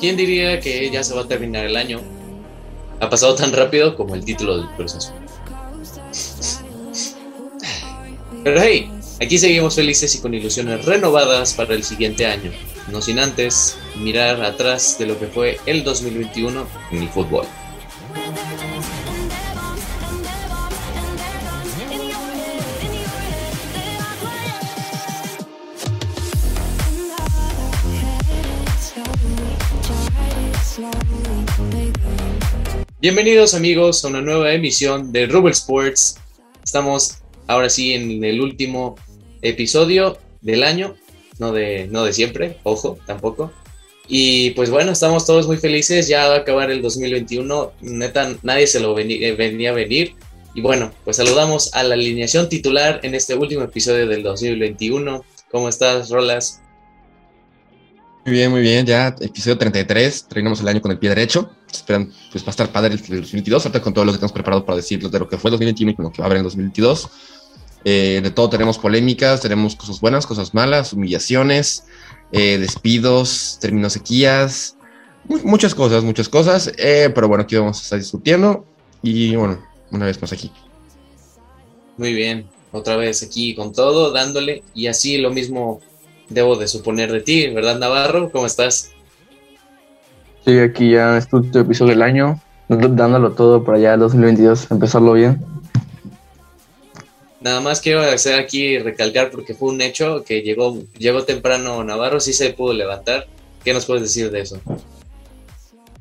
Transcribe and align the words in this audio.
¿quién 0.00 0.16
diría 0.16 0.60
que 0.60 0.90
ya 0.90 1.02
se 1.02 1.14
va 1.14 1.22
a 1.22 1.28
terminar 1.28 1.64
el 1.64 1.76
año? 1.76 2.00
Ha 3.00 3.10
pasado 3.10 3.34
tan 3.34 3.52
rápido 3.52 3.96
como 3.96 4.14
el 4.14 4.24
título 4.24 4.58
del 4.58 4.86
Azul. 4.86 5.14
Pero 8.42 8.60
hey, 8.60 8.90
aquí 9.20 9.38
seguimos 9.38 9.74
felices 9.74 10.14
y 10.14 10.20
con 10.20 10.34
ilusiones 10.34 10.84
renovadas 10.84 11.54
para 11.54 11.74
el 11.74 11.82
siguiente 11.82 12.26
año, 12.26 12.52
no 12.92 13.00
sin 13.00 13.18
antes 13.18 13.78
mirar 13.96 14.42
atrás 14.42 14.96
de 14.98 15.06
lo 15.06 15.18
que 15.18 15.26
fue 15.26 15.58
el 15.66 15.82
2021 15.82 16.66
en 16.92 17.02
el 17.02 17.08
fútbol. 17.08 17.46
Bienvenidos 33.04 33.52
amigos 33.52 34.02
a 34.02 34.08
una 34.08 34.22
nueva 34.22 34.54
emisión 34.54 35.12
de 35.12 35.26
Rubel 35.26 35.52
Sports. 35.52 36.16
Estamos 36.64 37.18
ahora 37.46 37.68
sí 37.68 37.92
en 37.92 38.24
el 38.24 38.40
último 38.40 38.96
episodio 39.42 40.16
del 40.40 40.62
año, 40.62 40.96
no 41.38 41.52
de, 41.52 41.86
no 41.88 42.06
de 42.06 42.14
siempre, 42.14 42.56
ojo, 42.62 42.98
tampoco. 43.06 43.52
Y 44.08 44.52
pues 44.52 44.70
bueno, 44.70 44.90
estamos 44.92 45.26
todos 45.26 45.46
muy 45.46 45.58
felices, 45.58 46.08
ya 46.08 46.28
va 46.28 46.36
a 46.36 46.38
acabar 46.38 46.70
el 46.70 46.80
2021, 46.80 47.72
neta, 47.82 48.36
nadie 48.42 48.66
se 48.66 48.80
lo 48.80 48.94
venía, 48.94 49.28
eh, 49.28 49.32
venía 49.32 49.68
a 49.68 49.74
venir. 49.74 50.14
Y 50.54 50.62
bueno, 50.62 50.90
pues 51.04 51.18
saludamos 51.18 51.74
a 51.74 51.82
la 51.82 51.96
alineación 51.96 52.48
titular 52.48 53.00
en 53.02 53.14
este 53.14 53.34
último 53.34 53.64
episodio 53.64 54.06
del 54.06 54.22
2021. 54.22 55.22
¿Cómo 55.50 55.68
estás, 55.68 56.08
Rolas? 56.08 56.62
Muy 58.24 58.34
bien, 58.34 58.50
muy 58.50 58.62
bien. 58.62 58.86
Ya 58.86 59.14
episodio 59.20 59.58
33. 59.58 60.26
Terminamos 60.26 60.62
el 60.62 60.68
año 60.68 60.80
con 60.80 60.90
el 60.90 60.98
pie 60.98 61.10
derecho. 61.10 61.50
Esperan, 61.78 62.12
pues 62.30 62.44
va 62.44 62.48
a 62.48 62.50
estar 62.50 62.70
padre 62.70 62.94
el 62.94 63.00
2022. 63.00 63.66
Ahorita 63.66 63.82
con 63.82 63.94
todo 63.94 64.04
lo 64.04 64.12
que 64.12 64.18
tenemos 64.18 64.32
preparado 64.32 64.64
para 64.64 64.76
decirles 64.76 65.10
de 65.10 65.18
lo 65.18 65.28
que 65.28 65.38
fue 65.38 65.50
el 65.50 65.52
2021 65.52 65.92
y 65.92 65.94
con 65.94 66.04
lo 66.04 66.12
que 66.12 66.18
va 66.18 66.24
a 66.24 66.26
haber 66.26 66.36
en 66.36 66.40
el 66.40 66.44
2022. 66.44 67.08
Eh, 67.86 68.20
de 68.22 68.30
todo 68.30 68.48
tenemos 68.48 68.78
polémicas, 68.78 69.40
tenemos 69.40 69.76
cosas 69.76 70.00
buenas, 70.00 70.26
cosas 70.26 70.54
malas, 70.54 70.92
humillaciones, 70.94 71.84
eh, 72.32 72.56
despidos, 72.58 73.58
términos 73.60 73.92
sequías, 73.92 74.76
muchas 75.28 75.74
cosas, 75.74 76.02
muchas 76.02 76.28
cosas. 76.28 76.72
Eh, 76.78 77.10
pero 77.14 77.28
bueno, 77.28 77.44
aquí 77.44 77.56
vamos 77.56 77.78
a 77.78 77.82
estar 77.82 77.98
discutiendo. 77.98 78.64
Y 79.02 79.36
bueno, 79.36 79.62
una 79.90 80.06
vez 80.06 80.20
más 80.20 80.32
aquí. 80.32 80.50
Muy 81.98 82.14
bien, 82.14 82.48
otra 82.72 82.96
vez 82.96 83.22
aquí 83.22 83.54
con 83.54 83.72
todo, 83.72 84.12
dándole. 84.12 84.62
Y 84.74 84.86
así 84.86 85.18
lo 85.18 85.30
mismo 85.30 85.80
debo 86.28 86.56
de 86.56 86.68
suponer 86.68 87.12
de 87.12 87.20
ti, 87.20 87.48
¿verdad, 87.48 87.78
Navarro? 87.78 88.30
¿Cómo 88.30 88.46
estás? 88.46 88.93
Sí, 90.44 90.58
aquí 90.58 90.92
ya 90.92 91.12
en 91.12 91.18
este 91.18 91.36
último 91.36 91.64
episodio 91.64 91.92
del 91.92 92.02
año, 92.02 92.40
dándolo 92.68 93.32
todo 93.32 93.64
para 93.64 93.78
ya 93.78 93.94
el 93.94 94.00
2022, 94.00 94.70
empezarlo 94.70 95.12
bien. 95.14 95.42
Nada 97.40 97.60
más 97.60 97.80
quiero 97.80 98.00
hacer 98.00 98.38
aquí 98.38 98.78
recalcar 98.78 99.30
porque 99.30 99.54
fue 99.54 99.70
un 99.70 99.80
hecho 99.80 100.24
que 100.24 100.42
llegó, 100.42 100.78
llegó 100.98 101.24
temprano 101.24 101.84
Navarro, 101.84 102.20
sí 102.20 102.32
se 102.32 102.50
pudo 102.52 102.72
levantar. 102.72 103.26
¿Qué 103.62 103.72
nos 103.72 103.86
puedes 103.86 104.02
decir 104.02 104.30
de 104.30 104.40
eso? 104.40 104.60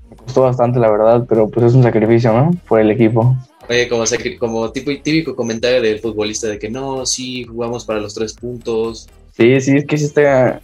Me 0.10 0.16
costó 0.18 0.42
bastante, 0.42 0.80
la 0.80 0.90
verdad, 0.90 1.26
pero 1.28 1.50
pues 1.50 1.68
es 1.68 1.74
un 1.74 1.84
sacrificio, 1.84 2.34
¿no? 2.34 2.52
Por 2.68 2.80
el 2.80 2.92
equipo. 2.92 3.36
Oye, 3.70 3.88
como, 3.88 4.04
como 4.40 4.72
tipo, 4.72 4.92
típico 5.02 5.36
comentario 5.36 5.82
del 5.82 6.00
futbolista 6.00 6.48
de 6.48 6.60
que 6.60 6.70
no, 6.70 7.06
sí, 7.06 7.46
jugamos 7.46 7.86
para 7.86 8.00
los 8.00 8.14
tres 8.14 8.34
puntos, 8.34 9.08
Sí, 9.36 9.60
sí, 9.62 9.78
es 9.78 9.86
que 9.86 9.98
sí 9.98 10.06
está 10.06 10.62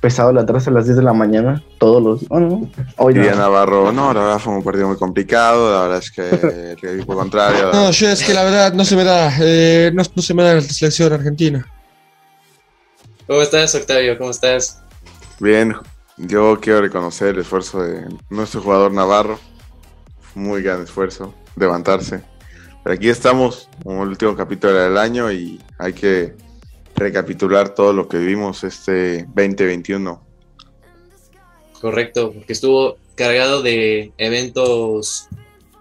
pesado 0.00 0.32
la 0.32 0.40
atrás 0.42 0.66
a 0.66 0.70
las 0.70 0.86
10 0.86 0.96
de 0.96 1.02
la 1.02 1.12
mañana, 1.12 1.62
todos 1.78 2.02
los... 2.02 2.28
Bueno, 2.28 2.68
hoy 2.96 3.14
no. 3.14 3.36
Navarro, 3.36 3.92
no, 3.92 4.12
la 4.14 4.20
verdad 4.20 4.38
fue 4.38 4.54
un 4.54 4.64
partido 4.64 4.88
muy 4.88 4.96
complicado, 4.96 5.72
la 5.72 5.82
verdad 5.82 5.98
es 5.98 6.10
que 6.10 6.76
el 6.82 6.94
equipo 6.96 7.14
contrario... 7.14 7.70
No, 7.72 7.90
yo 7.90 8.08
es 8.08 8.22
que 8.24 8.32
la 8.32 8.44
verdad 8.44 8.72
no 8.72 8.84
se 8.84 8.96
me 8.96 9.04
da, 9.04 9.30
eh, 9.40 9.92
no, 9.94 10.02
se 10.04 10.34
me 10.34 10.42
da 10.42 10.54
la 10.54 10.60
selección 10.62 11.12
argentina. 11.12 11.66
¿Cómo 13.26 13.42
estás, 13.42 13.74
Octavio? 13.74 14.16
¿Cómo 14.16 14.30
estás? 14.30 14.82
Bien, 15.38 15.74
yo 16.16 16.58
quiero 16.60 16.80
reconocer 16.80 17.34
el 17.34 17.40
esfuerzo 17.42 17.82
de 17.82 18.06
nuestro 18.30 18.62
jugador 18.62 18.92
Navarro, 18.92 19.38
muy 20.34 20.62
gran 20.62 20.82
esfuerzo, 20.82 21.34
levantarse. 21.56 22.22
Pero 22.82 22.94
aquí 22.94 23.10
estamos, 23.10 23.68
en 23.84 23.98
el 23.98 24.08
último 24.08 24.34
capítulo 24.34 24.72
del 24.72 24.96
año 24.96 25.30
y 25.30 25.60
hay 25.78 25.92
que 25.92 26.34
recapitular 27.00 27.74
todo 27.74 27.92
lo 27.92 28.08
que 28.08 28.18
vimos 28.18 28.62
este 28.62 29.24
2021. 29.34 30.22
Correcto, 31.80 32.32
porque 32.32 32.52
estuvo 32.52 32.98
cargado 33.14 33.62
de 33.62 34.12
eventos 34.18 35.28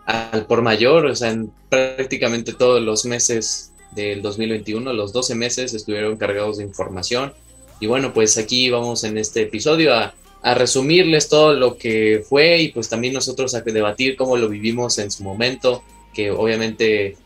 al 0.06 0.47
por 0.47 0.62
mayor, 0.62 1.06
o 1.06 1.16
sea, 1.16 1.30
en 1.30 1.52
prácticamente 1.69 2.53
todos 2.53 2.81
los 2.81 3.06
meses 3.06 3.74
del 3.91 4.22
2021, 4.22 4.94
los 4.94 5.13
12 5.13 5.35
meses 5.35 5.74
estuvieron 5.74 6.18
cargados 6.18 6.57
de 6.57 6.63
información. 6.63 7.34
Y 7.80 7.88
bueno, 7.88 8.13
pues 8.13 8.38
aquí 8.38 8.69
vamos 8.69 9.03
en 9.03 9.18
este 9.18 9.44
episodio 9.44 9.94
a, 9.94 10.13
a 10.41 10.53
resumirles 10.53 11.30
todo 11.30 11.53
lo 11.53 11.78
que 11.78 12.24
fue 12.28 12.62
y 12.62 12.69
pues 12.69 12.90
también 12.90 13.13
nosotros 13.13 13.53
a 13.53 13.62
debatir 13.62 14.16
cómo 14.16 14.38
lo 14.38 14.50
vivimos 14.50 14.97
en 15.00 15.12
su 15.12 15.24
momento, 15.24 15.84
que 16.13 16.31
obviamente 16.31 17.18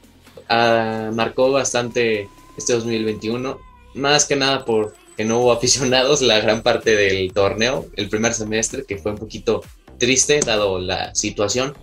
ah, 0.49 1.11
marcó 1.13 1.51
bastante 1.51 2.27
este 2.57 2.73
2021 2.73 3.72
más 3.93 4.25
que 4.25 4.35
nada 4.35 4.65
porque 4.65 5.25
no 5.25 5.39
hubo 5.39 5.51
aficionados 5.51 6.21
la 6.21 6.39
gran 6.39 6.61
parte 6.61 6.95
del 6.95 7.31
torneo, 7.33 7.87
el 7.95 8.09
primer 8.09 8.33
semestre, 8.33 8.83
que 8.85 8.97
fue 8.97 9.11
un 9.11 9.17
poquito 9.17 9.61
triste 9.97 10.39
dado 10.39 10.79
la 10.79 11.13
situación. 11.15 11.73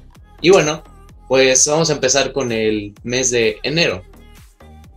Y 0.41 0.51
bueno, 0.51 0.83
pues 1.29 1.67
vamos 1.67 1.91
a 1.91 1.95
empezar 1.95 2.33
con 2.33 2.53
el 2.53 2.93
mes 3.03 3.31
de 3.31 3.59
enero. 3.63 4.03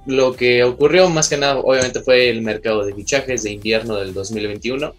Lo 0.06 0.36
que 0.36 0.64
ocurrió 0.64 1.10
más 1.10 1.30
que 1.30 1.38
nada 1.38 1.60
obviamente 1.60 2.02
fue 2.02 2.30
el 2.30 2.42
mercado 2.42 2.86
de 2.86 2.94
fichajes 2.94 3.44
de 3.44 3.52
invierno 3.52 3.96
del 3.96 4.14
2021. 4.14 4.94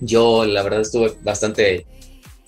Yo 0.00 0.44
la 0.44 0.62
verdad 0.62 0.80
estuve 0.80 1.12
bastante 1.22 1.86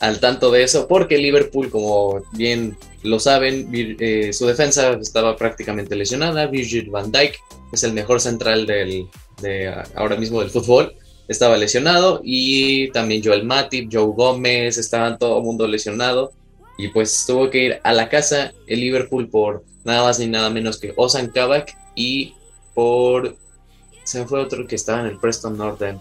al 0.01 0.21
tanto 0.21 0.51
de 0.51 0.62
eso 0.62 0.87
porque 0.89 1.19
Liverpool, 1.19 1.71
como 1.71 2.23
bien 2.33 2.77
lo 3.03 3.19
saben, 3.19 3.71
eh, 3.73 4.33
su 4.33 4.47
defensa 4.47 4.93
estaba 5.01 5.37
prácticamente 5.37 5.97
lesionada. 5.97 6.47
Virgil 6.47 6.91
van 6.91 7.11
Dijk 7.11 7.39
es 7.73 7.83
el 7.84 7.93
mejor 7.93 8.21
central 8.21 8.67
del, 8.67 9.06
de 9.41 9.73
ahora 9.95 10.17
mismo 10.17 10.41
del 10.41 10.51
fútbol. 10.51 10.95
Estaba 11.29 11.56
lesionado 11.56 12.21
y 12.23 12.91
también 12.91 13.23
Joel 13.25 13.45
Matip, 13.45 13.91
Joe 13.93 14.12
Gómez, 14.15 14.79
estaban 14.79 15.19
todo 15.19 15.39
el 15.39 15.45
mundo 15.45 15.67
lesionado. 15.67 16.33
Y 16.79 16.89
pues 16.89 17.25
tuvo 17.27 17.49
que 17.51 17.65
ir 17.65 17.81
a 17.83 17.93
la 17.93 18.09
casa 18.09 18.53
el 18.67 18.81
Liverpool 18.81 19.29
por 19.29 19.65
nada 19.85 20.03
más 20.03 20.19
ni 20.19 20.27
nada 20.27 20.51
menos 20.51 20.79
que 20.79 20.93
Ozan 20.97 21.29
Kabak 21.29 21.77
y 21.95 22.35
por... 22.75 23.37
Se 24.05 24.25
fue 24.25 24.41
otro 24.41 24.67
que 24.69 24.77
estaba 24.77 25.01
en 25.01 25.06
el 25.06 25.19
Preston 25.19 25.56
Northern. 25.56 25.99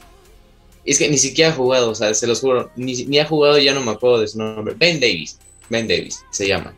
Es 0.86 1.00
que 1.00 1.10
ni 1.10 1.18
siquiera 1.18 1.52
ha 1.52 1.54
jugado, 1.54 1.90
o 1.90 1.96
sea, 1.96 2.14
se 2.14 2.28
los 2.28 2.42
juro, 2.42 2.70
ni, 2.76 3.06
ni 3.06 3.20
ha 3.20 3.26
jugado, 3.26 3.58
ya 3.58 3.74
no 3.74 3.82
me 3.82 3.92
acuerdo 3.92 4.20
de 4.20 4.28
su 4.28 4.38
nombre. 4.38 4.76
Ben 4.78 5.00
Davis, 5.00 5.38
Ben 5.70 5.88
Davis 5.88 6.24
se 6.32 6.48
llama. 6.48 6.74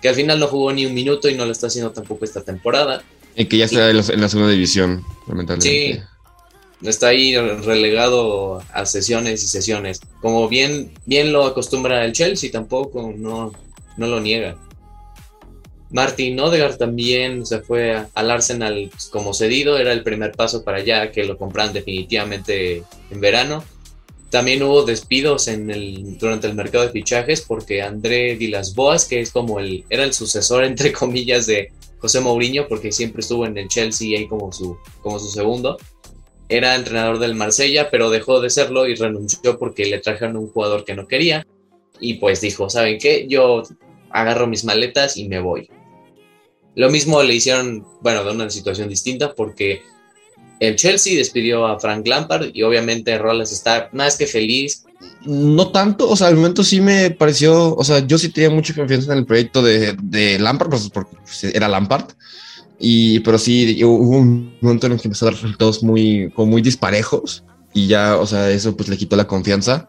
Que 0.00 0.08
al 0.08 0.14
final 0.14 0.40
no 0.40 0.48
jugó 0.48 0.72
ni 0.72 0.86
un 0.86 0.94
minuto 0.94 1.28
y 1.28 1.34
no 1.34 1.44
lo 1.44 1.52
está 1.52 1.66
haciendo 1.66 1.92
tampoco 1.92 2.24
esta 2.24 2.42
temporada. 2.42 3.02
Y 3.36 3.44
que 3.44 3.58
ya 3.58 3.66
está 3.66 3.90
en, 3.90 3.96
la 3.96 4.28
segunda 4.28 4.50
división, 4.50 5.04
lamentablemente. 5.28 6.02
Sí, 6.02 6.88
está 6.88 7.08
ahí 7.08 7.36
relegado 7.36 8.62
a 8.72 8.86
sesiones 8.86 9.42
y 9.44 9.46
sesiones. 9.46 10.00
Como 10.20 10.48
bien, 10.48 10.92
bien 11.06 11.32
lo 11.32 11.44
acostumbra 11.44 12.04
el 12.04 12.12
Chelsea, 12.12 12.50
tampoco 12.50 13.12
no, 13.16 13.52
no 13.96 14.06
lo 14.06 14.20
niega. 14.20 14.56
Martin 15.92 16.40
Odegaard 16.40 16.78
también 16.78 17.44
se 17.44 17.60
fue 17.60 18.02
al 18.14 18.30
Arsenal 18.30 18.90
como 19.10 19.34
cedido, 19.34 19.76
era 19.76 19.92
el 19.92 20.02
primer 20.02 20.32
paso 20.32 20.64
para 20.64 20.78
allá 20.78 21.12
que 21.12 21.24
lo 21.24 21.36
compran 21.36 21.74
definitivamente 21.74 22.82
en 23.10 23.20
verano. 23.20 23.62
También 24.30 24.62
hubo 24.62 24.84
despidos 24.84 25.48
en 25.48 25.70
el, 25.70 26.16
durante 26.16 26.46
el 26.46 26.54
mercado 26.54 26.84
de 26.84 26.90
fichajes 26.90 27.42
porque 27.42 27.82
André 27.82 28.34
Vilas 28.36 28.74
Boas, 28.74 29.04
que 29.04 29.20
es 29.20 29.30
como 29.30 29.60
el, 29.60 29.84
era 29.90 30.04
el 30.04 30.14
sucesor 30.14 30.64
entre 30.64 30.92
comillas 30.92 31.44
de 31.44 31.70
José 31.98 32.20
Mourinho, 32.20 32.66
porque 32.66 32.90
siempre 32.90 33.20
estuvo 33.20 33.44
en 33.44 33.58
el 33.58 33.68
Chelsea 33.68 34.18
ahí 34.18 34.26
como 34.26 34.50
su, 34.50 34.78
como 35.02 35.18
su 35.18 35.28
segundo. 35.28 35.76
Era 36.48 36.74
entrenador 36.74 37.18
del 37.18 37.34
Marsella, 37.34 37.90
pero 37.90 38.08
dejó 38.08 38.40
de 38.40 38.48
serlo 38.48 38.88
y 38.88 38.94
renunció 38.94 39.58
porque 39.58 39.84
le 39.84 39.98
trajeron 39.98 40.38
un 40.38 40.48
jugador 40.48 40.86
que 40.86 40.94
no 40.94 41.06
quería. 41.06 41.46
Y 42.00 42.14
pues 42.14 42.40
dijo, 42.40 42.70
¿saben 42.70 42.98
qué? 42.98 43.26
Yo 43.28 43.62
agarro 44.10 44.46
mis 44.46 44.64
maletas 44.64 45.18
y 45.18 45.28
me 45.28 45.38
voy. 45.38 45.68
Lo 46.74 46.90
mismo 46.90 47.22
le 47.22 47.34
hicieron, 47.34 47.86
bueno, 48.00 48.24
de 48.24 48.30
una 48.30 48.50
situación 48.50 48.88
distinta 48.88 49.34
porque 49.34 49.82
el 50.60 50.76
Chelsea 50.76 51.16
despidió 51.16 51.66
a 51.66 51.78
Frank 51.80 52.06
Lampard 52.06 52.50
y 52.52 52.62
obviamente 52.62 53.18
Rollins 53.18 53.52
está 53.52 53.90
más 53.92 54.16
que 54.16 54.26
feliz 54.26 54.84
no 55.24 55.70
tanto, 55.70 56.08
o 56.08 56.16
sea, 56.16 56.28
al 56.28 56.36
momento 56.36 56.64
sí 56.64 56.80
me 56.80 57.10
pareció, 57.10 57.74
o 57.74 57.84
sea, 57.84 58.06
yo 58.06 58.18
sí 58.18 58.28
tenía 58.28 58.50
mucha 58.50 58.74
confianza 58.74 59.12
en 59.12 59.18
el 59.18 59.26
proyecto 59.26 59.62
de, 59.62 59.96
de 60.02 60.38
Lampard, 60.38 60.70
pues 60.70 60.90
porque 60.90 61.16
era 61.52 61.68
Lampard, 61.68 62.06
y, 62.78 63.20
pero 63.20 63.38
sí 63.38 63.82
hubo 63.84 64.16
un 64.16 64.56
momento 64.60 64.86
en 64.86 64.92
el 64.92 65.00
que 65.00 65.08
empezó 65.08 65.26
a 65.26 65.30
dar 65.30 65.40
resultados 65.40 65.82
muy, 65.82 66.30
como 66.34 66.52
muy 66.52 66.62
disparejos, 66.62 67.44
y 67.72 67.86
ya, 67.86 68.16
o 68.16 68.26
sea, 68.26 68.50
eso 68.50 68.76
pues 68.76 68.88
le 68.88 68.96
quitó 68.96 69.16
la 69.16 69.26
confianza. 69.26 69.88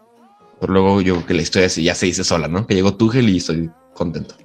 Pero 0.60 0.72
luego 0.72 1.00
yo 1.02 1.26
que 1.26 1.34
la 1.34 1.42
historia 1.42 1.68
ya 1.68 1.94
se 1.94 2.06
dice 2.06 2.24
sola, 2.24 2.48
¿no? 2.48 2.66
Que 2.66 2.74
llegó 2.74 2.94
Tuchel 2.94 3.28
y 3.28 3.36
estoy 3.38 3.68
contento. 3.92 4.36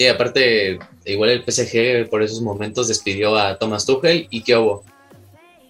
Sí, 0.00 0.06
aparte, 0.06 0.78
igual 1.04 1.28
el 1.28 1.44
PSG 1.44 2.08
por 2.08 2.22
esos 2.22 2.40
momentos 2.40 2.88
despidió 2.88 3.36
a 3.36 3.58
Thomas 3.58 3.84
Tuchel 3.84 4.28
y 4.30 4.40
¿qué 4.40 4.56
hubo? 4.56 4.82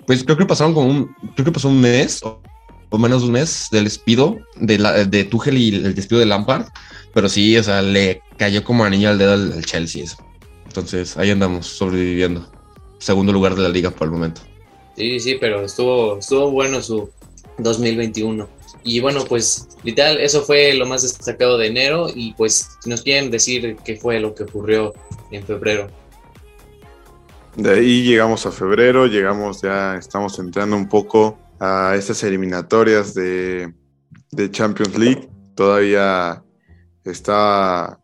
Pues 0.07 0.23
creo 0.23 0.37
que 0.37 0.47
pasaron 0.47 0.73
como 0.73 0.89
un, 0.89 1.13
creo 1.35 1.47
que 1.47 1.51
pasó 1.51 1.69
un 1.69 1.81
mes 1.81 2.21
o 2.23 2.97
menos 2.97 3.23
de 3.23 3.27
un 3.27 3.33
mes 3.33 3.67
del 3.73 3.83
despido 3.83 4.39
de, 4.55 4.79
la, 4.79 5.05
de 5.05 5.25
Tuchel 5.25 5.59
y 5.59 5.75
el 5.75 5.97
despido 5.97 6.21
de 6.21 6.27
Lampard, 6.27 6.67
pero 7.13 7.29
sí, 7.29 7.57
o 7.57 7.65
sea, 7.65 7.83
le 7.83 8.23
cayó 8.37 8.63
como 8.63 8.85
anillo 8.85 9.09
al 9.09 9.19
dedo 9.19 9.33
al, 9.33 9.65
Chelsea. 9.65 10.05
Eso. 10.05 10.19
Entonces 10.65 11.17
ahí 11.17 11.33
andamos 11.33 11.67
sobreviviendo. 11.67 12.49
Segundo 12.99 13.33
lugar 13.33 13.57
de 13.57 13.63
la 13.63 13.69
liga 13.69 13.91
por 13.91 14.07
el 14.07 14.13
momento. 14.13 14.43
Sí, 14.97 15.19
sí, 15.19 15.39
pero 15.41 15.65
estuvo, 15.65 16.21
estuvo 16.21 16.53
bueno 16.53 16.81
su 16.83 17.11
2021. 17.59 18.49
Y 18.83 19.01
bueno, 19.01 19.25
pues 19.25 19.69
literal, 19.83 20.19
eso 20.21 20.43
fue 20.43 20.75
lo 20.75 20.87
más 20.87 21.03
destacado 21.03 21.59
de 21.59 21.69
enero. 21.69 22.09
Y 22.15 22.35
pues, 22.35 22.79
nos 22.87 23.03
quieren 23.03 23.31
decir 23.31 23.77
qué 23.85 23.97
fue 23.97 24.21
lo 24.21 24.35
que 24.35 24.45
ocurrió 24.45 24.93
en 25.31 25.45
febrero. 25.45 25.89
De 27.57 27.75
ahí 27.75 28.05
llegamos 28.05 28.47
a 28.47 28.53
febrero, 28.53 29.07
llegamos 29.07 29.61
ya, 29.61 29.97
estamos 29.97 30.39
entrando 30.39 30.77
un 30.77 30.89
poco 30.89 31.39
a 31.59 31.95
estas 31.97 32.23
eliminatorias 32.23 33.13
de, 33.15 33.73
de 34.31 34.51
Champions 34.51 34.97
League. 34.97 35.29
Todavía 35.55 36.43
está 37.05 37.99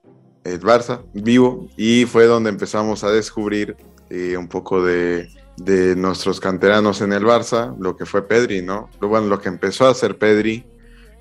el 0.45 0.61
Barça 0.61 1.03
vivo 1.13 1.69
y 1.77 2.05
fue 2.05 2.27
donde 2.27 2.51
empezamos 2.51 3.05
a 3.05 3.11
descubrir 3.11 3.77
eh, 4.11 4.37
un 4.37 4.49
poco 4.49 4.85
de, 4.85 5.29
de, 5.57 5.97
nuestros 5.97 6.41
canteranos 6.41 7.01
en 7.01 7.13
el 7.13 7.25
Barça, 7.25 7.77
lo 7.79 7.97
que 7.97 8.07
fue 8.07 8.27
Pedri, 8.27 8.63
¿no? 8.63 8.91
Bueno, 9.01 9.27
lo 9.27 9.41
que 9.41 9.49
empezó 9.49 9.87
a 9.87 9.91
hacer 9.91 10.19
Pedri 10.19 10.67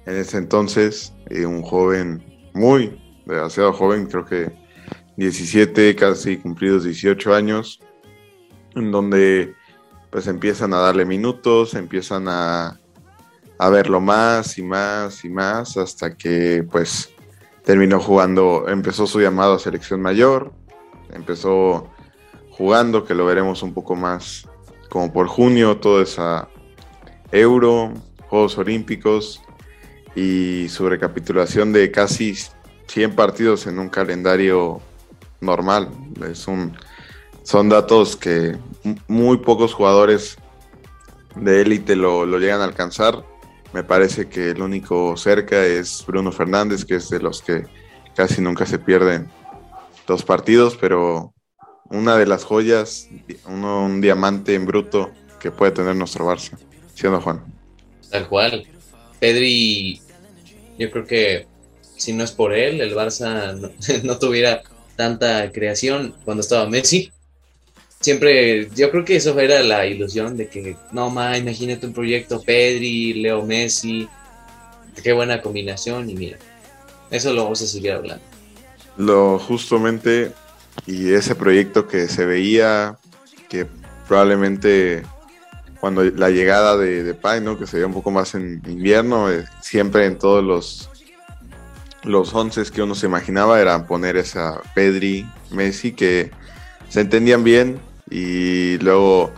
en 0.05 0.17
ese 0.17 0.37
entonces, 0.37 1.13
eh, 1.29 1.45
un 1.45 1.61
joven 1.61 2.23
muy, 2.53 3.01
demasiado 3.25 3.73
joven, 3.73 4.05
creo 4.07 4.25
que 4.25 4.51
17, 5.17 5.95
casi 5.95 6.37
cumplidos 6.37 6.83
18 6.83 7.33
años, 7.33 7.79
en 8.75 8.91
donde 8.91 9.55
pues 10.09 10.27
empiezan 10.27 10.73
a 10.73 10.77
darle 10.77 11.05
minutos, 11.05 11.73
empiezan 11.73 12.27
a, 12.27 12.79
a 13.57 13.69
verlo 13.69 13.99
más 13.99 14.57
y 14.57 14.63
más 14.63 15.25
y 15.25 15.29
más 15.29 15.77
hasta 15.77 16.15
que 16.15 16.65
pues 16.69 17.13
terminó 17.63 17.99
jugando, 17.99 18.67
empezó 18.67 19.07
su 19.07 19.19
llamado 19.19 19.55
a 19.55 19.59
selección 19.59 20.01
mayor, 20.01 20.53
empezó 21.11 21.89
jugando, 22.57 23.03
que 23.03 23.13
lo 23.13 23.25
veremos 23.25 23.63
un 23.63 23.73
poco 23.73 23.95
más 23.95 24.47
como 24.89 25.11
por 25.11 25.27
junio, 25.27 25.77
toda 25.77 26.03
esa 26.03 26.47
Euro, 27.31 27.93
Juegos 28.29 28.57
Olímpicos 28.57 29.41
y 30.15 30.69
su 30.69 30.87
recapitulación 30.87 31.73
de 31.73 31.91
casi 31.91 32.35
100 32.87 33.15
partidos 33.15 33.67
en 33.67 33.79
un 33.79 33.89
calendario 33.89 34.79
normal. 35.41 35.89
Es 36.29 36.47
un, 36.47 36.77
son 37.43 37.69
datos 37.69 38.15
que 38.15 38.57
muy 39.07 39.37
pocos 39.37 39.73
jugadores 39.73 40.37
de 41.35 41.61
élite 41.61 41.95
lo, 41.95 42.25
llegan 42.39 42.61
a 42.61 42.65
alcanzar. 42.65 43.25
Me 43.73 43.83
parece 43.83 44.29
que 44.29 44.51
el 44.51 44.61
único 44.61 45.17
cerca 45.17 45.65
es 45.65 46.05
Bruno 46.07 46.31
Fernández, 46.31 46.85
que 46.85 46.95
es 46.95 47.09
de 47.09 47.19
los 47.19 47.41
que 47.41 47.65
casi 48.15 48.41
nunca 48.41 48.65
se 48.65 48.79
pierden 48.79 49.29
dos 50.07 50.23
partidos, 50.23 50.77
pero 50.79 51.33
una 51.89 52.17
de 52.17 52.25
las 52.25 52.43
joyas, 52.43 53.09
un 53.47 54.01
diamante 54.01 54.55
en 54.55 54.65
bruto 54.65 55.11
que 55.39 55.51
puede 55.51 55.71
tener 55.71 55.95
nuestro 55.95 56.25
Barça, 56.25 56.57
siendo 56.93 57.21
Juan. 57.21 57.43
Tal 58.09 58.27
cual. 58.27 58.65
Pedri, 59.19 60.01
yo 60.77 60.91
creo 60.91 61.05
que 61.05 61.47
si 61.97 62.13
no 62.13 62.23
es 62.23 62.31
por 62.31 62.53
él, 62.53 62.81
el 62.81 62.95
Barça 62.95 63.55
no 64.03 64.19
tuviera 64.19 64.63
tanta 64.95 65.51
creación 65.51 66.15
cuando 66.23 66.41
estaba 66.41 66.67
Messi 66.67 67.11
siempre, 68.05 68.69
yo 68.75 68.91
creo 68.91 69.03
que 69.03 69.15
eso 69.15 69.37
era 69.39 69.63
la 69.63 69.87
ilusión 69.87 70.37
de 70.37 70.47
que, 70.47 70.77
no, 70.91 71.09
ma, 71.09 71.37
imagínate 71.37 71.87
un 71.87 71.93
proyecto 71.93 72.39
Pedri, 72.39 73.13
Leo 73.15 73.43
Messi, 73.43 74.07
qué 75.01 75.11
buena 75.11 75.41
combinación 75.41 76.07
y 76.09 76.13
mira, 76.13 76.37
eso 77.09 77.33
lo 77.33 77.43
vamos 77.43 77.63
a 77.63 77.67
seguir 77.67 77.93
hablando. 77.93 78.23
Lo 78.97 79.39
justamente, 79.39 80.31
y 80.85 81.13
ese 81.13 81.35
proyecto 81.35 81.87
que 81.87 82.07
se 82.07 82.25
veía, 82.25 82.97
que 83.49 83.67
probablemente 84.07 85.03
cuando 85.79 86.03
la 86.03 86.29
llegada 86.29 86.77
de, 86.77 87.03
de 87.03 87.13
Pai, 87.13 87.41
¿no? 87.41 87.57
que 87.57 87.67
se 87.67 87.77
veía 87.77 87.87
un 87.87 87.93
poco 87.93 88.11
más 88.11 88.35
en 88.35 88.61
invierno, 88.67 89.31
eh, 89.31 89.45
siempre 89.61 90.05
en 90.05 90.17
todos 90.17 90.43
los 90.43 90.89
los 92.05 92.33
once 92.35 92.63
que 92.71 92.83
uno 92.83 92.95
se 92.95 93.07
imaginaba 93.07 93.59
eran 93.59 93.87
poner 93.87 94.15
esa 94.15 94.61
Pedri, 94.75 95.27
Messi, 95.51 95.91
que 95.91 96.31
se 96.87 97.01
entendían 97.01 97.43
bien, 97.43 97.79
y 98.09 98.77
luego 98.77 99.31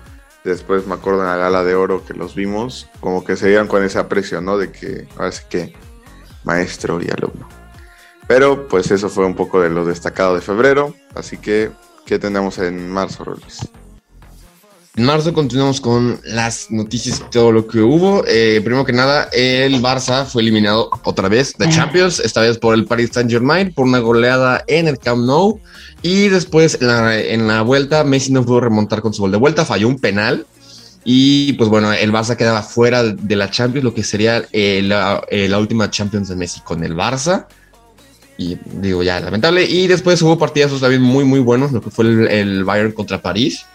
después 0.43 0.85
me 0.85 0.95
acuerdo 0.95 1.21
en 1.21 1.27
la 1.27 1.37
gala 1.37 1.63
de 1.63 1.75
oro 1.75 2.05
que 2.05 2.13
los 2.13 2.35
vimos, 2.35 2.89
como 2.99 3.23
que 3.23 3.35
se 3.35 3.51
iban 3.51 3.67
con 3.67 3.83
esa 3.83 4.09
presión, 4.09 4.45
¿no? 4.45 4.57
De 4.57 4.71
que 4.71 5.07
ahora 5.15 5.31
sí 5.31 5.43
que 5.49 5.73
maestro 6.43 7.01
y 7.01 7.09
alumno. 7.09 7.47
Pero 8.27 8.67
pues 8.67 8.91
eso 8.91 9.09
fue 9.09 9.25
un 9.25 9.35
poco 9.35 9.61
de 9.61 9.69
lo 9.69 9.85
destacado 9.85 10.35
de 10.35 10.41
febrero, 10.41 10.93
así 11.15 11.37
que 11.37 11.71
¿qué 12.05 12.19
tenemos 12.19 12.57
en 12.57 12.89
marzo, 12.89 13.23
Rolis? 13.23 13.59
En 14.97 15.05
marzo 15.05 15.31
continuamos 15.31 15.79
con 15.79 16.19
las 16.23 16.71
noticias 16.71 17.19
y 17.19 17.29
todo 17.29 17.51
lo 17.51 17.67
que 17.67 17.81
hubo. 17.81 18.23
Eh, 18.25 18.61
primero 18.63 18.83
que 18.83 18.93
nada, 18.93 19.29
el 19.31 19.79
Barça 19.79 20.25
fue 20.25 20.41
eliminado 20.41 20.89
otra 21.03 21.29
vez 21.29 21.53
de 21.59 21.69
Champions, 21.69 22.19
esta 22.19 22.41
vez 22.41 22.57
por 22.57 22.73
el 22.73 22.85
Paris 22.85 23.11
Saint 23.13 23.29
Germain, 23.29 23.71
por 23.71 23.85
una 23.85 23.99
goleada 23.99 24.63
en 24.65 24.87
el 24.87 24.97
Camp 24.97 25.23
Nou. 25.23 25.61
Y 26.01 26.29
después 26.29 26.79
en 26.81 27.47
la, 27.47 27.61
vuelta, 27.61 28.03
Messi 28.03 28.31
no 28.31 28.43
pudo 28.43 28.61
remontar 28.61 29.03
con 29.03 29.13
su 29.13 29.21
gol 29.21 29.31
de 29.31 29.37
vuelta, 29.37 29.65
falló 29.65 29.87
un 29.87 29.99
penal. 29.99 30.47
Y 31.03 31.53
pues 31.53 31.69
bueno, 31.69 31.93
el 31.93 32.11
Barça 32.11 32.35
quedaba 32.35 32.63
fuera 32.63 33.03
de 33.03 33.35
la 33.35 33.51
Champions, 33.51 33.83
lo 33.83 33.93
que 33.93 34.03
sería 34.03 34.39
eh, 34.51 34.81
eh, 35.29 35.47
la, 35.47 35.59
última 35.59 35.91
Champions 35.91 36.27
de 36.27 36.35
Messi 36.35 36.61
con 36.61 36.83
el 36.83 36.95
Barça. 36.95 37.45
Y 38.37 38.57
digo, 38.81 39.03
ya 39.03 39.19
lamentable. 39.19 39.63
Y 39.63 39.87
después 39.87 40.21
hubo 40.21 40.37
partidos 40.37 40.79
también 40.79 41.01
muy, 41.01 41.25
muy 41.25 41.39
buenos, 41.39 41.71
lo 41.71 41.81
que 41.81 41.89
fue 41.89 42.05
el, 42.05 42.63
Bayern 42.63 42.91
contra 42.91 43.21
París 43.21 43.65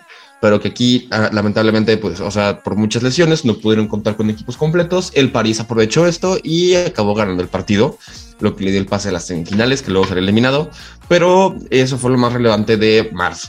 pero 0.41 0.59
que 0.59 0.67
aquí 0.67 1.07
ah, 1.13 1.31
lamentablemente, 1.33 1.97
pues, 1.99 2.19
o 2.19 2.29
sea, 2.33 2.65
por 2.65 2.75
muchas 2.75 3.05
lesiones 3.05 3.45
no 3.45 3.55
pudieron 3.59 3.87
contar 3.87 4.17
con 4.17 4.29
equipos 4.29 4.57
completos. 4.57 5.13
El 5.15 5.31
París 5.31 5.61
aprovechó 5.61 6.05
esto 6.05 6.37
y 6.43 6.75
acabó 6.75 7.15
ganando 7.15 7.45
el 7.45 7.49
partido 7.49 7.97
lo 8.43 8.57
que 8.57 8.65
le 8.65 8.73
dio 8.73 8.81
el 8.81 8.87
pase 8.87 9.09
a 9.09 9.13
las 9.13 9.25
semifinales, 9.25 9.83
que 9.83 9.91
luego 9.91 10.07
será 10.07 10.21
eliminado, 10.21 10.71
pero 11.09 11.55
eso 11.71 11.97
fue 11.97 12.11
lo 12.11 12.19
más 12.19 12.33
relevante 12.33 12.77
de 12.77 13.09
marzo. 13.13 13.49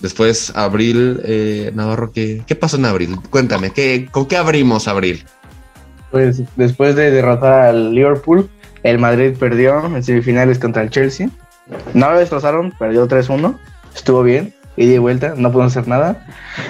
Después, 0.00 0.52
abril, 0.54 1.20
eh, 1.24 1.70
Navarro, 1.74 2.12
¿qué, 2.12 2.42
¿qué 2.46 2.54
pasó 2.54 2.76
en 2.76 2.84
abril? 2.84 3.16
Cuéntame, 3.30 3.70
¿qué, 3.70 4.08
¿con 4.10 4.26
qué 4.26 4.36
abrimos 4.36 4.88
abril? 4.88 5.24
Pues 6.10 6.42
después 6.56 6.94
de 6.96 7.10
derrotar 7.10 7.66
al 7.66 7.94
Liverpool, 7.94 8.48
el 8.86 8.98
Madrid 8.98 9.34
perdió 9.36 9.84
en 9.84 10.02
semifinales 10.02 10.60
contra 10.60 10.82
el 10.82 10.90
Chelsea. 10.90 11.28
No 11.92 12.12
lo 12.12 12.18
destrozaron, 12.18 12.72
perdió 12.78 13.08
3-1, 13.08 13.58
estuvo 13.94 14.22
bien, 14.22 14.54
y 14.76 14.86
de 14.86 15.00
vuelta, 15.00 15.34
no 15.36 15.50
pudo 15.50 15.64
hacer 15.64 15.88
nada. 15.88 16.24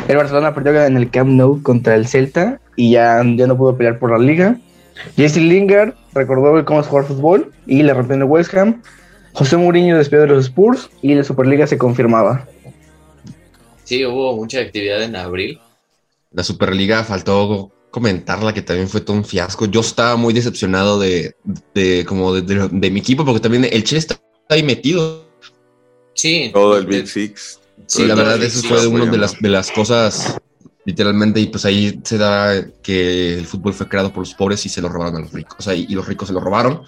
El 0.09 0.17
Barcelona 0.17 0.55
perdió 0.55 0.83
en 0.83 0.97
el 0.97 1.11
Camp 1.11 1.31
Nou 1.31 1.63
contra 1.63 1.95
el 1.95 2.07
Celta 2.07 2.59
y 2.75 2.93
ya, 2.93 3.23
ya 3.37 3.47
no 3.47 3.57
pudo 3.57 3.77
pelear 3.77 3.99
por 3.99 4.13
la 4.13 4.19
liga. 4.19 4.57
Jesse 5.17 5.37
Lingard 5.37 5.95
recordó 6.15 6.65
cómo 6.65 6.81
es 6.81 6.87
jugar 6.87 7.05
fútbol 7.05 7.53
y 7.67 7.83
le 7.83 7.93
rompió 7.93 8.15
en 8.15 8.23
el 8.23 8.29
West 8.29 8.55
Ham. 8.55 8.81
José 9.35 9.59
Mourinho 9.59 9.99
despidió 9.99 10.23
de 10.23 10.29
los 10.29 10.47
Spurs 10.47 10.89
y 11.03 11.15
la 11.15 11.23
Superliga 11.23 11.67
se 11.67 11.77
confirmaba. 11.77 12.47
Sí, 13.85 14.07
hubo 14.07 14.35
mucha 14.35 14.61
actividad 14.61 15.03
en 15.03 15.17
abril. 15.17 15.61
La 16.33 16.43
Superliga 16.43 17.05
faltó 17.05 17.71
comentarla 17.91 18.53
que 18.53 18.63
también 18.63 18.89
fue 18.89 19.01
todo 19.01 19.17
un 19.17 19.25
fiasco. 19.25 19.67
Yo 19.67 19.81
estaba 19.81 20.17
muy 20.17 20.35
decepcionado 20.35 20.99
de, 20.99 21.35
como 22.07 22.35
de, 22.35 22.91
mi 22.91 23.01
equipo 23.01 23.25
porque 23.25 23.41
también 23.41 23.65
el 23.65 23.85
Chelsea 23.85 23.99
está 23.99 24.21
ahí 24.49 24.63
metido. 24.63 25.27
Sí. 26.15 26.51
Todo 26.53 26.79
el 26.79 26.87
Big 26.87 27.07
Six. 27.07 27.61
Sí, 27.87 28.07
la 28.07 28.15
verdad, 28.15 28.43
eso 28.43 28.67
fue 28.67 28.87
una 28.87 29.07
de 29.07 29.19
las, 29.19 29.39
de 29.39 29.49
las 29.49 29.71
cosas 29.71 30.39
literalmente, 30.87 31.41
y 31.41 31.47
pues 31.47 31.65
ahí 31.65 32.01
se 32.05 32.17
da 32.17 32.65
que 32.81 33.37
el 33.37 33.47
fútbol 33.47 33.75
fue 33.75 33.89
creado 33.89 34.13
por 34.13 34.21
los 34.21 34.35
pobres 34.35 34.65
y 34.65 34.69
se 34.69 34.81
lo 34.81 34.89
robaron 34.89 35.17
a 35.17 35.21
los 35.21 35.33
ricos, 35.33 35.57
o 35.59 35.63
sea, 35.63 35.75
y, 35.75 35.89
los 35.89 36.07
ricos 36.07 36.29
se 36.29 36.35
lo 36.35 36.41
robaron. 36.41 36.83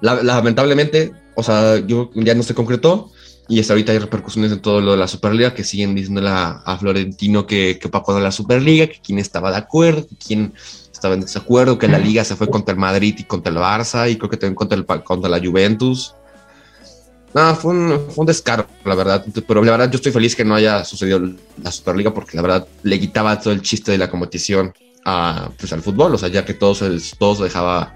lamentablemente, 0.00 1.12
o 1.36 1.42
sea, 1.42 1.78
yo 1.78 2.10
ya 2.14 2.34
no 2.34 2.42
se 2.42 2.54
concretó 2.54 3.12
y 3.48 3.60
hasta 3.60 3.74
ahorita 3.74 3.92
hay 3.92 3.98
repercusiones 3.98 4.52
en 4.52 4.60
todo 4.60 4.80
lo 4.80 4.92
de 4.92 4.96
la 4.96 5.08
Superliga 5.08 5.54
que 5.54 5.64
siguen 5.64 5.94
diciéndole 5.94 6.30
a, 6.30 6.76
Florentino 6.80 7.46
que, 7.46 7.78
que 7.78 7.88
para 7.88 8.20
la 8.20 8.32
Superliga, 8.32 8.86
que 8.86 9.00
quién 9.04 9.18
estaba 9.18 9.50
de 9.50 9.58
acuerdo, 9.58 10.06
que 10.06 10.16
quién 10.16 10.54
estaba 10.90 11.14
en 11.14 11.20
desacuerdo, 11.20 11.78
que 11.78 11.88
la 11.88 11.98
liga 11.98 12.24
se 12.24 12.36
fue 12.36 12.48
contra 12.48 12.72
el 12.72 12.78
Madrid 12.78 13.14
y 13.18 13.24
contra 13.24 13.52
el 13.52 13.58
Barça 13.58 14.10
y 14.10 14.16
creo 14.16 14.30
que 14.30 14.38
también 14.38 14.54
contra, 14.54 14.78
el, 14.78 14.86
contra 14.86 15.28
la 15.28 15.38
Juventus. 15.38 16.14
No, 17.34 17.54
fue 17.56 17.72
un, 17.72 17.88
fue 18.10 18.22
un 18.22 18.26
descaro, 18.26 18.66
la 18.84 18.94
verdad. 18.94 19.24
Pero 19.46 19.62
la 19.62 19.72
verdad, 19.72 19.90
yo 19.90 19.96
estoy 19.96 20.12
feliz 20.12 20.34
que 20.34 20.44
no 20.44 20.54
haya 20.54 20.84
sucedido 20.84 21.20
la 21.62 21.70
Superliga 21.70 22.14
porque 22.14 22.36
la 22.36 22.42
verdad 22.42 22.66
le 22.82 22.98
quitaba 22.98 23.38
todo 23.38 23.52
el 23.52 23.60
chiste 23.60 23.92
de 23.92 23.98
la 23.98 24.08
competición 24.08 24.72
a, 25.04 25.50
pues, 25.58 25.72
al 25.72 25.82
fútbol. 25.82 26.14
O 26.14 26.18
sea, 26.18 26.28
ya 26.28 26.44
que 26.44 26.54
todos, 26.54 26.82
todos 27.18 27.40
dejaba 27.40 27.92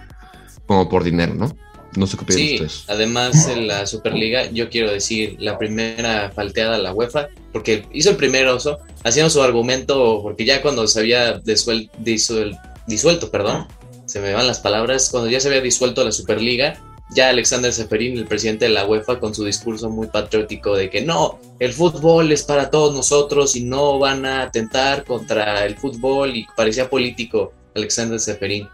como 0.66 0.88
por 0.88 1.04
dinero, 1.04 1.34
¿no? 1.34 1.56
No 1.98 2.06
sé 2.06 2.16
qué 2.16 2.22
opinan 2.24 2.38
Sí, 2.42 2.54
ustedes. 2.54 2.84
además 2.86 3.48
en 3.48 3.66
la 3.66 3.86
Superliga, 3.86 4.50
yo 4.50 4.70
quiero 4.70 4.90
decir 4.90 5.36
la 5.40 5.58
primera 5.58 6.30
falteada 6.34 6.76
a 6.76 6.78
la 6.78 6.92
UEFA, 6.94 7.28
porque 7.52 7.84
hizo 7.92 8.10
el 8.10 8.16
primer 8.16 8.46
oso, 8.46 8.78
haciendo 9.04 9.30
su 9.30 9.42
argumento, 9.42 10.20
porque 10.22 10.44
ya 10.44 10.62
cuando 10.62 10.86
se 10.86 11.00
había 11.00 11.40
disuel- 11.42 11.90
disuel- 12.02 12.58
disuelto, 12.86 13.30
perdón, 13.30 13.66
se 14.06 14.20
me 14.20 14.32
van 14.32 14.46
las 14.46 14.60
palabras, 14.60 15.08
cuando 15.10 15.28
ya 15.28 15.40
se 15.40 15.48
había 15.48 15.60
disuelto 15.60 16.04
la 16.04 16.12
Superliga, 16.12 16.80
ya 17.10 17.30
Alexander 17.30 17.72
Seferin, 17.72 18.16
el 18.18 18.26
presidente 18.26 18.66
de 18.66 18.70
la 18.70 18.86
UEFA, 18.86 19.18
con 19.18 19.34
su 19.34 19.44
discurso 19.44 19.88
muy 19.90 20.06
patriótico 20.08 20.76
de 20.76 20.90
que 20.90 21.00
no, 21.00 21.38
el 21.58 21.72
fútbol 21.72 22.30
es 22.32 22.42
para 22.42 22.70
todos 22.70 22.94
nosotros 22.94 23.56
y 23.56 23.64
no 23.64 23.98
van 23.98 24.24
a 24.26 24.42
atentar 24.42 25.04
contra 25.04 25.64
el 25.64 25.76
fútbol 25.76 26.36
y 26.36 26.46
parecía 26.56 26.88
político 26.88 27.52
Alexander 27.74 28.20
Seferin. 28.20 28.68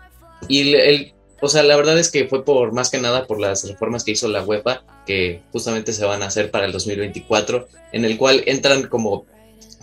Y 0.49 0.61
el, 0.61 0.75
el- 0.75 1.12
o 1.41 1.49
sea, 1.49 1.62
la 1.62 1.76
verdad 1.76 1.99
es 1.99 2.11
que 2.11 2.26
fue 2.26 2.45
por 2.45 2.73
más 2.73 2.91
que 2.91 2.99
nada 2.99 3.26
por 3.26 3.41
las 3.41 3.69
reformas 3.69 4.05
que 4.05 4.12
hizo 4.12 4.29
la 4.29 4.43
UEFA, 4.43 4.83
que 5.07 5.43
justamente 5.53 5.93
se 5.93 6.05
van 6.05 6.23
a 6.23 6.26
hacer 6.26 6.50
para 6.50 6.67
el 6.67 6.73
2024, 6.73 7.69
en 7.93 8.05
el 8.05 8.17
cual 8.17 8.43
entran 8.47 8.88
como 8.88 9.26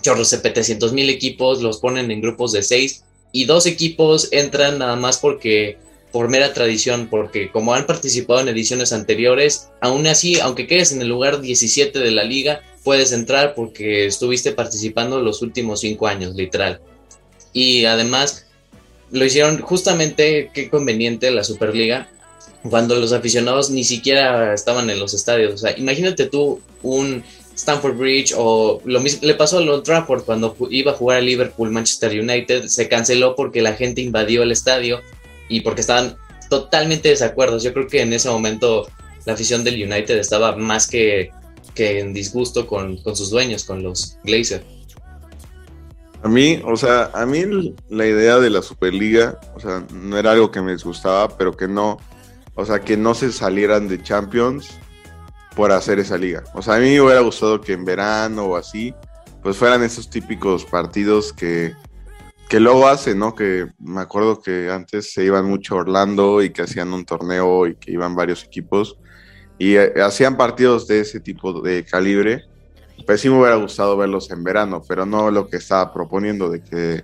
chorros 0.01 0.31
de 0.31 0.37
700 0.37 0.93
mil 0.93 1.09
equipos, 1.09 1.61
los 1.61 1.79
ponen 1.79 2.09
en 2.11 2.21
grupos 2.21 2.51
de 2.51 2.63
seis 2.63 3.03
y 3.31 3.45
dos 3.45 3.65
equipos 3.65 4.29
entran 4.31 4.79
nada 4.79 4.95
más 4.95 5.17
porque 5.17 5.77
por 6.11 6.27
mera 6.27 6.53
tradición, 6.53 7.07
porque 7.09 7.51
como 7.51 7.73
han 7.73 7.85
participado 7.85 8.41
en 8.41 8.49
ediciones 8.49 8.91
anteriores, 8.91 9.69
aún 9.79 10.07
así, 10.07 10.39
aunque 10.39 10.67
quedes 10.67 10.91
en 10.91 11.01
el 11.01 11.07
lugar 11.07 11.39
17 11.39 11.97
de 11.99 12.11
la 12.11 12.23
liga, 12.23 12.61
puedes 12.83 13.13
entrar 13.13 13.55
porque 13.55 14.05
estuviste 14.07 14.51
participando 14.51 15.21
los 15.21 15.41
últimos 15.41 15.79
cinco 15.79 16.07
años, 16.07 16.35
literal. 16.35 16.81
Y 17.53 17.85
además, 17.85 18.47
lo 19.11 19.25
hicieron 19.25 19.61
justamente, 19.61 20.49
qué 20.53 20.69
conveniente 20.69 21.31
la 21.31 21.43
Superliga, 21.43 22.07
cuando 22.69 22.95
los 22.95 23.11
aficionados 23.11 23.69
ni 23.69 23.83
siquiera 23.83 24.53
estaban 24.53 24.89
en 24.89 24.99
los 24.99 25.13
estadios. 25.13 25.53
O 25.53 25.57
sea, 25.57 25.77
imagínate 25.77 26.25
tú 26.25 26.61
un 26.83 27.23
Stamford 27.55 27.97
Bridge 27.97 28.33
o 28.37 28.81
lo 28.85 28.99
mismo, 28.99 29.19
le 29.23 29.33
pasó 29.35 29.57
a 29.57 29.61
Old 29.61 29.83
Trafford 29.83 30.23
cuando 30.23 30.55
iba 30.69 30.91
a 30.91 30.95
jugar 30.95 31.17
a 31.17 31.21
Liverpool 31.21 31.71
Manchester 31.71 32.19
United, 32.19 32.67
se 32.67 32.87
canceló 32.87 33.35
porque 33.35 33.61
la 33.61 33.73
gente 33.73 34.01
invadió 34.01 34.43
el 34.43 34.51
estadio 34.51 35.01
y 35.49 35.61
porque 35.61 35.81
estaban 35.81 36.17
totalmente 36.49 37.09
desacuerdos. 37.09 37.63
Yo 37.63 37.73
creo 37.73 37.87
que 37.87 38.01
en 38.01 38.13
ese 38.13 38.29
momento 38.29 38.87
la 39.25 39.33
afición 39.33 39.63
del 39.63 39.75
United 39.75 40.17
estaba 40.17 40.55
más 40.55 40.87
que, 40.87 41.31
que 41.75 41.99
en 41.99 42.13
disgusto 42.13 42.67
con, 42.67 42.97
con 42.97 43.15
sus 43.15 43.29
dueños, 43.29 43.63
con 43.63 43.83
los 43.83 44.17
Glazer. 44.23 44.63
A 46.23 46.27
mí, 46.27 46.61
o 46.65 46.75
sea, 46.75 47.09
a 47.13 47.25
mí 47.25 47.43
la 47.89 48.05
idea 48.05 48.39
de 48.39 48.49
la 48.49 48.61
Superliga, 48.61 49.39
o 49.55 49.59
sea, 49.59 49.83
no 49.91 50.17
era 50.17 50.31
algo 50.31 50.51
que 50.51 50.61
me 50.61 50.73
disgustaba, 50.73 51.35
pero 51.37 51.57
que 51.57 51.67
no, 51.67 51.97
o 52.53 52.65
sea, 52.65 52.79
que 52.79 52.95
no 52.95 53.15
se 53.15 53.31
salieran 53.31 53.87
de 53.87 54.03
Champions 54.03 54.77
por 55.55 55.71
hacer 55.71 55.99
esa 55.99 56.17
liga. 56.17 56.43
O 56.53 56.61
sea, 56.61 56.75
a 56.75 56.79
mí 56.79 56.91
me 56.91 57.01
hubiera 57.01 57.21
gustado 57.21 57.59
que 57.59 57.73
en 57.73 57.85
verano 57.85 58.45
o 58.45 58.55
así, 58.55 58.93
pues 59.41 59.57
fueran 59.57 59.83
esos 59.83 60.09
típicos 60.09 60.63
partidos 60.63 61.33
que, 61.33 61.73
que 62.47 62.59
luego 62.59 62.87
hacen, 62.87 63.17
¿no? 63.17 63.33
Que 63.33 63.67
me 63.79 64.01
acuerdo 64.01 64.41
que 64.41 64.69
antes 64.69 65.11
se 65.13 65.23
iban 65.23 65.45
mucho 65.45 65.75
a 65.75 65.79
Orlando 65.79 66.43
y 66.43 66.51
que 66.51 66.61
hacían 66.61 66.93
un 66.93 67.03
torneo 67.03 67.65
y 67.65 67.75
que 67.75 67.91
iban 67.91 68.15
varios 68.15 68.43
equipos 68.43 68.97
y 69.61 69.75
eh, 69.75 69.93
hacían 70.03 70.37
partidos 70.37 70.87
de 70.87 71.01
ese 71.01 71.19
tipo 71.19 71.61
de 71.61 71.85
calibre 71.85 72.45
pues 73.05 73.21
sí 73.21 73.29
me 73.29 73.39
hubiera 73.39 73.55
gustado 73.55 73.97
verlos 73.97 74.29
en 74.31 74.43
verano, 74.43 74.81
pero 74.87 75.05
no 75.05 75.31
lo 75.31 75.47
que 75.47 75.57
estaba 75.57 75.93
proponiendo 75.93 76.49
de 76.49 76.63
que 76.63 77.03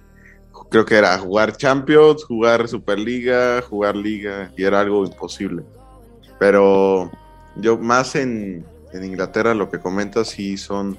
creo 0.70 0.86
que 0.86 0.96
era 0.96 1.18
jugar 1.18 1.56
Champions, 1.56 2.24
jugar 2.24 2.68
Superliga, 2.68 3.62
jugar 3.62 3.96
Liga, 3.96 4.52
y 4.58 4.64
era 4.64 4.82
algo 4.82 5.06
imposible. 5.06 5.64
Pero 6.40 7.12
yo 7.56 7.78
más 7.78 8.16
en, 8.16 8.66
en 8.94 9.04
Inglaterra 9.06 9.54
lo 9.54 9.70
que 9.70 9.80
comentas 9.80 10.30
sí 10.30 10.58
son 10.58 10.98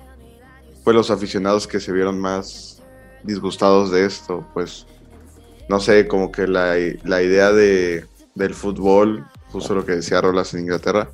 pues 0.85 0.97
los 0.97 1.11
aficionados 1.11 1.67
que 1.67 1.81
se 1.81 1.93
vieron 1.93 2.19
más 2.19 2.83
disgustados 3.23 3.90
de 3.90 4.07
esto, 4.07 4.47
pues 4.55 4.87
no 5.69 5.81
sé, 5.81 6.09
como 6.09 6.33
que 6.33 6.47
la, 6.47 6.76
la 7.05 7.23
idea 7.23 7.52
de, 7.52 8.07
del 8.35 8.55
fútbol, 8.55 9.26
justo 9.50 9.75
lo 9.75 9.85
que 9.85 9.97
decía 9.97 10.21
Rolas 10.21 10.55
en 10.55 10.61
Inglaterra, 10.61 11.11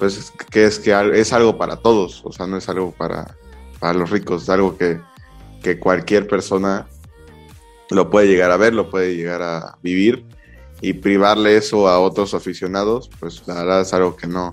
pues 0.00 0.16
es 0.16 0.30
que 0.30 0.64
es 0.64 0.78
que 0.78 0.92
es 1.20 1.32
algo 1.34 1.58
para 1.58 1.76
todos, 1.76 2.22
o 2.24 2.32
sea, 2.32 2.46
no 2.46 2.56
es 2.56 2.68
algo 2.70 2.92
para, 2.92 3.36
para 3.78 3.92
los 3.92 4.08
ricos, 4.08 4.44
es 4.44 4.48
algo 4.48 4.76
que, 4.78 4.98
que 5.62 5.78
cualquier 5.78 6.26
persona 6.26 6.88
lo 7.90 8.08
puede 8.08 8.26
llegar 8.26 8.50
a 8.50 8.56
ver, 8.56 8.72
lo 8.72 8.88
puede 8.88 9.14
llegar 9.14 9.42
a 9.42 9.76
vivir 9.82 10.24
y 10.80 10.94
privarle 10.94 11.58
eso 11.58 11.86
a 11.86 12.00
otros 12.00 12.32
aficionados, 12.32 13.10
pues 13.20 13.46
la 13.46 13.56
verdad 13.56 13.82
es 13.82 13.92
algo 13.92 14.16
que 14.16 14.26
no, 14.26 14.52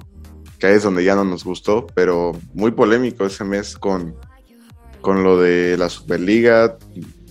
que 0.60 0.74
es 0.74 0.84
donde 0.84 1.06
ya 1.06 1.16
no 1.16 1.24
nos 1.24 1.46
gustó, 1.46 1.88
pero 1.96 2.34
muy 2.54 2.72
polémico 2.72 3.26
ese 3.26 3.46
mes 3.46 3.78
con, 3.78 4.16
con 5.00 5.24
lo 5.24 5.40
de 5.40 5.78
la 5.78 5.88
Superliga, 5.88 6.78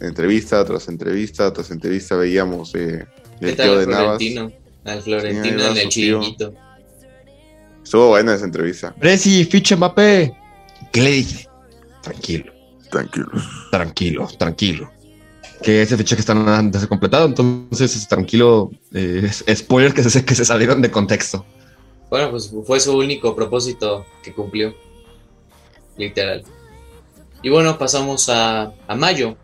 entrevista 0.01 0.65
tras 0.65 0.89
entrevista 0.89 1.53
tras 1.53 1.71
entrevista 1.71 2.17
veíamos 2.17 2.75
eh, 2.75 3.07
¿Qué 3.41 3.51
el 3.51 3.57
tío 3.57 3.79
de 3.79 3.87
Navas. 3.87 4.19
Florentino? 4.19 4.53
Al 4.85 5.03
Florentino 5.03 5.59
Sí, 5.59 5.67
en 5.67 5.77
el 5.77 5.89
chiringuito. 5.91 6.66
Estuvo 7.87 8.09
buena 8.09 8.35
esa 8.35 8.45
entrevista. 8.47 8.93
Presi, 8.97 9.45
ficha 9.45 9.77
Mbappé. 9.77 10.35
¿Qué 10.93 11.01
le 11.01 11.11
dije? 11.13 11.49
Tranquilo, 12.03 12.53
Tranquilos. 12.91 13.45
tranquilo, 13.71 14.29
tranquilo. 14.37 14.91
Que 15.63 15.83
ese 15.83 15.97
fichaje 15.97 16.19
está 16.19 16.33
antes 16.33 16.73
de 16.73 16.79
ser 16.81 16.89
completado, 16.89 17.27
entonces 17.27 18.09
tranquilo. 18.09 18.73
eh, 18.93 19.23
es- 19.47 19.59
spoilers 19.61 19.95
que 19.95 20.03
se, 20.03 20.25
que 20.25 20.35
se 20.35 20.45
salieron 20.45 20.83
de 20.83 20.91
contexto. 20.91 21.47
Bueno, 22.11 22.33
pues 22.33 22.53
fue 22.67 22.81
su 22.81 22.97
único 22.99 23.37
propósito 23.37 24.05
que 24.25 24.33
cumplió. 24.33 24.75
Literal. 25.97 26.43
Y 27.41 27.51
bueno, 27.51 27.79
pasamos 27.79 28.29
a, 28.29 28.73
a 28.89 28.97
mayo. 28.97 29.37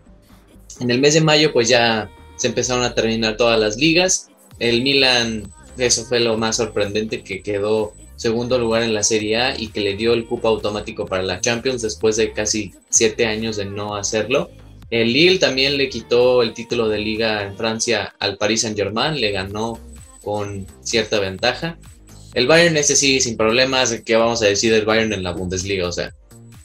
En 0.81 0.91
el 0.91 1.01
mes 1.01 1.15
de 1.15 1.21
mayo, 1.21 1.53
pues 1.53 1.69
ya 1.69 2.11
se 2.35 2.49
empezaron 2.49 2.83
a 2.83 2.93
terminar 2.93 3.37
todas 3.37 3.61
las 3.61 3.77
ligas. 3.77 4.31
El 4.59 4.83
Milan, 4.83 5.49
eso 5.79 6.05
fue 6.07 6.19
lo 6.19 6.37
más 6.37 6.57
sorprendente, 6.57 7.23
que 7.23 7.41
quedó 7.41 7.95
segundo 8.23 8.57
lugar 8.59 8.85
en 8.85 8.95
la 8.95 9.03
Serie 9.03 9.37
A 9.37 9.61
y 9.61 9.69
que 9.69 9.81
le 9.81 9.97
dio 9.97 10.15
el 10.15 10.27
cupo 10.27 10.49
automático 10.49 11.07
para 11.07 11.25
la 11.25 11.41
Champions 11.41 11.83
después 11.83 12.17
de 12.17 12.33
casi 12.33 12.73
siete 12.89 13.27
años 13.27 13.57
de 13.57 13.65
no 13.65 13.97
hacerlo. 13.97 14.51
El 14.91 15.13
Lille 15.13 15.39
también 15.39 15.77
le 15.77 15.89
quitó 15.89 16.43
el 16.43 16.55
título 16.55 16.89
de 16.89 16.99
liga 16.99 17.43
en 17.43 17.57
Francia 17.57 18.15
al 18.21 18.39
Paris 18.39 18.61
Saint 18.61 18.77
Germain, 18.77 19.21
le 19.21 19.33
ganó 19.33 19.81
con 20.23 20.67
cierta 20.83 21.19
ventaja. 21.19 21.79
El 22.35 22.47
Bayern 22.47 22.77
ese 22.77 22.95
sí 22.95 23.21
sin 23.21 23.37
problemas, 23.37 24.01
¿qué 24.05 24.17
vamos 24.17 24.41
a 24.43 24.47
decir 24.47 24.73
del 24.73 24.85
Bayern 24.85 25.13
en 25.13 25.25
la 25.25 25.33
Bundesliga? 25.33 25.89
O 25.89 25.93
sea, 25.93 26.15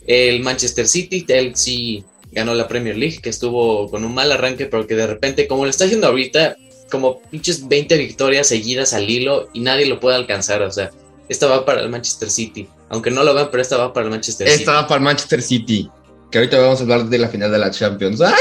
el 0.05 0.41
Manchester 0.41 0.87
City, 0.87 1.25
él 1.27 1.55
sí 1.55 2.03
ganó 2.31 2.53
la 2.53 2.67
Premier 2.67 2.97
League, 2.97 3.19
que 3.21 3.29
estuvo 3.29 3.89
con 3.89 4.05
un 4.05 4.13
mal 4.13 4.31
arranque, 4.31 4.67
pero 4.67 4.85
que 4.85 4.95
de 4.95 5.07
repente, 5.07 5.47
como 5.47 5.63
lo 5.63 5.69
está 5.71 5.85
haciendo 5.85 6.07
ahorita, 6.07 6.55
como 6.91 7.19
pinches 7.31 7.67
20 7.67 7.97
victorias 7.97 8.47
seguidas 8.47 8.93
al 8.93 9.09
hilo 9.09 9.49
y 9.53 9.61
nadie 9.61 9.87
lo 9.87 9.99
puede 9.99 10.15
alcanzar, 10.17 10.61
o 10.61 10.71
sea, 10.71 10.91
esta 11.29 11.47
va 11.47 11.65
para 11.65 11.81
el 11.81 11.89
Manchester 11.89 12.29
City, 12.29 12.67
aunque 12.89 13.11
no 13.11 13.23
lo 13.23 13.33
vean, 13.33 13.49
pero 13.51 13.61
esta 13.61 13.77
va 13.77 13.93
para 13.93 14.05
el 14.05 14.11
Manchester 14.11 14.47
City. 14.47 14.59
Esta 14.61 14.73
va 14.73 14.87
para 14.87 14.97
el 14.99 15.03
Manchester 15.03 15.41
City. 15.41 15.89
Que 16.31 16.39
ahorita 16.39 16.59
vamos 16.59 16.79
a 16.79 16.83
hablar 16.83 17.05
de 17.05 17.17
la 17.17 17.29
final 17.29 17.51
de 17.51 17.57
la 17.57 17.71
Champions. 17.71 18.21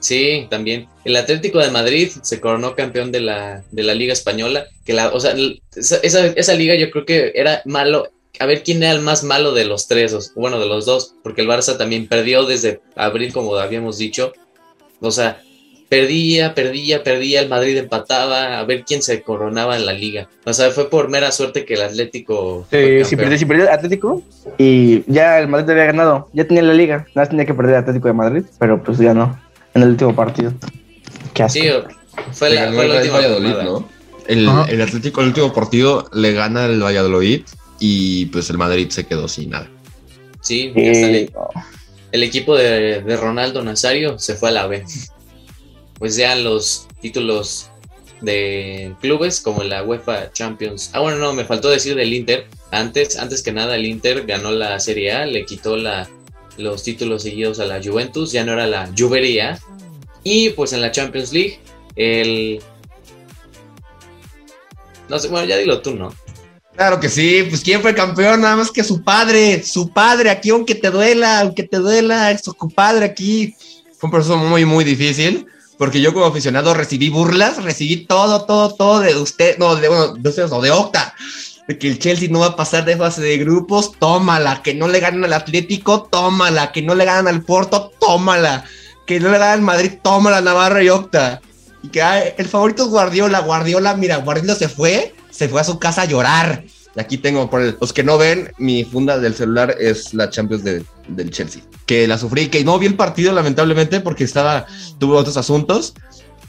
Sí, 0.00 0.46
también. 0.50 0.86
El 1.06 1.16
Atlético 1.16 1.60
de 1.60 1.70
Madrid 1.70 2.10
se 2.20 2.38
coronó 2.38 2.76
campeón 2.76 3.10
de 3.10 3.20
la, 3.20 3.64
de 3.70 3.82
la 3.82 3.94
Liga 3.94 4.12
Española. 4.12 4.66
Que 4.84 4.92
la, 4.92 5.08
o 5.08 5.18
sea, 5.18 5.34
esa, 5.74 5.96
esa, 5.96 6.26
esa 6.26 6.52
liga 6.54 6.74
yo 6.74 6.90
creo 6.90 7.06
que 7.06 7.32
era 7.34 7.62
malo. 7.64 8.08
A 8.38 8.44
ver 8.44 8.62
quién 8.62 8.82
era 8.82 8.92
el 8.92 9.00
más 9.00 9.24
malo 9.24 9.52
de 9.52 9.64
los 9.64 9.86
tres, 9.88 10.12
o- 10.12 10.20
bueno, 10.38 10.58
de 10.60 10.66
los 10.66 10.84
dos, 10.84 11.14
porque 11.22 11.40
el 11.40 11.48
Barça 11.48 11.78
también 11.78 12.06
perdió 12.06 12.44
desde 12.44 12.82
abril, 12.96 13.32
como 13.32 13.56
habíamos 13.56 13.96
dicho. 13.96 14.34
O 15.00 15.10
sea, 15.10 15.40
perdía, 15.94 16.54
perdía, 16.54 17.04
perdía, 17.04 17.40
el 17.40 17.48
Madrid 17.48 17.76
empataba, 17.76 18.58
a 18.58 18.64
ver 18.64 18.84
quién 18.84 19.00
se 19.00 19.22
coronaba 19.22 19.76
en 19.76 19.86
la 19.86 19.92
liga. 19.92 20.28
O 20.44 20.52
sea, 20.52 20.70
fue 20.72 20.90
por 20.90 21.08
mera 21.08 21.30
suerte 21.30 21.64
que 21.64 21.74
el 21.74 21.82
Atlético. 21.82 22.66
fue 22.68 23.04
Sí, 23.04 23.10
si 23.10 23.16
perdió, 23.16 23.38
si 23.38 23.44
perdió 23.44 23.72
Atlético 23.72 24.22
y 24.58 25.04
ya 25.10 25.38
el 25.38 25.46
Madrid 25.46 25.70
había 25.70 25.84
ganado, 25.84 26.28
ya 26.32 26.46
tenía 26.46 26.62
la 26.62 26.74
liga, 26.74 26.96
nada 26.96 27.10
más 27.14 27.28
tenía 27.28 27.46
que 27.46 27.54
perder 27.54 27.76
Atlético 27.76 28.08
de 28.08 28.14
Madrid, 28.14 28.42
pero 28.58 28.82
pues 28.82 28.98
ya 28.98 29.14
no, 29.14 29.38
en 29.74 29.82
el 29.82 29.90
último 29.90 30.16
partido. 30.16 30.52
Qué 31.32 31.44
asco. 31.44 31.60
Sí, 31.60 31.68
fue 32.32 32.50
la, 32.50 32.72
fue 32.72 32.86
el 32.86 32.92
la 32.92 32.96
última 32.96 33.14
Valladolid. 33.18 33.54
¿no? 33.62 33.88
El, 34.26 34.48
el 34.68 34.82
Atlético, 34.82 35.20
el 35.20 35.28
último 35.28 35.52
partido, 35.52 36.08
le 36.12 36.32
gana 36.32 36.66
el 36.66 36.82
Valladolid 36.82 37.42
y 37.78 38.26
pues 38.26 38.50
el 38.50 38.58
Madrid 38.58 38.88
se 38.90 39.06
quedó 39.06 39.28
sin 39.28 39.50
nada. 39.50 39.68
Sí, 40.40 40.72
no. 40.74 41.48
el 42.12 42.22
equipo 42.22 42.56
de, 42.56 43.00
de 43.00 43.16
Ronaldo 43.16 43.62
Nazario 43.62 44.18
se 44.18 44.34
fue 44.34 44.48
a 44.48 44.52
la 44.52 44.66
B. 44.66 44.84
Pues 45.98 46.16
ya 46.16 46.34
los 46.34 46.88
títulos 47.00 47.70
de 48.20 48.94
clubes 49.00 49.40
como 49.40 49.62
la 49.62 49.82
UEFA 49.82 50.32
Champions. 50.32 50.90
Ah, 50.92 51.00
bueno, 51.00 51.18
no, 51.18 51.32
me 51.32 51.44
faltó 51.44 51.68
decir 51.68 51.94
del 51.94 52.12
Inter. 52.12 52.46
Antes, 52.70 53.18
antes 53.18 53.42
que 53.42 53.52
nada, 53.52 53.76
el 53.76 53.86
Inter 53.86 54.26
ganó 54.26 54.50
la 54.50 54.78
Serie 54.80 55.12
A, 55.12 55.26
le 55.26 55.44
quitó 55.44 55.76
la, 55.76 56.08
los 56.56 56.82
títulos 56.82 57.22
seguidos 57.22 57.60
a 57.60 57.66
la 57.66 57.82
Juventus, 57.82 58.32
ya 58.32 58.44
no 58.44 58.52
era 58.52 58.66
la 58.66 58.90
Juvería. 58.96 59.58
Y 60.22 60.50
pues 60.50 60.72
en 60.72 60.80
la 60.80 60.90
Champions 60.90 61.32
League, 61.32 61.58
el. 61.96 62.60
No 65.08 65.18
sé, 65.18 65.28
bueno, 65.28 65.46
ya 65.46 65.58
dilo 65.58 65.82
tú, 65.82 65.94
¿no? 65.94 66.14
Claro 66.76 66.98
que 66.98 67.08
sí, 67.08 67.44
pues 67.48 67.62
¿quién 67.62 67.82
fue 67.82 67.94
campeón? 67.94 68.40
Nada 68.40 68.56
más 68.56 68.70
que 68.70 68.82
su 68.82 69.04
padre, 69.04 69.62
su 69.62 69.90
padre, 69.90 70.30
aquí 70.30 70.50
aunque 70.50 70.74
te 70.74 70.90
duela, 70.90 71.40
aunque 71.40 71.62
te 71.62 71.76
duela, 71.76 72.32
es 72.32 72.42
su 72.42 72.54
padre 72.70 73.04
aquí. 73.04 73.54
Fue 73.96 74.08
un 74.08 74.10
proceso 74.10 74.36
muy, 74.36 74.64
muy 74.64 74.82
difícil, 74.82 75.46
porque 75.78 76.00
yo 76.00 76.12
como 76.12 76.26
aficionado 76.26 76.74
recibí 76.74 77.08
burlas, 77.08 77.62
recibí 77.62 78.06
todo, 78.06 78.44
todo, 78.44 78.74
todo 78.74 79.00
de 79.00 79.16
usted, 79.16 79.58
no, 79.58 79.76
de, 79.76 79.88
bueno, 79.88 80.14
de 80.14 80.28
ustedes, 80.28 80.50
no, 80.50 80.60
de 80.60 80.70
Octa, 80.70 81.14
de 81.66 81.78
que 81.78 81.88
el 81.88 81.98
Chelsea 81.98 82.28
no 82.30 82.40
va 82.40 82.46
a 82.46 82.56
pasar 82.56 82.84
de 82.84 82.96
fase 82.96 83.22
de 83.22 83.38
grupos, 83.38 83.92
tómala, 83.98 84.62
que 84.62 84.74
no 84.74 84.88
le 84.88 85.00
ganan 85.00 85.24
al 85.24 85.32
Atlético, 85.32 86.04
tómala, 86.04 86.72
que 86.72 86.82
no 86.82 86.94
le 86.94 87.04
ganan 87.04 87.28
al 87.28 87.42
Porto, 87.42 87.92
tómala, 87.98 88.64
que 89.06 89.18
no 89.20 89.30
le 89.30 89.38
ganan 89.38 89.54
al 89.54 89.62
Madrid, 89.62 89.92
tómala, 90.02 90.40
Navarra 90.40 90.82
y 90.82 90.88
Octa. 90.88 91.40
Y 91.82 91.88
que 91.88 92.34
el 92.38 92.48
favorito 92.48 92.84
es 92.84 92.90
Guardiola, 92.90 93.40
Guardiola, 93.40 93.94
mira, 93.94 94.16
Guardiola 94.16 94.54
se 94.54 94.68
fue, 94.68 95.14
se 95.30 95.48
fue 95.48 95.60
a 95.60 95.64
su 95.64 95.78
casa 95.78 96.02
a 96.02 96.06
llorar. 96.06 96.64
Y 96.96 97.00
aquí 97.00 97.18
tengo, 97.18 97.50
por 97.50 97.60
el- 97.60 97.76
los 97.80 97.92
que 97.92 98.02
no 98.04 98.18
ven, 98.18 98.52
mi 98.58 98.84
funda 98.84 99.18
del 99.18 99.34
celular 99.34 99.74
es 99.80 100.14
la 100.14 100.30
Champions 100.30 100.62
de- 100.64 100.84
del 101.08 101.30
Chelsea. 101.30 101.62
Que 101.86 102.06
la 102.06 102.18
sufrí, 102.18 102.48
que 102.48 102.64
no 102.64 102.78
vi 102.78 102.86
el 102.86 102.94
partido 102.94 103.32
lamentablemente 103.32 104.00
porque 104.00 104.24
estaba, 104.24 104.66
tuvo 104.98 105.16
otros 105.16 105.36
asuntos, 105.36 105.94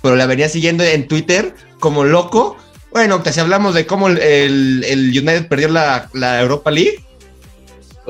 pero 0.02 0.16
la 0.16 0.28
venía 0.28 0.48
siguiendo 0.50 0.84
en 0.84 1.08
Twitter 1.08 1.56
como 1.80 2.04
loco. 2.04 2.58
Bueno, 2.92 3.24
que 3.24 3.34
si 3.34 3.40
hablamos 3.40 3.74
de 3.74 3.86
cómo 3.86 4.08
el, 4.08 4.20
el- 4.20 4.84
el 4.88 5.10
United 5.10 5.48
perdió 5.48 5.68
la, 5.70 6.10
la 6.14 6.40
Europa 6.42 6.70
League, 6.72 7.04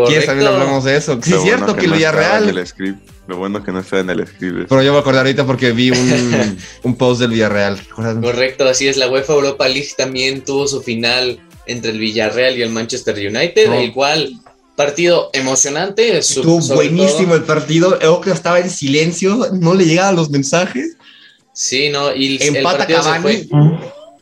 ¿quieres 0.05 0.25
también 0.25 0.47
hablamos 0.51 0.83
de 0.83 0.97
eso? 0.97 1.19
Sí, 1.21 1.33
es 1.33 1.41
cierto 1.41 1.65
bueno 1.65 1.75
que 1.77 1.85
el 1.85 1.89
no 1.91 1.95
Villarreal... 1.95 2.65
Lo 3.27 3.37
bueno 3.37 3.63
que 3.63 3.71
no 3.71 3.79
está 3.79 4.01
en 4.01 4.11
el 4.11 4.27
script. 4.27 4.67
Pero 4.69 4.83
yo 4.83 4.93
me 4.93 4.99
acordé 4.99 5.17
ahorita 5.17 5.47
porque 5.47 5.71
vi 5.71 5.89
un, 5.89 6.57
un 6.83 6.95
post 6.95 7.21
del 7.21 7.31
Villarreal. 7.31 7.81
Correcto, 7.87 8.67
así 8.69 8.87
es. 8.87 8.97
La 8.97 9.09
UEFA 9.09 9.33
Europa 9.33 9.67
League 9.67 9.89
también 9.97 10.43
tuvo 10.45 10.67
su 10.67 10.83
final 10.83 11.39
entre 11.67 11.91
el 11.91 11.99
Villarreal 11.99 12.57
y 12.57 12.61
el 12.61 12.69
Manchester 12.69 13.15
United, 13.15 13.67
No. 13.67 13.73
el 13.79 13.91
cual 13.93 14.33
partido 14.75 15.29
emocionante. 15.33 16.17
Estuvo 16.17 16.59
buenísimo 16.75 17.27
todo. 17.29 17.35
el 17.37 17.43
partido. 17.43 17.99
Oca 18.09 18.33
estaba 18.33 18.59
en 18.59 18.69
silencio, 18.69 19.49
no 19.53 19.73
le 19.73 19.85
llegaban 19.85 20.15
los 20.15 20.29
mensajes. 20.29 20.97
Sí, 21.53 21.89
no, 21.89 22.13
y 22.13 22.35
el, 22.35 22.41
el 22.41 22.55
Empata 22.57 22.79
partido 22.79 23.03
se 23.03 23.19
fue. 23.21 23.47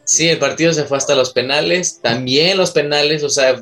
Sí, 0.05 0.27
el 0.29 0.37
partido 0.37 0.73
se 0.73 0.83
fue 0.83 0.97
hasta 0.97 1.15
los 1.15 1.31
penales. 1.31 1.99
También 2.01 2.57
los 2.57 2.71
penales, 2.71 3.23
o 3.23 3.29
sea, 3.29 3.61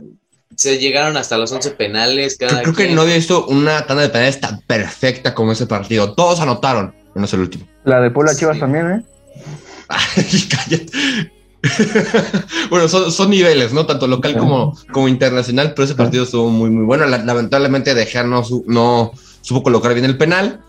se 0.58 0.78
llegaron 0.80 1.16
hasta 1.16 1.38
los 1.38 1.52
11 1.52 1.72
penales. 1.72 2.36
Cada 2.38 2.62
Creo, 2.64 2.74
que 2.76 2.90
no 2.90 3.04
había 3.04 3.16
visto 3.16 3.46
una 3.48 3.86
tanda 3.86 4.04
de 4.04 4.10
penales 4.10 4.42
tan 4.42 4.60
perfecta 4.62 5.34
como 5.34 5.54
ese 5.54 5.68
partido. 5.68 6.14
Todos 6.14 6.40
anotaron, 6.42 6.94
menos 7.16 7.32
el 7.34 7.42
último. 7.42 7.68
La 7.86 8.02
de 8.02 8.12
Puebla 8.12 8.34
Sí. 8.34 8.40
Chivas 8.40 8.60
también, 8.60 8.92
¿eh? 8.92 9.02
Ay, 9.88 10.48
cállate. 10.50 11.32
bueno, 12.70 12.88
son, 12.88 13.30
niveles, 13.30 13.74
¿no? 13.74 13.86
Tanto 13.86 14.08
local 14.08 14.38
como, 14.38 14.78
como 14.92 15.08
internacional, 15.08 15.74
pero 15.76 15.86
ese 15.86 15.96
partido 15.96 16.24
estuvo 16.24 16.50
muy, 16.50 16.70
muy 16.70 16.86
bueno. 16.86 17.06
La- 17.06 17.24
lamentablemente, 17.24 17.94
De 17.94 18.06
Gea 18.06 18.24
no, 18.24 18.44
no 18.66 19.12
supo 19.42 19.64
colocar 19.64 19.94
bien 19.94 20.06
el 20.06 20.18
penal. 20.18 20.62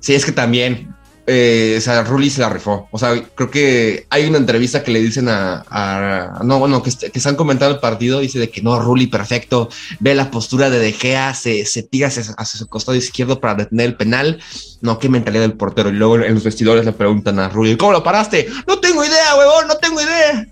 Sí, 0.00 0.14
es 0.14 0.24
que 0.24 0.32
también, 0.32 0.94
eh, 1.26 1.74
o 1.78 1.80
sea, 1.80 2.02
Rulli 2.04 2.30
se 2.30 2.40
la 2.40 2.48
rifó. 2.48 2.88
O 2.92 2.98
sea, 2.98 3.20
creo 3.34 3.50
que 3.50 4.06
hay 4.10 4.26
una 4.26 4.38
entrevista 4.38 4.82
que 4.82 4.90
le 4.92 5.00
dicen 5.02 5.28
a, 5.28 5.64
a- 5.68 6.40
no, 6.44 6.58
bueno, 6.58 6.82
que, 6.82 6.90
que 6.90 7.18
están 7.18 7.34
comentando 7.36 7.74
el 7.74 7.80
partido, 7.80 8.20
dice 8.20 8.38
de 8.38 8.48
que 8.50 8.62
no, 8.62 8.78
Rulli 8.80 9.06
perfecto, 9.08 9.68
ve 10.00 10.14
la 10.14 10.30
postura 10.30 10.70
de 10.70 10.78
De 10.78 10.92
Gea, 10.92 11.34
se, 11.34 11.66
se 11.66 11.82
tira 11.82 12.08
hacia, 12.08 12.22
hacia 12.22 12.58
su 12.58 12.66
costado 12.68 12.96
izquierdo 12.96 13.40
para 13.40 13.54
detener 13.56 13.86
el 13.86 13.96
penal. 13.96 14.40
No, 14.82 14.98
qué 14.98 15.08
mentalidad 15.08 15.42
del 15.42 15.54
portero. 15.54 15.88
Y 15.88 15.92
luego 15.92 16.16
en 16.16 16.34
los 16.34 16.44
vestidores 16.44 16.84
le 16.84 16.92
preguntan 16.92 17.38
a 17.38 17.48
Rulli, 17.48 17.76
¿cómo 17.76 17.92
lo 17.92 18.02
paraste? 18.04 18.46
No 18.68 18.78
tengo 18.78 19.04
idea, 19.04 19.34
huevón, 19.36 19.66
no 19.68 19.76
tengo 19.78 20.00
idea. 20.00 20.46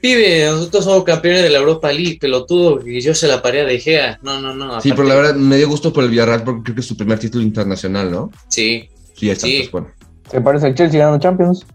Pibe, 0.00 0.46
nosotros 0.46 0.84
somos 0.84 1.04
campeones 1.04 1.42
de 1.42 1.50
la 1.50 1.58
Europa 1.58 1.92
League, 1.92 2.16
pelotudo, 2.18 2.80
y 2.86 3.02
yo 3.02 3.14
se 3.14 3.28
la 3.28 3.42
paré 3.42 3.60
a 3.60 3.64
De 3.64 3.78
Gea. 3.78 4.18
No, 4.22 4.40
no, 4.40 4.54
no. 4.54 4.80
Sí, 4.80 4.90
pero 4.92 5.04
la 5.04 5.14
verdad 5.14 5.34
me 5.34 5.58
dio 5.58 5.68
gusto 5.68 5.92
por 5.92 6.04
el 6.04 6.10
Villarreal 6.10 6.42
porque 6.42 6.62
creo 6.64 6.74
que 6.76 6.80
es 6.80 6.86
su 6.86 6.96
primer 6.96 7.18
título 7.18 7.44
internacional, 7.44 8.10
¿no? 8.10 8.30
Sí, 8.48 8.88
Sí, 9.14 9.28
está, 9.28 9.46
Sí. 9.46 9.56
pues 9.58 9.70
bueno. 9.72 9.88
Se 10.30 10.40
parece 10.40 10.66
al 10.66 10.74
Chelsea 10.74 10.98
ganando 11.00 11.18
Champions. 11.20 11.66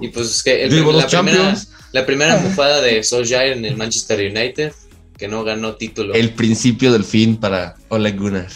y 0.00 0.08
pues 0.08 0.30
es 0.30 0.42
que 0.42 0.64
el- 0.64 0.70
Digo, 0.70 0.92
la, 0.92 1.06
primera, 1.06 1.54
la 1.92 2.06
primera 2.06 2.36
bufada 2.36 2.80
de 2.80 3.02
Solskjaer 3.02 3.52
en 3.58 3.64
el 3.66 3.76
Manchester 3.76 4.18
United, 4.30 4.72
que 5.18 5.28
no 5.28 5.44
ganó 5.44 5.74
título. 5.76 6.14
El 6.14 6.30
principio 6.34 6.90
del 6.92 7.04
fin 7.04 7.36
para 7.36 7.74
Ole 7.90 8.12
Gunnar. 8.12 8.48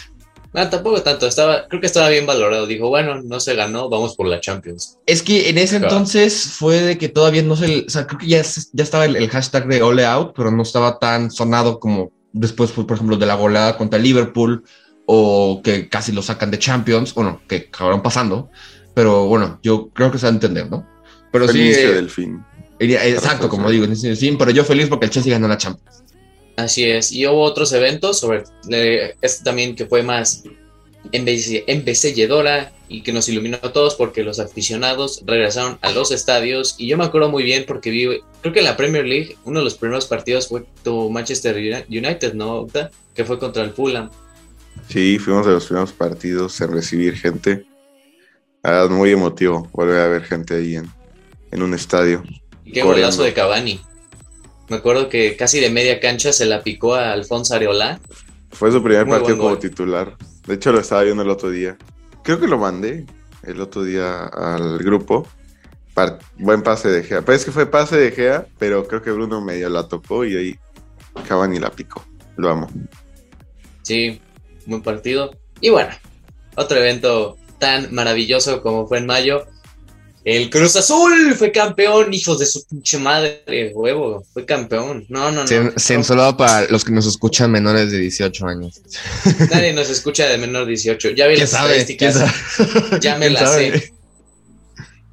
No, 0.53 0.69
tampoco 0.69 1.01
tanto, 1.03 1.27
estaba, 1.27 1.67
creo 1.67 1.81
que 1.81 1.85
estaba 1.87 2.07
bien 2.09 2.25
valorado. 2.25 2.65
Dijo, 2.65 2.87
bueno, 2.87 3.21
no 3.21 3.39
se 3.41 3.55
ganó, 3.55 3.89
vamos 3.89 4.15
por 4.15 4.25
la 4.25 4.39
Champions. 4.39 4.97
Es 5.05 5.21
que 5.21 5.49
en 5.49 5.57
ese 5.57 5.77
Claro. 5.79 5.93
entonces 5.93 6.53
fue 6.57 6.81
de 6.81 6.97
que 6.97 7.09
todavía 7.09 7.43
no 7.43 7.55
se, 7.57 7.85
o 7.85 7.89
sea, 7.89 8.07
creo 8.07 8.19
que 8.19 8.27
ya, 8.27 8.41
ya 8.71 8.83
estaba 8.83 9.03
el, 9.05 9.17
el 9.17 9.29
hashtag 9.29 9.67
de 9.67 9.83
Ole 9.83 10.05
Out, 10.05 10.33
pero 10.35 10.49
no 10.51 10.63
estaba 10.63 10.97
tan 10.97 11.29
sonado 11.29 11.79
como 11.79 12.11
después 12.31 12.71
fue, 12.71 12.87
por 12.87 12.95
ejemplo, 12.95 13.17
de 13.17 13.25
la 13.25 13.35
goleada 13.35 13.77
contra 13.77 13.99
Liverpool 13.99 14.63
o 15.05 15.61
que 15.63 15.89
casi 15.89 16.11
lo 16.13 16.21
sacan 16.21 16.49
de 16.51 16.57
Champions, 16.57 17.13
bueno, 17.13 17.41
que 17.49 17.67
acabaron 17.71 18.01
pasando, 18.01 18.49
pero 18.95 19.27
bueno, 19.27 19.59
yo 19.61 19.89
creo 19.89 20.11
que 20.11 20.17
se 20.17 20.25
va 20.25 20.31
a 20.31 20.33
entender, 20.35 20.69
¿no? 20.71 20.87
Pero 21.31 21.45
el 21.45 21.51
sí, 21.51 21.59
inicio 21.59 21.89
eh, 21.89 21.93
del 21.95 22.09
fin. 22.09 22.43
iría- 22.79 23.05
exacto, 23.05 23.47
como 23.49 23.69
digo, 23.69 23.85
sí, 23.93 24.15
sí, 24.15 24.35
pero 24.39 24.49
yo 24.51 24.63
feliz 24.63 24.87
porque 24.87 25.05
el 25.05 25.11
Chelsea 25.11 25.33
ganó 25.33 25.47
la 25.47 25.57
Champions. 25.57 26.03
Así 26.55 26.85
es. 26.85 27.11
Y 27.11 27.27
hubo 27.27 27.41
otros 27.41 27.73
eventos 27.73 28.19
sobre 28.19 28.43
eh, 28.71 29.15
este 29.21 29.43
también 29.43 29.75
que 29.75 29.85
fue 29.85 30.01
más 30.03 30.43
embelle- 31.11 31.63
embellecedora 31.67 32.71
y 32.87 33.01
que 33.01 33.11
nos 33.11 33.27
iluminó 33.27 33.57
a 33.61 33.73
todos 33.73 33.95
porque 33.95 34.23
los 34.23 34.39
aficionados 34.39 35.21
regresaron 35.25 35.77
a 35.81 35.91
los 35.91 36.11
estadios. 36.11 36.75
Y 36.77 36.87
yo 36.87 36.97
me 36.97 37.03
acuerdo 37.03 37.29
muy 37.29 37.43
bien 37.43 37.65
porque 37.67 37.89
vi, 37.89 38.07
creo 38.41 38.53
que 38.53 38.59
en 38.59 38.65
la 38.65 38.77
Premier 38.77 39.05
League, 39.05 39.35
uno 39.43 39.59
de 39.59 39.65
los 39.65 39.75
primeros 39.75 40.05
partidos 40.05 40.47
fue 40.47 40.63
tu 40.83 41.09
Manchester 41.09 41.55
Uni- 41.57 41.97
United, 41.99 42.33
¿no? 42.35 42.53
Octa? 42.61 42.89
Que 43.13 43.25
fue 43.25 43.37
contra 43.37 43.63
el 43.63 43.71
Fulham. 43.71 44.09
Sí, 44.87 45.17
fuimos 45.19 45.45
de 45.45 45.53
los 45.53 45.65
primeros 45.65 45.91
partidos 45.91 46.59
en 46.61 46.71
recibir 46.71 47.17
gente. 47.17 47.65
Ah, 48.67 48.87
muy 48.89 49.11
emotivo 49.11 49.69
volver 49.73 49.99
a 49.99 50.07
ver 50.07 50.23
gente 50.23 50.55
ahí 50.55 50.75
en, 50.75 50.89
en 51.51 51.61
un 51.61 51.73
estadio. 51.73 52.23
Y 52.63 52.71
qué 52.71 52.81
golazo 52.81 53.21
de 53.23 53.33
Cavani. 53.33 53.79
Me 54.69 54.77
acuerdo 54.77 55.07
que 55.09 55.37
casi 55.37 55.59
de 55.59 55.69
media 55.69 55.99
cancha 55.99 56.33
se 56.33 56.45
la 56.45 56.63
picó 56.63 56.95
a 56.95 57.11
Alfonso 57.11 57.53
Areola. 57.53 57.99
Fue 58.51 58.71
su 58.71 58.81
primer 58.81 59.05
Muy 59.05 59.17
partido 59.19 59.37
como 59.37 59.49
gol. 59.49 59.59
titular. 59.59 60.17
De 60.47 60.55
hecho, 60.55 60.71
lo 60.71 60.79
estaba 60.79 61.03
viendo 61.03 61.21
el 61.21 61.29
otro 61.29 61.51
día. 61.51 61.77
Creo 62.23 62.39
que 62.39 62.47
lo 62.47 62.57
mandé 62.57 63.05
el 63.43 63.61
otro 63.61 63.83
día 63.83 64.25
al 64.25 64.79
grupo. 64.79 65.27
Par- 65.93 66.17
buen 66.39 66.63
pase 66.63 66.89
de 66.89 67.03
Gea. 67.03 67.21
Parece 67.21 67.45
que 67.45 67.51
fue 67.51 67.67
pase 67.67 67.97
de 67.97 68.11
Gea, 68.11 68.47
pero 68.57 68.87
creo 68.87 69.03
que 69.03 69.11
Bruno 69.11 69.41
medio 69.41 69.69
la 69.69 69.87
tocó 69.87 70.25
y 70.25 70.35
ahí 70.35 70.59
Cavani 71.27 71.59
la 71.59 71.69
picó. 71.69 72.03
Lo 72.37 72.49
amo. 72.49 72.67
Sí, 73.83 74.19
buen 74.65 74.81
partido. 74.81 75.37
Y 75.61 75.69
bueno, 75.69 75.91
otro 76.55 76.77
evento 76.79 77.37
tan 77.59 77.93
maravilloso 77.93 78.61
como 78.61 78.87
fue 78.87 78.99
en 78.99 79.05
mayo. 79.05 79.45
El 80.23 80.49
Cruz 80.49 80.75
Azul 80.75 81.35
fue 81.37 81.51
campeón, 81.51 82.11
hijos 82.11 82.39
de 82.39 82.47
su 82.47 82.65
pinche 82.65 82.97
madre, 82.97 83.71
huevo, 83.75 84.25
fue 84.33 84.43
campeón. 84.43 85.05
No, 85.07 85.31
no, 85.31 85.41
no. 85.43 85.47
Cen- 85.47 85.77
Censurado 85.77 86.35
para 86.35 86.67
los 86.69 86.83
que 86.83 86.91
nos 86.91 87.05
escuchan 87.05 87.51
menores 87.51 87.91
de 87.91 87.99
18 87.99 88.47
años. 88.47 88.81
Nadie 89.51 89.71
nos 89.73 89.87
escucha 89.89 90.27
de 90.27 90.39
menor 90.39 90.65
18. 90.65 91.11
Ya 91.11 91.27
vi 91.27 91.35
¿Quién 91.35 91.41
las 91.41 91.49
sabe? 91.51 91.85
¿Quién 91.85 92.09
estadísticas, 92.09 93.01
ya 93.01 93.17
me 93.17 93.27
¿Quién 93.27 93.33
las 93.33 93.43
sabe? 93.51 93.79
sé. 93.79 93.93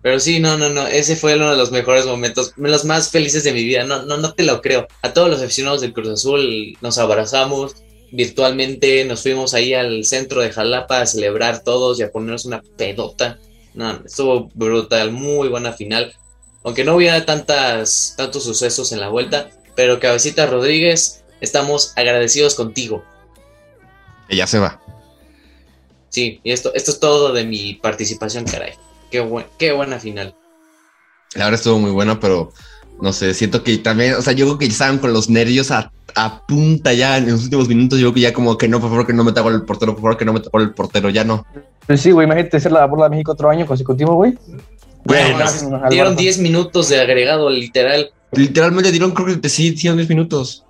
Pero 0.00 0.18
sí, 0.18 0.40
no, 0.40 0.56
no, 0.58 0.68
no. 0.70 0.86
Ese 0.86 1.14
fue 1.14 1.36
uno 1.36 1.50
de 1.50 1.56
los 1.58 1.70
mejores 1.70 2.06
momentos, 2.06 2.54
los 2.56 2.84
más 2.86 3.10
felices 3.10 3.44
de 3.44 3.52
mi 3.52 3.62
vida. 3.64 3.84
No, 3.84 4.02
no, 4.04 4.16
no 4.16 4.32
te 4.32 4.42
lo 4.44 4.60
creo. 4.62 4.88
A 5.02 5.12
todos 5.12 5.28
los 5.30 5.42
aficionados 5.42 5.82
del 5.82 5.92
Cruz 5.92 6.08
Azul 6.08 6.76
nos 6.80 6.96
abrazamos 6.98 7.74
virtualmente, 8.12 9.04
nos 9.04 9.22
fuimos 9.22 9.54
ahí 9.54 9.74
al 9.74 10.04
centro 10.04 10.42
de 10.42 10.52
Jalapa 10.52 11.00
a 11.00 11.06
celebrar 11.06 11.64
todos 11.64 11.98
y 11.98 12.02
a 12.02 12.12
ponernos 12.12 12.44
una 12.44 12.62
pedota. 12.76 13.38
No, 13.74 14.02
estuvo 14.04 14.50
brutal, 14.54 15.10
muy 15.10 15.48
buena 15.48 15.72
final. 15.72 16.14
Aunque 16.62 16.84
no 16.84 16.94
hubiera 16.94 17.24
tantas, 17.24 18.14
tantos 18.16 18.44
sucesos 18.44 18.92
en 18.92 19.00
la 19.00 19.08
vuelta, 19.08 19.50
pero 19.74 19.98
Cabecita 19.98 20.46
Rodríguez, 20.46 21.24
estamos 21.40 21.92
agradecidos 21.96 22.54
contigo. 22.54 23.02
Ya 24.28 24.46
se 24.46 24.58
va. 24.58 24.80
Sí, 26.10 26.40
y 26.44 26.52
esto, 26.52 26.72
esto 26.74 26.90
es 26.92 27.00
todo 27.00 27.32
de 27.32 27.44
mi 27.44 27.74
participación, 27.74 28.44
caray. 28.44 28.74
Qué, 29.10 29.20
buen, 29.20 29.46
qué 29.58 29.72
buena 29.72 29.98
final. 29.98 30.34
La 31.34 31.46
verdad 31.46 31.58
estuvo 31.58 31.78
muy 31.78 31.90
bueno, 31.90 32.20
pero 32.20 32.52
no 33.02 33.12
sé, 33.12 33.34
siento 33.34 33.64
que 33.64 33.78
también, 33.78 34.14
o 34.14 34.22
sea, 34.22 34.32
yo 34.32 34.46
creo 34.46 34.58
que 34.58 34.66
ya 34.66 34.72
estaban 34.72 34.98
con 34.98 35.12
los 35.12 35.28
nervios 35.28 35.72
a, 35.72 35.90
a 36.14 36.46
punta 36.46 36.92
ya 36.92 37.18
en 37.18 37.28
los 37.32 37.42
últimos 37.42 37.66
minutos. 37.66 37.98
Yo 37.98 38.06
creo 38.06 38.14
que 38.14 38.20
ya 38.20 38.32
como 38.32 38.56
que 38.56 38.68
no, 38.68 38.80
por 38.80 38.90
favor, 38.90 39.06
que 39.08 39.12
no 39.12 39.24
me 39.24 39.32
tapo 39.32 39.48
el 39.48 39.64
portero, 39.64 39.92
por 39.94 40.02
favor, 40.02 40.16
que 40.16 40.24
no 40.24 40.32
me 40.32 40.38
tapo 40.38 40.60
el 40.60 40.72
portero, 40.72 41.10
ya 41.10 41.24
no. 41.24 41.44
Pues 41.84 42.00
sí, 42.00 42.12
güey, 42.12 42.26
imagínate 42.26 42.60
ser 42.60 42.70
la 42.70 42.86
bola 42.86 43.04
de 43.04 43.10
México 43.10 43.32
otro 43.32 43.50
año 43.50 43.66
consecutivo, 43.66 44.14
güey. 44.14 44.38
Bueno, 45.02 45.36
No, 45.68 45.90
dieron 45.90 46.14
Barça. 46.14 46.18
10 46.18 46.38
minutos 46.38 46.88
de 46.90 47.00
agregado, 47.00 47.50
literal. 47.50 48.12
literalmente 48.30 48.92
dieron, 48.92 49.10
creo 49.10 49.40
que 49.40 49.48
sí, 49.48 49.72
hicieron 49.74 49.96
10 49.96 50.08
minutos. 50.08 50.64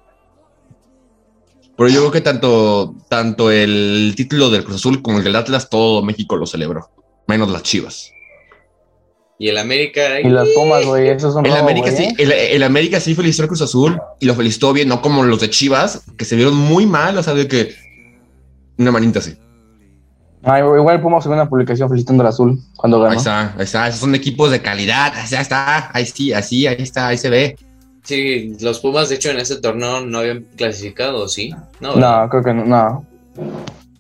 Pero 1.77 1.89
yo 1.91 2.01
creo 2.01 2.13
que 2.13 2.21
tanto, 2.23 2.95
tanto 3.11 3.51
el 3.51 4.15
título 4.17 4.49
del 4.49 4.65
Cruz 4.65 4.77
Azul 4.77 5.03
como 5.03 5.19
el 5.19 5.25
del 5.25 5.37
Atlas, 5.37 5.69
todo 5.69 6.03
México 6.03 6.37
lo 6.37 6.47
celebró, 6.47 6.89
menos 7.27 7.51
las 7.51 7.63
Chivas. 7.63 8.12
Y 9.43 9.49
el 9.49 9.59
América. 9.59 10.21
Y 10.21 10.29
las 10.29 10.47
Pumas, 10.51 10.87
güey, 10.87 11.09
esos 11.09 11.35
son 11.35 11.45
El 11.45 11.51
robo, 11.51 11.65
América, 11.65 11.91
sí, 11.91 12.15
el, 12.17 12.31
el 12.31 12.63
América 12.63 13.01
sí 13.01 13.17
felicitó 13.17 13.43
al 13.43 13.49
Cruz 13.49 13.61
Azul 13.61 14.01
y 14.21 14.27
lo 14.27 14.37
felicitó 14.37 14.73
bien, 14.73 14.87
no 14.87 15.03
como 15.03 15.25
los 15.25 15.41
de 15.41 15.51
Chivas, 15.51 16.05
que 16.17 16.25
se 16.25 16.37
vieron 16.37 16.55
muy 16.57 16.87
mal, 16.87 17.19
o 17.19 17.25
sea, 17.25 17.35
de 17.35 17.49
que 17.49 17.75
una 18.79 18.93
manita 18.93 19.19
así. 19.19 19.37
Ah, 20.45 20.61
igual 20.61 21.01
Pumas 21.01 21.25
subió 21.25 21.35
una 21.35 21.49
publicación 21.49 21.89
felicitando 21.89 22.23
al 22.23 22.29
azul 22.29 22.61
cuando 22.77 23.01
ganó. 23.01 23.11
Ahí 23.11 23.17
está, 23.17 23.53
ahí 23.57 23.65
está, 23.65 23.89
esos 23.89 23.99
son 23.99 24.15
equipos 24.15 24.49
de 24.53 24.63
calidad, 24.63 25.13
ya 25.29 25.41
está, 25.41 25.91
ahí 25.93 26.07
sí, 26.07 26.33
así, 26.33 26.69
ahí 26.69 26.77
está, 26.79 27.09
ahí 27.09 27.19
se 27.19 27.29
ve. 27.29 27.57
Sí, 28.05 28.57
los 28.61 28.79
Pumas, 28.79 29.09
de 29.09 29.17
hecho, 29.17 29.31
en 29.31 29.41
ese 29.41 29.57
torneo 29.57 30.07
no 30.07 30.19
habían 30.19 30.47
clasificado, 30.57 31.27
¿sí? 31.27 31.53
No, 31.81 31.97
No, 31.97 32.29
creo 32.29 32.45
que 32.45 32.55
no. 32.55 32.65
no. 32.65 33.07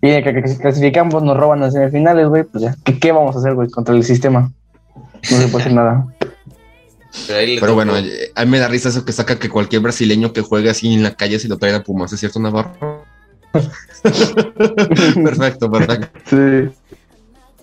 Y 0.00 0.08
de 0.08 0.22
que, 0.22 0.40
que 0.40 0.46
si 0.46 0.58
clasificamos 0.58 1.20
nos 1.24 1.36
roban 1.36 1.58
las 1.58 1.72
semifinales, 1.72 2.28
güey, 2.28 2.44
pues 2.44 2.62
ya. 2.62 2.76
¿Qué, 2.84 3.00
qué 3.00 3.10
vamos 3.10 3.34
a 3.34 3.40
hacer, 3.40 3.54
güey, 3.54 3.68
contra 3.68 3.92
el 3.96 4.04
sistema? 4.04 4.52
No 5.30 5.38
se 5.38 5.48
puede 5.48 5.64
hacer 5.64 5.72
nada. 5.72 6.06
Pero, 7.26 7.74
bueno, 7.74 7.96
eh, 7.98 8.32
a 8.34 8.44
mí 8.44 8.50
me 8.50 8.58
da 8.58 8.68
risa 8.68 8.88
eso 8.88 9.04
que 9.04 9.12
saca 9.12 9.38
que 9.38 9.50
cualquier 9.50 9.82
brasileño 9.82 10.32
que 10.32 10.40
juegue 10.40 10.70
así 10.70 10.92
en 10.92 11.02
la 11.02 11.14
calle 11.14 11.38
se 11.38 11.48
lo 11.48 11.58
trae 11.58 11.74
a 11.74 11.82
Pumas, 11.82 12.12
¿es 12.12 12.20
cierto, 12.20 12.40
Navarro? 12.40 13.04
perfecto, 15.22 15.70
perfecto. 15.70 16.08
Sí. 16.24 16.70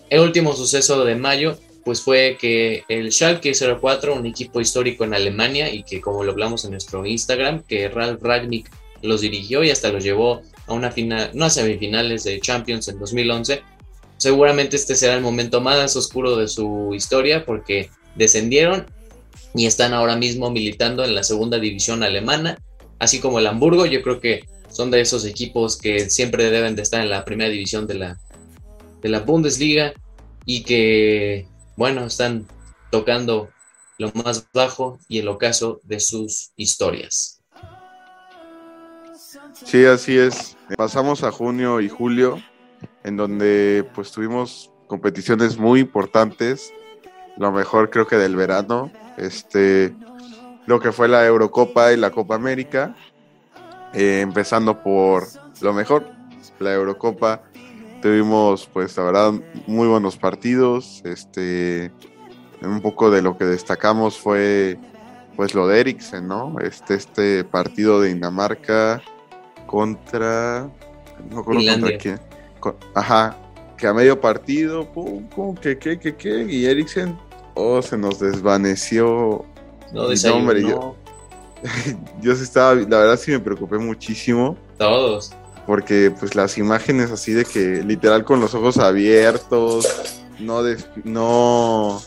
El 0.09 0.19
último 0.19 0.53
suceso 0.55 1.03
de 1.03 1.15
mayo, 1.15 1.57
pues 1.83 2.01
fue 2.01 2.37
que 2.39 2.83
el 2.89 3.11
Schalke 3.11 3.53
04, 3.53 4.13
un 4.13 4.25
equipo 4.27 4.61
histórico 4.61 5.03
en 5.03 5.15
Alemania 5.15 5.73
y 5.73 5.83
que 5.83 5.99
como 5.99 6.23
lo 6.23 6.31
hablamos 6.31 6.63
en 6.65 6.71
nuestro 6.71 7.05
Instagram, 7.05 7.63
que 7.63 7.89
Ralf 7.89 8.21
Ragnick 8.21 8.69
los 9.01 9.21
dirigió 9.21 9.63
y 9.63 9.71
hasta 9.71 9.91
los 9.91 10.03
llevó 10.03 10.41
a 10.67 10.73
una 10.73 10.91
final, 10.91 11.31
no 11.33 11.45
a 11.45 11.49
semifinales 11.49 12.23
de 12.23 12.39
Champions 12.39 12.87
en 12.87 12.99
2011. 12.99 13.61
Seguramente 14.19 14.75
este 14.75 14.95
será 14.95 15.15
el 15.15 15.21
momento 15.21 15.61
más 15.61 15.95
oscuro 15.95 16.35
de 16.35 16.49
su 16.49 16.93
historia 16.93 17.45
porque 17.45 17.89
descendieron 18.15 18.85
y 19.55 19.65
están 19.65 19.93
ahora 19.93 20.17
mismo 20.17 20.51
militando 20.51 21.05
en 21.05 21.15
la 21.15 21.23
segunda 21.23 21.57
división 21.57 22.03
alemana, 22.03 22.57
así 22.99 23.21
como 23.21 23.39
el 23.39 23.47
Hamburgo. 23.47 23.85
Yo 23.85 24.01
creo 24.01 24.19
que 24.19 24.41
son 24.69 24.91
de 24.91 24.99
esos 24.99 25.23
equipos 25.23 25.77
que 25.77 26.09
siempre 26.09 26.51
deben 26.51 26.75
de 26.75 26.81
estar 26.81 26.99
en 26.99 27.09
la 27.09 27.23
primera 27.23 27.49
división 27.49 27.87
de 27.87 27.93
la, 27.93 28.19
de 29.01 29.07
la 29.07 29.21
Bundesliga 29.21 29.93
y 30.45 30.63
que, 30.63 31.47
bueno, 31.77 32.05
están 32.05 32.45
tocando 32.91 33.49
lo 33.99 34.11
más 34.13 34.47
bajo 34.53 34.99
y 35.07 35.19
el 35.19 35.29
ocaso 35.29 35.79
de 35.83 36.01
sus 36.01 36.51
historias. 36.57 37.41
Sí, 39.65 39.85
así 39.85 40.17
es. 40.17 40.57
Pasamos 40.75 41.23
a 41.23 41.31
junio 41.31 41.79
y 41.79 41.87
julio, 41.87 42.41
en 43.03 43.17
donde 43.17 43.87
pues 43.95 44.11
tuvimos 44.11 44.71
competiciones 44.87 45.57
muy 45.57 45.79
importantes. 45.81 46.73
Lo 47.37 47.51
mejor 47.51 47.89
creo 47.89 48.07
que 48.07 48.17
del 48.17 48.35
verano, 48.35 48.91
este, 49.17 49.95
lo 50.65 50.79
que 50.79 50.91
fue 50.91 51.07
la 51.07 51.25
Eurocopa 51.25 51.93
y 51.93 51.97
la 51.97 52.11
Copa 52.11 52.35
América. 52.35 52.95
Eh, 53.93 54.21
empezando 54.21 54.83
por 54.83 55.27
lo 55.61 55.73
mejor, 55.73 56.05
la 56.59 56.73
Eurocopa. 56.73 57.43
Tuvimos, 58.01 58.69
pues, 58.71 58.95
la 58.97 59.03
verdad, 59.03 59.33
muy 59.67 59.87
buenos 59.87 60.17
partidos. 60.17 61.01
Este, 61.05 61.91
un 62.61 62.81
poco 62.81 63.09
de 63.09 63.21
lo 63.21 63.37
que 63.37 63.45
destacamos 63.45 64.17
fue, 64.17 64.77
pues, 65.35 65.53
lo 65.53 65.67
de 65.67 65.79
Eriksen, 65.79 66.27
¿no? 66.27 66.55
Este, 66.59 66.95
este 66.95 67.43
partido 67.43 67.99
de 68.01 68.13
Dinamarca 68.13 69.01
contra. 69.65 70.69
No 71.29 71.35
me 71.35 71.41
acuerdo 71.41 71.59
Finlandia. 71.59 71.81
contra 71.81 71.97
quién. 71.97 72.28
Con- 72.59 72.75
ajá, 72.95 73.35
que 73.77 73.87
a 73.87 73.93
medio 73.93 74.19
partido, 74.19 74.85
pum, 74.91 75.27
pum, 75.29 75.55
que, 75.55 75.77
que, 75.77 75.97
que, 75.99 76.15
que, 76.15 76.43
y 76.49 76.65
Eriksen, 76.65 77.17
oh, 77.55 77.81
se 77.81 77.97
nos 77.97 78.19
desvaneció. 78.19 79.45
No 79.93 80.07
hombre, 80.33 80.61
yo- 80.61 80.95
Yo 82.21 82.35
sí 82.35 82.43
estaba, 82.43 82.73
la 82.75 82.99
verdad 82.99 83.17
sí 83.19 83.31
me 83.31 83.39
preocupé 83.39 83.77
muchísimo, 83.77 84.55
todos. 84.77 85.33
porque 85.67 86.09
pues 86.17 86.33
las 86.35 86.57
imágenes 86.57 87.11
así 87.11 87.33
de 87.33 87.43
que 87.43 87.83
literal 87.83 88.23
con 88.23 88.39
los 88.39 88.53
ojos 88.53 88.77
abiertos, 88.77 90.21
no, 90.39 90.61
no, 91.03 92.01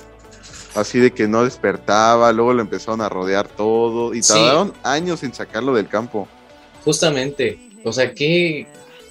así 0.74 1.00
de 1.00 1.10
que 1.12 1.28
no 1.28 1.44
despertaba, 1.44 2.32
luego 2.32 2.54
lo 2.54 2.62
empezaron 2.62 3.02
a 3.02 3.08
rodear 3.10 3.46
todo, 3.46 4.14
y 4.14 4.22
Sí. 4.22 4.32
tardaron 4.32 4.72
años 4.82 5.22
en 5.22 5.34
sacarlo 5.34 5.74
del 5.74 5.86
campo. 5.88 6.28
Justamente. 6.84 7.58
O 7.84 7.92
sea, 7.92 8.14
qué, 8.14 8.66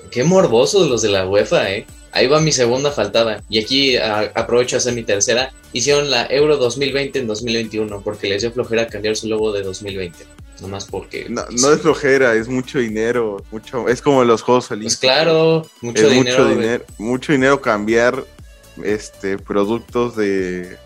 qué 0.09 0.23
morbosos 0.23 0.89
los 0.89 1.01
de 1.01 1.09
la 1.09 1.27
UEFA, 1.27 1.71
¿eh? 1.71 1.85
Ahí 2.13 2.27
va 2.27 2.41
mi 2.41 2.51
segunda 2.51 2.91
faltada. 2.91 3.41
Y 3.49 3.59
aquí 3.59 3.95
a- 3.95 4.31
aprovecho 4.35 4.75
a 4.75 4.79
hacer 4.79 4.93
mi 4.93 5.03
tercera. 5.03 5.53
Hicieron 5.71 6.11
la 6.11 6.25
Euro 6.27 6.57
2020 6.57 7.19
en 7.19 7.27
2021 7.27 8.01
porque 8.01 8.27
les 8.27 8.41
dio 8.41 8.51
flojera 8.51 8.87
cambiar 8.87 9.15
su 9.15 9.27
logo 9.27 9.53
de 9.53 9.63
2020. 9.63 10.25
Nomás 10.59 10.85
porque... 10.85 11.27
No, 11.29 11.43
no 11.49 11.71
es 11.73 11.79
flojera, 11.81 12.35
es 12.35 12.47
mucho 12.49 12.79
dinero, 12.79 13.37
mucho, 13.51 13.87
es 13.87 14.01
como 14.01 14.23
los 14.25 14.41
Juegos 14.41 14.67
Pues 14.67 14.77
Olímpicos. 14.77 14.99
claro, 14.99 15.65
mucho 15.81 16.03
es 16.05 16.11
dinero. 16.11 16.43
mucho 16.43 16.49
dinero, 16.59 16.83
mucho 16.97 17.31
dinero 17.31 17.61
cambiar 17.61 18.23
este 18.83 19.37
productos 19.37 20.15
de, 20.15 20.77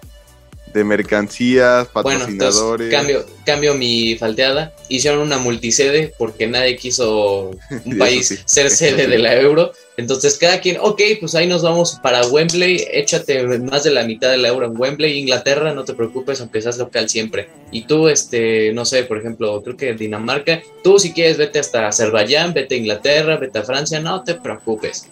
de 0.75 0.83
mercancías, 0.83 1.87
Bueno, 1.93 2.19
patrocinadores. 2.19 2.87
entonces 2.87 2.91
cambio, 2.91 3.25
cambio 3.45 3.73
mi 3.75 4.15
falteada. 4.17 4.73
Hicieron 4.89 5.21
una 5.21 5.37
multisede 5.37 6.13
porque 6.17 6.47
nadie 6.47 6.75
quiso 6.75 7.51
un 7.85 7.97
país 7.97 8.27
sí, 8.27 8.37
ser 8.45 8.69
sede 8.69 9.07
de 9.07 9.17
la 9.17 9.35
euro. 9.35 9.71
Entonces 9.95 10.37
cada 10.37 10.59
quien, 10.59 10.77
ok, 10.81 11.01
pues 11.21 11.33
ahí 11.33 11.47
nos 11.47 11.63
vamos 11.63 11.97
para 12.03 12.27
Wembley, 12.27 12.85
échate 12.91 13.41
más 13.59 13.85
de 13.85 13.91
la 13.91 14.03
mitad 14.03 14.29
de 14.29 14.37
la 14.37 14.49
euro 14.49 14.65
en 14.65 14.77
Wembley, 14.77 15.17
Inglaterra, 15.17 15.73
no 15.73 15.85
te 15.85 15.93
preocupes, 15.93 16.41
aunque 16.41 16.61
seas 16.61 16.77
local 16.77 17.07
siempre. 17.07 17.47
Y 17.71 17.83
tú, 17.83 18.09
este, 18.09 18.73
no 18.73 18.83
sé, 18.83 19.03
por 19.03 19.17
ejemplo, 19.17 19.63
creo 19.63 19.77
que 19.77 19.93
Dinamarca, 19.93 20.61
tú 20.83 20.99
si 20.99 21.13
quieres 21.13 21.37
vete 21.37 21.59
hasta 21.59 21.87
Azerbaiyán, 21.87 22.53
vete 22.53 22.75
a 22.75 22.77
Inglaterra, 22.79 23.37
vete 23.37 23.59
a 23.59 23.63
Francia, 23.63 24.01
no 24.01 24.21
te 24.25 24.35
preocupes. 24.35 25.07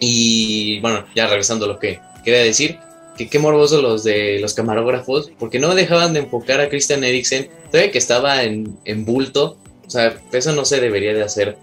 Y 0.00 0.80
bueno, 0.80 1.04
ya 1.14 1.26
regresando 1.26 1.66
a 1.66 1.68
lo 1.68 1.78
que 1.78 2.00
quería 2.24 2.40
decir, 2.40 2.78
que 3.18 3.28
qué 3.28 3.38
morboso 3.38 3.82
los 3.82 4.04
de 4.04 4.38
los 4.40 4.54
camarógrafos, 4.54 5.30
porque 5.38 5.58
no 5.58 5.74
dejaban 5.74 6.12
de 6.12 6.20
enfocar 6.20 6.60
a 6.60 6.68
Christian 6.68 7.04
Eriksen, 7.04 7.50
todavía 7.70 7.90
que 7.90 7.98
estaba 7.98 8.44
en, 8.44 8.78
en 8.84 9.04
bulto, 9.04 9.58
o 9.86 9.90
sea, 9.90 10.16
eso 10.32 10.52
no 10.52 10.64
se 10.64 10.80
debería 10.80 11.12
de 11.12 11.24
hacer. 11.24 11.58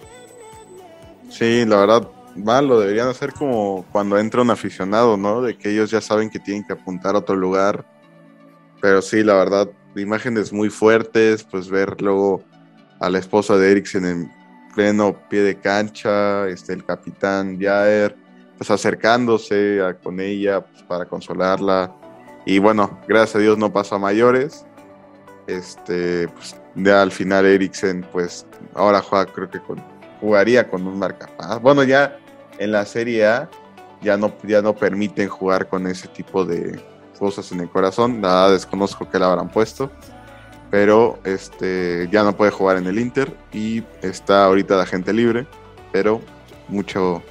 Sí, 1.29 1.65
la 1.65 1.77
verdad, 1.77 2.09
mal 2.35 2.67
lo 2.67 2.79
deberían 2.79 3.07
hacer 3.07 3.31
como 3.33 3.85
cuando 3.91 4.19
entra 4.19 4.41
un 4.41 4.51
aficionado, 4.51 5.15
¿no? 5.17 5.41
De 5.41 5.57
que 5.57 5.71
ellos 5.71 5.91
ya 5.91 6.01
saben 6.01 6.29
que 6.29 6.39
tienen 6.39 6.65
que 6.65 6.73
apuntar 6.73 7.15
a 7.15 7.19
otro 7.19 7.35
lugar. 7.35 7.85
Pero 8.81 9.01
sí, 9.01 9.23
la 9.23 9.35
verdad, 9.35 9.69
imágenes 9.95 10.51
muy 10.51 10.69
fuertes, 10.69 11.43
pues 11.43 11.69
ver 11.69 12.01
luego 12.01 12.43
a 12.99 13.09
la 13.09 13.19
esposa 13.19 13.57
de 13.57 13.71
Eriksen 13.71 14.05
en 14.05 14.31
pleno 14.75 15.15
pie 15.29 15.41
de 15.41 15.59
cancha, 15.59 16.47
este, 16.49 16.73
el 16.73 16.85
capitán 16.85 17.59
Jair, 17.59 18.15
pues 18.57 18.69
acercándose 18.71 19.81
a- 19.81 19.93
con 19.95 20.19
ella 20.19 20.61
pues, 20.61 20.83
para 20.83 21.05
consolarla. 21.05 21.93
Y 22.45 22.59
bueno, 22.59 22.99
gracias 23.07 23.35
a 23.35 23.39
Dios 23.39 23.57
no 23.57 23.71
pasó 23.73 23.95
a 23.95 23.99
mayores. 23.99 24.65
Este, 25.47 26.27
pues 26.29 26.55
ya 26.75 27.01
al 27.01 27.11
final 27.11 27.45
Eriksen, 27.45 28.05
pues 28.11 28.45
ahora 28.73 29.01
juega, 29.01 29.25
creo 29.27 29.49
que 29.49 29.59
jugaría 30.19 30.69
con 30.69 30.85
un 30.87 30.97
marcapaz. 30.97 31.61
Bueno, 31.61 31.83
ya 31.83 32.17
en 32.57 32.71
la 32.71 32.85
Serie 32.85 33.25
A 33.27 33.49
ya 34.01 34.17
no, 34.17 34.33
ya 34.43 34.61
no 34.61 34.75
permiten 34.75 35.27
jugar 35.29 35.67
con 35.67 35.87
ese 35.87 36.07
tipo 36.07 36.45
de 36.45 36.79
cosas 37.19 37.51
en 37.51 37.61
el 37.61 37.69
corazón. 37.69 38.21
Nada, 38.21 38.51
desconozco 38.51 39.09
que 39.09 39.19
le 39.19 39.25
habrán 39.25 39.49
puesto. 39.49 39.91
Pero 40.71 41.19
este 41.23 42.09
ya 42.11 42.23
no 42.23 42.35
puede 42.35 42.51
jugar 42.51 42.77
en 42.77 42.87
el 42.87 42.99
Inter 42.99 43.35
y 43.53 43.83
está 44.01 44.45
ahorita 44.45 44.77
de 44.79 44.85
gente 44.87 45.13
libre. 45.13 45.47
Pero 45.91 46.21
mucho, 46.67 47.21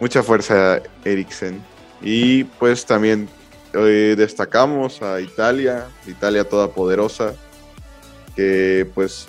mucha 0.00 0.22
fuerza 0.22 0.82
Eriksen. 1.04 1.62
Y 2.02 2.44
pues 2.44 2.86
también 2.86 3.28
eh, 3.74 4.14
destacamos 4.16 5.00
a 5.02 5.20
Italia, 5.20 5.86
Italia 6.06 6.44
toda 6.44 6.68
poderosa, 6.68 7.34
que 8.34 8.90
pues 8.94 9.26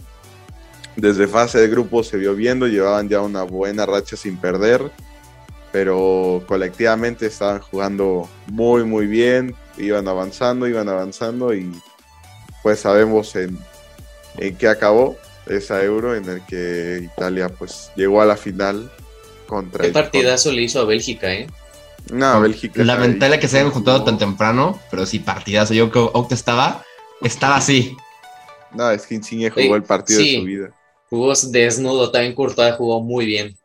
desde 0.96 1.28
fase 1.28 1.60
de 1.60 1.68
grupo 1.68 2.04
se 2.04 2.18
vio 2.18 2.34
viendo, 2.34 2.68
llevaban 2.68 3.10
ya 3.10 3.22
una 3.22 3.44
buena 3.44 3.86
racha 3.86 4.16
sin 4.16 4.38
perder, 4.38 4.92
pero 5.72 6.44
colectivamente 6.48 7.28
estaban 7.28 7.60
jugando 7.60 8.30
muy 8.48 8.84
muy 8.84 9.06
bien, 9.06 9.56
iban 9.78 10.08
avanzando, 10.08 10.68
iban 10.68 10.90
avanzando 10.90 11.54
y 11.54 11.72
pues 12.64 12.80
sabemos 12.80 13.36
en, 13.36 13.58
en 14.38 14.56
qué 14.56 14.68
acabó 14.68 15.18
esa 15.48 15.84
euro 15.84 16.16
en 16.16 16.30
el 16.30 16.46
que 16.46 17.02
Italia 17.04 17.50
pues 17.50 17.92
llegó 17.96 18.22
a 18.22 18.26
la 18.26 18.38
final 18.38 18.92
contra 19.52 19.82
Qué 19.82 19.88
el- 19.88 19.94
partidazo 19.94 20.50
le 20.54 20.62
hizo 20.62 20.80
a 20.80 20.86
Bélgica, 20.86 21.30
¿eh? 21.34 21.46
No, 22.10 22.40
Bélgica. 22.40 22.82
Lamentable 22.86 23.38
que 23.38 23.50
se 23.50 23.60
hayan 23.60 23.72
juntado 23.72 24.06
tan 24.06 24.18
temprano, 24.18 24.80
pero 24.90 25.06
sí, 25.06 25.20
partidazo. 25.20 25.74
Yo 25.74 25.92
creo 25.92 26.10
que 26.10 26.18
Octa 26.18 26.36
estaba, 26.36 26.84
estaba 27.22 27.58
así. 27.58 27.96
No, 28.74 28.90
es 28.90 29.06
que 29.06 29.16
Insigne 29.16 29.50
jugó 29.50 29.62
Sí, 29.62 29.72
el 29.74 29.84
partido 29.84 30.20
sí. 30.22 30.32
de 30.36 30.40
su 30.40 30.46
vida. 30.46 30.74
Jugó 31.10 31.34
desnudo, 31.50 32.10
también 32.12 32.34
Courtois 32.34 32.76
jugó 32.76 33.02
muy 33.02 33.26
bien. 33.26 33.58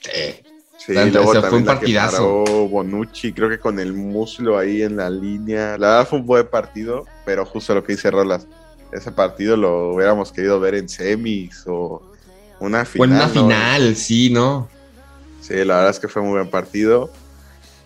Sí. 0.00 0.40
Sí, 0.76 0.92
luego 0.92 1.28
fue 1.32 1.40
también 1.40 1.62
un 1.62 1.64
partidazo. 1.66 2.44
Bonucci, 2.68 3.32
creo 3.32 3.48
que 3.48 3.58
con 3.60 3.78
el 3.78 3.92
muslo 3.94 4.58
ahí 4.58 4.82
en 4.82 4.96
la 4.96 5.08
línea. 5.08 5.78
La 5.78 5.88
verdad 5.90 6.08
fue 6.08 6.18
un 6.18 6.26
buen 6.26 6.46
partido, 6.48 7.06
pero 7.24 7.46
justo 7.46 7.74
lo 7.74 7.82
que 7.84 7.92
dice 7.94 8.10
Rolas, 8.10 8.46
ese 8.92 9.12
partido 9.12 9.56
lo 9.56 9.94
hubiéramos 9.94 10.30
querido 10.32 10.60
ver 10.60 10.74
en 10.74 10.88
semis 10.90 11.62
o 11.66 12.02
una 12.64 12.84
Fue 12.84 13.06
final. 13.06 13.10
en 13.10 13.16
una 13.16 13.26
¿no? 13.26 13.32
final, 13.48 13.96
sí, 13.96 14.30
¿no? 14.30 14.68
Sí, 15.40 15.54
la 15.64 15.76
verdad 15.76 15.90
es 15.90 15.98
que 16.00 16.08
fue 16.08 16.22
muy 16.22 16.32
buen 16.32 16.48
partido. 16.50 17.10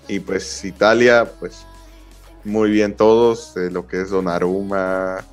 Y 0.09 0.21
pues 0.21 0.65
Italia, 0.65 1.31
pues 1.39 1.57
muy 2.45 2.71
bien 2.71 2.95
todos, 2.95 3.57
eh, 3.57 3.69
lo 3.71 3.87
que 3.87 4.01
es 4.03 4.11
Donnarumma. 4.11 5.25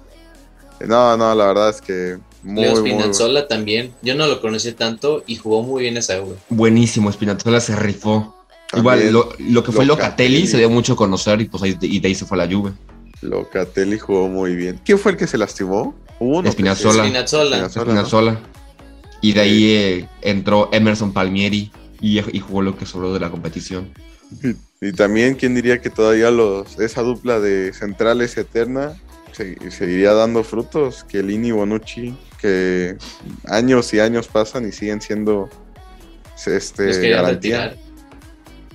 No, 0.86 1.15
no, 1.15 1.34
la 1.36 1.45
verdad 1.47 1.69
es 1.69 1.81
que 1.81 2.17
muy, 2.43 2.63
Leo 2.63 2.71
muy 2.81 2.91
Spinazzola 2.91 3.47
también. 3.47 3.93
Yo 4.01 4.15
no 4.15 4.27
lo 4.27 4.41
conocí 4.41 4.73
tanto 4.73 5.23
y 5.25 5.36
jugó 5.38 5.63
muy 5.63 5.84
bien 5.84 5.95
esa 5.97 6.15
Euro. 6.15 6.36
Buenísimo, 6.49 7.12
Spinazzola 7.12 7.60
se 7.62 7.75
rifó. 7.75 8.36
También 8.71 9.08
Igual, 9.10 9.13
lo, 9.13 9.29
lo 9.39 9.63
que 9.63 9.71
fue 9.71 9.86
Locatelli. 9.86 10.34
Locatelli 10.39 10.47
se 10.47 10.58
dio 10.58 10.69
mucho 10.69 10.93
a 10.93 10.95
conocer 10.97 11.39
y 11.39 11.45
pues 11.45 11.63
ahí, 11.63 11.77
y 11.81 11.99
de 11.99 12.08
ahí 12.10 12.15
se 12.15 12.25
fue 12.25 12.38
a 12.41 12.45
la 12.45 12.53
Juve. 12.53 12.73
Locatelli 13.21 13.97
jugó 13.97 14.27
muy 14.27 14.55
bien. 14.55 14.81
¿Quién 14.84 14.99
fue 14.99 15.13
el 15.13 15.17
que 15.17 15.27
se 15.27 15.38
lastimó? 15.38 15.95
Hubo 16.19 16.31
uno 16.39 16.43
que 16.43 16.49
Espinazzola. 16.49 17.03
se- 17.03 17.79
Spinazzola. 17.79 18.39
Y 19.21 19.34
de 19.34 19.41
ahí 19.41 19.65
eh, 19.71 20.10
entró 20.21 20.69
Emerson 20.71 21.13
Palmieri 21.13 21.71
y, 22.01 22.19
y 22.19 22.39
jugó 22.39 22.62
lo 22.62 22.78
que 22.78 22.86
sobró 22.86 23.13
de 23.13 23.19
la 23.19 23.30
competición. 23.32 23.91
Y 24.82 24.91
también, 24.91 25.36
¿quién 25.36 25.56
diría 25.56 25.82
que 25.82 25.89
todavía 25.89 26.30
los 26.32 26.80
esa 26.80 27.01
dupla 27.01 27.39
de 27.39 27.71
centrales 27.73 28.38
eterna 28.38 28.93
se- 29.32 29.71
seguiría 29.71 30.13
dando 30.13 30.43
frutos? 30.43 31.04
Que 31.04 31.23
Lini 31.23 31.49
y 31.49 31.51
Bonucci, 31.51 32.15
que 32.39 32.97
años 33.47 33.93
y 33.93 33.99
años 33.99 34.28
pasan 34.28 34.67
y 34.67 34.71
siguen 34.71 35.01
siendo 35.01 35.49
este, 36.45 36.88
Los 36.88 36.97
garantía. 37.21 37.75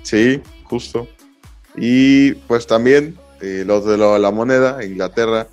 Sí, 0.03 0.41
justo. 0.65 1.09
Y 1.77 2.33
pues 2.49 2.67
también 2.67 3.17
eh, 3.41 3.65
los 3.67 3.85
de 3.85 3.97
lo- 3.99 4.19
la 4.19 4.31
moneda, 4.31 4.85
Inglaterra, 4.85 5.47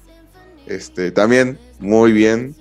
este, 0.66 1.12
también 1.12 1.58
muy 1.80 2.12
bien. 2.12 2.56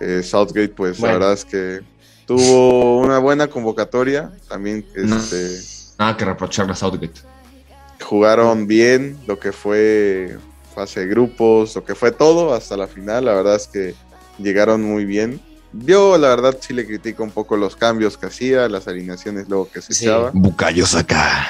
Eh, 0.00 0.22
Southgate, 0.22 0.68
pues 0.68 0.98
Bueno. 0.98 1.14
la 1.14 1.18
verdad 1.18 1.32
es 1.34 1.44
que 1.44 1.80
tuvo 2.26 2.98
una 3.00 3.18
buena 3.18 3.46
convocatoria. 3.48 4.30
También 4.48 4.84
No. 4.96 5.16
este, 5.16 5.60
Nada 5.98 6.16
que 6.16 6.24
reprocharle 6.24 6.72
a 6.72 6.76
Southgate. 6.76 7.20
jugaron 8.04 8.66
bien 8.66 9.18
lo 9.26 9.38
que 9.38 9.52
fue 9.52 10.36
fase 10.74 11.00
de 11.00 11.06
grupos, 11.06 11.74
lo 11.74 11.84
que 11.84 11.94
fue 11.94 12.12
todo 12.12 12.52
hasta 12.54 12.76
la 12.76 12.86
final. 12.86 13.24
La 13.24 13.32
verdad 13.34 13.56
es 13.56 13.66
que 13.66 13.94
llegaron 14.38 14.82
muy 14.82 15.04
bien. 15.06 15.40
Yo, 15.72 16.16
la 16.18 16.28
verdad, 16.28 16.56
sí 16.60 16.72
le 16.74 16.86
critico 16.86 17.22
un 17.22 17.30
poco 17.30 17.56
los 17.56 17.74
cambios 17.76 18.16
que 18.18 18.26
hacía, 18.26 18.68
las 18.68 18.86
alineaciones 18.88 19.48
luego 19.48 19.68
que 19.70 19.80
se 19.82 19.94
Sí. 19.94 20.04
echaba. 20.04 20.30
Bucayo 20.34 20.86
saca. 20.86 21.48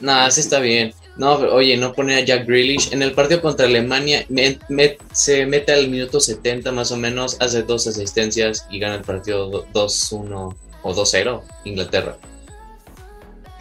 Nah, 0.00 0.30
sí 0.30 0.40
está 0.40 0.60
bien. 0.60 0.92
No, 1.16 1.38
pero, 1.38 1.54
oye, 1.54 1.76
no 1.76 1.92
poner 1.92 2.18
a 2.22 2.24
Jack 2.24 2.46
Grealish. 2.46 2.92
En 2.92 3.00
el 3.02 3.12
partido 3.12 3.40
contra 3.40 3.66
Alemania 3.66 4.24
me- 4.28 4.58
me- 4.68 4.98
se 5.12 5.46
mete 5.46 5.72
al 5.72 5.88
minuto 5.88 6.18
70 6.20 6.72
más 6.72 6.90
o 6.90 6.96
menos, 6.96 7.36
hace 7.40 7.62
dos 7.62 7.86
asistencias 7.86 8.66
y 8.70 8.80
gana 8.80 8.96
el 8.96 9.02
partido 9.02 9.48
do- 9.48 9.66
2-1 9.72 10.56
o 10.82 10.92
2-0 10.94 11.42
Inglaterra. 11.64 12.16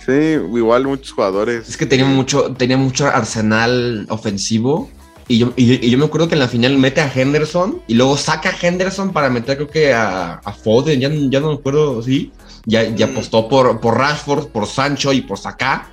Sí, 0.06 0.12
igual 0.12 0.86
muchos 0.86 1.12
jugadores. 1.12 1.70
Es 1.70 1.78
que 1.78 1.86
tenía 1.86 2.06
mucho, 2.06 2.54
tenía 2.58 2.78
mucho 2.78 3.06
arsenal 3.08 4.06
ofensivo. 4.10 4.90
Y 5.30 5.38
yo, 5.38 5.54
y, 5.56 5.86
y 5.86 5.90
yo 5.90 5.98
me 5.98 6.04
acuerdo 6.06 6.28
que 6.28 6.34
en 6.34 6.40
la 6.40 6.50
final 6.50 6.78
mete 6.78 7.00
a 7.00 7.10
Henderson 7.14 7.82
y 7.88 7.94
luego 7.94 8.18
saca 8.18 8.50
a 8.50 8.56
Henderson 8.68 9.14
para 9.14 9.30
meter, 9.30 9.56
creo 9.56 9.70
que 9.70 9.94
a, 9.94 10.34
a 10.34 10.52
Foden, 10.52 11.00
ya, 11.00 11.10
ya 11.30 11.40
no 11.40 11.50
me 11.50 11.54
acuerdo, 11.54 12.02
sí. 12.02 12.32
Ya, 12.66 12.84
ya 12.84 13.08
Mm. 13.08 13.12
apostó 13.12 13.48
por, 13.48 13.80
por 13.80 13.98
Rashford, 13.98 14.48
por 14.48 14.66
Sancho 14.68 15.14
y 15.14 15.22
por 15.22 15.38
Saka. 15.38 15.90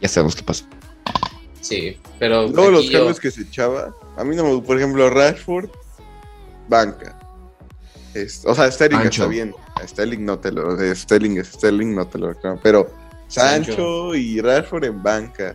Ya 0.00 0.08
sabemos 0.08 0.34
qué 0.34 0.42
pasa. 0.42 0.64
Sí, 1.60 1.96
pero 2.18 2.48
Luego 2.48 2.70
los 2.70 2.86
yo- 2.86 2.92
cambios 2.98 3.20
que 3.20 3.30
se 3.30 3.42
echaba, 3.42 3.94
a 4.16 4.24
mí 4.24 4.34
no 4.34 4.44
me 4.44 4.60
por 4.62 4.76
ejemplo, 4.78 5.10
Rashford, 5.10 5.68
banca. 6.68 7.18
Es- 8.14 8.44
o 8.46 8.54
sea, 8.54 8.70
Sterling 8.70 9.00
está 9.00 9.26
bien. 9.26 9.54
A 9.80 9.86
Sterling 9.86 10.24
no 10.24 10.38
te 10.38 10.50
lo, 10.50 10.76
Sterling 10.94 11.38
es 11.38 11.48
Sterling, 11.48 11.94
no 11.94 12.06
te 12.06 12.18
lo 12.18 12.32
reclamo. 12.32 12.58
Pero 12.62 12.90
Sancho, 13.28 13.72
Sancho. 13.72 14.14
y 14.14 14.40
Rashford 14.40 14.84
en 14.84 15.02
banca. 15.02 15.54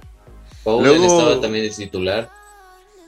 Foden 0.63 0.83
luego- 0.99 1.19
estaba 1.19 1.41
también 1.41 1.65
de 1.65 1.71
titular. 1.71 2.29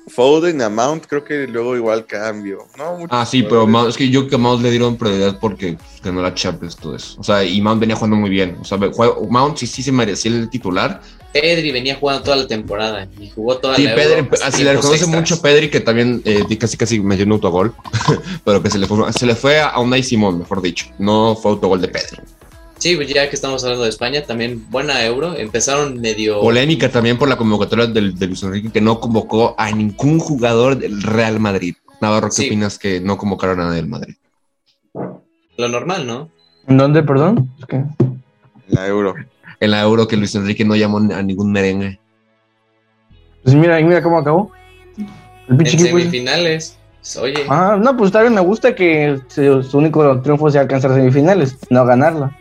Foden 0.10 0.62
a 0.62 0.70
Mount, 0.70 1.06
creo 1.06 1.24
que 1.24 1.48
luego 1.48 1.76
igual 1.76 2.06
cambio. 2.06 2.66
No, 2.78 2.98
Ah, 3.10 3.26
sí, 3.26 3.44
pero. 3.44 3.68
Mount- 3.68 3.90
es 3.90 3.98
que 3.98 4.10
yo 4.10 4.22
creo 4.22 4.30
que 4.30 4.36
a 4.36 4.40
Mount 4.40 4.62
le 4.64 4.70
dieron 4.72 4.96
prioridad 4.96 5.38
porque 5.40 5.74
pues, 5.74 6.02
ganó 6.02 6.22
la 6.22 6.34
Champions, 6.34 6.78
todo 6.78 6.96
eso. 6.96 7.20
O 7.20 7.24
sea, 7.24 7.44
y 7.44 7.60
Mount 7.62 7.80
venía 7.82 7.96
jugando 7.96 8.16
muy 8.16 8.30
bien. 8.30 8.58
O 8.62 8.64
sea, 8.64 8.78
Mount 8.78 9.58
sí, 9.58 9.68
sí 9.68 9.84
se 9.84 9.92
merecía 9.92 10.32
el 10.32 10.50
titular. 10.50 11.02
Pedri 11.34 11.72
venía 11.72 11.96
jugando 11.96 12.24
toda 12.24 12.38
la 12.38 12.48
temporada 12.48 13.08
y 13.20 13.30
jugó 13.30 13.58
toda 13.58 13.76
Sí, 13.76 13.84
la 13.84 13.96
Pedri, 13.96 14.28
se 14.52 14.64
le 14.64 14.72
reconoce 14.74 14.96
extras. 15.04 15.16
mucho 15.16 15.36
a 15.36 15.42
Pedri 15.42 15.70
que 15.70 15.80
también 15.82 16.22
eh, 16.26 16.44
casi 16.58 16.78
casi 16.78 17.00
me 17.00 17.16
dio 17.16 17.26
un 17.26 17.34
autogol, 17.34 17.74
pero 18.46 18.64
que 18.64 18.70
se 18.70 18.78
le 18.80 18.88
fue, 18.88 19.12
se 19.14 19.26
le 19.26 19.36
fue 19.36 19.60
a 19.60 19.78
Unai 19.80 20.02
Simón, 20.04 20.40
mejor 20.40 20.62
dicho. 20.62 20.88
No 21.00 21.36
fue 21.36 21.52
autogol 21.52 21.82
de 21.82 21.90
Pedri. 21.90 22.18
Sí, 22.80 22.96
pues 22.96 23.08
ya 23.12 23.28
que 23.30 23.36
estamos 23.36 23.64
hablando 23.64 23.84
de 23.86 23.90
España, 23.90 24.24
también 24.24 24.66
buena 24.70 25.04
Euro. 25.04 25.36
Empezaron 25.36 26.00
medio... 26.00 26.40
Polémica 26.42 26.90
también 26.90 27.18
por 27.18 27.28
la 27.28 27.36
convocatoria 27.36 27.88
del, 27.88 28.18
de 28.18 28.28
Luis 28.28 28.44
Enrique 28.44 28.70
que 28.72 28.82
no 28.82 29.00
convocó 29.00 29.56
a 29.58 29.72
ningún 29.72 30.20
jugador 30.20 30.78
del 30.78 31.02
Real 31.02 31.40
Madrid. 31.40 31.76
Navarro, 32.02 32.28
¿qué 32.30 32.36
Sí. 32.36 32.46
opinas 32.48 32.78
que 32.78 33.00
no 33.02 33.18
convocaron 33.18 33.60
a 33.62 33.66
nadie 33.66 33.78
del 33.78 33.88
Madrid? 33.88 34.16
Lo 35.58 35.68
normal, 35.70 36.06
¿no? 36.06 36.30
¿En 36.68 36.78
dónde, 36.78 37.02
perdón? 37.02 37.52
Es 37.60 37.66
que- 37.66 37.84
La 38.68 38.86
Euro. 38.88 39.16
En 39.60 39.72
la 39.72 39.82
Euro 39.82 40.08
que 40.08 40.18
Luis 40.18 40.36
Enrique 40.36 40.64
no 40.66 40.76
llamó 40.76 40.98
a 40.98 41.22
ningún 41.24 41.52
merengue. 41.52 42.00
Pues 43.44 43.56
mira, 43.56 43.80
mira 43.82 44.02
cómo 44.04 44.18
acabó. 44.20 44.52
El 45.50 45.60
En 45.60 45.80
semifinales. 45.80 46.78
Oye, 47.22 47.46
Ah, 47.48 47.78
no, 47.82 47.96
pues 47.96 48.10
está 48.10 48.22
bien, 48.22 48.34
me 48.34 48.42
gusta 48.42 48.76
que 48.76 49.18
su, 49.30 49.78
único 49.78 50.20
triunfo 50.22 50.52
sea 50.52 50.62
alcanzar 50.62 50.94
semifinales, 50.94 51.56
no 51.70 51.86
ganarla. 51.86 52.38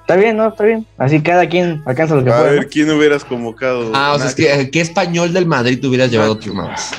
Está 0.00 0.16
bien, 0.16 0.36
¿no? 0.36 0.48
Está 0.48 0.64
bien. 0.64 0.84
Así 0.98 1.22
cada 1.22 1.48
quien 1.48 1.80
alcanza 1.86 2.16
lo 2.16 2.24
que 2.24 2.30
A 2.32 2.36
puede. 2.38 2.50
ver, 2.50 2.68
¿quién 2.68 2.90
hubieras 2.90 3.24
convocado? 3.24 3.92
Ah, 3.94 4.12
o 4.14 4.18
sea, 4.18 4.26
es 4.28 4.34
que 4.34 4.70
¿qué 4.70 4.80
español 4.80 5.32
del 5.32 5.46
Madrid 5.46 5.80
te 5.80 5.86
hubieras 5.86 6.10
llevado 6.10 6.36
tú 6.36 6.52
más? 6.52 6.92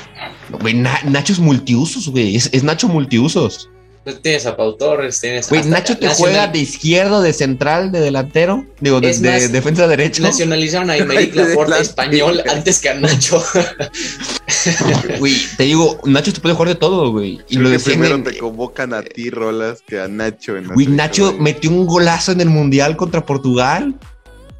Güey, 0.60 0.74
Na- 0.74 0.98
Nacho 1.04 1.32
es 1.34 1.38
multiusos, 1.38 2.08
güey. 2.08 2.34
Es, 2.34 2.48
es 2.52 2.64
Nacho 2.64 2.88
multiusos. 2.88 3.70
Pues 4.06 4.22
tienes 4.22 4.46
a 4.46 4.56
Pau 4.56 4.76
Torres, 4.76 5.20
tienes 5.20 5.48
Güey, 5.48 5.64
Nacho 5.64 5.98
te 5.98 6.06
nacional- 6.06 6.16
juega 6.16 6.46
de 6.46 6.60
izquierdo, 6.60 7.22
de 7.22 7.32
central, 7.32 7.90
de 7.90 7.98
delantero. 8.00 8.64
Digo, 8.78 9.00
de, 9.00 9.48
defensa 9.48 9.88
derecho. 9.88 10.22
Nacionalizaron 10.22 10.90
a 10.90 10.96
Emerick 10.96 11.34
De 11.34 11.48
Laporte 11.48 11.80
español 11.80 12.40
antes 12.48 12.78
que 12.78 12.90
a 12.90 12.94
Nacho. 12.94 13.42
Güey, 15.18 15.34
te 15.56 15.64
digo, 15.64 15.98
Nacho 16.04 16.32
te 16.32 16.40
puede 16.40 16.54
jugar 16.54 16.68
de 16.68 16.74
todo, 16.76 17.10
güey. 17.10 17.40
Y 17.48 17.54
Creo 17.56 17.62
lo 17.62 17.68
que 17.68 17.72
decían 17.74 17.94
primero 17.98 18.14
en- 18.14 18.22
te 18.24 18.38
convocan 18.38 18.94
a 18.94 19.02
ti, 19.02 19.30
Rolas, 19.30 19.82
que 19.84 19.98
a 20.00 20.06
Nacho. 20.06 20.56
En 20.56 20.68
la 20.68 20.74
Güey, 20.74 20.86
Nacho 20.86 21.34
metió 21.38 21.70
un 21.70 21.84
golazo 21.86 22.30
en 22.30 22.40
el 22.40 22.48
Mundial 22.48 22.96
contra 22.96 23.26
Portugal. 23.26 23.94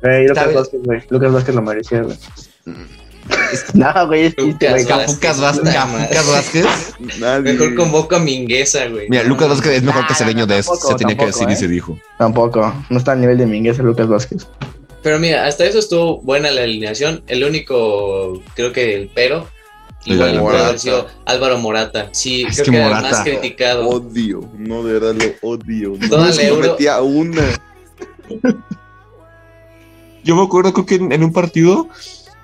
Güey, 0.02 0.26
Lucas. 0.26 0.54
Vázquez, 0.54 0.80
güey. 0.82 1.02
Lucas 1.09 1.32
Vázquez 1.32 1.54
lo 1.54 1.62
merecía, 1.62 2.02
güey. 2.02 2.16
No, 3.75 4.07
güey, 4.07 4.27
es 4.27 4.37
chiste, 4.37 4.69
güey. 4.71 4.85
Lucas 4.85 5.41
Vázquez. 5.41 6.67
Mejor 7.43 7.75
convoco 7.75 8.17
a 8.17 8.19
Mingueza, 8.19 8.87
güey. 8.89 9.09
Mira, 9.09 9.23
Lucas 9.25 9.49
Vázquez 9.49 9.73
es 9.73 9.83
mejor 9.83 10.03
Nah, 10.03 10.09
que 10.09 10.15
Cedeño 10.15 10.47
de 10.47 10.59
eso. 10.59 10.75
Se 10.77 10.95
tenía 10.95 11.17
que 11.17 11.27
decir 11.27 11.49
y 11.49 11.53
¿eh? 11.53 11.57
se 11.57 11.69
dijo. 11.69 11.99
Tampoco. 12.19 12.73
No 12.91 12.99
está 12.99 13.12
al 13.12 13.21
nivel 13.21 13.39
de 13.39 13.47
Minguez 13.47 13.79
Lucas 13.79 14.09
Vázquez. 14.09 14.47
Pero 15.03 15.19
mira, 15.19 15.47
hasta 15.47 15.65
eso 15.65 15.79
estuvo 15.79 16.21
buena 16.23 16.51
la 16.51 16.62
alineación. 16.62 17.23
El 17.29 17.45
único, 17.45 18.43
creo 18.55 18.73
que 18.73 18.95
el 18.97 19.11
pero, 19.15 19.47
igual 20.05 20.31
El 20.35 20.41
puede 20.41 20.59
haber 20.65 20.79
sido 20.81 21.07
Álvaro 21.25 21.59
Morata. 21.59 22.09
Sí, 22.12 22.43
Es 22.43 22.55
creo 22.57 22.65
que 22.67 22.71
que, 22.73 22.77
era 22.79 22.87
el 22.87 22.95
Morata- 22.95 23.11
más 23.17 23.25
criticado. 23.25 23.89
Odio. 23.89 24.51
No, 24.59 24.83
de 24.83 24.93
verdad 24.99 25.15
lo 25.15 25.49
odio. 25.49 25.93
Toda 26.09 26.29
No, 26.29 26.41
Euro- 26.41 26.71
metía 26.73 27.01
una. 27.01 27.43
Yo 30.25 30.35
me 30.35 30.43
acuerdo 30.43 30.73
creo 30.73 30.87
que 30.87 30.95
en, 30.97 31.12
en 31.12 31.23
un 31.23 31.33
partido 31.33 31.89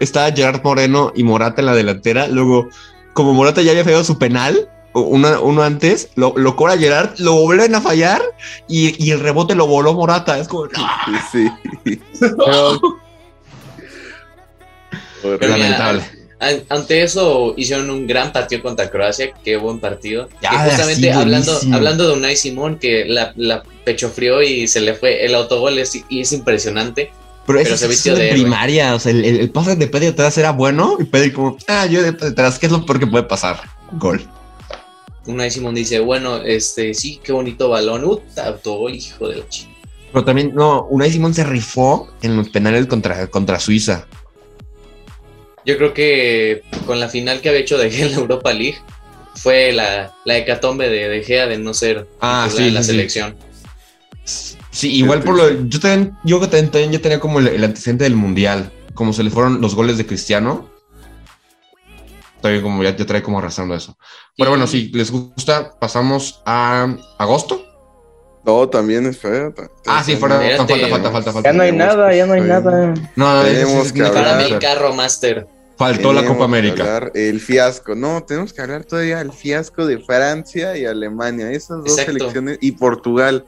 estaba 0.03 0.31
Gerard 0.33 0.63
Moreno 0.63 1.13
y 1.15 1.23
Morata 1.23 1.61
en 1.63 1.67
la 1.67 1.75
delantera. 1.75 2.29
Luego, 2.29 2.69
como 3.15 3.33
Morata 3.35 3.63
ya 3.63 3.71
había 3.73 3.85
fallado 3.85 4.05
su 4.05 4.19
penal, 4.19 4.69
o 4.95 5.01
uno, 5.03 5.41
uno 5.43 5.63
antes, 5.63 6.11
lo, 6.17 6.35
lo 6.37 6.55
cobra 6.55 6.77
Gerard, 6.77 7.19
lo 7.19 7.33
vuelven 7.35 7.75
a 7.75 7.81
fallar 7.81 8.21
y, 8.69 9.03
y 9.03 9.11
el 9.13 9.21
rebote 9.21 9.55
lo 9.55 9.67
voló 9.67 9.95
Morata. 9.95 10.39
Es 10.39 10.49
como, 10.49 10.69
¡ah! 10.77 11.23
Sí. 11.33 11.49
Pero 12.21 12.79
Pero 15.23 15.39
mira, 15.41 15.57
lamentable. 15.57 16.03
an- 16.41 16.65
ante 16.69 17.03
eso 17.03 17.55
hicieron 17.57 17.89
un 17.91 18.07
gran 18.07 18.33
partido 18.33 18.61
contra 18.63 18.91
Croacia, 18.91 19.33
qué 19.45 19.57
buen 19.57 19.79
partido. 19.79 20.29
Ya, 20.43 20.51
que 20.51 20.57
justamente 20.71 21.01
sí, 21.03 21.09
hablando, 21.09 21.59
hablando 21.73 22.09
de 22.09 22.13
Unai 22.15 22.37
Simón, 22.37 22.79
que 22.79 23.05
la, 23.05 23.33
la 23.37 23.63
pechofrió 23.85 24.43
y 24.43 24.67
se 24.67 24.81
le 24.81 24.95
fue 24.95 25.25
el 25.25 25.35
autogol 25.37 25.79
es, 25.79 25.93
y 26.09 26.21
es 26.21 26.33
impresionante. 26.33 27.13
Pero, 27.47 27.59
eso 27.59 27.77
se 27.77 27.89
vistió 27.89 28.15
de, 28.15 28.21
de 28.21 28.27
héroe. 28.31 28.41
primaria. 28.43 28.95
O 28.95 28.99
sea, 29.01 29.11
el, 29.13 29.25
el- 29.25 29.51
pase 29.51 29.75
de 29.77 29.87
Pedri 29.89 30.07
atrás 30.07 30.37
era 30.39 30.53
bueno 30.53 30.97
y 31.01 31.05
Pedri 31.05 31.33
como, 31.33 31.57
ah, 31.69 31.87
yo 31.87 32.03
de 32.03 32.13
detrás, 32.13 32.59
¿qué 32.59 32.67
es 32.67 32.73
lo 32.73 32.87
peor 32.87 33.01
que 33.01 33.07
puede 33.07 33.25
pasar? 33.25 33.61
Gol. 33.93 34.25
Unai 35.27 35.51
Simón 35.51 35.75
dice, 35.75 36.01
bueno, 36.01 36.39
este 36.39 36.95
sí, 36.95 37.21
qué 37.23 37.33
bonito 37.33 37.69
balón. 37.69 38.05
Uta, 38.05 38.47
autogol, 38.49 38.95
hijo 38.95 39.29
de 39.29 39.37
la 39.37 39.49
chica. 39.49 39.71
Pero 40.13 40.25
también, 40.25 40.53
no, 40.55 40.85
Unai 40.91 41.11
Simón 41.11 41.33
se 41.35 41.45
rifó 41.45 42.11
en 42.23 42.37
los 42.37 42.49
penales 42.51 42.87
contra, 42.87 43.27
contra 43.29 43.59
Suiza. 43.61 44.07
Yo 45.65 45.77
creo 45.79 45.95
que 45.95 46.63
con 46.87 46.99
la 46.99 47.09
final 47.09 47.41
que 47.41 47.49
había 47.49 47.61
hecho 47.61 47.79
De 47.79 47.91
Gea 47.91 48.07
en 48.07 48.13
la 48.13 48.19
Europa 48.19 48.53
League 48.53 48.79
fue 49.37 49.73
la, 49.73 50.13
la 50.25 50.37
hecatombe 50.37 50.89
de 50.89 51.09
De 51.09 51.23
Gea 51.23 51.47
de 51.47 51.57
no 51.59 51.73
ser 51.73 52.09
Ah, 52.21 52.49
la 52.51 52.83
sí. 52.83 52.87
selección. 52.89 53.37
Sí, 54.25 54.57
igual 54.83 55.23
por 55.23 55.37
lo. 55.37 55.67
Yo 55.69 55.81
también, 55.81 56.17
yo 56.25 56.41
que 56.41 56.47
también, 56.47 56.71
también 56.71 56.93
ya 56.93 56.99
tenía 57.01 57.21
como 57.21 57.39
el, 57.39 57.49
el 57.49 57.65
antecedente 57.65 58.05
del 58.05 58.17
mundial. 58.17 58.73
Como 58.95 59.13
se 59.13 59.23
le 59.23 59.31
fueron 59.31 59.61
los 59.61 59.75
goles 59.75 59.99
de 59.99 60.07
Cristiano. 60.07 60.69
Todavía 62.41 62.63
como 62.63 62.83
ya 62.83 62.97
te 62.97 63.05
trae 63.05 63.23
como 63.23 63.39
arrastrando 63.39 63.75
eso. 63.75 63.97
Pero 64.37 64.51
bueno, 64.51 64.67
si 64.67 64.89
les 64.89 65.11
gusta, 65.13 65.79
pasamos 65.79 66.43
a 66.45 66.97
agosto. 67.19 67.65
No, 68.45 68.69
también 68.69 69.07
espera. 69.07 69.53
ta- 69.55 69.71
Ah, 69.87 70.03
sí, 70.03 70.17
fuera, 70.17 70.41
falta, 70.57 70.77
falta, 70.89 71.11
falta, 71.13 71.33
falta. 71.33 71.51
Ya 71.51 71.57
no 71.57 71.63
hay 71.63 71.71
Tenemos 71.71 71.95
nada, 71.97 72.15
ya 72.15 72.27
no 72.27 72.33
hay 72.33 72.41
nada. 72.41 72.95
No, 73.15 73.37
no, 73.37 73.43
Tenemos 73.45 73.93
que 73.93 74.03
Para 74.03 74.41
hablar. 74.41 74.59
carro 74.59 74.93
master. 74.93 75.47
Faltó 75.79 76.13
la 76.13 76.25
Copa 76.25 76.45
América. 76.45 77.11
El 77.15 77.41
fiasco. 77.41 77.95
No, 77.95 78.23
tenemos 78.25 78.53
que 78.53 78.61
hablar 78.63 78.85
todavía 78.85 79.19
del 79.19 79.33
fiasco 79.33 79.87
de 79.87 79.99
Francia 79.99 80.77
y 80.77 80.85
Alemania. 80.85 81.51
Esas 81.53 81.79
dos 81.79 81.91
Exacto. 81.91 82.13
selecciones. 82.13 82.59
Y 82.61 82.73
Portugal, 82.73 83.45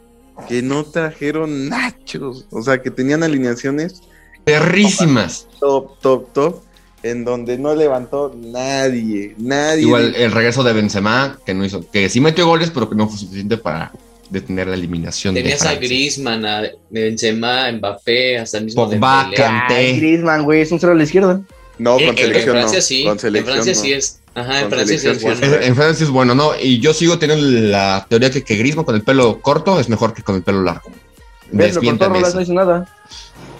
que 0.49 0.62
no 0.62 0.85
trajeron 0.85 1.68
nachos. 1.68 2.47
O 2.51 2.62
sea, 2.62 2.81
que 2.83 2.90
tenían 2.90 3.23
alineaciones 3.23 4.03
Perrísimas. 4.44 5.47
top, 5.61 5.99
top, 6.01 6.33
top. 6.33 6.62
En 7.03 7.25
donde 7.25 7.59
no 7.59 7.75
levantó 7.75 8.35
nadie. 8.35 9.35
Nadie. 9.37 9.83
Igual 9.83 10.14
el 10.16 10.33
regreso 10.33 10.62
de 10.62 10.73
Benzema, 10.73 11.38
que 11.44 11.53
no 11.53 11.64
hizo, 11.64 11.85
que 11.90 12.09
sí 12.09 12.18
metió 12.20 12.47
goles, 12.47 12.70
pero 12.73 12.88
que 12.88 12.94
no 12.97 13.09
fue 13.09 13.18
suficiente 13.18 13.59
para 13.59 13.92
detener 14.31 14.68
la 14.68 14.75
eliminación 14.75 15.35
de 15.35 15.42
Tenías 15.42 15.61
a 15.61 15.64
Francia. 15.66 15.87
Griezmann, 15.87 16.47
a 16.47 16.62
Benzema, 16.88 17.66
a 17.66 17.73
Mbappé, 17.73 18.38
hasta 18.38 18.57
el 18.59 18.64
mismo 18.64 18.88
Pogba. 18.88 19.31
Ay, 19.68 19.99
Griezmann, 19.99 20.44
güey, 20.44 20.62
es 20.62 20.73
un 20.73 20.81
cero 20.81 20.92
a 20.92 20.94
la 20.94 21.05
izquierda. 21.05 21.42
No, 21.79 21.99
Eh, 21.99 22.07
con 22.07 22.16
eh, 22.16 22.20
En 22.20 22.27
selección 22.27 22.55
Francia 22.57 22.79
no. 22.79 22.83
sí, 22.83 23.03
Con 23.05 23.12
en 23.12 23.18
selección 23.18 23.55
Francia 23.55 23.75
no. 23.75 23.81
sí 23.81 23.92
es. 23.92 24.20
Ajá, 24.35 24.62
en 24.62 24.70
Francia 24.70 24.99
sí 24.99 25.09
es 25.09 25.23
bueno. 25.23 25.40
En, 25.47 25.62
en 25.62 25.77
Francia 25.77 26.05
es 26.05 26.11
bueno, 26.11 26.35
¿no? 26.35 26.51
Y 26.61 26.81
yo 26.81 26.92
sigo 26.92 27.18
teniendo 27.18 27.47
la 27.47 28.05
teoría 28.09 28.31
que, 28.31 28.42
que 28.42 28.57
Griezmann 28.57 28.85
con 28.85 28.94
el 28.94 29.03
pelo 29.03 29.40
corto 29.40 29.79
es 29.79 29.88
mejor 29.88 30.12
que 30.12 30.23
con 30.23 30.35
el 30.35 30.42
pelo 30.42 30.62
largo. 30.62 30.90
¿Ves? 31.53 31.75
Lo 31.77 31.83
cortó 31.83 32.09
no 32.09 32.40
hizo 32.40 32.53
nada. 32.53 32.88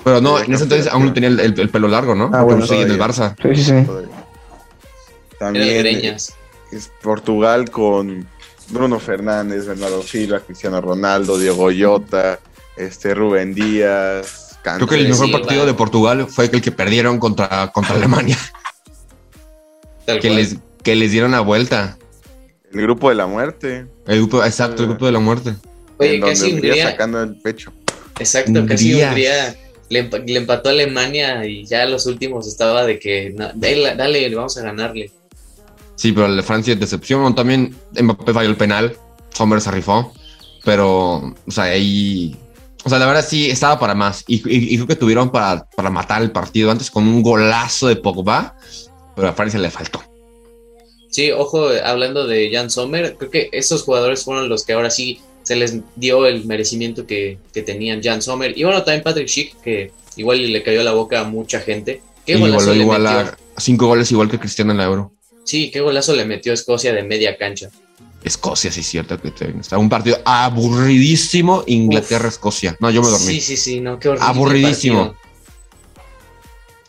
Pero 0.03 0.21
no, 0.21 0.39
en 0.39 0.53
ese 0.53 0.65
entonces 0.65 0.93
aún 0.93 1.07
no 1.07 1.13
tenía 1.13 1.29
el, 1.29 1.41
el- 1.41 1.59
el 1.61 1.69
pelo 1.71 1.89
largo, 1.89 2.15
¿no? 2.15 2.31
Ah, 2.35 2.43
bueno, 2.43 2.65
en 2.67 2.91
el. 2.91 2.99
Barça. 2.99 3.35
Sí, 3.55 3.65
sí, 3.65 3.87
También 5.39 5.87
es 5.87 6.91
Portugal 7.03 7.71
con 7.71 8.27
Bruno 8.71 8.99
Fernández, 8.99 9.67
Bernardo 9.67 10.03
Silva, 10.03 10.41
Cristiano 10.41 10.81
Ronaldo, 10.81 11.39
Diego 11.39 11.71
Llota, 11.71 12.41
este 12.77 13.15
Rubén 13.15 13.55
Díaz, 13.55 14.59
Creo 14.63 14.87
que 14.87 14.95
el 14.95 15.09
mejor 15.09 15.27
sí, 15.27 15.33
partido 15.33 15.67
de 15.67 15.75
Portugal 15.75 16.27
fue 16.27 16.47
el 16.51 16.63
que 16.63 16.73
perdieron 16.73 17.19
contra, 17.19 17.71
contra 17.71 17.97
Alemania, 17.97 18.39
tal 20.07 20.21
que 20.21 20.29
cual. 20.29 20.41
les, 20.41 20.57
que 20.83 20.95
les 20.95 21.11
dieron 21.13 21.31
la 21.33 21.41
vuelta. 21.41 21.97
el 22.73 22.83
grupo 22.83 23.09
de 23.09 23.15
la 23.15 23.27
muerte, 23.27 23.87
El 24.07 24.19
grupo, 24.19 24.45
exacto, 24.45 24.83
el 24.83 24.89
grupo 24.91 25.07
de 25.07 25.13
la 25.13 25.21
muerte. 25.21 25.55
Oye, 25.99 26.15
en 26.17 26.21
donde 26.21 26.35
casi 26.37 26.53
Hungría 26.53 26.73
Hungría. 26.73 26.91
sacando 26.91 27.23
el 27.23 27.37
pecho. 27.41 27.73
Exacto, 28.19 28.67
casi 28.67 28.93
Hungría. 28.95 29.09
Hungría 29.09 29.57
le, 29.91 30.03
le 30.27 30.37
empató 30.39 30.69
a 30.71 30.73
Alemania 30.73 31.47
y 31.47 31.65
ya 31.67 31.85
los 31.87 32.07
últimos 32.07 32.47
estaba 32.49 32.85
de 32.85 32.99
que 32.99 33.35
dale, 33.55 33.95
dale, 33.97 34.35
vamos 34.35 34.57
a 34.59 34.63
ganarle. 34.63 35.11
Sí, 35.97 36.11
pero 36.13 36.27
el 36.27 36.37
de 36.37 36.43
Francia 36.43 36.75
decepción. 36.75 37.35
También 37.35 37.75
Mbappé 38.01 38.33
falló 38.33 38.49
el 38.51 38.57
penal. 38.57 38.97
Sommer 39.33 39.61
se 39.61 39.71
rifó. 39.71 40.13
Pero, 40.65 41.17
o 41.47 41.51
sea, 41.51 41.65
ahí. 41.65 42.37
O 42.85 42.89
sea, 42.89 42.99
la 42.99 43.07
verdad 43.07 43.25
sí 43.27 43.49
estaba 43.51 43.79
para 43.79 43.95
más. 43.95 44.25
Y, 44.27 44.37
y- 44.51 44.75
y 44.75 44.77
creo 44.77 44.87
que 44.89 44.97
tuvieron 44.97 45.31
para, 45.31 45.67
para 45.77 45.91
matar 45.91 46.23
el 46.23 46.33
partido 46.33 46.71
antes 46.71 46.91
con 46.91 47.07
un 47.07 47.23
golazo 47.23 47.87
de 47.87 47.97
Pogba. 47.97 48.57
Pero 49.17 49.29
a 49.29 49.33
Francia 49.33 49.59
le 49.61 49.71
faltó. 49.71 50.03
Sí, 51.11 51.31
ojo, 51.31 51.69
hablando 51.85 52.27
de 52.27 52.51
Jan 52.53 52.71
Sommer, 52.71 53.17
creo 53.17 53.31
que 53.31 53.49
esos 53.53 53.85
jugadores 53.85 54.25
fueron 54.25 54.49
los 54.49 54.65
que 54.65 54.73
ahora 54.73 54.91
sí 54.91 55.21
se 55.45 55.55
les 55.55 55.77
dio 55.95 56.27
el 56.27 56.45
merecimiento 56.45 57.07
que, 57.07 57.39
que 57.53 57.63
tenían 57.63 58.03
Jan 58.03 58.21
Sommer. 58.23 58.57
Y 58.59 58.65
bueno, 58.65 58.83
también 58.83 59.05
Patrick 59.05 59.29
Schick, 59.29 59.61
que 59.63 59.93
igual 60.17 60.53
le 60.53 60.63
cayó 60.63 60.83
la 60.83 60.93
boca 60.93 61.21
a 61.21 61.25
mucha 61.25 61.61
gente. 61.61 62.03
¿Qué 62.27 62.37
golazo 62.37 62.73
igualó 62.73 62.75
le 62.75 62.83
igual 62.83 63.03
metió? 63.03 63.37
a 63.57 63.61
cinco 63.61 63.87
goles 63.87 64.11
igual 64.11 64.29
que 64.31 64.41
Cristiano 64.41 64.73
en 64.73 64.79
la 64.79 64.85
Euro. 64.85 65.13
Sí, 65.45 65.71
qué 65.71 65.81
golazo 65.81 66.17
le 66.17 66.25
metió 66.25 66.53
a 66.53 66.55
Escocia 66.55 66.93
de 66.93 67.03
media 67.05 67.37
cancha. 67.37 67.71
Escocia, 68.25 68.73
sí, 68.73 68.83
cierto. 68.83 69.21
que 69.21 69.31
Está 69.61 69.77
un 69.77 69.91
partido 69.91 70.19
aburridísimo. 70.25 71.63
Inglaterra-Escocia. 71.67 72.77
No, 72.81 72.91
yo 72.91 73.03
me 73.03 73.09
dormí. 73.09 73.27
Sí, 73.27 73.41
sí, 73.41 73.57
sí, 73.57 73.81
no, 73.81 73.99
qué 73.99 74.09
horrible 74.09 74.27
Aburridísimo. 74.29 75.09
partido. 75.09 75.24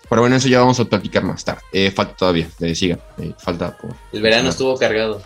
Pero 0.10 0.22
bueno, 0.22 0.36
eso 0.36 0.48
ya 0.48 0.60
vamos 0.60 0.80
a 0.80 0.86
platicar 0.86 1.24
más 1.24 1.44
tarde. 1.44 1.62
Eh, 1.74 1.92
falta 1.92 2.16
todavía. 2.16 2.48
Eh, 2.60 2.76
sigan. 2.76 3.00
Eh, 3.18 3.34
falta 3.38 3.76
por. 3.78 3.92
El 4.12 4.22
verano 4.22 4.50
estuvo 4.50 4.78
cargado. 4.78 5.22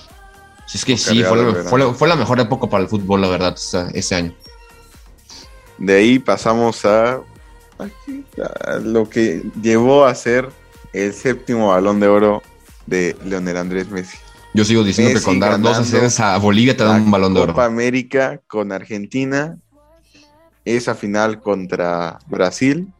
Sí, 0.68 0.78
es 0.78 0.86
que 0.86 0.94
Estuvo 0.94 1.14
sí, 1.16 1.24
fue 1.24 1.38
la, 1.38 1.44
verano. 1.44 1.70
fue 1.70 1.80
la- 1.80 1.94
fue 1.94 2.08
la 2.08 2.16
mejor 2.16 2.40
época 2.40 2.68
para 2.68 2.84
el 2.84 2.90
fútbol, 2.90 3.22
la 3.22 3.28
verdad, 3.28 3.56
ese 3.94 4.16
año. 4.16 4.34
De 5.78 5.96
ahí 5.98 6.20
pasamos 6.20 6.86
a, 6.86 7.22
a 7.80 8.74
lo 8.84 9.10
que 9.10 9.44
llevó 9.62 10.06
a 10.06 10.14
ser 10.16 10.50
el 10.94 11.14
séptimo 11.14 11.70
balón 11.70 12.00
de 12.00 12.08
oro 12.08 12.42
de 12.86 13.16
Leonel 13.26 13.58
Andrés 13.58 13.90
Messi. 13.90 14.18
Yo 14.54 14.66
sigo 14.66 14.84
diciendo 14.84 15.14
Messi 15.14 15.24
que 15.26 15.30
con 15.32 15.40
dar 15.40 15.60
dos 15.62 15.78
asistencias 15.78 16.20
a 16.20 16.38
Bolivia 16.38 16.76
te 16.76 16.84
dan 16.84 17.04
un 17.04 17.12
balón 17.12 17.34
de 17.34 17.40
Copa 17.42 17.52
oro. 17.54 17.62
América 17.64 18.42
con 18.48 18.72
Argentina, 18.72 19.58
esa 20.66 20.96
final 20.96 21.40
contra 21.40 22.20
Brasil, 22.28 22.92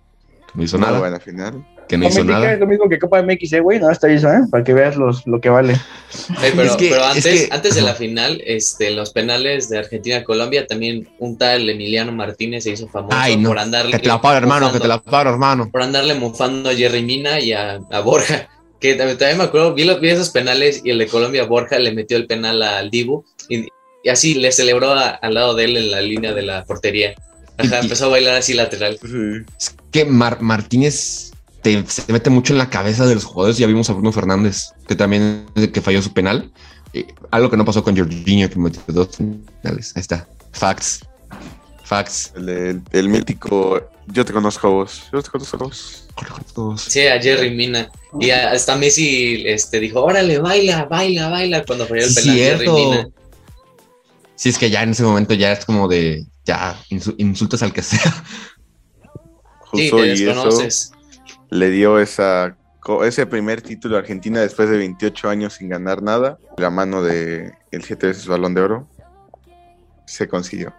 Que 0.52 0.58
no 0.58 0.64
hizo 0.64 0.78
una 0.78 0.88
nada. 0.88 1.00
buena 1.00 1.20
final. 1.20 1.66
Que 1.88 1.98
no 1.98 2.08
hizo 2.08 2.24
nada. 2.24 2.54
Es 2.54 2.60
lo 2.60 2.68
mismo 2.68 2.88
que 2.88 3.00
Copa 3.00 3.22
MX, 3.24 3.54
eh, 3.54 3.60
güey. 3.62 3.80
No, 3.80 3.90
está 3.90 4.08
eso, 4.12 4.30
¿eh? 4.32 4.42
Para 4.52 4.64
que 4.64 4.74
veas 4.74 4.96
los, 4.96 5.26
lo 5.26 5.42
que 5.42 5.50
vale. 5.50 5.76
Pero, 6.40 6.62
Es 6.64 6.76
que- 6.76 6.90
pero 6.90 7.02
es 7.02 7.08
antes, 7.18 7.26
que- 7.26 7.48
antes 7.52 7.76
de 7.76 7.82
la 7.82 7.96
final, 7.96 8.42
este, 8.46 8.92
los 8.92 9.12
penales 9.12 9.70
de 9.70 9.80
Argentina-Colombia, 9.80 10.68
también 10.68 11.10
un 11.18 11.38
tal 11.38 11.68
Emiliano 11.68 12.12
Martínez 12.12 12.64
se 12.66 12.72
hizo 12.72 12.88
famoso 12.88 13.18
Ay, 13.20 13.38
no. 13.38 13.50
por 13.50 13.58
andarle 13.60 13.92
Que 13.94 14.00
te 14.00 14.08
la 14.08 14.22
paro, 14.22 14.38
hermano, 14.38 14.72
que 14.72 14.80
te 14.80 14.88
la 14.88 15.02
paro, 15.02 15.32
hermano. 15.32 15.70
por 15.72 15.82
andarle 15.82 16.14
mofando 16.14 16.70
a 16.70 16.76
Jerry 16.76 17.02
Mina 17.02 17.40
y 17.40 17.54
a, 17.54 17.80
a 17.92 18.00
Borja. 18.02 18.50
Que 18.80 18.94
también, 18.96 19.18
también 19.18 19.38
me 19.40 19.44
acuerdo, 19.46 19.74
vi, 19.74 19.84
los, 19.84 20.00
vi 20.00 20.10
esos 20.10 20.30
penales 20.30 20.82
y 20.86 20.92
el 20.92 21.00
de 21.00 21.08
Colombia, 21.08 21.44
Borja 21.46 21.80
le 21.80 21.92
metió 21.92 22.16
el 22.18 22.28
penal 22.28 22.62
al 22.62 22.90
Dibu 22.92 23.26
y, 23.50 23.68
y 24.04 24.10
así 24.10 24.36
le 24.36 24.52
celebró 24.52 24.92
a- 24.94 25.10
al 25.10 25.34
lado 25.34 25.54
de 25.56 25.66
él 25.66 25.76
en 25.78 25.92
la 25.92 26.02
línea 26.02 26.34
de 26.34 26.44
la 26.44 26.64
portería. 26.66 27.14
Ajá, 27.60 27.80
empezó 27.80 28.06
a 28.06 28.10
bailar 28.10 28.36
así 28.36 28.54
lateral. 28.54 28.98
Es 29.60 29.76
que 29.92 30.06
Mar- 30.06 30.42
Martínez 30.42 31.32
te, 31.62 31.84
se 31.88 32.12
mete 32.12 32.30
mucho 32.30 32.54
en 32.54 32.58
la 32.60 32.70
cabeza 32.70 33.06
de 33.06 33.16
los 33.16 33.26
jugadores. 33.26 33.58
Ya 33.58 33.68
vimos 33.68 33.90
a 33.90 33.94
Bruno 33.94 34.12
Fernández, 34.12 34.72
que 34.88 34.96
también 34.96 35.46
que 35.74 35.82
falló 35.82 36.02
su 36.02 36.14
penal. 36.14 36.52
Eh, 36.94 37.06
algo 37.32 37.50
que 37.50 37.58
no 37.58 37.66
pasó 37.66 37.84
con 37.84 37.96
Jorginho, 37.96 38.50
que 38.50 38.58
metió 38.58 38.82
dos 38.88 39.10
penales. 39.62 39.92
Ahí 39.96 40.02
está. 40.02 40.28
Facts. 40.54 41.02
Facts. 41.84 42.34
El, 42.36 42.50
el- 42.50 42.82
el 42.92 43.10
mítico, 43.10 43.90
yo 44.08 44.24
te 44.26 44.32
conozco 44.34 44.68
a 44.68 44.70
vos, 44.72 45.04
yo 45.12 45.22
te 45.22 45.30
conozco 45.30 45.58
a 45.58 45.60
vos. 45.66 46.06
Sí, 46.88 47.08
a 47.08 47.22
Jerry 47.22 47.52
Mina. 47.52 47.90
Y 48.20 48.30
hasta 48.32 48.76
Messi 48.76 49.44
este, 49.46 49.80
dijo, 49.80 50.02
órale, 50.04 50.40
baila, 50.40 50.86
baila, 50.86 51.30
baila, 51.30 51.64
cuando 51.64 51.86
falló 51.88 52.06
el 52.06 52.14
penal 52.14 52.36
Jerry 52.36 52.70
Mina. 52.70 53.10
Sí, 54.40 54.48
es 54.48 54.58
que 54.58 54.70
ya 54.70 54.84
en 54.84 54.92
ese 54.92 55.04
momento 55.04 55.34
ya 55.34 55.52
es 55.52 55.66
como 55.66 55.90
de, 55.90 56.26
ya, 56.46 56.80
insu- 56.92 57.14
insultas 57.18 57.62
al 57.62 57.74
que 57.74 57.82
sea. 57.84 58.00
Sí, 58.00 59.90
Justo 59.90 59.98
te 59.98 60.08
y 60.08 60.12
eso 60.30 60.50
le 61.50 61.70
dio 61.70 62.00
esa, 62.00 62.56
ese 63.04 63.26
primer 63.26 63.62
título 63.62 63.98
a 63.98 64.00
Argentina 64.00 64.40
después 64.40 64.70
de 64.70 64.78
28 64.78 65.28
años 65.30 65.56
sin 65.56 65.68
ganar 65.68 66.02
nada, 66.02 66.38
la 66.56 66.70
mano 66.70 67.02
de 67.04 67.52
el 67.72 67.84
siete 67.84 68.08
veces 68.08 68.28
balón 68.28 68.54
de 68.54 68.62
oro, 68.62 68.88
se 70.06 70.30
consiguió. 70.30 70.74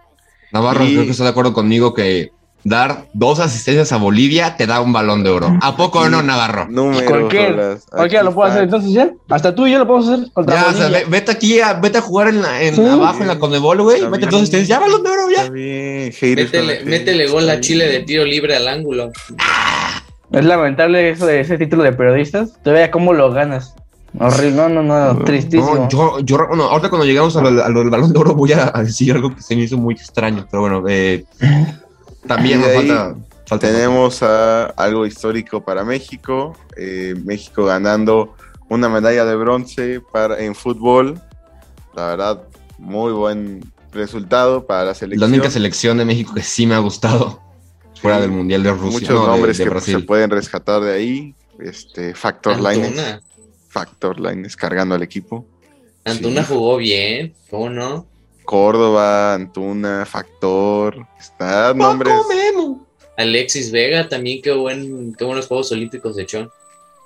Navarro, 0.51 0.83
Y- 0.83 0.93
creo 0.93 1.05
que 1.05 1.11
está 1.11 1.25
de 1.25 1.29
acuerdo 1.29 1.53
conmigo 1.53 1.93
que 1.93 2.31
dar 2.63 3.05
dos 3.13 3.39
asistencias 3.39 3.91
a 3.91 3.97
Bolivia 3.97 4.55
te 4.57 4.67
da 4.67 4.81
un 4.81 4.93
balón 4.93 5.23
de 5.23 5.29
oro. 5.31 5.57
¿A 5.61 5.75
poco 5.75 6.07
no, 6.09 6.21
Navarro? 6.21 6.67
Números, 6.69 7.03
Cualquier- 7.03 7.79
Cualquiera 7.89 8.23
lo 8.23 8.33
puede 8.33 8.51
hacer 8.51 8.63
entonces 8.63 8.91
ya. 8.91 9.09
Hasta 9.29 9.55
tú 9.55 9.65
y 9.67 9.71
yo 9.71 9.79
lo 9.79 9.87
podemos 9.87 10.09
hacer 10.09 10.31
contra 10.31 10.55
Ya, 10.55 10.61
o 10.61 10.71
sea, 10.73 10.83
Bolivia. 10.87 10.99
ve- 10.99 11.05
vete 11.09 11.31
aquí, 11.31 11.59
a, 11.59 11.73
vete 11.73 11.97
a 11.97 12.01
jugar 12.01 12.27
en, 12.27 12.41
la- 12.41 12.61
en 12.61 12.75
Sí. 12.75 12.85
abajo 12.85 13.21
en 13.21 13.27
la 13.27 13.39
Conmebol, 13.39 13.81
güey. 13.81 13.99
Bien. 14.01 14.11
dos 14.29 14.35
asistencias, 14.41 14.67
ya 14.67 14.79
balón 14.79 15.01
de 15.03 15.09
oro, 15.09 15.21
ya. 15.35 15.49
Bien, 15.49 16.13
Métele, 16.21 16.85
métele 16.85 17.27
gol 17.27 17.49
a 17.49 17.59
Chile 17.59 17.87
de 17.87 17.99
tiro 18.01 18.23
libre 18.25 18.55
al 18.55 18.67
ángulo. 18.67 19.11
Es 20.31 20.45
lamentable 20.45 21.09
eso 21.09 21.25
de 21.25 21.41
ese 21.41 21.57
título 21.57 21.83
de 21.83 21.91
periodistas. 21.91 22.51
Te 22.63 22.71
vea 22.71 22.89
cómo 22.91 23.11
lo 23.13 23.31
ganas. 23.31 23.73
Horrible. 24.19 24.51
No, 24.51 24.69
no, 24.69 24.83
no. 24.83 25.23
Tristísimo. 25.23 25.73
No, 25.75 25.89
yo, 25.89 26.19
yo, 26.19 26.37
bueno, 26.47 26.63
ahorita 26.65 26.89
cuando 26.89 27.05
llegamos 27.05 27.35
a 27.37 27.41
lo, 27.41 27.63
a 27.63 27.69
lo 27.69 27.79
del 27.79 27.89
balón 27.89 28.11
de 28.13 28.19
oro 28.19 28.35
voy 28.35 28.51
a, 28.53 28.69
a 28.73 28.83
decir 28.83 29.13
algo 29.13 29.33
que 29.35 29.41
se 29.41 29.55
me 29.55 29.63
hizo 29.63 29.77
muy 29.77 29.93
extraño, 29.95 30.45
pero 30.51 30.61
bueno, 30.61 30.83
eh, 30.87 31.23
también 32.27 32.61
nos 32.61 32.71
falta, 32.73 33.15
falta- 33.47 33.67
Tenemos 33.67 34.23
a 34.23 34.65
algo 34.65 35.05
histórico 35.05 35.63
para 35.63 35.83
México, 35.83 36.55
eh, 36.77 37.15
México 37.25 37.65
ganando 37.65 38.35
una 38.69 38.87
medalla 38.89 39.25
de 39.25 39.35
bronce 39.35 40.01
para, 40.13 40.39
en 40.39 40.55
fútbol, 40.55 41.21
la 41.95 42.07
verdad, 42.07 42.43
muy 42.77 43.11
buen 43.11 43.63
resultado 43.91 44.65
para 44.65 44.85
la 44.85 44.93
selección. 44.95 45.29
La 45.29 45.35
única 45.35 45.51
selección 45.51 45.97
de 45.97 46.05
México 46.05 46.33
que 46.33 46.41
sí 46.43 46.65
me 46.65 46.75
ha 46.75 46.79
gustado 46.79 47.41
fuera 48.01 48.21
del 48.21 48.31
Mundial 48.31 48.63
de 48.63 48.71
Rusia. 48.71 48.91
Muchos 48.91 49.09
no, 49.09 49.27
nombres 49.27 49.57
de 49.57 49.63
que 49.65 49.69
Brasil. 49.69 49.95
se 49.99 50.03
pueden 50.05 50.29
rescatar 50.29 50.81
de 50.81 50.93
ahí. 50.93 51.35
Este, 51.59 52.15
Factor 52.15 52.59
Lines. 52.59 52.95
Factor 53.67 54.19
Lines 54.19 54.55
cargando 54.55 54.95
al 54.95 55.03
equipo. 55.03 55.45
Antuna 56.05 56.41
Sí. 56.43 56.53
jugó 56.53 56.77
bien, 56.77 57.33
¿cómo 57.49 57.69
no? 57.69 58.07
Córdoba, 58.43 59.33
Antuna, 59.33 60.05
Factor. 60.05 61.05
Está 61.19 61.73
nombres. 61.73 62.13
Memo. 62.27 62.85
Alexis 63.17 63.71
Vega 63.71 64.09
también, 64.09 64.41
qué, 64.41 64.51
buen, 64.51 65.13
qué 65.15 65.25
buenos 65.25 65.47
Juegos 65.47 65.71
Olímpicos 65.71 66.15
de 66.15 66.25
Chon. 66.25 66.49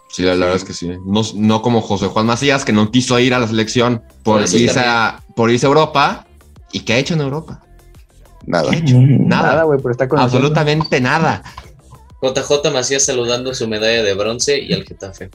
Sí, 0.10 0.24
la, 0.24 0.36
la 0.36 0.46
verdad 0.46 0.56
es 0.56 0.64
que 0.64 0.74
sí. 0.74 0.90
No, 1.06 1.22
no 1.36 1.62
como 1.62 1.82
José 1.82 2.08
Juan 2.08 2.26
Macías, 2.26 2.64
que 2.64 2.72
no 2.72 2.92
quiso 2.92 3.20
ir 3.20 3.34
a 3.34 3.40
la 3.40 3.48
selección 3.48 4.02
por, 4.24 4.42
irse 4.42 4.80
a, 4.80 5.24
por 5.36 5.52
irse 5.52 5.66
a 5.66 5.70
Europa. 5.70 6.28
¿Y 6.72 6.82
qué 6.82 6.94
ha 6.94 6.98
hecho 6.98 7.16
en 7.16 7.22
Europa? 7.22 7.62
Nada. 8.46 8.70
¿Qué 8.70 8.78
ha 8.78 8.80
hecho? 8.80 8.98
Nada. 9.00 9.64
Güey, 9.64 9.80
pero 9.80 9.92
está 9.92 10.08
con 10.08 10.18
nosotros. 10.18 10.42
Absolutamente 10.42 11.02
nada. 11.02 11.44
JJ 12.22 12.72
Macías 12.72 13.04
saludando 13.04 13.54
su 13.54 13.68
medalla 13.68 14.04
de 14.04 14.14
bronce 14.14 14.60
y 14.60 14.74
al 14.74 14.84
Getafe. 14.84 15.30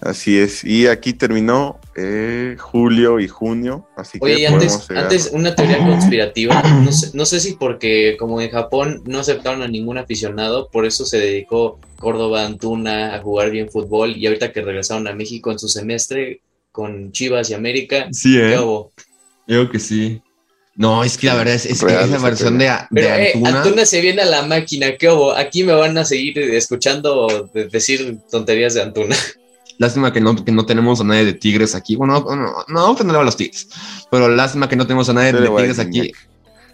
Así 0.00 0.38
es. 0.38 0.62
Y 0.64 0.86
aquí 0.86 1.12
terminó 1.12 1.80
eh, 1.96 2.56
julio 2.58 3.18
y 3.18 3.26
junio. 3.26 3.88
Así 3.96 4.18
Oye, 4.20 4.36
que 4.36 4.40
y 4.42 4.46
antes, 4.46 4.88
antes 4.90 5.30
una 5.32 5.54
teoría 5.54 5.78
conspirativa, 5.78 6.62
no 6.84 6.92
sé, 6.92 7.10
no 7.14 7.26
sé 7.26 7.40
si 7.40 7.54
porque 7.54 8.16
como 8.18 8.40
en 8.40 8.50
Japón 8.50 9.02
no 9.06 9.18
aceptaron 9.18 9.62
a 9.62 9.68
ningún 9.68 9.98
aficionado, 9.98 10.68
por 10.70 10.86
eso 10.86 11.04
se 11.04 11.18
dedicó 11.18 11.80
Córdoba 11.98 12.44
Antuna 12.46 13.14
a 13.16 13.20
jugar 13.20 13.50
bien 13.50 13.68
fútbol 13.70 14.16
y 14.16 14.26
ahorita 14.26 14.52
que 14.52 14.62
regresaron 14.62 15.08
a 15.08 15.14
México 15.14 15.50
en 15.50 15.58
su 15.58 15.68
semestre 15.68 16.42
con 16.70 17.10
Chivas 17.10 17.50
y 17.50 17.54
América, 17.54 18.06
Sí. 18.12 18.34
Yo 18.38 18.90
creo 19.46 19.68
que 19.70 19.80
sí. 19.80 20.22
No, 20.76 21.02
es 21.02 21.18
que 21.18 21.26
la 21.26 21.34
verdad 21.34 21.54
es, 21.54 21.66
es 21.66 21.80
que 21.80 21.86
Real, 21.86 22.08
esa 22.08 22.18
versión 22.24 22.56
de, 22.56 22.66
de 22.66 22.72
Pero 22.92 23.08
eh, 23.08 23.32
Antuna. 23.34 23.62
Antuna 23.62 23.84
se 23.84 24.00
viene 24.00 24.22
a 24.22 24.26
la 24.26 24.42
máquina, 24.42 24.96
¿qué 24.96 25.08
hubo? 25.10 25.32
Aquí 25.32 25.64
me 25.64 25.72
van 25.72 25.98
a 25.98 26.04
seguir 26.04 26.38
escuchando 26.38 27.50
de- 27.52 27.66
decir 27.66 28.18
tonterías 28.30 28.74
de 28.74 28.82
Antuna. 28.82 29.16
Lástima 29.78 30.12
que 30.12 30.20
no, 30.20 30.44
que 30.44 30.50
no 30.52 30.66
tenemos 30.66 31.00
a 31.00 31.04
nadie 31.04 31.24
de 31.24 31.32
Tigres 31.34 31.74
aquí. 31.74 31.94
Bueno, 31.96 32.20
no, 32.20 32.36
no, 32.36 32.52
no 32.66 32.82
vamos 32.82 33.00
a 33.00 33.22
los 33.22 33.36
Tigres. 33.36 33.68
Pero 34.10 34.28
lástima 34.28 34.68
que 34.68 34.76
no 34.76 34.86
tenemos 34.86 35.08
a 35.08 35.12
nadie 35.12 35.32
de 35.32 35.48
Tigres 35.48 35.78
aquí. 35.78 36.12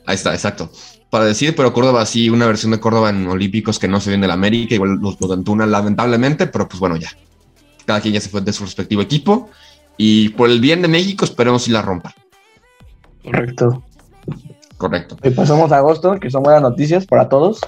Ahí 0.07 0.14
está, 0.14 0.32
exacto. 0.34 0.70
Para 1.11 1.26
decir, 1.26 1.55
pero 1.55 1.72
Córdoba 1.72 2.05
sí, 2.07 2.28
una 2.30 2.46
versión 2.46 2.72
de 2.72 2.80
Córdoba 2.80 3.11
en 3.11 3.26
Olímpicos 3.28 3.78
que 3.78 3.86
no 3.88 4.00
se 4.00 4.11
viene 4.11 4.22
de 4.24 4.28
la 4.28 4.34
América, 4.34 4.74
igual 4.74 4.98
los, 5.00 5.20
los 5.20 5.30
de 5.30 5.34
Antuna, 5.36 5.66
lamentablemente, 5.66 6.46
pero 6.46 6.66
pues 6.68 6.80
bueno, 6.80 6.96
ya. 6.96 7.11
Cada 7.84 8.00
quien 8.00 8.14
ya 8.14 8.20
se 8.20 8.30
fue 8.30 8.40
de 8.40 8.52
su 8.52 8.64
respectivo 8.64 9.02
equipo. 9.02 9.50
Y 9.96 10.30
por 10.30 10.48
el 10.50 10.61
bien 10.61 10.82
de 10.82 10.88
México, 10.88 11.24
esperemos 11.24 11.62
si 11.62 11.70
la 11.70 11.82
rompa. 11.82 12.14
Correcto. 13.22 13.84
Correcto. 14.76 15.16
Y 15.22 15.30
pasamos 15.30 15.70
a 15.72 15.76
agosto, 15.76 16.18
que 16.18 16.30
son 16.30 16.42
buenas 16.42 16.62
noticias 16.62 17.07
para 17.07 17.28
todos. 17.28 17.61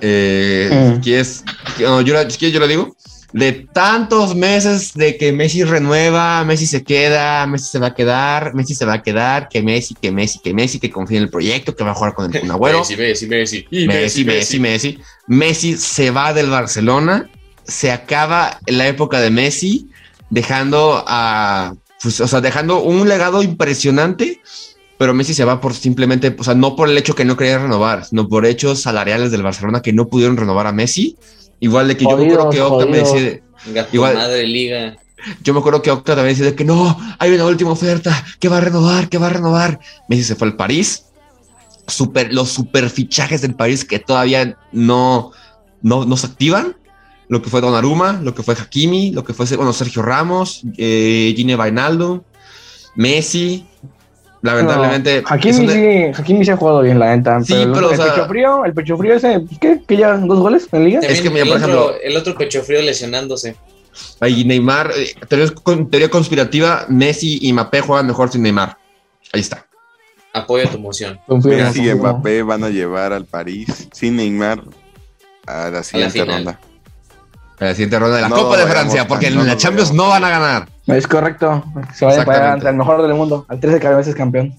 Eh, 0.00 0.94
Mm. 0.96 1.00
¿quieres, 1.00 1.44
no, 1.80 2.00
yo, 2.00 2.14
la- 2.14 2.26
¿quieres 2.26 2.52
yo 2.52 2.60
lo 2.60 2.66
digo? 2.66 2.96
De 3.32 3.52
tantos 3.52 4.34
meses 4.34 4.92
de 4.94 5.16
que 5.16 5.32
Messi 5.32 5.64
renueva, 5.64 6.44
Messi 6.44 6.66
se 6.66 6.84
queda, 6.84 7.46
Messi 7.46 7.70
se 7.70 7.78
va 7.78 7.88
a 7.88 7.94
quedar, 7.94 8.54
Messi 8.54 8.74
se 8.74 8.84
va 8.84 8.94
a 8.94 9.02
quedar, 9.02 9.48
que 9.48 9.62
Messi, 9.62 9.94
que 9.94 10.12
Messi, 10.12 10.38
que 10.40 10.52
Messi, 10.52 10.78
que 10.78 10.90
confía 10.90 11.18
en 11.18 11.24
el 11.24 11.30
proyecto, 11.30 11.74
que 11.74 11.82
va 11.82 11.92
a 11.92 11.94
jugar 11.94 12.14
con 12.14 12.32
el 12.32 12.40
Kun 12.40 12.50
Agüero. 12.50 12.80
Messi, 12.80 12.96
Messi, 12.96 13.26
Messi. 13.26 13.66
Y 13.70 13.86
Messi, 13.86 14.24
Messi, 14.24 14.60
Messi. 14.60 14.98
Messi 15.26 15.76
se 15.76 16.10
va 16.10 16.34
del 16.34 16.50
Barcelona, 16.50 17.30
se 17.64 17.90
acaba 17.90 18.58
la 18.66 18.86
época 18.86 19.20
de 19.20 19.30
Messi, 19.30 19.88
dejando 20.28 21.02
a, 21.06 21.74
pues, 22.02 22.20
o 22.20 22.28
sea, 22.28 22.40
dejando 22.40 22.82
un 22.82 23.08
legado 23.08 23.42
impresionante, 23.42 24.40
pero 24.98 25.14
Messi 25.14 25.34
se 25.34 25.44
va 25.44 25.60
por 25.60 25.74
simplemente, 25.74 26.34
o 26.38 26.44
sea, 26.44 26.54
no 26.54 26.76
por 26.76 26.88
el 26.88 26.98
hecho 26.98 27.14
que 27.14 27.24
no 27.24 27.36
quería 27.36 27.58
renovar, 27.58 28.04
sino 28.04 28.28
por 28.28 28.46
hechos 28.46 28.82
salariales 28.82 29.30
del 29.30 29.42
Barcelona 29.42 29.82
que 29.82 29.92
no 29.92 30.08
pudieron 30.08 30.36
renovar 30.36 30.66
a 30.66 30.72
Messi. 30.72 31.16
Igual 31.62 31.86
de 31.86 31.96
que 31.96 32.04
yo 32.04 32.16
me 32.16 32.24
acuerdo 32.24 32.50
que 32.50 32.60
Octa 32.60 32.86
me 32.86 32.98
decía, 32.98 33.40
Igual- 33.92 34.14
madre 34.16 34.46
liga. 34.48 34.96
yo 35.44 35.54
me 35.54 35.60
acuerdo 35.60 35.80
que 35.80 35.92
Octa 35.92 36.16
también 36.16 36.34
decía 36.36 36.50
de 36.50 36.56
que 36.56 36.64
no, 36.64 36.98
hay 37.20 37.30
una 37.32 37.46
última 37.46 37.70
oferta, 37.70 38.24
que 38.40 38.48
va 38.48 38.56
a 38.58 38.60
renovar, 38.60 39.08
que 39.08 39.16
va 39.16 39.28
a 39.28 39.30
renovar. 39.30 39.78
Messi 40.08 40.24
se 40.24 40.34
fue 40.34 40.48
al 40.48 40.56
París. 40.56 41.04
Super, 41.86 42.34
los 42.34 42.48
super 42.48 42.90
fichajes 42.90 43.42
del 43.42 43.54
París 43.54 43.84
que 43.84 44.00
todavía 44.00 44.58
no, 44.72 45.30
no, 45.82 46.04
no 46.04 46.16
se 46.16 46.26
activan. 46.26 46.76
Lo 47.28 47.40
que 47.42 47.48
fue 47.48 47.60
Donnarumma, 47.60 48.20
lo 48.20 48.34
que 48.34 48.42
fue 48.42 48.54
Hakimi, 48.54 49.12
lo 49.12 49.22
que 49.22 49.32
fue 49.32 49.46
bueno, 49.56 49.72
Sergio 49.72 50.02
Ramos, 50.02 50.62
eh, 50.76 51.32
Gine 51.36 51.54
Vainaldo, 51.54 52.24
Messi. 52.96 53.66
Lamentablemente. 54.42 55.22
No, 55.22 55.28
Hakimi, 55.28 55.66
es 55.66 55.72
de- 55.72 56.12
sí, 56.14 56.20
Hakimi 56.20 56.44
se 56.44 56.52
ha 56.52 56.56
jugado 56.56 56.82
bien, 56.82 56.98
la 56.98 57.16
neta. 57.16 57.40
Sí, 57.42 57.54
pero, 57.54 57.72
pero, 57.72 57.88
el 57.90 57.94
o 58.00 58.02
sea- 58.02 58.14
pecho 58.14 58.26
frío, 58.28 58.64
el 58.64 58.74
pecho 58.74 58.96
frío 58.96 59.14
ese, 59.14 59.40
pues, 59.40 59.58
¿qué? 59.60 59.80
¿Que 59.86 59.96
ya 59.96 60.16
dos 60.16 60.40
goles 60.40 60.68
en 60.72 60.84
liga? 60.84 61.00
También 61.00 61.22
que, 61.22 61.30
mira, 61.30 61.44
por 61.44 61.56
otro, 61.56 61.68
ejemplo- 61.68 61.94
el 62.02 62.16
otro 62.16 62.34
pecho 62.36 62.62
frío 62.62 62.82
lesionándose. 62.82 63.56
Ahí 64.20 64.44
Neymar, 64.44 64.90
eh, 64.96 65.14
teoría, 65.28 65.48
con- 65.62 65.88
teoría 65.90 66.08
conspirativa, 66.10 66.86
Messi 66.88 67.38
y 67.42 67.52
Mbappé 67.52 67.82
juegan 67.82 68.06
mejor 68.06 68.30
sin 68.32 68.42
Neymar. 68.42 68.76
Ahí 69.32 69.40
está. 69.40 69.66
Apoyo 70.32 70.68
tu 70.68 70.78
moción. 70.78 71.20
Messi 71.28 71.88
y. 71.88 71.94
Mbappé 71.94 72.42
van 72.42 72.64
a 72.64 72.68
llevar 72.70 73.12
al 73.12 73.26
París 73.26 73.88
sin 73.92 74.16
Neymar 74.16 74.62
a 75.46 75.70
la 75.70 75.82
siguiente 75.82 76.24
ronda. 76.24 76.58
A 77.60 77.64
la 77.66 77.72
siguiente 77.74 77.98
ronda 77.98 78.16
de 78.16 78.22
la 78.22 78.28
No 78.28 78.36
Copa 78.36 78.56
de 78.56 78.66
Francia, 78.66 79.06
porque 79.06 79.30
no 79.30 79.42
en 79.42 79.46
la 79.46 79.56
Champions 79.56 79.92
no 79.92 80.08
van 80.08 80.24
a 80.24 80.30
ganar. 80.30 80.68
Es 80.86 81.06
correcto. 81.06 81.64
Se 81.94 82.04
vayan 82.04 82.24
para 82.24 82.52
ante 82.54 82.68
el 82.68 82.76
mejor 82.76 83.02
del 83.02 83.14
mundo, 83.14 83.46
al 83.48 83.60
13 83.60 83.78
veces 83.94 84.14
campeón. 84.14 84.54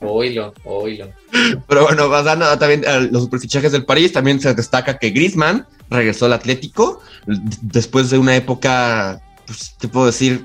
Oílo, 0.00 0.52
oílo. 0.64 1.08
Pero 1.68 1.84
bueno, 1.86 2.10
pasando 2.10 2.44
a 2.46 2.58
también 2.58 2.84
a 2.86 2.98
los 2.98 3.22
superfichajes 3.22 3.70
del 3.70 3.84
París, 3.84 4.12
también 4.12 4.40
se 4.40 4.52
destaca 4.52 4.98
que 4.98 5.10
Griezmann 5.10 5.66
regresó 5.90 6.26
al 6.26 6.32
Atlético 6.32 7.00
después 7.60 8.10
de 8.10 8.18
una 8.18 8.34
época, 8.34 9.20
pues, 9.46 9.76
¿qué 9.80 9.86
puedo 9.88 10.06
decir? 10.06 10.44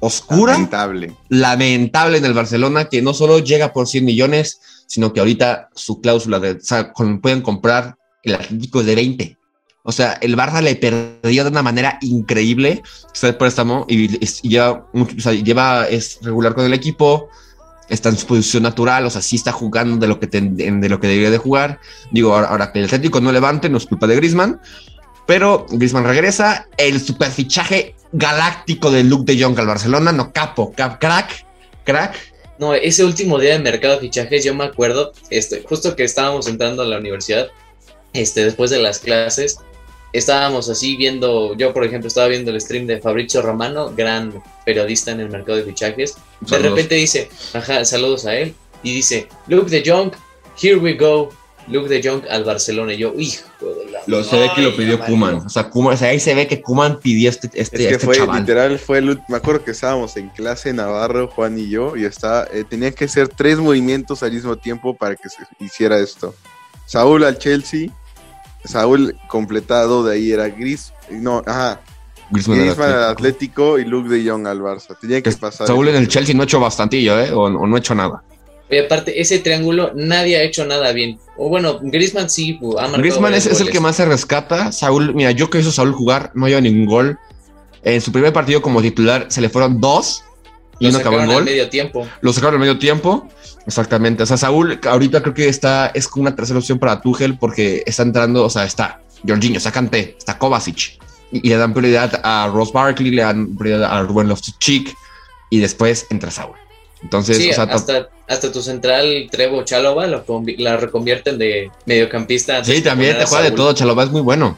Oscura, 0.00 0.52
Lamentable. 0.54 1.12
lamentable 1.28 2.18
en 2.18 2.24
el 2.24 2.32
Barcelona, 2.32 2.86
que 2.86 3.02
no 3.02 3.12
solo 3.12 3.40
llega 3.40 3.72
por 3.72 3.88
100 3.88 4.04
millones, 4.04 4.60
sino 4.86 5.12
que 5.12 5.20
ahorita 5.20 5.68
su 5.74 6.00
cláusula 6.00 6.38
de, 6.38 6.52
o 6.52 6.60
sea, 6.60 6.92
con- 6.92 7.20
pueden 7.20 7.42
comprar 7.42 7.96
el 8.22 8.36
Atlético 8.36 8.80
es 8.80 8.86
de 8.86 8.94
20. 8.94 9.37
O 9.82 9.92
sea, 9.92 10.18
el 10.20 10.36
Barça 10.36 10.60
le 10.60 10.76
perdió 10.76 11.44
de 11.44 11.50
una 11.50 11.62
manera 11.62 11.98
increíble 12.02 12.82
este 13.14 13.32
préstamo 13.32 13.86
y, 13.88 14.16
y 14.22 14.48
lleva, 14.48 14.86
o 14.92 15.20
sea, 15.20 15.32
lleva, 15.32 15.88
es 15.88 16.18
regular 16.22 16.54
con 16.54 16.66
el 16.66 16.74
equipo, 16.74 17.28
está 17.88 18.10
en 18.10 18.18
su 18.18 18.26
posición 18.26 18.64
natural, 18.64 19.06
o 19.06 19.10
sea, 19.10 19.22
sí 19.22 19.36
está 19.36 19.50
jugando 19.50 19.96
de 19.96 20.06
lo 20.06 20.20
que, 20.20 20.26
de 20.26 20.88
lo 20.88 21.00
que 21.00 21.06
debería 21.06 21.30
de 21.30 21.38
jugar. 21.38 21.80
Digo, 22.10 22.36
ahora, 22.36 22.70
que 22.70 22.80
el 22.80 22.84
Atlético 22.84 23.20
no 23.20 23.32
levante, 23.32 23.70
no 23.70 23.78
es 23.78 23.86
culpa 23.86 24.06
de 24.06 24.16
Griezmann, 24.16 24.60
pero 25.26 25.64
Griezmann 25.70 26.04
regresa, 26.04 26.68
el 26.76 27.00
superfichaje 27.00 27.94
galáctico 28.12 28.90
de 28.90 29.04
Luke 29.04 29.32
de 29.32 29.42
Jong 29.42 29.58
al 29.58 29.66
Barcelona, 29.66 30.12
no 30.12 30.32
capo, 30.32 30.72
cap- 30.74 30.98
crack, 31.00 31.46
crack. 31.84 32.14
No, 32.58 32.74
ese 32.74 33.04
último 33.04 33.38
día 33.38 33.52
de 33.52 33.60
mercado 33.60 33.94
de 33.94 34.00
fichajes, 34.00 34.44
yo 34.44 34.54
me 34.54 34.64
acuerdo, 34.64 35.12
este, 35.30 35.62
justo 35.66 35.94
que 35.96 36.04
estábamos 36.04 36.46
entrando 36.46 36.82
a 36.82 36.86
la 36.86 36.98
universidad, 36.98 37.48
este, 38.12 38.44
después 38.44 38.70
de 38.70 38.80
las 38.80 38.98
clases, 38.98 39.58
estábamos 40.12 40.68
así 40.68 40.96
viendo, 40.96 41.54
yo 41.56 41.72
por 41.72 41.84
ejemplo 41.84 42.08
estaba 42.08 42.28
viendo 42.28 42.50
el 42.50 42.60
stream 42.60 42.86
de 42.86 43.00
Fabrizio 43.00 43.42
Romano, 43.42 43.92
gran 43.96 44.42
periodista 44.64 45.10
en 45.12 45.20
el 45.20 45.28
mercado 45.30 45.58
de 45.58 45.64
fichajes. 45.64 46.16
De 46.40 46.48
Saludos. 46.48 46.70
repente 46.70 46.94
dice, 46.94 47.28
ajá, 47.52 47.84
saludos 47.84 48.26
a 48.26 48.34
él, 48.36 48.54
y 48.82 48.94
dice, 48.94 49.28
Luke 49.48 49.70
de 49.70 49.82
Jong, 49.84 50.12
here 50.62 50.76
we 50.76 50.94
go, 50.94 51.30
Luke 51.66 51.88
de 51.88 52.00
Jong 52.02 52.22
al 52.30 52.44
Barcelona. 52.44 52.94
Y 52.94 52.98
yo, 52.98 53.12
hijo 53.18 53.44
de 53.60 53.90
la. 53.90 54.00
Lo, 54.06 54.24
se 54.24 54.38
ve 54.38 54.48
que 54.54 54.62
lo 54.62 54.74
pidió 54.74 54.98
Kuman. 55.00 55.34
O 55.34 55.48
sea, 55.50 55.68
Koeman- 55.70 55.92
o 55.92 55.96
sea, 55.98 56.08
ahí 56.08 56.20
se 56.20 56.34
ve 56.34 56.46
que 56.46 56.62
Kuman 56.62 56.98
pidió 57.00 57.28
este, 57.28 57.48
este, 57.52 57.60
Es 57.60 57.70
que 57.70 57.94
este 57.94 58.06
fue, 58.06 58.16
chaval. 58.16 58.40
literal, 58.40 58.78
fue 58.78 58.98
el, 58.98 59.20
me 59.28 59.36
acuerdo 59.36 59.62
que 59.64 59.72
estábamos 59.72 60.16
en 60.16 60.30
clase, 60.30 60.72
Navarro, 60.72 61.28
Juan 61.28 61.58
y 61.58 61.68
yo, 61.68 61.94
y 61.96 62.04
estaba, 62.06 62.48
eh, 62.52 62.64
tenía 62.66 62.90
que 62.92 63.04
hacer 63.04 63.28
tres 63.28 63.58
movimientos 63.58 64.22
al 64.22 64.32
mismo 64.32 64.56
tiempo 64.56 64.94
para 64.96 65.14
que 65.16 65.28
se 65.28 65.42
hiciera 65.62 65.98
esto. 65.98 66.34
Saúl 66.86 67.22
al 67.24 67.36
Chelsea, 67.38 67.90
Saúl 68.68 69.16
completado, 69.28 70.04
de 70.04 70.14
ahí 70.14 70.32
era 70.32 70.48
Gris, 70.48 70.92
no, 71.10 71.42
ajá, 71.46 71.80
Griezmann 72.30 72.58
al 72.58 72.64
Griezmann 72.64 72.92
al 72.92 73.04
Atlético. 73.04 73.12
Atlético 73.12 73.78
y 73.78 73.84
Luke 73.84 74.08
de 74.08 74.28
Jong 74.28 74.46
al 74.46 74.60
Barça. 74.60 74.96
Tenía 75.00 75.22
que 75.22 75.32
pasar. 75.32 75.66
Saúl 75.66 75.88
en 75.88 75.96
el 75.96 76.08
Chelsea 76.08 76.34
no 76.34 76.42
ha 76.42 76.44
hecho 76.44 76.60
bastantillo, 76.60 77.18
¿eh? 77.18 77.32
O, 77.32 77.44
o 77.44 77.66
no 77.66 77.76
ha 77.76 77.78
hecho 77.78 77.94
nada. 77.94 78.22
Y 78.70 78.78
aparte, 78.78 79.18
ese 79.18 79.38
triángulo 79.38 79.92
nadie 79.94 80.36
ha 80.36 80.42
hecho 80.42 80.66
nada 80.66 80.92
bien. 80.92 81.18
O 81.38 81.48
bueno, 81.48 81.78
Griezmann 81.80 82.28
sí 82.28 82.58
ha 82.62 82.82
marcado 82.82 82.98
Griezmann 82.98 83.34
es, 83.34 83.46
el 83.46 83.70
que 83.70 83.80
más 83.80 83.96
se 83.96 84.04
rescata. 84.04 84.72
Saúl, 84.72 85.14
mira, 85.14 85.30
yo 85.30 85.48
que 85.48 85.60
hizo 85.60 85.72
Saúl 85.72 85.92
jugar, 85.92 86.32
no 86.34 86.48
lleva 86.48 86.60
ningún 86.60 86.86
gol. 86.86 87.18
En 87.82 88.00
su 88.00 88.12
primer 88.12 88.32
partido 88.32 88.60
como 88.60 88.82
titular 88.82 89.26
se 89.30 89.40
le 89.40 89.48
fueron 89.48 89.80
dos 89.80 90.24
y 90.78 90.86
Lo 90.86 90.92
no 90.92 90.98
acabó 90.98 91.16
en 91.16 91.22
al 91.22 91.28
gol. 91.28 91.44
medio 91.44 91.70
tiempo. 91.70 92.06
Lo 92.20 92.32
sacaron 92.32 92.56
al 92.56 92.60
medio 92.60 92.78
tiempo. 92.78 93.26
Exactamente. 93.68 94.22
O 94.22 94.26
sea, 94.26 94.38
Saúl 94.38 94.80
ahorita 94.82 95.20
creo 95.20 95.34
que 95.34 95.46
está, 95.46 95.88
es 95.88 96.08
como 96.08 96.22
una 96.22 96.34
tercera 96.34 96.58
opción 96.58 96.78
para 96.78 97.02
Tuchel 97.02 97.36
porque 97.38 97.82
está 97.84 98.02
entrando, 98.02 98.42
o 98.42 98.48
sea, 98.48 98.64
está 98.64 99.02
Jorginho, 99.26 99.58
está 99.58 99.70
Kanté, 99.70 100.16
está 100.18 100.38
Kovacic. 100.38 100.98
Y, 101.30 101.46
y 101.46 101.50
le 101.50 101.58
dan 101.58 101.74
prioridad 101.74 102.18
a 102.24 102.48
Ross 102.50 102.72
Barkley, 102.72 103.10
le 103.10 103.20
dan 103.20 103.54
prioridad 103.56 103.92
a 103.92 104.02
Ruben 104.04 104.26
Loftus-Cheek 104.26 104.96
y 105.50 105.58
después 105.58 106.06
entra 106.08 106.30
Saúl. 106.30 106.56
Entonces, 107.02 107.36
Sí, 107.36 107.50
o 107.50 107.54
sea, 107.54 107.64
hasta, 107.64 108.08
hasta 108.26 108.50
tu 108.50 108.62
central 108.62 109.28
Trevo 109.30 109.62
Chalova 109.64 110.06
lo 110.06 110.24
la 110.56 110.78
reconvierten 110.78 111.36
de 111.36 111.70
mediocampista. 111.84 112.64
sí, 112.64 112.80
también 112.80 113.18
te 113.18 113.26
juega 113.26 113.44
de 113.44 113.50
todo, 113.50 113.74
Chalobah 113.74 114.04
es 114.04 114.10
muy 114.10 114.22
bueno. 114.22 114.56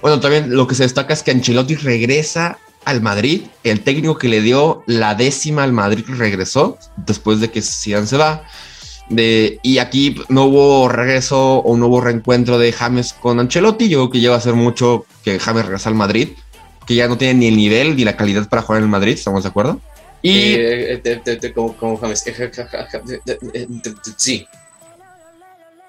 Bueno, 0.00 0.20
también 0.20 0.54
lo 0.54 0.68
que 0.68 0.76
se 0.76 0.84
destaca 0.84 1.12
es 1.12 1.24
que 1.24 1.32
Ancelotti 1.32 1.74
regresa 1.74 2.58
al 2.84 3.00
Madrid, 3.00 3.42
el 3.64 3.80
técnico 3.80 4.18
que 4.18 4.28
le 4.28 4.40
dio 4.40 4.82
la 4.86 5.14
décima 5.14 5.62
al 5.64 5.72
Madrid 5.72 6.04
regresó 6.08 6.78
después 6.96 7.40
de 7.40 7.50
que 7.50 7.62
Zidane 7.62 8.06
se 8.06 8.16
va. 8.16 8.44
De, 9.08 9.58
y 9.62 9.78
aquí 9.78 10.16
no 10.28 10.44
hubo 10.44 10.88
regreso 10.88 11.58
o 11.58 11.76
no 11.76 11.86
hubo 11.88 12.00
reencuentro 12.00 12.58
de 12.58 12.72
James 12.72 13.12
con 13.12 13.40
Ancelotti. 13.40 13.88
Yo 13.88 13.98
creo 13.98 14.10
que 14.10 14.20
lleva 14.20 14.36
a 14.36 14.40
ser 14.40 14.54
mucho 14.54 15.06
que 15.24 15.38
James 15.38 15.64
regresa 15.64 15.88
al 15.88 15.94
Madrid, 15.94 16.28
que 16.86 16.94
ya 16.94 17.08
no 17.08 17.18
tiene 17.18 17.34
ni 17.34 17.48
el 17.48 17.56
nivel 17.56 17.96
ni 17.96 18.04
la 18.04 18.16
calidad 18.16 18.48
para 18.48 18.62
jugar 18.62 18.78
en 18.78 18.84
el 18.84 18.90
Madrid, 18.90 19.14
¿estamos 19.14 19.42
de 19.42 19.48
acuerdo? 19.50 19.80
Y 20.22 20.54
Eh, 20.54 21.02
eh, 21.04 21.52
como, 21.52 21.96
James. 21.98 22.26
Eh, 22.26 22.34
eh, 22.38 22.50
eh, 23.26 23.38
eh, 23.54 23.92
Sí. 24.16 24.46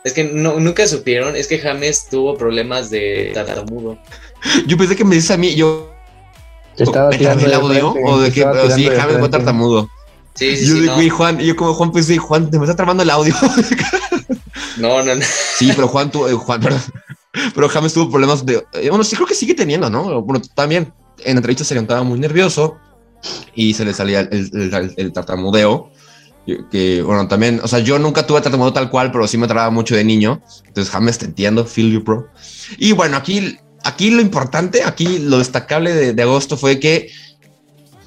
Es 0.04 0.12
que 0.12 0.26
no, 0.26 0.60
nunca 0.60 0.86
supieron, 0.86 1.36
es 1.36 1.48
que 1.48 1.60
James 1.60 2.08
tuvo 2.10 2.38
problemas 2.38 2.89
de 2.89 3.32
tartamudo. 3.34 3.98
yo 4.68 4.78
pensé 4.78 4.98
que 4.98 5.06
me 5.06 5.16
dices 5.16 5.32
a 5.32 5.38
mí, 5.38 5.56
yo, 5.56 5.93
Te 6.76 6.84
estaba 6.84 7.09
¿me 7.09 7.17
tirando 7.17 7.45
el 7.45 7.53
audio? 7.53 7.91
frente, 7.93 8.09
¿O 8.11 8.19
de 8.19 8.32
Pero 8.32 8.71
sí, 8.71 8.84
de 8.89 8.95
James 8.99 9.19
fue 9.19 9.30
tartamudo. 9.30 9.89
Sí, 10.36 10.57
sí, 10.57 10.65
yo 10.67 10.74
sí, 10.76 10.80
de, 10.82 10.88
no. 11.09 11.15
Juan, 11.15 11.39
yo 11.39 11.55
como 11.55 11.74
Juan 11.76 11.91
pensé, 11.91 12.17
Juan, 12.17 12.49
te 12.49 12.57
me 12.57 12.65
está 12.65 12.76
trabando 12.76 13.03
el 13.03 13.09
audio. 13.11 13.36
no, 14.78 15.03
no, 15.03 15.15
no. 15.15 15.21
sí, 15.57 15.71
pero 15.76 15.88
Juan 15.88 16.11
tuvo, 16.11 16.28
eh, 16.28 16.34
Juan, 16.34 16.59
perdón. 16.61 16.82
pero 17.53 17.69
James 17.69 17.93
tuvo 17.93 18.09
problemas 18.09 18.45
de, 18.45 18.63
eh, 18.74 18.89
bueno, 18.89 19.03
sí 19.03 19.15
creo 19.15 19.28
que 19.28 19.36
sigue 19.36 19.53
teniendo, 19.53 19.89
¿no? 19.89 20.21
Bueno, 20.24 20.41
también 20.55 20.91
en 21.24 21.38
entrevistas 21.38 21.67
se 21.67 21.76
levantaba 21.76 22.03
muy 22.03 22.19
nervioso 22.19 22.78
y 23.55 23.74
se 23.74 23.86
le 23.86 23.93
salía 23.93 24.21
el, 24.21 24.49
el- 24.53 24.74
el- 24.74 24.93
el 24.97 25.13
tartamudeo. 25.13 25.91
Que 26.71 27.01
bueno, 27.01 27.26
también, 27.30 27.61
o 27.63 27.67
sea, 27.69 27.80
yo 27.80 27.97
nunca 27.99 28.28
tuve 28.28 28.41
tartamudeo 28.41 28.74
tal 28.74 28.89
cual, 28.89 29.11
pero 29.13 29.26
sí 29.28 29.38
me 29.38 29.47
trababa 29.47 29.69
mucho 29.69 29.95
de 29.95 30.03
niño. 30.03 30.41
Entonces, 30.67 30.91
James, 30.91 31.17
te 31.17 31.26
entiendo, 31.26 31.63
feel 31.65 31.89
you, 31.91 32.03
bro. 32.03 32.28
Y 32.78 32.91
bueno, 32.91 33.15
aquí, 33.15 33.57
aquí 33.84 34.11
lo 34.11 34.21
importante, 34.21 34.84
aquí 34.84 35.19
lo 35.19 35.39
destacable 35.39 36.13
de, 36.13 36.21
agosto 36.21 36.57
fue 36.57 36.79
que 36.79 37.11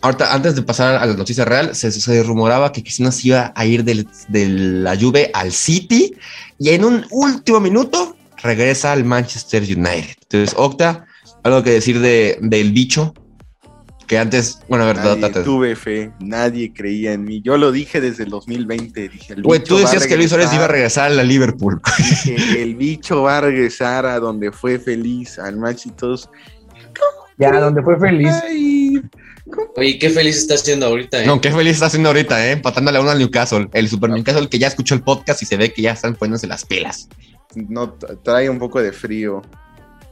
ahorita, 0.00 0.34
antes 0.34 0.54
de 0.54 0.62
pasar 0.62 0.96
a 0.96 1.06
la 1.06 1.14
noticia 1.14 1.44
real, 1.44 1.74
se, 1.74 2.22
rumoraba 2.22 2.72
que 2.72 2.82
Cristiano 2.82 3.12
se 3.12 3.28
iba 3.28 3.52
a 3.54 3.66
ir 3.66 3.84
de 3.84 4.06
la 4.48 4.96
Juve 4.96 5.30
al 5.34 5.52
City 5.52 6.14
y 6.58 6.70
en 6.70 6.84
un 6.84 7.06
último 7.10 7.60
minuto 7.60 8.16
regresa 8.42 8.92
al 8.92 9.04
Manchester 9.04 9.62
United. 9.62 10.16
Entonces, 10.22 10.54
Octa, 10.56 11.06
algo 11.42 11.62
que 11.62 11.70
decir 11.70 12.00
de, 12.00 12.38
del 12.40 12.72
bicho 12.72 13.14
que 14.07 14.18
antes, 14.18 14.61
bueno, 14.68 14.84
a 14.84 14.86
ver, 14.88 14.96
Nadie 14.96 15.20
date- 15.20 15.42
tuve 15.42 15.74
fe, 15.76 16.12
nadie 16.20 16.72
creía 16.72 17.12
en 17.12 17.24
mí. 17.24 17.40
Yo 17.42 17.57
lo 17.59 17.72
dije 17.72 18.00
desde 18.00 18.24
el 18.24 18.30
2020. 18.30 19.09
Dije, 19.09 19.32
el 19.34 19.42
Güey, 19.42 19.61
bicho 19.61 19.68
tú 19.68 19.74
va 19.74 19.80
a 19.88 19.92
decías 19.92 20.07
que 20.07 20.16
Luis 20.16 20.30
Suárez 20.30 20.52
iba 20.52 20.64
a 20.64 20.68
regresar. 20.68 21.07
a 21.11 21.14
la 21.14 21.22
Liverpool. 21.24 21.80
Dije, 21.98 22.62
el 22.62 22.76
bicho 22.76 23.22
va 23.22 23.38
a 23.38 23.40
regresar 23.42 24.07
a 24.07 24.18
donde 24.20 24.52
fue 24.52 24.78
feliz, 24.78 25.38
al 25.38 25.57
match 25.57 25.86
y 25.86 25.90
todos. 25.90 26.30
Ya, 27.38 27.61
donde 27.61 27.82
fue 27.82 27.98
feliz. 27.98 28.32
Ay, 28.44 29.02
Oye, 29.76 29.98
qué 29.98 30.11
feliz 30.11 30.36
está 30.38 30.54
haciendo 30.54 30.86
ahorita, 30.86 31.22
¿eh? 31.22 31.26
No, 31.26 31.40
qué 31.40 31.52
feliz 31.52 31.74
está 31.74 31.86
haciendo 31.86 32.09
ahorita, 32.09 32.48
¿eh? 32.48 32.52
Empatándole 32.52 32.98
a 32.98 33.00
uno 33.00 33.11
al 33.11 33.18
Newcastle. 33.18 33.68
El 33.72 33.88
Super 33.88 34.11
Newcastle 34.11 34.48
que 34.48 34.59
ya 34.59 34.66
escuchó 34.66 34.94
el 34.94 35.02
podcast 35.02 35.40
y 35.42 35.46
se 35.46 35.57
ve 35.57 35.72
que 35.72 35.82
ya 35.82 35.92
están 35.92 36.14
poniéndose 36.16 36.46
las 36.48 36.64
pilas. 36.64 37.09
no 37.54 37.96
tra- 37.96 38.18
trae 38.24 38.50
un 38.50 38.59
poco 38.59 38.82
de 38.82 38.90
frío, 38.92 39.40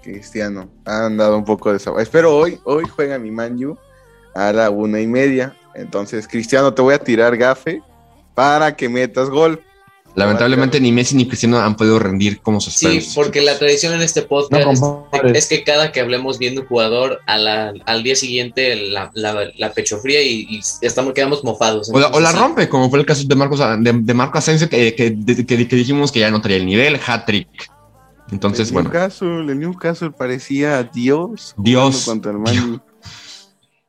Cristiano. 0.04 0.68
Ha 0.84 1.06
andado 1.06 1.36
un 1.38 1.44
poco 1.44 1.72
de 1.72 1.78
sabor. 1.78 2.00
Espero 2.00 2.36
hoy, 2.36 2.58
hoy 2.64 2.84
juega 2.88 3.18
mi 3.18 3.30
Manju 3.30 3.76
a 4.34 4.52
la 4.52 4.70
una 4.70 5.00
y 5.00 5.06
media. 5.06 5.56
Entonces, 5.74 6.28
Cristiano, 6.28 6.72
te 6.74 6.82
voy 6.82 6.94
a 6.94 6.98
tirar 6.98 7.36
gafe 7.36 7.82
para 8.34 8.76
que 8.76 8.88
metas 8.88 9.30
gol. 9.30 9.62
Lamentablemente 10.16 10.78
ni 10.78 10.92
Messi 10.92 11.16
ni 11.16 11.26
Cristiano 11.26 11.58
han 11.58 11.74
podido 11.76 11.98
rendir 11.98 12.40
como 12.40 12.60
se 12.60 12.70
Sí, 12.70 13.04
porque 13.16 13.40
la 13.40 13.58
tradición 13.58 13.94
en 13.94 14.00
este 14.02 14.22
podcast 14.22 14.64
No 14.80 15.08
es- 15.24 15.48
que 15.48 15.64
cada 15.64 15.90
que 15.90 15.98
hablemos 15.98 16.38
viendo 16.38 16.60
un 16.60 16.68
jugador, 16.68 17.18
a 17.26 17.36
la- 17.36 17.72
al 17.84 18.04
día 18.04 18.14
siguiente 18.14 18.76
la, 18.76 19.10
la, 19.14 19.50
la 19.56 19.72
pecho 19.72 19.98
fría 19.98 20.22
y, 20.22 20.46
y 20.48 20.60
estamos, 20.82 21.14
quedamos 21.14 21.42
mofados. 21.42 21.90
O 21.92 21.98
la, 21.98 22.06
o 22.06 22.10
la 22.20 22.30
Entonces, 22.30 22.30
sí. 22.30 22.38
rompe, 22.38 22.68
como 22.68 22.90
fue 22.90 23.00
el 23.00 23.06
caso 23.06 23.24
de 23.26 23.34
Marcos 23.34 23.58
de, 23.58 23.92
de 23.92 24.14
Marco 24.14 24.38
Asensio, 24.38 24.68
que, 24.68 24.94
que, 24.94 25.10
de- 25.10 25.44
que- 25.44 25.66
que 25.66 25.76
dijimos 25.76 26.12
que 26.12 26.20
ya 26.20 26.30
no 26.30 26.40
traía 26.40 26.58
el 26.58 26.66
nivel, 26.66 27.00
hat-trick. 27.04 27.48
Entonces, 28.30 28.68
el 28.68 28.74
bueno, 28.74 28.88
Newcastle, 28.90 29.40
el 29.52 29.58
Newcastle 29.58 30.10
parecía 30.10 30.82
Dios. 30.82 31.54
Dios. 31.58 32.04
Contra 32.04 32.32
el 32.32 32.38
U. 32.38 32.80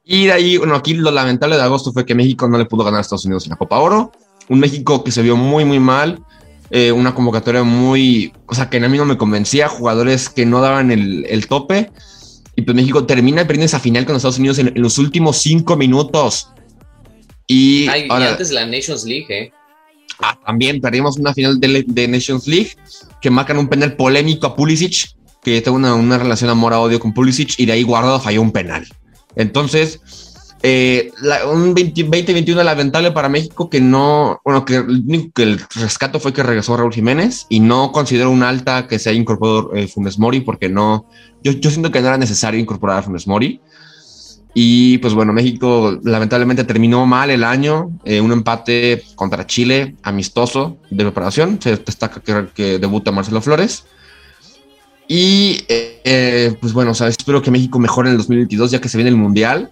Y 0.07 0.25
de 0.27 0.33
ahí, 0.33 0.57
bueno, 0.57 0.75
aquí 0.75 0.93
lo 0.93 1.09
lamentable 1.09 1.55
de 1.55 1.63
agosto 1.63 1.91
fue 1.91 2.05
que 2.05 2.13
México 2.13 2.47
no 2.47 2.59
le 2.59 2.65
pudo 2.65 2.83
ganar 2.83 2.99
a 2.99 3.01
Estados 3.01 3.25
Unidos 3.25 3.45
en 3.45 3.49
la 3.49 3.55
Copa 3.55 3.79
Oro. 3.79 4.11
Un 4.49 4.59
México 4.59 5.03
que 5.03 5.11
se 5.11 5.23
vio 5.23 5.35
muy, 5.35 5.65
muy 5.65 5.79
mal. 5.79 6.23
eh, 6.69 6.91
una 6.91 7.15
convocatoria 7.15 7.63
muy, 7.63 8.31
o 8.45 8.53
sea, 8.53 8.69
que 8.69 8.77
a 8.77 8.87
mí 8.87 8.97
no 8.99 9.05
me 9.05 9.17
convencía. 9.17 9.67
Jugadores 9.67 10.29
que 10.29 10.45
no 10.45 10.61
daban 10.61 10.91
el, 10.91 11.25
el 11.27 11.47
tope. 11.47 11.91
Y 12.55 12.61
pues 12.61 12.75
México 12.75 13.05
termina 13.05 13.41
perdiendo 13.47 13.65
esa 13.65 13.79
final 13.79 14.05
con 14.05 14.15
Estados 14.15 14.37
Unidos 14.37 14.59
en, 14.59 14.67
en 14.67 14.81
los 14.81 14.99
últimos 14.99 15.37
cinco 15.37 15.75
minutos. 15.75 16.49
Y 17.47 17.87
Ay, 17.87 18.05
y 18.07 18.11
ahora 18.11 18.31
antes 18.31 18.49
de 18.49 18.55
la 18.55 18.65
Nations 18.67 19.05
League, 19.05 19.25
¿eh? 19.29 19.51
Ah, 20.21 20.37
también 20.45 20.81
perdimos 20.81 21.17
una 21.17 21.33
final 21.33 21.59
de, 21.59 21.83
de 21.87 22.07
Nations 22.07 22.47
League 22.47 22.75
que 23.21 23.29
marcan 23.29 23.57
un 23.57 23.67
penal 23.67 23.95
polémico 23.95 24.47
a 24.47 24.55
Pulisic, 24.55 25.09
que 25.43 25.61
tengo 25.61 25.77
una, 25.77 25.93
una 25.95 26.17
relación 26.17 26.49
amor-odio 26.49 26.99
con 26.99 27.13
Pulisic, 27.13 27.55
y 27.59 27.65
de 27.65 27.73
ahí 27.73 27.83
Guardado 27.83 28.19
falló 28.19 28.41
un 28.41 28.51
penal. 28.51 28.87
Entonces, 29.35 29.99
eh, 30.63 31.11
la- 31.21 31.45
un 31.47 31.73
20 31.75 32.03
2021 32.03 32.63
lamentable 32.63 33.11
para 33.11 33.29
México 33.29 33.69
que 33.69 33.81
no, 33.81 34.39
bueno, 34.43 34.65
que 34.65 34.83
que 35.35 35.43
el 35.43 35.59
rescato 35.75 36.19
fue 36.19 36.33
que 36.33 36.41
regresó 36.41 36.75
Raúl 36.75 36.93
Jiménez 36.93 37.45
y 37.49 37.59
no 37.59 37.91
considero 37.91 38.31
un 38.31 38.41
alta 38.41 38.87
que 38.87 38.97
se 38.97 39.09
haya 39.09 39.19
incorporado 39.19 39.75
eh, 39.75 39.87
Funes 39.87 40.17
Mori 40.17 40.39
porque 40.39 40.69
no, 40.69 41.05
yo, 41.43 41.51
yo 41.51 41.69
siento 41.69 41.91
que 41.91 42.01
no 42.01 42.07
era 42.07 42.17
necesario 42.17 42.59
incorporar 42.59 42.99
a 42.99 43.03
Funes 43.03 43.27
Mori. 43.27 43.61
Y 44.57 44.99
pues 44.99 45.13
bueno, 45.13 45.33
México 45.33 45.99
lamentablemente 46.03 46.63
terminó 46.63 47.05
mal 47.05 47.29
el 47.29 47.43
año, 47.43 47.91
eh, 48.05 48.21
un 48.21 48.31
empate 48.31 49.03
contra 49.15 49.45
Chile, 49.45 49.97
amistoso 50.01 50.77
de 50.89 51.03
preparación, 51.03 51.59
se 51.61 51.75
destaca 51.75 52.21
que, 52.21 52.47
que 52.55 52.79
debuta 52.79 53.11
Marcelo 53.11 53.41
Flores. 53.41 53.83
Y 55.09 55.65
eh, 55.67 55.99
eh, 56.05 56.57
pues 56.61 56.71
bueno, 56.71 56.91
o 56.91 56.93
sea, 56.93 57.09
espero 57.09 57.41
que 57.41 57.51
México 57.51 57.79
mejore 57.79 58.07
en 58.07 58.13
el 58.13 58.17
2022 58.19 58.71
ya 58.71 58.79
que 58.79 58.87
se 58.87 58.97
viene 58.97 59.09
el 59.09 59.17
Mundial. 59.17 59.71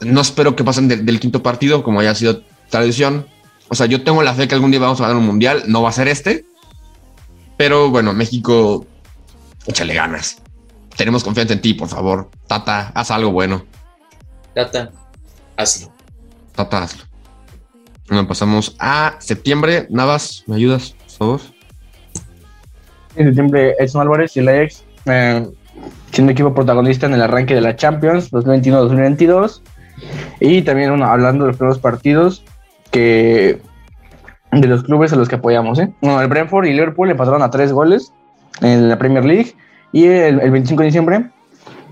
No 0.00 0.20
espero 0.20 0.54
que 0.54 0.62
pasen 0.62 0.86
del, 0.86 1.04
del 1.04 1.18
quinto 1.18 1.42
partido 1.42 1.82
como 1.82 1.98
haya 1.98 2.14
sido 2.14 2.40
tradición. 2.70 3.26
O 3.68 3.74
sea, 3.74 3.86
yo 3.86 4.04
tengo 4.04 4.22
la 4.22 4.32
fe 4.34 4.46
que 4.46 4.54
algún 4.54 4.70
día 4.70 4.78
vamos 4.78 5.00
a 5.00 5.08
ganar 5.08 5.16
un 5.16 5.26
Mundial, 5.26 5.64
no 5.66 5.82
va 5.82 5.88
a 5.88 5.92
ser 5.92 6.06
este. 6.06 6.44
Pero 7.56 7.90
bueno, 7.90 8.12
México, 8.12 8.86
échale 9.66 9.94
ganas. 9.94 10.41
Tenemos 10.96 11.24
confianza 11.24 11.54
en 11.54 11.60
ti, 11.60 11.74
por 11.74 11.88
favor. 11.88 12.30
Tata, 12.46 12.92
haz 12.94 13.10
algo 13.10 13.32
bueno. 13.32 13.64
Tata, 14.54 14.90
hazlo. 15.56 15.92
Tata, 16.54 16.82
hazlo. 16.82 17.04
Bueno, 18.08 18.28
pasamos 18.28 18.76
a 18.78 19.16
septiembre. 19.18 19.86
Navas, 19.90 20.44
¿me 20.46 20.56
ayudas, 20.56 20.90
por 20.92 21.10
favor? 21.10 21.40
En 23.16 23.26
septiembre, 23.26 23.74
Edson 23.78 24.02
Álvarez 24.02 24.36
y 24.36 24.40
el 24.40 24.48
Ajax, 24.48 24.84
eh, 25.06 25.46
siendo 26.12 26.32
equipo 26.32 26.54
protagonista 26.54 27.06
en 27.06 27.14
el 27.14 27.22
arranque 27.22 27.54
de 27.54 27.60
la 27.60 27.76
Champions 27.76 28.30
2021-2022. 28.32 29.62
Y 30.40 30.62
también 30.62 30.90
bueno, 30.90 31.06
hablando 31.06 31.44
de 31.44 31.50
los 31.50 31.56
primeros 31.56 31.78
partidos 31.78 32.44
que 32.90 33.60
de 34.50 34.68
los 34.68 34.82
clubes 34.82 35.12
a 35.12 35.16
los 35.16 35.28
que 35.28 35.36
apoyamos. 35.36 35.78
¿eh? 35.78 35.92
Bueno, 36.02 36.20
el 36.20 36.28
Brentford 36.28 36.66
y 36.66 36.72
Liverpool 36.72 37.10
empataron 37.10 37.42
a 37.42 37.50
tres 37.50 37.72
goles 37.72 38.12
en 38.60 38.88
la 38.88 38.98
Premier 38.98 39.24
League. 39.24 39.54
Y 39.92 40.06
el, 40.06 40.40
el 40.40 40.50
25 40.50 40.82
de 40.82 40.86
diciembre 40.86 41.30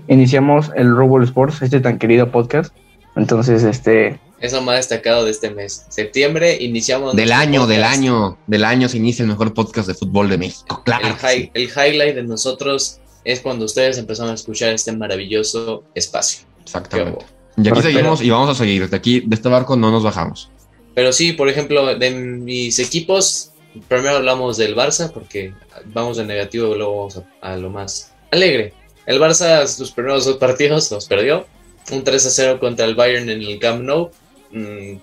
iniciamos 0.07 0.71
el 0.75 0.93
Robo 0.95 1.21
Sports, 1.21 1.61
este 1.61 1.79
tan 1.79 1.97
querido 1.99 2.31
podcast. 2.31 2.73
Entonces, 3.15 3.63
este, 3.63 4.19
Es 4.39 4.53
lo 4.53 4.61
más 4.61 4.77
destacado 4.77 5.25
de 5.25 5.31
este 5.31 5.49
mes. 5.51 5.85
Septiembre 5.89 6.57
iniciamos. 6.59 7.15
Del 7.15 7.31
año, 7.31 7.67
del 7.67 7.79
podcast. 7.81 7.97
año, 7.99 8.37
del 8.47 8.63
año 8.65 8.89
se 8.89 8.97
inicia 8.97 9.23
el 9.23 9.29
mejor 9.29 9.53
podcast 9.53 9.87
de 9.87 9.93
fútbol 9.93 10.29
de 10.29 10.37
México. 10.37 10.81
Claro. 10.85 11.07
El, 11.07 11.13
hi- 11.13 11.43
sí. 11.43 11.51
el 11.53 11.63
highlight 11.63 12.15
de 12.15 12.23
nosotros 12.23 12.99
es 13.23 13.39
cuando 13.41 13.65
ustedes 13.65 13.97
empezaron 13.97 14.31
a 14.31 14.35
escuchar 14.35 14.73
este 14.73 14.91
maravilloso 14.93 15.83
espacio. 15.93 16.45
Exactamente. 16.63 17.25
Y 17.57 17.61
aquí 17.61 17.69
Pero- 17.69 17.81
seguimos 17.81 18.21
y 18.23 18.29
vamos 18.29 18.49
a 18.49 18.55
seguir. 18.55 18.89
De 18.89 18.97
aquí, 18.97 19.19
de 19.25 19.35
este 19.35 19.49
barco, 19.49 19.75
no 19.75 19.91
nos 19.91 20.03
bajamos. 20.03 20.49
Pero 20.95 21.13
sí, 21.13 21.33
por 21.33 21.47
ejemplo, 21.49 21.95
de 21.97 22.11
mis 22.11 22.79
equipos, 22.79 23.51
primero 23.87 24.17
hablamos 24.17 24.57
del 24.57 24.75
Barça, 24.75 25.11
porque 25.11 25.53
vamos 25.85 26.17
de 26.17 26.25
negativo 26.25 26.73
y 26.73 26.77
luego 26.77 26.97
vamos 26.97 27.21
a, 27.41 27.55
lo 27.57 27.69
más 27.69 28.13
alegre. 28.31 28.73
El 29.05 29.19
Barça, 29.19 29.65
sus 29.67 29.91
primeros 29.91 30.25
dos 30.25 30.37
partidos 30.37 30.91
los 30.91 31.05
perdió. 31.05 31.45
Un 31.91 32.03
3 32.03 32.25
a 32.25 32.29
0 32.29 32.59
contra 32.59 32.85
el 32.85 32.95
Bayern 32.95 33.29
en 33.29 33.41
el 33.41 33.59
Camp 33.59 33.83
Nou. 33.83 34.11
Mm, 34.51 34.97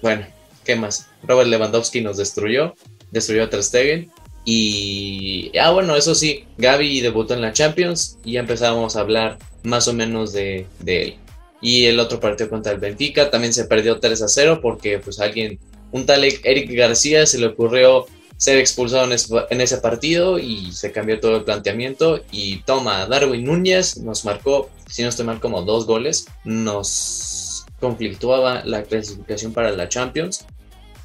bueno, 0.00 0.26
¿qué 0.64 0.76
más? 0.76 1.08
Robert 1.22 1.48
Lewandowski 1.48 2.00
nos 2.00 2.16
destruyó. 2.16 2.74
Destruyó 3.10 3.44
a 3.44 3.50
Ter 3.50 3.62
Stegen. 3.62 4.10
Y. 4.44 5.52
Ah, 5.58 5.70
bueno, 5.70 5.94
eso 5.94 6.14
sí, 6.14 6.46
Gaby 6.58 7.00
debutó 7.00 7.34
en 7.34 7.42
la 7.42 7.52
Champions 7.52 8.18
y 8.24 8.32
ya 8.32 8.40
empezamos 8.40 8.96
a 8.96 9.00
hablar 9.00 9.38
más 9.62 9.86
o 9.86 9.92
menos 9.92 10.32
de, 10.32 10.66
de 10.80 11.02
él. 11.02 11.16
Y 11.60 11.84
el 11.84 12.00
otro 12.00 12.18
partido 12.18 12.50
contra 12.50 12.72
el 12.72 12.78
Benfica 12.78 13.30
también 13.30 13.52
se 13.52 13.66
perdió 13.66 14.00
3 14.00 14.22
a 14.22 14.28
0 14.28 14.58
porque 14.60 14.98
pues 14.98 15.20
alguien 15.20 15.60
un 15.92 16.06
tal 16.06 16.24
Eric 16.24 16.70
García 16.72 17.26
se 17.26 17.38
le 17.38 17.46
ocurrió 17.46 18.06
ser 18.42 18.58
expulsado 18.58 19.04
en 19.04 19.60
ese, 19.60 19.78
partido 19.78 20.36
y 20.36 20.72
se 20.72 20.90
cambió 20.90 21.20
todo 21.20 21.36
el 21.36 21.44
planteamiento 21.44 22.24
y 22.32 22.56
toma 22.62 23.06
Darwin 23.06 23.44
Núñez, 23.44 23.98
nos 23.98 24.24
marcó, 24.24 24.68
si 24.88 25.02
no 25.02 25.10
estoy 25.10 25.26
mal, 25.26 25.38
como 25.38 25.62
dos 25.62 25.86
goles, 25.86 26.26
nos 26.44 27.64
conflictuaba 27.78 28.64
la 28.64 28.82
clasificación 28.82 29.52
para 29.52 29.70
la 29.70 29.88
Champions 29.88 30.44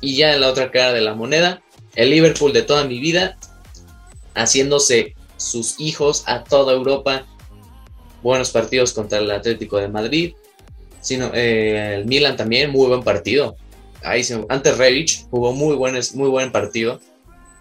y 0.02 0.16
ya 0.16 0.34
en 0.34 0.42
la 0.42 0.48
otra 0.48 0.72
cara 0.72 0.94
de 0.94 1.02
la 1.02 1.14
moneda, 1.14 1.62
el 1.94 2.10
Liverpool 2.10 2.54
de 2.54 2.64
toda 2.64 2.86
mi 2.86 3.00
vida, 3.00 3.38
haciéndose 4.34 5.14
sus 5.38 5.80
hijos 5.80 6.24
a 6.26 6.44
toda 6.44 6.74
Europa, 6.74 7.28
buenos 8.24 8.50
partidos 8.50 8.94
contra 8.94 9.20
el 9.20 9.30
Atlético 9.30 9.78
de 9.78 9.90
Madrid, 9.90 10.34
sino, 11.02 11.30
eh, 11.36 11.98
el 11.98 12.06
Milan 12.06 12.36
también, 12.36 12.72
muy 12.72 12.88
buen 12.88 13.04
partido. 13.04 13.58
Ahí 14.04 14.24
antes 14.50 14.78
Revich 14.78 15.28
jugó 15.30 15.54
muy 15.54 15.76
buen, 15.76 15.96
muy 16.14 16.30
buen 16.30 16.52
partido 16.52 17.00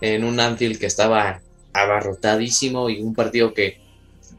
en 0.01 0.25
un 0.25 0.39
Anfield 0.41 0.79
que 0.79 0.87
estaba 0.87 1.41
abarrotadísimo 1.73 2.91
y 2.91 3.01
un 3.01 3.15
partido 3.15 3.55
que 3.55 3.81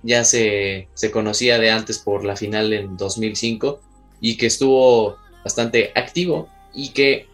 ya 0.03 0.23
se, 0.23 0.87
se 0.93 1.11
conocía 1.11 1.59
de 1.59 1.71
antes 1.71 1.99
por 1.99 2.23
la 2.23 2.35
final 2.35 2.73
en 2.73 2.97
2005 2.97 3.81
y 4.21 4.37
que 4.37 4.47
estuvo 4.47 5.17
bastante 5.43 5.91
activo 5.95 6.49
y 6.73 6.89
que 6.89 7.27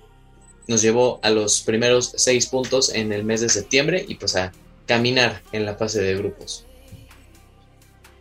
nos 0.67 0.81
llevó 0.81 1.19
a 1.23 1.29
los 1.29 1.61
primeros 1.61 2.13
seis 2.15 2.47
puntos 2.47 2.93
en 2.93 3.11
el 3.11 3.23
mes 3.23 3.41
de 3.41 3.49
septiembre 3.49 4.05
y 4.07 4.15
pues 4.15 4.35
a 4.35 4.51
caminar 4.85 5.41
en 5.51 5.65
la 5.65 5.75
fase 5.75 6.01
de 6.01 6.15
grupos. 6.15 6.65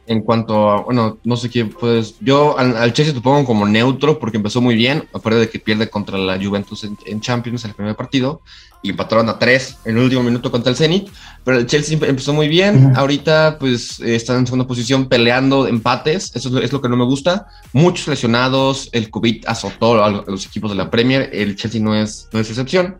En 0.06 0.22
cuanto 0.22 0.68
a, 0.68 0.82
bueno, 0.82 1.18
no 1.22 1.36
sé 1.36 1.48
qué, 1.48 1.64
pues 1.64 2.16
yo 2.20 2.58
al, 2.58 2.92
Chelsea 2.92 3.14
te 3.14 3.20
pongo 3.20 3.44
como 3.44 3.66
neutro 3.66 4.18
porque 4.18 4.36
empezó 4.36 4.60
muy 4.60 4.74
bien, 4.74 5.04
aparte 5.12 5.38
de 5.38 5.48
que 5.48 5.60
pierde 5.60 5.88
contra 5.88 6.18
la 6.18 6.42
Juventus 6.42 6.84
en, 6.84 7.20
Champions 7.20 7.64
en 7.64 7.70
el 7.70 7.76
primer 7.76 7.94
partido 7.94 8.42
y 8.82 8.90
empataron 8.90 9.28
a 9.28 9.38
tres 9.38 9.78
en 9.84 9.96
el 9.96 10.02
último 10.02 10.24
minuto 10.24 10.50
contra 10.50 10.70
el 10.70 10.76
Zenit, 10.76 11.08
pero 11.44 11.58
el 11.58 11.66
Chelsea 11.66 11.96
empezó 12.02 12.32
muy 12.32 12.48
bien, 12.48 12.92
ahorita 12.96 13.58
pues 13.60 14.00
están 14.00 14.38
en 14.38 14.46
segunda 14.46 14.66
posición 14.66 15.08
peleando 15.08 15.68
empates, 15.68 16.34
eso 16.34 16.58
es 16.58 16.72
lo, 16.72 16.82
que 16.82 16.88
no 16.88 16.96
me 16.96 17.04
gusta, 17.04 17.46
muchos 17.72 18.08
lesionados, 18.08 18.88
el 18.90 19.08
COVID 19.08 19.44
azotó 19.46 20.02
a 20.02 20.10
los 20.10 20.46
equipos 20.46 20.72
de 20.72 20.76
la 20.76 20.90
Premier, 20.90 21.30
el 21.32 21.54
Chelsea 21.54 21.80
no 21.80 21.94
es, 21.94 22.28
no 22.32 22.40
es 22.40 22.48
excepción, 22.48 22.98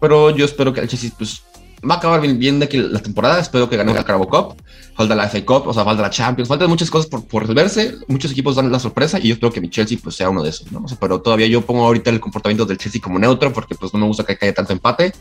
pero 0.00 0.30
yo 0.30 0.44
espero 0.44 0.72
que 0.72 0.80
el 0.80 0.88
Chelsea 0.88 1.10
pues 1.16 1.42
va 1.88 1.94
a 1.94 1.98
acabar 1.98 2.20
bien, 2.20 2.58
de 2.58 2.64
aquí 2.64 2.78
la 2.78 3.00
temporada. 3.00 3.40
Espero 3.40 3.68
que 3.68 3.76
gane 3.76 3.92
la 3.92 4.04
Carabao 4.04 4.28
Cup, 4.28 4.62
falta 4.94 5.14
la 5.14 5.28
FA 5.28 5.44
Cup, 5.44 5.68
o 5.68 5.74
sea, 5.74 5.84
falta 5.84 6.02
la 6.02 6.10
Champions, 6.10 6.48
faltan 6.48 6.68
muchas 6.68 6.90
cosas 6.90 7.08
por, 7.08 7.26
por, 7.26 7.42
resolverse. 7.42 7.96
Muchos 8.08 8.32
equipos 8.32 8.56
dan 8.56 8.70
la 8.70 8.78
sorpresa 8.78 9.18
y 9.18 9.28
yo 9.28 9.34
espero 9.34 9.52
que 9.52 9.60
mi 9.60 9.70
Chelsea 9.70 9.98
pues, 10.02 10.16
sea 10.16 10.30
uno 10.30 10.42
de 10.42 10.50
esos, 10.50 10.70
¿no? 10.72 10.84
pero 11.00 11.20
todavía 11.20 11.46
yo 11.46 11.62
pongo 11.62 11.84
ahorita 11.84 12.10
el 12.10 12.20
comportamiento 12.20 12.64
del 12.64 12.78
Chelsea 12.78 13.00
como 13.00 13.18
neutro 13.18 13.52
porque 13.52 13.74
pues 13.74 13.92
no 13.92 14.00
me 14.00 14.06
gusta 14.06 14.24
que 14.24 14.36
haya 14.40 14.54
tanto 14.54 14.72
empate 14.72 15.12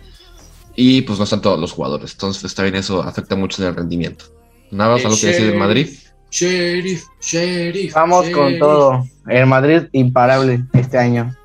y 0.75 1.01
pues 1.01 1.17
no 1.17 1.25
están 1.25 1.41
todos 1.41 1.59
los 1.59 1.71
jugadores. 1.71 2.11
Entonces, 2.13 2.43
está 2.43 2.63
bien, 2.63 2.75
eso 2.75 3.01
afecta 3.01 3.35
mucho 3.35 3.61
en 3.61 3.69
el 3.69 3.75
rendimiento. 3.75 4.25
Nada 4.71 4.93
más, 4.93 5.05
algo 5.05 5.17
que 5.19 5.27
decir 5.27 5.47
del 5.47 5.57
Madrid. 5.57 5.89
Sheriff, 6.29 7.05
Sheriff. 7.21 7.93
Vamos 7.93 8.29
con 8.29 8.59
todo. 8.59 9.05
El 9.27 9.45
Madrid 9.47 9.83
imparable 9.91 10.63
este 10.73 10.97
año. 10.97 11.35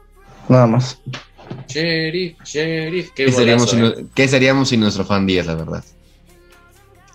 Nada 0.49 0.67
más. 0.67 1.01
Sheriff, 1.73 2.37
Sheriff. 2.45 3.11
Qué, 3.15 3.33
seríamos, 3.33 3.71
sin, 3.71 3.85
eh. 3.85 4.07
¿Qué, 4.15 4.29
seríamos, 4.29 4.69
sin, 4.69 4.81
nuestro 4.81 5.05
fan 5.05 5.27
10, 5.27 5.47
la 5.47 5.55
verdad? 5.55 5.85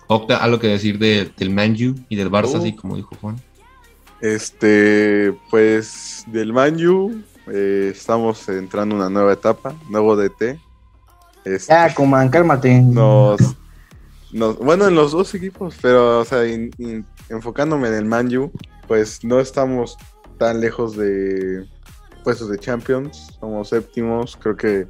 Octa, 0.06 0.38
¿algo 0.38 0.58
que 0.58 0.68
decir 0.68 0.98
de, 0.98 1.30
del 1.36 1.50
Manju 1.50 1.94
y 2.08 2.16
del 2.16 2.30
Barça, 2.30 2.54
uh. 2.54 2.58
así 2.58 2.74
como 2.74 2.96
dijo 2.96 3.16
Juan? 3.20 3.40
Este, 4.20 5.32
pues 5.50 6.24
del 6.26 6.52
Manju 6.52 7.22
eh, 7.52 7.92
estamos 7.94 8.48
entrando 8.48 8.96
en 8.96 9.02
una 9.02 9.10
nueva 9.10 9.32
etapa, 9.32 9.74
nuevo 9.90 10.16
DT. 10.16 10.58
Este, 11.44 11.72
ya, 11.72 11.94
Kuman, 11.94 12.28
cálmate. 12.28 12.80
Nos, 12.80 14.58
bueno, 14.58 14.88
en 14.88 14.94
los 14.94 15.12
dos 15.12 15.34
equipos, 15.34 15.76
pero, 15.80 16.20
o 16.20 16.24
sea, 16.24 16.42
enfocándome 17.28 17.88
en 17.88 17.94
el 17.94 18.04
Manju, 18.04 18.50
pues 18.86 19.24
no 19.24 19.40
estamos 19.40 19.96
tan 20.38 20.60
lejos 20.60 20.96
de, 20.96 21.66
puestos 22.28 22.50
de 22.50 22.58
Champions, 22.58 23.38
somos 23.40 23.70
séptimos, 23.70 24.36
creo 24.36 24.54
que 24.54 24.86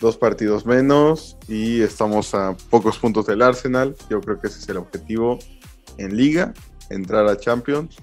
dos 0.00 0.16
partidos 0.16 0.66
menos 0.66 1.38
y 1.46 1.80
estamos 1.80 2.34
a 2.34 2.56
pocos 2.70 2.98
puntos 2.98 3.24
del 3.26 3.40
Arsenal. 3.40 3.94
Yo 4.10 4.20
creo 4.20 4.40
que 4.40 4.48
ese 4.48 4.58
es 4.58 4.68
el 4.68 4.78
objetivo 4.78 5.38
en 5.96 6.16
liga, 6.16 6.52
entrar 6.90 7.24
a 7.28 7.36
Champions. 7.36 7.98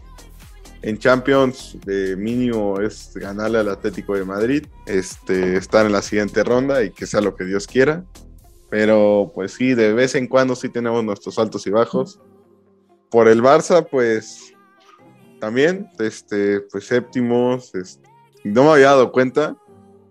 En 0.81 0.97
Champions 0.97 1.77
de 1.85 2.15
mínimo 2.15 2.79
es 2.79 3.11
ganarle 3.15 3.59
al 3.59 3.67
Atlético 3.67 4.15
de 4.15 4.23
Madrid, 4.23 4.65
este, 4.85 5.57
estar 5.57 5.85
en 5.85 5.91
la 5.91 6.01
siguiente 6.01 6.41
ronda 6.41 6.85
y 6.85 6.91
que 6.91 7.05
sea 7.05 7.19
lo 7.19 7.35
que 7.35 7.43
Dios 7.43 7.67
quiera. 7.67 8.05
Pero 8.69 9.29
pues 9.35 9.55
sí, 9.55 9.73
de 9.73 9.91
vez 9.91 10.15
en 10.15 10.27
cuando 10.27 10.55
sí 10.55 10.69
tenemos 10.69 11.03
nuestros 11.03 11.37
altos 11.37 11.67
y 11.67 11.69
bajos. 11.69 12.21
Por 13.11 13.27
el 13.27 13.43
Barça, 13.43 13.85
pues 13.85 14.53
también, 15.41 15.89
este, 15.99 16.61
pues 16.61 16.87
séptimos, 16.87 17.75
este, 17.75 18.02
no 18.43 18.63
me 18.63 18.71
había 18.71 18.87
dado 18.87 19.11
cuenta, 19.11 19.55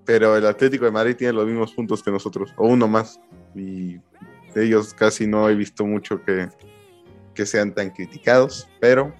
pero 0.04 0.36
el 0.36 0.46
Atlético 0.46 0.84
de 0.84 0.90
Madrid 0.90 1.16
tiene 1.16 1.32
los 1.32 1.46
mismos 1.46 1.72
puntos 1.72 2.02
que 2.02 2.10
nosotros, 2.10 2.52
o 2.56 2.66
uno 2.66 2.88
más. 2.88 3.20
Y 3.54 3.98
de 4.54 4.66
ellos 4.66 4.94
casi 4.94 5.26
no 5.26 5.48
he 5.48 5.54
visto 5.54 5.84
mucho 5.84 6.22
que, 6.24 6.48
que 7.34 7.46
sean 7.46 7.74
tan 7.74 7.90
criticados, 7.90 8.68
pero... 8.80 9.14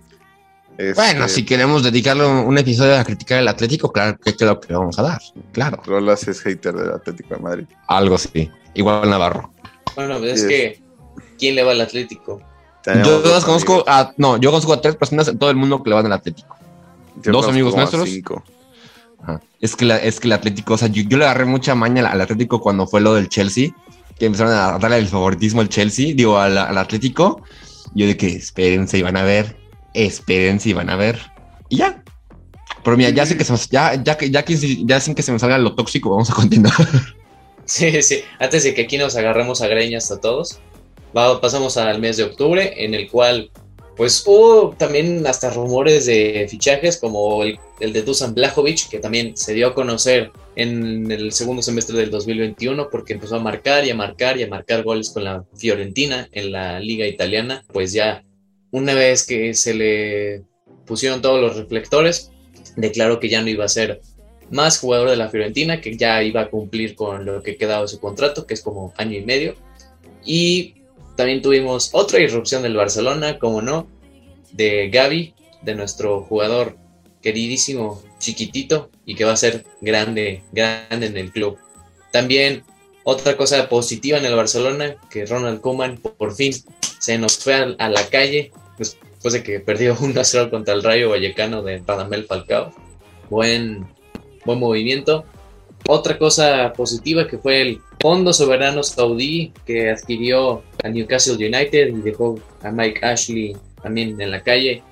bueno, 0.95 1.29
si 1.29 1.45
queremos 1.45 1.83
dedicarle 1.83 2.27
un, 2.27 2.57
episodio 2.59 2.99
a 2.99 3.05
criticar 3.05 3.39
el 3.39 3.49
Atlético, 3.49 3.93
claro 3.93 4.19
que 4.19 4.35
creo 4.35 4.61
que 4.61 4.69
le 4.69 4.79
vamos 4.79 4.99
a 4.99 5.03
dar, 5.03 5.21
claro. 5.53 5.83
Rolas 5.85 6.27
es 6.29 6.41
hater 6.41 6.75
del 6.75 6.93
Atlético 6.93 7.35
de 7.35 7.41
Madrid. 7.41 7.67
Algo 7.87 8.19
sí, 8.19 8.51
igual 8.75 9.09
Navarro. 9.09 9.53
Bueno, 9.95 10.19
pues 10.19 10.43
es 10.43 10.49
que, 10.49 10.83
¿quién 11.39 11.55
le 11.55 11.63
va 11.63 11.73
al 11.73 11.81
Atlético? 11.81 12.41
yo 13.05 13.23
conozco 13.45 13.85
a, 13.87 14.13
no, 14.17 14.39
yo 14.39 14.51
conozco 14.51 14.73
a 14.73 14.81
tres 14.81 14.97
personas 14.97 15.29
en 15.29 15.39
todo 15.39 15.51
el 15.51 15.57
mundo 15.57 15.83
que 15.83 15.91
le 15.91 15.97
van 15.97 16.07
al 16.07 16.13
Atlético. 16.13 16.57
Dos 17.17 17.47
amigos 17.47 17.77
nuestros. 17.77 18.09
Cinco. 18.09 18.43
Es 19.61 19.77
que, 19.77 20.01
es 20.03 20.21
que 20.21 20.27
el 20.27 20.33
Atlético, 20.33 20.75
o 20.75 20.79
sea, 20.79 20.89
yo, 20.89 21.03
le 21.17 21.25
agarré 21.25 21.45
mucha 21.45 21.75
maña 21.75 22.09
al, 22.09 22.21
Atlético 22.21 22.61
cuando 22.61 22.87
fue 22.87 23.01
lo 23.01 23.15
del 23.15 23.29
Chelsea, 23.29 23.71
que 24.19 24.27
empezaron 24.27 24.53
a 24.53 24.79
darle 24.79 24.99
el 24.99 25.07
favoritismo 25.07 25.61
al 25.61 25.69
Chelsea, 25.69 26.15
digo, 26.15 26.39
al, 26.39 26.59
Atlético. 26.59 27.43
Yo 27.95 28.07
de 28.07 28.17
que 28.17 28.27
espérense 28.29 28.99
y 28.99 29.03
van 29.03 29.17
a 29.17 29.23
ver, 29.23 29.57
espérense 29.95 30.71
y 30.71 30.73
van 30.73 30.91
a 30.91 30.97
ver. 30.97 31.19
Y 31.69 31.77
ya. 31.77 32.03
Pero 32.83 32.97
mira, 32.97 33.11
ya 33.11 33.27
sé 33.27 33.37
que 33.37 33.45
se, 33.45 33.55
ya, 33.71 33.95
ya, 34.03 34.19
ya, 34.19 34.45
ya 34.45 35.01
sin 35.01 35.15
que 35.15 35.23
se 35.23 35.31
me 35.31 35.39
salga 35.39 35.59
lo 35.59 35.75
tóxico, 35.75 36.11
vamos 36.11 36.31
a 36.31 36.35
continuar. 36.35 36.75
Sí, 37.65 38.03
sí. 38.03 38.23
Antes 38.41 38.65
de 38.65 38.75
que 38.75 38.83
aquí 38.83 38.99
nos 38.99 39.17
agarremos 39.17 39.63
a 39.63 39.69
greñas 39.69 40.11
a 40.11 40.21
todos, 40.21 40.59
pasamos 41.13 41.77
al 41.77 42.01
mes 42.01 42.17
de 42.17 42.25
octubre, 42.25 42.85
en 42.85 42.95
el 42.95 43.09
cual 43.09 43.51
pues 43.97 44.23
hubo 44.27 44.75
también 44.79 45.27
hasta 45.27 45.51
rumores 45.51 46.07
de 46.07 46.47
fichajes 46.49 46.97
como 46.97 47.43
el, 47.43 47.59
de 47.81 48.03
Dusan 48.03 48.35
Blajovic, 48.35 48.89
que 48.89 48.99
también 48.99 49.37
se 49.37 49.53
dio 49.53 49.69
a 49.69 49.75
conocer 49.75 50.31
en 50.57 51.11
el 51.11 51.33
segundo 51.33 51.63
semestre 51.63 51.99
del 51.99 52.11
2021 52.11 52.89
porque 52.91 53.15
empezó 53.15 53.37
a 53.37 53.41
marcar 53.41 53.85
y 53.85 53.91
a 53.91 53.95
marcar 53.95 54.39
y 54.39 54.45
a 54.45 54.49
marcar 54.49 54.83
goles 54.83 55.11
con 55.11 55.25
la 55.25 55.45
Fiorentina 55.55 56.29
en 56.33 56.53
la 56.53 56.81
liga 56.81 57.07
italiana. 57.07 57.65
Pues 57.73 57.93
ya 57.93 58.25
una 58.71 58.95
vez 58.95 59.27
que 59.27 59.53
se 59.55 59.75
le 59.75 60.43
pusieron 60.87 61.21
todos 61.21 61.41
los 61.41 61.57
reflectores, 61.57 62.31
declaró 62.77 63.21
que 63.21 63.29
ya 63.29 63.43
no 63.43 63.49
iba 63.49 63.65
a 63.65 63.69
ser 63.69 64.01
más 64.51 64.79
jugador 64.79 65.11
de 65.11 65.17
la 65.17 65.29
Fiorentina, 65.29 65.81
que 65.81 65.97
ya 65.97 66.23
iba 66.23 66.43
a 66.43 66.51
cumplir 66.51 66.95
con 66.95 67.25
lo 67.25 67.43
que 67.43 67.57
quedaba 67.57 67.83
de 67.83 67.89
su 67.89 68.01
contrato, 68.01 68.47
que 68.47 68.55
es 68.55 68.63
como 68.63 68.93
año 68.97 69.19
y 69.19 69.25
medio. 69.25 69.55
Y 70.25 70.82
también 71.17 71.43
tuvimos 71.43 71.91
otra 71.93 72.21
irrupción 72.21 72.63
del 72.63 72.77
Barcelona, 72.77 73.39
como 73.39 73.63
no, 73.63 73.89
de 74.53 74.89
Gaby, 74.91 75.35
de 75.63 75.75
nuestro 75.75 76.23
jugador 76.23 76.77
queridísimo, 77.21 78.03
chiquitito, 78.19 78.91
y 79.07 79.15
que 79.15 79.25
va 79.25 79.33
a 79.33 79.37
ser 79.37 79.65
grande, 79.81 80.43
grande 80.53 81.07
en 81.07 81.17
el 81.17 81.31
club. 81.31 81.59
También 82.11 82.65
otra 83.05 83.37
cosa 83.37 83.69
positiva 83.69 84.19
en 84.19 84.27
el 84.27 84.37
Barcelona, 84.37 84.97
que 85.11 85.27
Ronald 85.27 85.61
Koeman 85.61 85.99
por 85.99 86.35
fin 86.35 86.53
se 86.99 87.19
nos 87.19 87.39
fue 87.39 87.55
a, 87.55 87.89
la 87.89 88.07
calle 88.09 88.53
después 88.79 89.33
de 89.33 89.43
que 89.43 89.61
perdió 89.61 89.97
1-0 89.99 90.51
contra 90.51 90.75
el 90.75 90.83
Rayo 90.83 91.11
Vallecano 91.11 91.63
de 91.63 91.83
Radamel 91.87 92.27
Falcao. 92.27 92.73
Buen, 93.29 93.87
buen 94.45 94.59
movimiento. 94.59 95.25
Otra 95.89 96.17
cosa 96.17 96.73
positiva 96.75 97.27
que 97.27 97.39
fue 97.39 97.61
el 97.61 97.81
Fondo 98.01 98.33
Soberano 98.33 98.83
Saudí 98.83 99.53
que 99.67 99.91
adquirió 99.91 100.63
a 100.83 100.89
Newcastle 100.89 101.35
United 101.35 101.89
y 101.89 102.03
dejó 102.03 102.39
a 102.63 102.71
Mike 102.71 103.05
Ashley 103.05 103.57
también 103.83 104.21
en 104.21 104.31
la 104.31 104.43
calle. 104.43 104.83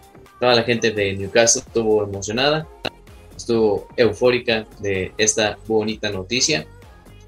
Toda 0.41 0.55
la 0.55 0.62
gente 0.64 0.91
de 0.91 1.14
Newcastle 1.14 1.62
estuvo 1.66 2.03
emocionada, 2.03 2.66
estuvo 3.36 3.86
eufórica 3.97 4.66
de 4.80 5.12
esta 5.16 5.59
bonita 5.66 6.11
noticia. 6.11 6.66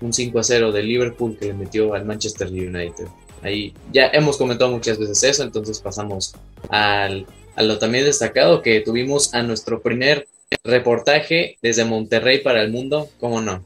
Un 0.01 0.13
5 0.13 0.39
a 0.41 0.43
0 0.43 0.73
de 0.73 0.83
Liverpool 0.83 1.37
que 1.39 1.47
le 1.47 1.55
metió 1.55 1.95
al 1.95 2.05
Manchester 2.05 2.49
United. 2.49 3.07
Ahí 3.43 3.75
ya 3.93 4.07
hemos 4.13 4.37
comentado 4.37 4.71
muchas 4.71 4.99
veces 4.99 5.23
eso, 5.23 5.43
entonces 5.43 5.79
pasamos 5.79 6.35
al, 6.69 7.27
a 7.55 7.63
lo 7.63 7.79
también 7.79 8.05
destacado 8.05 8.63
que 8.63 8.81
tuvimos 8.81 9.35
a 9.35 9.43
nuestro 9.43 9.83
primer 9.83 10.27
reportaje 10.65 11.57
desde 11.63 11.85
Monterrey 11.85 12.43
para 12.43 12.63
el 12.63 12.71
mundo, 12.71 13.09
¿cómo 13.21 13.41
no? 13.41 13.63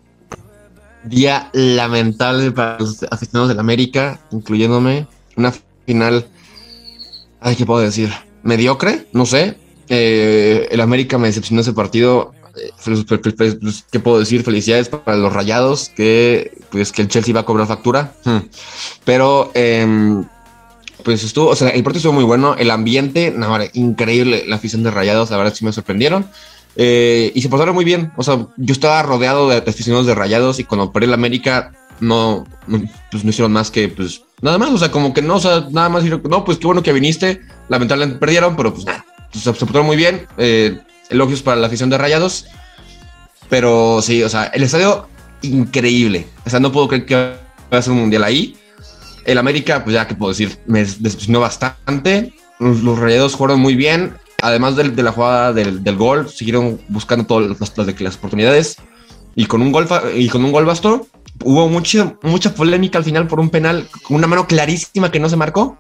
Día 1.05 1.51
lamentable 1.53 2.51
para 2.51 2.79
los 2.79 3.05
aficionados 3.05 3.49
del 3.49 3.61
América, 3.61 4.21
incluyéndome. 4.33 5.07
Una 5.37 5.53
final, 5.87 6.27
¿qué 7.57 7.67
puedo 7.67 7.81
decir? 7.81 8.11
Mediocre, 8.43 9.07
no 9.13 9.27
sé. 9.27 9.57
Eh, 9.89 10.69
el 10.71 10.81
América 10.81 11.19
me 11.19 11.29
decepcionó 11.29 11.61
ese 11.61 11.73
partido. 11.73 12.33
Eh, 12.57 12.71
pues, 12.85 13.85
¿Qué 13.91 14.01
puedo 14.01 14.19
decir? 14.19 14.43
Felicidades 14.43 14.89
para 14.89 15.17
los 15.17 15.33
rayados, 15.33 15.91
que 15.91 16.53
pues 16.71 16.91
que 16.91 17.03
el 17.03 17.09
Chelsea 17.09 17.35
va 17.35 17.41
a 17.41 17.45
cobrar 17.45 17.67
factura. 17.67 18.15
Hmm. 18.25 18.39
Pero 19.05 19.53
em, 19.55 20.25
pues 21.05 21.23
estuvo, 21.23 21.49
o 21.51 21.57
sea, 21.57 21.69
el 21.69 21.85
partido 21.85 21.99
estuvo 21.99 22.15
muy 22.15 22.25
bueno, 22.25 22.57
el 22.59 22.71
ambiente, 22.71 23.31
no, 23.31 23.57
increíble, 23.75 24.45
la 24.49 24.57
afición 24.57 24.83
de 24.83 24.91
rayados, 24.91 25.31
la 25.31 25.37
verdad 25.37 25.55
sí 25.55 25.65
me 25.65 25.73
sorprendieron. 25.73 26.27
Eh, 26.77 27.33
y 27.35 27.41
se 27.41 27.49
pasaron 27.49 27.75
muy 27.75 27.85
bien. 27.85 28.13
O 28.17 28.23
sea, 28.23 28.47
yo 28.57 28.73
estaba 28.73 29.03
rodeado 29.03 29.49
de 29.49 29.57
aficionados 29.57 30.07
de 30.07 30.15
rayados 30.15 30.61
y 30.61 30.65
cuando 30.65 30.93
perdió 30.93 31.09
el 31.09 31.15
América, 31.15 31.73
no, 32.01 32.47
pues 33.11 33.25
no 33.25 33.31
hicieron 33.31 33.53
más 33.53 33.71
que, 33.71 33.89
pues, 33.89 34.23
nada 34.43 34.59
más. 34.59 34.71
O 34.71 34.79
sea, 34.79 34.91
como 34.91 35.15
que 35.15 35.23
no, 35.23 35.37
o 35.37 35.41
sea, 35.41 35.67
nada 35.71 35.89
más. 35.89 36.05
No, 36.05 36.45
pues 36.45 36.59
qué 36.59 36.67
bueno 36.67 36.83
que 36.83 36.93
viniste. 36.93 37.41
Lamentablemente 37.69 38.19
perdieron, 38.19 38.57
pero 38.57 38.73
pues 38.73 38.85
nada. 38.85 39.05
Se, 39.33 39.53
se 39.53 39.81
muy 39.81 39.97
bien. 39.97 40.27
Eh, 40.37 40.79
elogios 41.11 41.43
para 41.43 41.57
la 41.57 41.67
afición 41.67 41.91
de 41.91 41.99
rayados. 41.99 42.47
Pero 43.49 44.03
sí, 44.03 44.23
o 44.23 44.29
sea, 44.29 44.45
el 44.47 44.63
estadio 44.63 45.09
increíble. 45.43 46.27
O 46.45 46.51
sea, 46.51 46.61
no 46.61 46.73
puedo 46.73 46.89
creer 46.89 47.07
que 47.07 47.15
va 47.15 47.79
a 47.79 47.83
ser 47.83 47.93
un 47.93 48.01
mundial 48.01 48.25
ahí. 48.25 48.57
El 49.25 49.39
América, 49.39 49.83
pues 49.83 49.95
ya 49.95 50.07
que 50.07 50.15
puedo 50.15 50.33
decir, 50.33 50.59
me 50.67 50.81
decepcionó 50.85 51.41
bastante. 51.41 52.33
Los, 52.59 52.83
los 52.83 52.99
rayados 52.99 53.35
jugaron 53.35 53.61
muy 53.61 53.75
bien 53.75 54.15
además 54.47 54.77
de, 54.77 55.03
la 55.03 55.13
jugada 55.13 55.53
del, 55.53 55.97
gol, 55.97 56.29
siguieron 56.29 56.81
buscando 56.89 57.27
todas 57.27 57.59
las, 57.61 58.01
las, 58.01 58.17
oportunidades 58.17 58.77
y 59.35 59.47
con 59.47 59.61
un 59.61 59.73
gol 59.73 59.89
y 60.15 60.29
con 60.29 60.45
un 60.45 60.53
gol 60.53 60.65
bastó. 60.65 61.07
Hubo 61.45 61.69
mucha, 61.69 62.17
mucha 62.23 62.55
polémica 62.55 62.99
al 62.99 63.05
final 63.05 63.27
por 63.27 63.41
un 63.41 63.51
penal 63.51 63.89
con 64.03 64.17
una 64.17 64.27
mano 64.27 64.47
clarísima 64.47 65.11
que 65.11 65.19
no 65.19 65.29
se 65.29 65.37
marcó. 65.37 65.79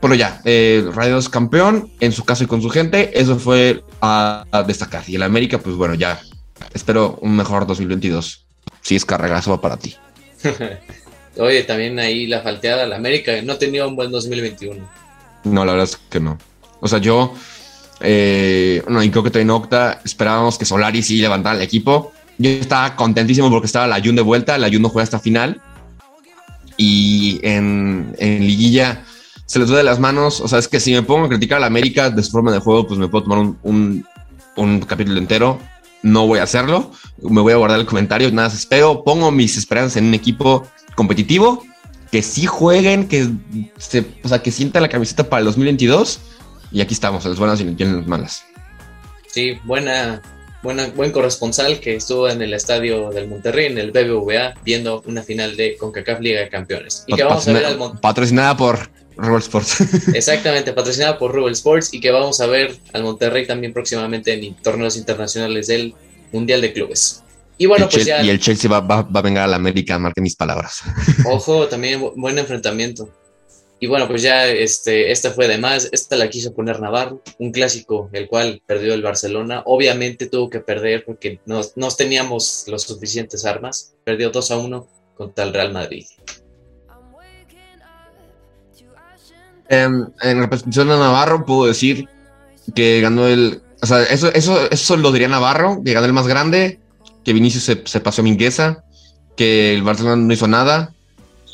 Pero 0.00 0.14
ya, 0.14 0.40
eh, 0.44 0.88
Rayos 0.94 1.28
campeón 1.28 1.90
en 2.00 2.12
su 2.12 2.24
caso 2.24 2.44
y 2.44 2.46
con 2.46 2.62
su 2.62 2.70
gente. 2.70 3.20
Eso 3.20 3.38
fue 3.38 3.84
a, 4.00 4.44
destacar. 4.66 5.04
Y 5.06 5.16
el 5.16 5.22
América, 5.22 5.58
pues 5.58 5.76
bueno, 5.76 5.94
ya 5.94 6.20
espero 6.72 7.18
un 7.20 7.36
mejor 7.36 7.66
2022. 7.66 8.46
Si 8.80 8.96
es 8.96 9.04
carregazo 9.04 9.60
para 9.60 9.76
ti. 9.76 9.94
Oye, 11.38 11.62
también 11.64 11.98
ahí 11.98 12.26
la 12.26 12.40
falteada, 12.40 12.86
la 12.86 12.96
América 12.96 13.32
no 13.42 13.56
tenía 13.56 13.86
un 13.86 13.94
buen 13.94 14.10
2021. 14.10 14.88
No, 15.44 15.64
la 15.64 15.72
verdad 15.72 15.88
es 15.88 15.96
que 16.08 16.18
no. 16.18 16.38
O 16.80 16.88
sea, 16.88 16.98
yo 16.98 17.34
eh, 18.00 18.82
no, 18.88 19.02
y 19.02 19.10
creo 19.10 19.22
que 19.22 19.40
en 19.40 19.50
Octa 19.50 20.00
esperábamos 20.04 20.58
que 20.58 20.64
Solari 20.64 21.02
sí 21.02 21.18
levantara 21.18 21.56
el 21.56 21.62
equipo. 21.62 22.12
Yo 22.38 22.50
estaba 22.50 22.96
contentísimo 22.96 23.50
porque 23.50 23.66
estaba 23.66 23.86
la 23.86 24.00
Jun 24.02 24.16
de 24.16 24.22
vuelta, 24.22 24.56
la 24.56 24.68
Jun 24.68 24.82
no 24.82 24.88
juega 24.88 25.04
hasta 25.04 25.18
final. 25.18 25.60
Y 26.76 27.38
en, 27.42 28.14
en 28.18 28.46
Liguilla 28.46 29.04
se 29.44 29.58
les 29.58 29.68
de 29.68 29.82
las 29.82 30.00
manos. 30.00 30.40
O 30.40 30.48
sea, 30.48 30.58
es 30.58 30.68
que 30.68 30.80
si 30.80 30.92
me 30.92 31.02
pongo 31.02 31.26
a 31.26 31.28
criticar 31.28 31.58
a 31.58 31.60
la 31.60 31.66
América 31.66 32.08
de 32.08 32.22
su 32.22 32.30
forma 32.30 32.50
de 32.52 32.60
juego, 32.60 32.86
pues 32.86 32.98
me 32.98 33.08
puedo 33.08 33.24
tomar 33.24 33.38
un, 33.38 33.58
un, 33.62 34.06
un 34.56 34.80
capítulo 34.80 35.18
entero. 35.18 35.58
No 36.02 36.26
voy 36.26 36.38
a 36.38 36.44
hacerlo. 36.44 36.92
Me 37.20 37.42
voy 37.42 37.52
a 37.52 37.56
guardar 37.56 37.78
el 37.78 37.86
comentario. 37.86 38.32
Nada, 38.32 38.48
espero. 38.48 39.04
Pongo 39.04 39.30
mis 39.30 39.58
esperanzas 39.58 39.98
en 39.98 40.06
un 40.06 40.14
equipo 40.14 40.66
competitivo 40.94 41.62
que 42.10 42.22
sí 42.22 42.46
jueguen, 42.46 43.06
que 43.06 43.30
se, 43.76 44.06
o 44.24 44.28
sea, 44.28 44.42
que 44.42 44.50
sienta 44.50 44.80
la 44.80 44.88
camiseta 44.88 45.28
para 45.28 45.40
el 45.40 45.46
2022 45.46 46.20
y 46.72 46.80
aquí 46.80 46.94
estamos, 46.94 47.24
las 47.24 47.38
buenas 47.38 47.60
y 47.60 47.64
las 47.64 48.06
malas. 48.06 48.44
Sí, 49.26 49.58
buena, 49.64 50.22
buena, 50.62 50.88
buen 50.88 51.12
corresponsal 51.12 51.80
que 51.80 51.96
estuvo 51.96 52.28
en 52.28 52.42
el 52.42 52.52
estadio 52.52 53.10
del 53.10 53.28
Monterrey, 53.28 53.66
en 53.66 53.78
el 53.78 53.92
BBVA, 53.92 54.54
viendo 54.64 55.02
una 55.06 55.22
final 55.22 55.56
de 55.56 55.76
CONCACAF 55.76 56.20
Liga 56.20 56.40
de 56.40 56.48
Campeones. 56.48 57.04
Y 57.06 57.14
que 57.14 57.24
vamos 57.24 57.46
a 57.46 57.52
ver 57.52 57.64
al 57.64 57.78
Patrocinada 58.00 58.56
por 58.56 58.90
Rubel 59.16 59.40
Sports. 59.40 60.08
Exactamente, 60.14 60.72
patrocinada 60.72 61.18
por 61.18 61.32
Rubel 61.32 61.52
Sports 61.52 61.92
y 61.92 62.00
que 62.00 62.10
vamos 62.10 62.40
a 62.40 62.46
ver 62.46 62.76
al 62.92 63.02
Monterrey 63.02 63.46
también 63.46 63.72
próximamente 63.72 64.32
en 64.32 64.54
torneos 64.56 64.96
internacionales 64.96 65.66
del 65.66 65.94
Mundial 66.32 66.60
de 66.60 66.72
Clubes. 66.72 67.22
Y 67.58 67.66
bueno, 67.66 67.88
pues 67.90 68.06
ya. 68.06 68.22
Y 68.22 68.30
el 68.30 68.40
Chelsea 68.40 68.70
va, 68.70 68.80
va, 68.80 69.02
va 69.02 69.20
a 69.20 69.22
venir 69.22 69.40
a 69.40 69.46
la 69.46 69.56
América, 69.56 69.98
marque 69.98 70.22
mis 70.22 70.34
palabras. 70.34 70.80
Ojo, 71.26 71.68
también 71.68 72.00
buen 72.16 72.38
enfrentamiento. 72.38 73.10
Y 73.82 73.86
bueno, 73.86 74.06
pues 74.06 74.20
ya 74.20 74.46
este, 74.46 75.10
esta 75.10 75.30
fue 75.30 75.46
además, 75.46 75.88
esta 75.90 76.14
la 76.14 76.28
quiso 76.28 76.52
poner 76.52 76.80
Navarro, 76.80 77.22
un 77.38 77.50
clásico 77.50 78.10
el 78.12 78.28
cual 78.28 78.60
perdió 78.66 78.92
el 78.92 79.00
Barcelona. 79.00 79.62
Obviamente 79.64 80.26
tuvo 80.26 80.50
que 80.50 80.60
perder 80.60 81.02
porque 81.06 81.40
no, 81.46 81.62
teníamos 81.96 82.64
los 82.68 82.82
suficientes 82.82 83.46
armas. 83.46 83.94
Perdió 84.04 84.28
2 84.28 84.50
a 84.50 84.58
1 84.58 84.88
contra 85.16 85.44
el 85.44 85.54
Real 85.54 85.72
Madrid. 85.72 86.04
Em, 89.70 90.08
en 90.20 90.40
representación 90.40 90.90
a 90.90 90.98
Navarro 90.98 91.46
puedo 91.46 91.64
decir 91.64 92.06
que 92.74 93.00
ganó 93.00 93.28
el... 93.28 93.62
O 93.80 93.86
sea, 93.86 94.02
eso, 94.02 94.30
eso, 94.34 94.70
eso 94.70 94.96
lo 94.98 95.10
diría 95.10 95.28
Navarro, 95.28 95.80
que 95.82 95.94
ganó 95.94 96.04
el 96.04 96.12
más 96.12 96.26
grande, 96.26 96.80
que 97.24 97.32
Vinicius 97.32 97.64
se, 97.64 97.82
se 97.86 98.00
pasó 98.00 98.20
a 98.20 98.24
Mingueza, 98.24 98.84
que 99.38 99.74
el 99.74 99.82
Barcelona 99.82 100.16
no 100.16 100.32
hizo 100.34 100.48
nada. 100.48 100.92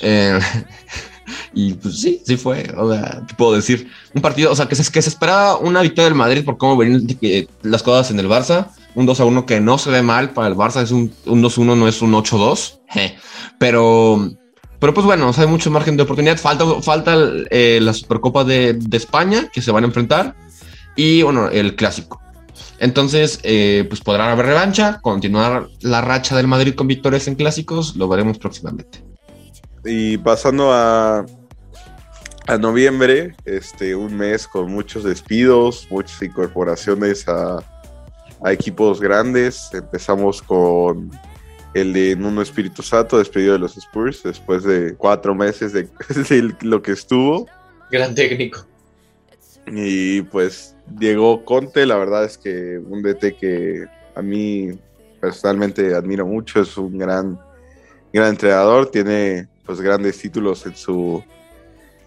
Eh, 0.01 0.41
Y 1.57 1.72
pues 1.72 2.02
sí, 2.02 2.20
sí 2.22 2.36
fue. 2.36 2.70
O 2.76 2.92
sea, 2.92 3.22
¿qué 3.26 3.34
puedo 3.34 3.54
decir? 3.54 3.90
Un 4.12 4.20
partido, 4.20 4.52
o 4.52 4.54
sea, 4.54 4.66
que 4.66 4.74
se, 4.74 4.92
que 4.92 5.00
se 5.00 5.09
esperaba 5.09 5.57
una 5.57 5.80
victoria 5.80 6.04
del 6.04 6.14
Madrid 6.14 6.44
por 6.44 6.59
cómo 6.59 6.76
venían 6.76 7.07
las 7.62 7.82
cosas 7.82 8.11
en 8.11 8.20
el 8.20 8.28
Barça. 8.28 8.68
Un 8.94 9.07
2 9.07 9.20
a 9.20 9.24
1 9.24 9.46
que 9.46 9.59
no 9.59 9.78
se 9.78 9.90
ve 9.90 10.02
mal 10.02 10.34
para 10.34 10.48
el 10.48 10.54
Barça, 10.54 10.82
es 10.82 10.90
un, 10.90 11.14
un 11.24 11.40
2 11.40 11.57
1, 11.57 11.76
no 11.76 11.88
es 11.88 12.02
un 12.02 12.14
8 12.14 12.36
2. 12.36 12.80
Pero, 13.59 14.30
pero 14.78 14.92
pues 14.92 15.07
bueno, 15.07 15.30
o 15.30 15.32
sea, 15.32 15.44
hay 15.44 15.50
mucho 15.50 15.70
margen 15.70 15.96
de 15.96 16.02
oportunidad. 16.02 16.36
Falta, 16.36 16.66
falta 16.82 17.16
eh, 17.50 17.78
la 17.80 17.94
Supercopa 17.94 18.44
de, 18.44 18.74
de, 18.74 18.96
España 18.98 19.48
que 19.50 19.62
se 19.62 19.70
van 19.70 19.84
a 19.84 19.86
enfrentar 19.86 20.36
y 20.94 21.22
bueno, 21.22 21.48
el 21.48 21.74
clásico. 21.74 22.20
Entonces, 22.80 23.40
eh, 23.44 23.86
pues 23.88 24.02
podrán 24.02 24.28
haber 24.28 24.44
revancha, 24.44 25.00
continuar 25.00 25.68
la 25.80 26.02
racha 26.02 26.36
del 26.36 26.48
Madrid 26.48 26.74
con 26.74 26.86
victorias 26.86 27.26
en 27.28 27.34
clásicos, 27.34 27.96
lo 27.96 28.09
veremos 28.09 28.36
próximamente. 28.36 29.02
Y 29.86 30.18
pasando 30.18 30.72
a, 30.72 31.24
a 32.47 32.59
noviembre, 32.59 33.34
este, 33.44 33.97
un 33.97 34.16
mes 34.16 34.47
con 34.47 34.70
muchos 34.70 35.05
despidos, 35.05 35.86
muchas 35.90 36.22
incorporaciones 36.22 37.26
a, 37.28 37.59
equipos 38.47 39.01
grandes. 39.01 39.70
Empezamos 39.72 40.42
con 40.42 41.11
el 41.74 41.92
de 41.92 42.14
Nuno 42.14 42.42
Espíritu 42.42 42.82
Santo, 42.82 43.18
despedido 43.18 43.55
de 43.55 43.59
los 43.59 43.76
Spurs, 43.76 44.22
después 44.22 44.62
de 44.62 44.94
cuatro 44.94 45.34
meses 45.34 45.72
de, 45.72 45.88
lo 46.61 46.82
que 46.82 46.92
estuvo. 46.92 47.49
Gran 47.90 48.14
técnico. 48.14 48.64
Y 49.66 50.22
pues 50.22 50.76
llegó 51.01 51.44
Conte, 51.44 51.86
la 51.86 51.97
verdad 51.97 52.24
es 52.24 52.38
que 52.38 52.78
un 52.78 53.03
DT 53.03 53.36
que 53.40 53.86
a 54.14 54.22
mí 54.22 54.78
personalmente 55.20 55.94
admiro 55.94 56.24
mucho, 56.24 56.61
es 56.61 56.76
un 56.76 56.99
gran, 56.99 57.40
gran 58.12 58.28
entrenador, 58.28 58.90
tiene 58.90 59.49
pues 59.64 59.80
grandes 59.80 60.18
títulos 60.18 60.64
en 60.66 60.76
su 60.76 61.24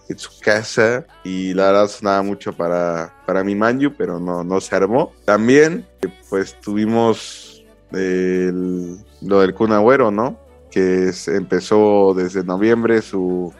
en 0.09 0.17
su 0.17 0.31
casa 0.41 1.05
y 1.23 1.53
la 1.53 1.67
verdad 1.67 1.87
sonaba 1.87 2.23
mucho 2.23 2.51
para, 2.51 3.13
para 3.25 3.43
mi 3.43 3.55
Manju, 3.55 3.93
pero 3.95 4.19
no, 4.19 4.43
no 4.43 4.59
se 4.59 4.75
armó. 4.75 5.13
También 5.23 5.85
pues 6.29 6.59
tuvimos 6.59 7.63
lo 7.91 9.39
del 9.41 9.53
Kun 9.53 9.71
Agüero, 9.71 10.11
¿no? 10.11 10.37
Que 10.71 11.11
empezó 11.27 12.13
desde 12.15 12.43
noviembre 12.43 13.01
su, 13.01 13.53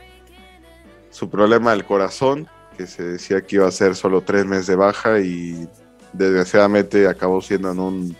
su 1.11 1.29
problema 1.29 1.71
del 1.71 1.85
corazón, 1.85 2.47
que 2.77 2.87
se 2.87 3.03
decía 3.03 3.41
que 3.41 3.57
iba 3.57 3.67
a 3.67 3.71
ser 3.71 3.95
solo 3.95 4.21
tres 4.21 4.45
meses 4.45 4.67
de 4.67 4.75
baja 4.75 5.19
y 5.19 5.67
desgraciadamente 6.13 7.07
acabó 7.07 7.41
siendo 7.41 7.71
en 7.71 7.79
un 7.79 8.15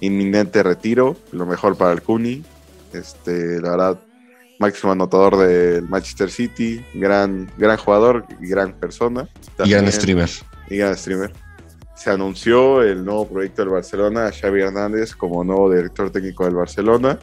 inminente 0.00 0.62
retiro, 0.62 1.16
lo 1.32 1.46
mejor 1.46 1.76
para 1.76 1.92
el 1.92 2.02
Kuni. 2.02 2.42
Este, 2.92 3.60
la 3.60 3.70
verdad, 3.70 4.00
máximo 4.58 4.92
anotador 4.92 5.36
del 5.36 5.88
Manchester 5.88 6.30
City, 6.30 6.84
gran, 6.94 7.50
gran 7.56 7.76
jugador 7.76 8.24
y 8.40 8.48
gran 8.48 8.72
persona. 8.74 9.28
y 9.64 9.70
gran 9.70 9.90
streamer. 9.90 10.28
Y 10.68 10.76
gran 10.76 10.96
streamer. 10.96 11.32
Se 11.94 12.10
anunció 12.10 12.82
el 12.82 13.04
nuevo 13.04 13.28
proyecto 13.28 13.62
del 13.62 13.70
Barcelona, 13.70 14.30
Xavi 14.30 14.60
Hernández 14.60 15.14
como 15.14 15.42
nuevo 15.42 15.72
director 15.72 16.10
técnico 16.10 16.44
del 16.44 16.54
Barcelona, 16.54 17.18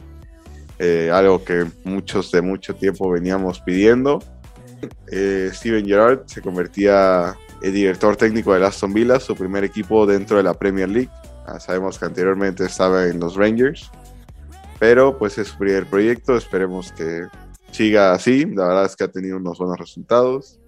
eh, 0.78 1.10
algo 1.12 1.42
que 1.42 1.66
muchos 1.84 2.30
de 2.30 2.42
mucho 2.42 2.74
tiempo 2.74 3.10
veníamos 3.10 3.60
pidiendo. 3.60 4.22
Eh, 5.10 5.50
Steven 5.52 5.86
Gerrard 5.86 6.24
se 6.26 6.42
convertía 6.42 7.34
en 7.62 7.72
director 7.72 8.16
técnico 8.16 8.52
del 8.52 8.64
Aston 8.64 8.92
Villa, 8.92 9.18
su 9.18 9.34
primer 9.34 9.64
equipo 9.64 10.06
dentro 10.06 10.36
de 10.36 10.42
la 10.42 10.54
Premier 10.54 10.88
League. 10.88 11.10
Ah, 11.46 11.58
sabemos 11.60 11.98
que 11.98 12.04
anteriormente 12.04 12.64
estaba 12.64 13.06
en 13.06 13.20
los 13.20 13.36
Rangers. 13.36 13.90
Pero 14.78 15.16
pues 15.16 15.38
es 15.38 15.48
su 15.48 15.58
primer 15.58 15.86
proyecto, 15.86 16.36
esperemos 16.36 16.92
que 16.92 17.26
siga 17.70 18.12
así. 18.12 18.44
La 18.46 18.68
verdad 18.68 18.84
es 18.84 18.96
que 18.96 19.04
ha 19.04 19.08
tenido 19.08 19.36
unos 19.36 19.58
buenos 19.58 19.78
resultados. 19.78 20.58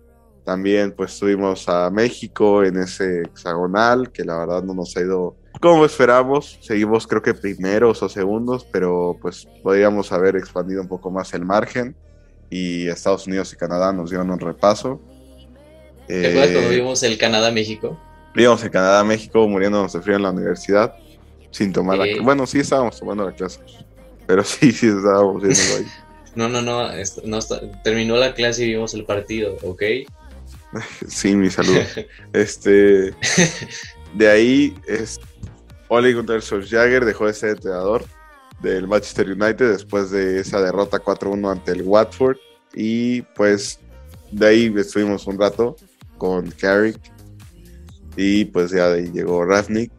También 0.44 0.92
pues 0.92 1.18
tuvimos 1.18 1.68
a 1.68 1.90
México 1.90 2.64
en 2.64 2.78
ese 2.78 3.22
hexagonal, 3.22 4.11
que 4.11 4.24
la 4.24 4.38
verdad 4.38 4.62
no 4.62 4.72
nos 4.72 4.96
ha 4.96 5.00
ido 5.00 5.36
como 5.61 5.84
esperamos. 5.84 6.59
Seguimos 6.62 7.06
creo 7.06 7.20
que 7.20 7.34
primeros 7.34 8.02
o 8.02 8.09
segundos, 8.09 8.66
pero 8.72 9.16
pues 9.20 9.46
podríamos 9.62 10.11
haber 10.12 10.36
expandido 10.36 10.80
un 10.80 10.88
poco 10.88 11.11
más 11.11 11.34
el 11.34 11.44
margen. 11.44 11.94
Y 12.50 12.88
Estados 12.88 13.26
Unidos 13.26 13.52
y 13.52 13.56
Canadá 13.56 13.92
nos 13.92 14.09
dieron 14.09 14.30
un 14.30 14.40
repaso. 14.40 15.02
¿Te 16.06 16.28
acuerdas 16.28 16.52
cuando 16.52 16.70
vimos 16.70 17.02
el 17.02 17.18
Canadá-México? 17.18 18.00
Vimos 18.34 18.64
el 18.64 18.70
Canadá-México 18.70 19.46
muriéndonos 19.46 19.92
de 19.92 20.00
frío 20.00 20.16
en 20.16 20.22
la 20.22 20.30
universidad 20.30 20.94
sin 21.50 21.72
tomar 21.72 21.98
la 21.98 22.06
Bueno, 22.22 22.46
sí 22.46 22.61
estábamos 22.61 22.98
tomando 22.98 23.24
la 23.24 23.32
clase, 23.32 23.61
pero 24.28 24.44
sí, 24.44 24.70
sí 24.70 24.86
estábamos 24.86 25.42
viéndolo 25.42 25.76
ahí. 25.78 25.86
No, 26.36 26.48
no, 26.48 26.62
no, 26.62 26.86
no 27.24 27.38
está- 27.38 27.60
terminó 27.82 28.16
la 28.16 28.32
clase 28.32 28.64
y 28.64 28.68
vimos 28.74 28.94
el 28.94 29.04
partido, 29.04 29.56
¿ok? 29.64 29.82
Sí, 31.08 31.34
mi 31.34 31.50
saludo. 31.50 31.80
Este, 32.32 33.12
de 34.14 34.28
ahí, 34.30 34.74
es, 34.86 35.18
Ole 35.88 36.12
Gunnar 36.14 36.40
Solskjaer 36.42 37.04
dejó 37.04 37.26
de 37.26 37.32
ser 37.32 37.50
entrenador 37.50 38.04
del 38.60 38.86
Manchester 38.86 39.30
United 39.32 39.72
después 39.72 40.10
de 40.12 40.38
esa 40.40 40.60
derrota 40.60 40.98
4-1 41.02 41.50
ante 41.50 41.72
el 41.72 41.82
Watford. 41.82 42.36
Y 42.74 43.22
pues 43.34 43.80
de 44.30 44.46
ahí 44.46 44.74
estuvimos 44.76 45.26
un 45.26 45.40
rato 45.40 45.74
con 46.18 46.50
Carrick. 46.52 47.00
Y 48.16 48.44
pues 48.44 48.70
ya 48.70 48.90
de 48.90 48.98
ahí 49.00 49.10
llegó 49.10 49.44
Rafnik. 49.44 49.90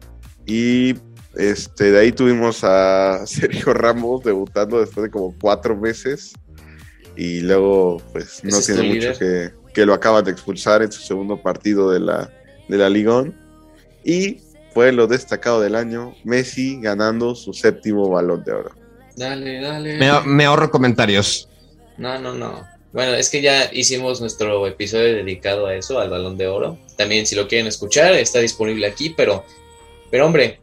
Y 0.46 0.94
este, 1.34 1.92
de 1.92 1.98
ahí 1.98 2.12
tuvimos 2.12 2.64
a 2.64 3.22
Sergio 3.26 3.72
Ramos 3.74 4.24
debutando 4.24 4.80
después 4.80 5.04
de 5.04 5.10
como 5.10 5.34
cuatro 5.40 5.76
meses. 5.76 6.32
Y 7.16 7.40
luego, 7.40 8.02
pues 8.12 8.42
no 8.42 8.50
¿Ese 8.50 8.58
es 8.58 8.66
tu 8.66 8.82
tiene 8.82 8.94
mucho 8.94 9.18
que, 9.18 9.50
que 9.74 9.84
lo 9.84 9.94
acaban 9.94 10.24
de 10.24 10.30
expulsar 10.30 10.82
en 10.82 10.90
su 10.90 11.02
segundo 11.02 11.40
partido 11.42 11.90
de 11.90 12.00
la, 12.00 12.32
de 12.68 12.78
la 12.78 12.88
Ligón. 12.88 13.34
Y 14.04 14.38
fue 14.72 14.92
lo 14.92 15.06
destacado 15.06 15.60
del 15.60 15.74
año, 15.74 16.14
Messi 16.24 16.80
ganando 16.80 17.34
su 17.34 17.52
séptimo 17.52 18.08
balón 18.08 18.44
de 18.44 18.52
oro. 18.52 18.70
Dale, 19.16 19.60
dale. 19.60 19.98
Me, 19.98 20.10
me 20.24 20.44
ahorro 20.44 20.70
comentarios. 20.70 21.48
No, 21.98 22.18
no, 22.18 22.32
no. 22.32 22.64
Bueno, 22.92 23.12
es 23.14 23.28
que 23.28 23.42
ya 23.42 23.70
hicimos 23.72 24.20
nuestro 24.20 24.66
episodio 24.66 25.14
dedicado 25.14 25.66
a 25.66 25.74
eso, 25.74 26.00
al 26.00 26.10
balón 26.10 26.36
de 26.36 26.48
oro. 26.48 26.78
También, 26.96 27.26
si 27.26 27.36
lo 27.36 27.46
quieren 27.46 27.66
escuchar, 27.66 28.14
está 28.14 28.38
disponible 28.40 28.86
aquí, 28.86 29.10
pero, 29.16 29.44
pero 30.10 30.26
hombre, 30.26 30.59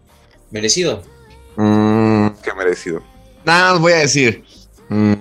merecido. 0.51 1.01
Mm, 1.55 2.27
Qué 2.43 2.53
merecido. 2.55 3.01
nada 3.45 3.73
más 3.73 3.81
voy 3.81 3.93
a 3.93 3.97
decir. 3.97 4.43
mm, 4.89 5.13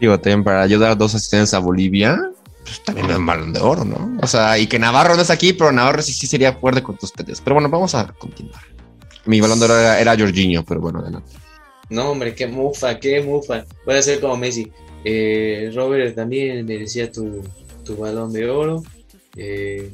digo, 0.00 0.18
también 0.18 0.44
para 0.44 0.62
ayudar 0.62 0.96
dos 0.96 1.14
asistencias 1.14 1.54
a 1.54 1.58
Bolivia, 1.58 2.18
pues 2.64 2.82
también 2.84 3.06
me 3.06 3.18
balón 3.18 3.52
de 3.52 3.60
oro, 3.60 3.84
¿no? 3.84 4.16
O 4.22 4.26
sea, 4.26 4.58
y 4.58 4.66
que 4.66 4.78
Navarro 4.78 5.14
no 5.16 5.22
está 5.22 5.34
aquí, 5.34 5.52
pero 5.52 5.72
Navarro 5.72 6.02
sí, 6.02 6.12
sí 6.12 6.26
sería 6.26 6.52
fuerte 6.52 6.82
con 6.82 6.96
ustedes. 7.00 7.40
Pero 7.40 7.54
bueno, 7.54 7.68
vamos 7.68 7.94
a 7.94 8.06
continuar. 8.18 8.62
Mi 9.26 9.40
balón 9.40 9.58
de 9.58 9.64
oro 9.66 9.78
era, 9.78 10.00
era 10.00 10.16
Jorginho, 10.18 10.64
pero 10.64 10.80
bueno, 10.80 11.00
adelante. 11.00 11.32
No, 11.88 12.10
hombre, 12.10 12.34
qué 12.34 12.46
mufa, 12.46 12.98
qué 13.00 13.20
mufa. 13.22 13.64
Voy 13.84 13.96
a 13.96 14.02
ser 14.02 14.20
como 14.20 14.36
Messi. 14.36 14.70
Eh, 15.04 15.72
Robert 15.74 16.14
también 16.14 16.64
merecía 16.64 17.10
tu, 17.10 17.42
tu 17.84 17.96
balón 17.96 18.32
de 18.32 18.48
oro. 18.48 18.82
Eh, 19.36 19.92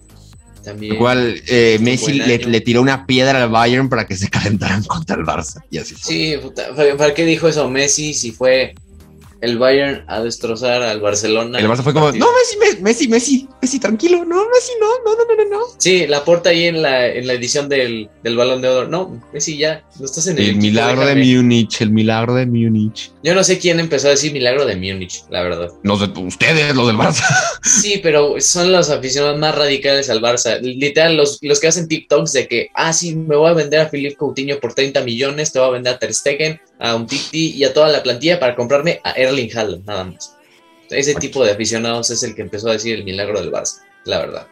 también. 0.66 0.94
Igual 0.94 1.40
eh, 1.46 1.78
Messi 1.80 2.16
buen 2.16 2.28
le, 2.28 2.34
año. 2.34 2.48
le 2.48 2.60
tiró 2.60 2.82
una 2.82 3.06
piedra 3.06 3.44
al 3.44 3.50
Bayern 3.50 3.88
para 3.88 4.06
que 4.06 4.16
se 4.16 4.28
calentaran 4.30 4.82
contra 4.84 5.16
el 5.16 5.22
Barça. 5.22 5.62
Y 5.70 5.78
así 5.78 5.94
fue. 5.94 6.12
Sí, 6.12 6.34
puta, 6.42 6.74
¿para 6.74 6.96
para 6.96 7.14
qué 7.14 7.24
dijo 7.24 7.48
eso 7.48 7.70
Messi 7.70 8.12
si 8.14 8.32
fue 8.32 8.74
el 9.40 9.58
Bayern 9.58 10.04
a 10.08 10.22
destrozar 10.22 10.82
al 10.82 11.00
Barcelona? 11.00 11.58
El 11.58 11.68
Barça 11.68 11.82
fue 11.82 11.92
como, 11.92 12.10
no, 12.12 12.26
Messi, 12.32 12.56
Me- 12.58 12.80
Messi, 12.82 13.08
Messi, 13.08 13.48
Messi, 13.60 13.78
tranquilo, 13.78 14.24
no, 14.24 14.36
Messi, 14.48 14.72
no, 14.80 14.86
no, 15.04 15.16
no, 15.16 15.24
no, 15.36 15.44
no, 15.44 15.58
no. 15.58 15.64
Sí, 15.78 16.06
la 16.06 16.24
porta 16.24 16.50
ahí 16.50 16.64
en 16.66 16.82
la, 16.82 17.06
en 17.08 17.26
la 17.26 17.32
edición 17.34 17.68
del, 17.68 18.08
del 18.22 18.36
balón 18.36 18.62
de 18.62 18.68
oro. 18.68 18.88
No, 18.88 19.22
Messi 19.32 19.56
ya, 19.58 19.84
no 19.98 20.06
estás 20.06 20.26
en 20.28 20.38
el, 20.38 20.44
El 20.44 20.50
equipo, 20.50 20.62
milagro 20.62 21.06
de. 21.06 21.14
Múnich, 21.16 21.80
el 21.80 21.90
milagro 21.90 22.34
de 22.34 22.46
Múnich. 22.46 23.10
Yo 23.22 23.34
no 23.34 23.42
sé 23.44 23.58
quién 23.58 23.78
empezó 23.80 24.06
a 24.08 24.10
decir 24.10 24.32
milagro 24.32 24.64
de 24.66 24.76
Múnich, 24.76 25.24
la 25.30 25.42
verdad. 25.42 25.70
Los 25.82 26.00
de 26.00 26.20
ustedes, 26.20 26.74
los 26.74 26.86
del 26.86 26.96
Barça. 26.96 27.24
Sí, 27.66 28.00
pero 28.02 28.36
son 28.40 28.70
los 28.72 28.90
aficionados 28.90 29.38
más 29.38 29.54
radicales 29.54 30.08
al 30.08 30.20
Barça. 30.22 30.60
Literal, 30.60 31.16
los, 31.16 31.38
los 31.42 31.58
que 31.60 31.66
hacen 31.66 31.88
TikToks 31.88 32.32
de 32.32 32.46
que, 32.48 32.68
ah, 32.74 32.92
sí, 32.92 33.14
me 33.16 33.34
voy 33.36 33.50
a 33.50 33.54
vender 33.54 33.80
a 33.80 33.88
Philippe 33.88 34.14
Coutinho 34.16 34.58
por 34.60 34.72
30 34.74 35.02
millones, 35.02 35.52
te 35.52 35.58
voy 35.58 35.68
a 35.68 35.72
vender 35.72 35.94
a 35.94 35.98
Ter 35.98 36.14
Stegen, 36.14 36.60
a 36.78 36.94
un 36.94 37.06
Titi 37.06 37.52
y 37.56 37.64
a 37.64 37.72
toda 37.72 37.88
la 37.88 38.02
plantilla 38.02 38.38
para 38.38 38.54
comprarme 38.54 39.00
a 39.04 39.12
Erling 39.12 39.50
Haaland, 39.56 39.84
nada 39.86 40.04
más. 40.04 40.34
Ese 40.90 41.14
tipo 41.16 41.44
de 41.44 41.52
aficionados 41.52 42.10
es 42.10 42.22
el 42.22 42.34
que 42.34 42.42
empezó 42.42 42.68
a 42.68 42.72
decir 42.72 42.94
el 42.94 43.04
milagro 43.04 43.40
del 43.40 43.50
Barça, 43.50 43.80
la 44.04 44.18
verdad. 44.18 44.46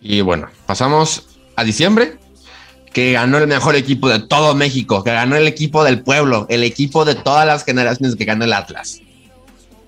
Y 0.00 0.20
bueno, 0.20 0.48
pasamos 0.66 1.26
a 1.56 1.64
diciembre, 1.64 2.18
que 2.92 3.12
ganó 3.12 3.38
el 3.38 3.46
mejor 3.46 3.74
equipo 3.76 4.08
de 4.08 4.20
todo 4.20 4.54
México, 4.54 5.02
que 5.02 5.12
ganó 5.12 5.36
el 5.36 5.46
equipo 5.46 5.82
del 5.84 6.02
pueblo, 6.02 6.46
el 6.50 6.62
equipo 6.62 7.04
de 7.04 7.14
todas 7.14 7.46
las 7.46 7.64
generaciones 7.64 8.16
que 8.16 8.24
ganó 8.24 8.44
el 8.44 8.52
Atlas. 8.52 9.00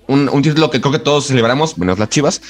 Un, 0.07 0.29
un 0.29 0.41
título 0.41 0.69
que 0.69 0.79
creo 0.81 0.91
que 0.91 0.99
todos 0.99 1.27
celebramos, 1.27 1.77
menos 1.77 1.97
las 1.99 2.09
chivas. 2.09 2.41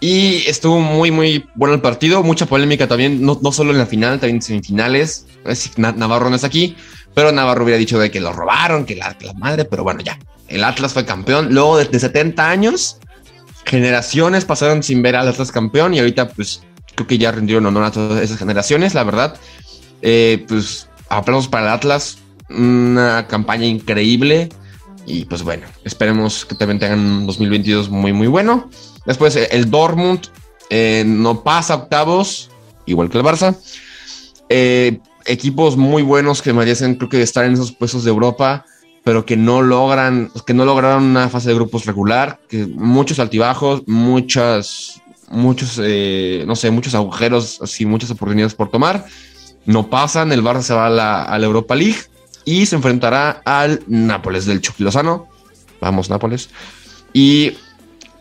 Y 0.00 0.44
estuvo 0.48 0.80
muy, 0.80 1.10
muy 1.10 1.44
bueno 1.54 1.74
el 1.74 1.80
partido, 1.80 2.22
mucha 2.22 2.46
polémica 2.46 2.86
también, 2.88 3.22
no, 3.24 3.38
no 3.42 3.52
solo 3.52 3.70
en 3.72 3.78
la 3.78 3.86
final, 3.86 4.18
también 4.20 4.36
en 4.36 4.42
semifinales. 4.42 5.26
Es- 5.44 5.76
Na- 5.78 5.92
Navarro 5.92 6.30
no 6.30 6.36
es 6.36 6.44
aquí, 6.44 6.76
pero 7.16 7.32
Navarro 7.32 7.64
hubiera 7.64 7.78
dicho 7.78 7.98
de 7.98 8.10
que 8.10 8.20
lo 8.20 8.30
robaron, 8.30 8.84
que 8.84 8.94
la, 8.94 9.16
la 9.22 9.32
madre, 9.32 9.64
pero 9.64 9.82
bueno, 9.82 10.02
ya. 10.02 10.18
El 10.48 10.62
Atlas 10.62 10.92
fue 10.92 11.06
campeón. 11.06 11.48
Luego 11.50 11.78
de, 11.78 11.86
de 11.86 11.98
70 11.98 12.46
años, 12.46 12.98
generaciones 13.64 14.44
pasaron 14.44 14.82
sin 14.82 15.00
ver 15.00 15.16
al 15.16 15.26
Atlas 15.26 15.50
campeón 15.50 15.94
y 15.94 15.98
ahorita 16.00 16.28
pues 16.28 16.60
creo 16.94 17.06
que 17.06 17.16
ya 17.16 17.32
rindieron 17.32 17.64
honor 17.64 17.84
a 17.84 17.90
todas 17.90 18.22
esas 18.22 18.38
generaciones, 18.38 18.92
la 18.92 19.02
verdad. 19.02 19.34
Eh, 20.02 20.44
pues 20.46 20.90
aplausos 21.08 21.48
para 21.48 21.68
el 21.68 21.72
Atlas, 21.72 22.18
una 22.50 23.26
campaña 23.26 23.64
increíble 23.64 24.50
y 25.06 25.24
pues 25.24 25.42
bueno, 25.42 25.66
esperemos 25.84 26.44
que 26.44 26.54
también 26.54 26.78
tengan 26.78 27.00
un 27.00 27.26
2022 27.26 27.88
muy 27.88 28.12
muy 28.12 28.26
bueno. 28.26 28.68
Después 29.06 29.36
el 29.36 29.70
Dortmund 29.70 30.26
eh, 30.68 31.02
no 31.06 31.42
pasa 31.42 31.76
octavos, 31.76 32.50
igual 32.84 33.08
que 33.08 33.16
el 33.16 33.24
Barça. 33.24 33.56
Eh, 34.50 34.98
equipos 35.26 35.76
muy 35.76 36.02
buenos 36.02 36.42
que 36.42 36.52
merecen 36.52 36.94
creo 36.96 37.08
que 37.08 37.22
estar 37.22 37.44
en 37.44 37.54
esos 37.54 37.72
puestos 37.72 38.04
de 38.04 38.10
Europa 38.10 38.64
pero 39.06 39.24
que 39.24 39.36
no 39.36 39.62
logran, 39.62 40.32
que 40.44 40.52
no 40.52 40.64
lograron 40.64 41.04
una 41.04 41.28
fase 41.28 41.50
de 41.50 41.54
grupos 41.54 41.84
regular, 41.84 42.40
que 42.48 42.66
muchos 42.66 43.20
altibajos, 43.20 43.84
muchas, 43.86 45.00
muchos, 45.30 45.80
eh, 45.80 46.42
no 46.44 46.56
sé, 46.56 46.72
muchos 46.72 46.92
agujeros, 46.96 47.62
así, 47.62 47.86
muchas 47.86 48.10
oportunidades 48.10 48.56
por 48.56 48.68
tomar. 48.68 49.06
No 49.64 49.88
pasan, 49.88 50.32
el 50.32 50.42
Barça 50.42 50.62
se 50.62 50.74
va 50.74 50.86
a 50.86 50.90
la, 50.90 51.22
a 51.22 51.38
la 51.38 51.46
Europa 51.46 51.76
League 51.76 51.98
y 52.44 52.66
se 52.66 52.74
enfrentará 52.74 53.42
al 53.44 53.80
Nápoles 53.86 54.44
del 54.44 54.60
Chucky 54.60 54.82
Lozano. 54.82 55.28
Vamos, 55.80 56.10
Nápoles. 56.10 56.50
Y 57.12 57.52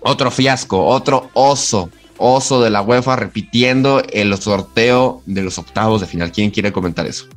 otro 0.01 0.30
fiasco, 0.30 0.86
otro 0.86 1.32
oso, 1.34 1.89
oso 2.18 2.61
de 2.61 2.70
la 2.70 2.82
UEFA 2.82 3.16
repitiendo 3.16 4.01
el 4.11 4.36
sorteo 4.38 5.22
de 5.26 5.41
los 5.41 5.57
octavos 5.57 6.01
de 6.01 6.07
final. 6.07 6.32
¿Quién 6.32 6.51
quiere 6.51 6.72
comentar 6.72 7.05
eso? 7.05 7.28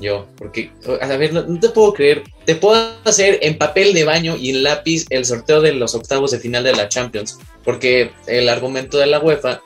Yo, 0.00 0.28
porque, 0.36 0.70
a 1.00 1.06
ver, 1.16 1.32
no, 1.32 1.58
te 1.58 1.70
puedo 1.70 1.92
creer. 1.92 2.22
Te 2.44 2.54
puedo 2.54 2.92
hacer 3.04 3.40
en 3.42 3.58
papel 3.58 3.92
de 3.94 4.04
baño 4.04 4.36
y 4.36 4.50
en 4.50 4.62
lápiz 4.62 5.06
el 5.10 5.24
sorteo 5.24 5.60
de 5.60 5.72
los 5.72 5.94
octavos 5.94 6.30
de 6.30 6.38
final 6.38 6.62
de 6.62 6.72
la 6.72 6.88
Champions. 6.88 7.38
Porque 7.64 8.12
el 8.26 8.48
argumento 8.48 8.98
de 8.98 9.06
la 9.06 9.18
UEFA, 9.18 9.60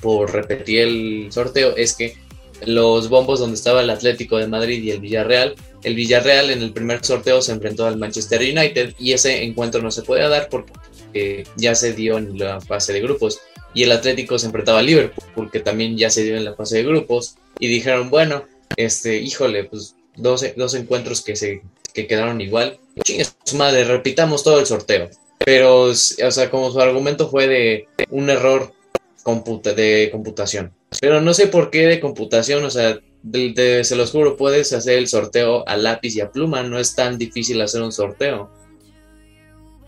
por 0.00 0.32
repetir 0.32 0.80
el 0.80 1.28
sorteo, 1.30 1.74
es 1.76 1.94
que 1.94 2.16
los 2.66 3.08
bombos 3.08 3.40
donde 3.40 3.56
estaba 3.56 3.80
el 3.80 3.90
Atlético 3.90 4.36
de 4.36 4.46
Madrid 4.46 4.82
y 4.82 4.90
el 4.90 5.00
Villarreal, 5.00 5.54
el 5.82 5.94
Villarreal 5.94 6.50
en 6.50 6.62
el 6.62 6.72
primer 6.72 7.04
sorteo 7.04 7.42
se 7.42 7.52
enfrentó 7.52 7.86
al 7.86 7.96
Manchester 7.96 8.40
United 8.40 8.94
y 8.98 9.12
ese 9.12 9.42
encuentro 9.42 9.82
no 9.82 9.90
se 9.90 10.02
podía 10.02 10.28
dar 10.28 10.48
porque 10.48 11.44
ya 11.56 11.74
se 11.74 11.92
dio 11.92 12.18
en 12.18 12.38
la 12.38 12.60
fase 12.60 12.92
de 12.92 13.00
grupos. 13.00 13.40
Y 13.74 13.84
el 13.84 13.92
Atlético 13.92 14.38
se 14.38 14.46
enfrentaba 14.46 14.80
a 14.80 14.82
Liverpool, 14.82 15.50
que 15.50 15.60
también 15.60 15.96
ya 15.96 16.10
se 16.10 16.24
dio 16.24 16.36
en 16.36 16.44
la 16.44 16.54
fase 16.54 16.78
de 16.78 16.84
grupos. 16.84 17.36
Y 17.58 17.68
dijeron, 17.68 18.10
bueno, 18.10 18.44
este, 18.76 19.18
híjole, 19.18 19.64
pues 19.64 19.96
dos, 20.16 20.44
dos 20.56 20.74
encuentros 20.74 21.22
que 21.22 21.36
se 21.36 21.62
que 21.92 22.06
quedaron 22.06 22.40
igual. 22.40 22.78
Chingue 23.04 23.26
su 23.44 23.56
madre, 23.56 23.84
repitamos 23.84 24.42
todo 24.42 24.60
el 24.60 24.66
sorteo. 24.66 25.10
Pero, 25.44 25.82
o 25.82 25.94
sea, 25.94 26.50
como 26.50 26.70
su 26.70 26.80
argumento 26.80 27.28
fue 27.28 27.48
de 27.48 27.88
un 28.10 28.30
error 28.30 28.72
computa, 29.22 29.72
de 29.74 30.08
computación. 30.10 30.72
Pero 31.00 31.20
no 31.20 31.34
sé 31.34 31.46
por 31.46 31.70
qué 31.70 31.86
de 31.86 32.00
computación, 32.00 32.64
o 32.64 32.70
sea, 32.70 32.98
de, 33.22 33.82
se 33.84 33.96
los 33.96 34.10
juro, 34.10 34.36
puedes 34.36 34.72
hacer 34.72 34.98
el 34.98 35.08
sorteo 35.08 35.66
a 35.68 35.76
lápiz 35.76 36.16
y 36.16 36.20
a 36.20 36.30
pluma, 36.30 36.62
no 36.62 36.78
es 36.78 36.94
tan 36.94 37.18
difícil 37.18 37.60
hacer 37.60 37.82
un 37.82 37.92
sorteo. 37.92 38.50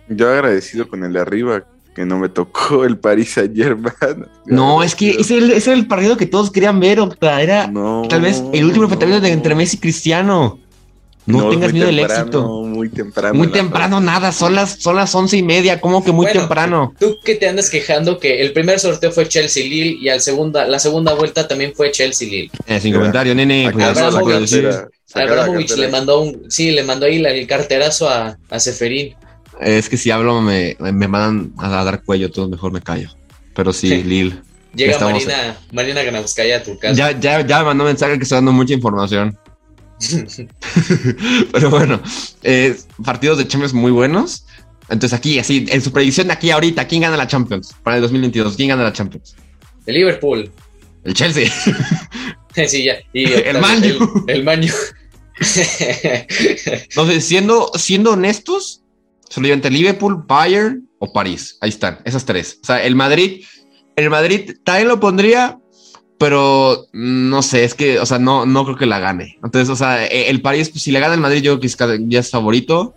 Yo 0.08 0.30
agradecido 0.30 0.88
con 0.88 1.04
el 1.04 1.12
de 1.12 1.20
arriba 1.20 1.66
que 1.94 2.04
no 2.04 2.18
me 2.18 2.28
tocó 2.28 2.84
el 2.86 2.98
Paris 2.98 3.32
Saint 3.34 3.56
Germain. 3.56 3.94
No, 4.46 4.82
es 4.82 4.94
que 4.94 5.10
ese 5.12 5.20
es 5.20 5.30
el, 5.30 5.50
ese 5.52 5.70
era 5.70 5.78
el 5.78 5.86
partido 5.86 6.16
que 6.16 6.26
todos 6.26 6.50
querían 6.50 6.78
ver, 6.80 7.00
Octa. 7.00 7.40
Era 7.40 7.66
No. 7.66 8.02
tal 8.08 8.20
vez 8.22 8.42
el 8.52 8.64
último 8.66 8.84
enfrentamiento 8.84 9.26
de 9.26 9.32
entre 9.32 9.54
Messi 9.54 9.76
y 9.76 9.80
Cristiano. 9.80 10.58
No, 11.26 11.48
tengas 11.48 11.72
miedo 11.72 11.86
del 11.86 12.00
éxito. 12.00 12.46
Muy 12.64 12.90
temprano. 12.90 13.34
Muy 13.34 13.46
temprano 13.46 13.98
nada, 13.98 14.30
son 14.30 14.54
las, 14.54 14.72
son 14.82 14.96
las 14.96 15.14
once 15.14 15.38
y 15.38 15.42
media, 15.42 15.80
¿cómo 15.80 16.04
que 16.04 16.12
muy 16.12 16.26
Bueno, 16.26 16.40
temprano? 16.40 16.94
Tú 17.00 17.16
que 17.24 17.36
te 17.36 17.48
andas 17.48 17.70
quejando 17.70 18.18
que 18.18 18.42
el 18.42 18.52
primer 18.52 18.78
sorteo 18.78 19.10
fue 19.10 19.26
Chelsea-Lille 19.26 19.96
y 20.02 20.10
al 20.10 20.20
segunda, 20.20 20.66
la 20.66 20.78
segunda 20.78 21.14
vuelta 21.14 21.48
también 21.48 21.72
fue 21.74 21.90
Chelsea-Lille. 21.92 22.50
Eh, 22.66 22.78
sin 22.78 22.90
Mira, 22.90 22.98
comentario, 22.98 23.34
nene. 23.34 23.70
Pues, 23.72 23.96
Abramovich. 25.14 25.76
le 25.76 25.88
mandó 25.88 26.20
un, 26.20 26.42
sí, 26.50 26.72
le 26.72 26.82
mandó 26.82 27.06
ahí 27.06 27.24
el 27.24 27.46
carterazo 27.46 28.08
a, 28.08 28.36
a 28.50 28.60
Seferín. 28.60 29.14
Es 29.60 29.88
que 29.88 29.96
si 29.96 30.10
hablo 30.10 30.40
me, 30.40 30.76
me 30.80 31.08
mandan 31.08 31.52
a 31.58 31.84
dar 31.84 32.02
cuello, 32.02 32.26
entonces 32.26 32.50
mejor 32.50 32.72
me 32.72 32.80
callo. 32.80 33.10
Pero 33.54 33.72
sí. 33.72 34.02
Lil. 34.02 34.40
Llega 34.74 34.92
Estamos- 34.92 35.12
Marina, 35.24 35.56
Marina 35.72 36.02
Granavskaya 36.02 36.56
a 36.58 36.62
tu 36.62 36.76
casa. 36.78 36.94
Ya, 36.94 37.18
ya, 37.18 37.46
ya 37.46 37.58
me 37.60 37.66
mandó 37.66 37.84
mensaje 37.84 38.16
que 38.16 38.24
estoy 38.24 38.36
dando 38.36 38.52
mucha 38.52 38.74
información. 38.74 39.38
Pero 41.52 41.70
bueno, 41.70 42.00
eh, 42.42 42.76
partidos 43.04 43.38
de 43.38 43.46
Champions 43.46 43.72
muy 43.72 43.92
buenos. 43.92 44.44
Entonces 44.88 45.16
aquí, 45.16 45.38
así, 45.38 45.64
en 45.68 45.80
su 45.80 45.92
predicción 45.92 46.26
de 46.26 46.32
aquí 46.34 46.50
ahorita, 46.50 46.86
¿quién 46.86 47.02
gana 47.02 47.16
la 47.16 47.26
Champions? 47.26 47.74
Para 47.82 47.96
el 47.96 48.02
2022, 48.02 48.56
¿quién 48.56 48.68
gana 48.68 48.82
la 48.82 48.92
Champions? 48.92 49.34
El 49.86 49.94
Liverpool. 49.94 50.50
El 51.04 51.14
Chelsea. 51.14 51.50
sí, 52.66 52.84
ya. 52.84 52.96
Y 53.12 53.24
El 53.32 53.60
Man 53.60 53.82
U. 53.98 54.24
El, 54.26 54.36
el 54.38 54.44
Man 54.44 54.64
U. 54.64 54.72
Entonces, 56.66 57.24
siendo, 57.24 57.70
siendo 57.76 58.12
honestos, 58.12 58.82
entre 59.36 59.70
Liverpool, 59.70 60.24
Bayern 60.26 60.88
o 60.98 61.12
París. 61.12 61.58
Ahí 61.60 61.70
están, 61.70 61.98
esas 62.04 62.24
tres. 62.24 62.58
O 62.62 62.66
sea, 62.66 62.82
el 62.82 62.94
Madrid, 62.94 63.44
el 63.96 64.10
Madrid 64.10 64.56
también 64.64 64.88
lo 64.88 65.00
pondría, 65.00 65.58
pero 66.18 66.86
no 66.92 67.42
sé, 67.42 67.64
es 67.64 67.74
que, 67.74 67.98
o 67.98 68.06
sea, 68.06 68.18
no, 68.18 68.46
no 68.46 68.64
creo 68.64 68.76
que 68.76 68.86
la 68.86 68.98
gane. 69.00 69.38
Entonces, 69.42 69.68
o 69.68 69.76
sea, 69.76 70.06
e- 70.06 70.30
el 70.30 70.40
París, 70.40 70.70
pues, 70.70 70.82
si 70.82 70.92
le 70.92 71.00
gana 71.00 71.14
el 71.14 71.20
Madrid, 71.20 71.42
yo 71.42 71.58
creo 71.58 71.70
que 71.70 72.04
ya 72.08 72.20
es 72.20 72.30
favorito, 72.30 72.94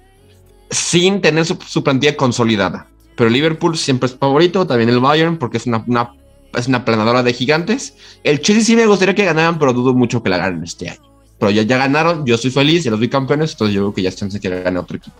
sin 0.69 1.21
tener 1.21 1.45
su, 1.45 1.83
plantilla 1.83 2.15
consolidada. 2.15 2.87
Pero 3.15 3.29
Liverpool 3.29 3.77
siempre 3.77 4.07
es 4.07 4.15
favorito, 4.15 4.67
también 4.67 4.89
el 4.89 4.99
Bayern, 4.99 5.37
porque 5.37 5.57
es 5.57 5.65
una, 5.65 5.83
una- 5.87 6.13
es 6.55 6.67
una 6.67 6.85
planadora 6.85 7.23
de 7.23 7.33
gigantes. 7.33 7.95
El 8.23 8.41
Chelsea 8.41 8.63
sí 8.63 8.75
me 8.75 8.85
gustaría 8.85 9.15
que 9.15 9.25
ganaran, 9.25 9.59
pero 9.59 9.73
dudo 9.73 9.93
mucho 9.93 10.21
que 10.21 10.29
la 10.29 10.37
ganen 10.37 10.63
este 10.63 10.89
año. 10.89 11.01
Pero 11.39 11.51
ya, 11.51 11.61
ya 11.63 11.77
ganaron, 11.77 12.25
yo 12.25 12.37
soy 12.37 12.51
feliz, 12.51 12.83
ya 12.83 12.91
los 12.91 12.99
vi 12.99 13.09
campeones, 13.09 13.51
entonces 13.51 13.75
yo 13.75 13.81
creo 13.81 13.93
que 13.93 14.01
ya 14.03 14.09
están 14.09 14.31
se 14.31 14.39
quiere 14.39 14.63
ganar 14.63 14.83
otro 14.83 14.97
equipo. 14.97 15.17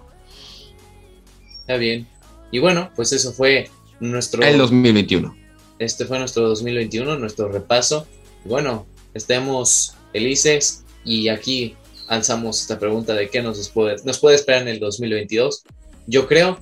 Está 1.68 1.76
bien. 1.76 2.08
Y 2.50 2.60
bueno, 2.60 2.92
pues 2.96 3.12
eso 3.12 3.34
fue 3.34 3.70
nuestro. 4.00 4.42
El 4.42 4.58
2021. 4.58 5.36
Este 5.80 6.06
fue 6.06 6.18
nuestro 6.18 6.48
2021, 6.48 7.20
nuestro 7.20 7.50
repaso. 7.52 8.08
Y 8.46 8.48
bueno, 8.48 8.88
estemos 9.14 9.94
felices 10.14 10.86
y 11.04 11.28
aquí 11.28 11.76
alzamos 12.08 12.62
esta 12.62 12.80
pregunta 12.80 13.14
de 13.14 13.30
qué 13.30 13.42
nos 13.42 13.68
puede, 13.68 13.98
nos 14.06 14.18
puede 14.20 14.38
esperar 14.38 14.62
en 14.62 14.70
el 14.70 14.80
2022. 14.80 15.64
Yo 16.06 16.26
creo, 16.26 16.58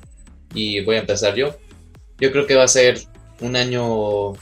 y 0.55 0.81
voy 0.81 0.95
a 0.95 1.01
empezar 1.01 1.35
yo, 1.35 1.55
yo 2.19 2.31
creo 2.31 2.47
que 2.47 2.55
va 2.55 2.63
a 2.63 2.67
ser 2.67 2.99
un 3.41 3.55
año... 3.55 4.33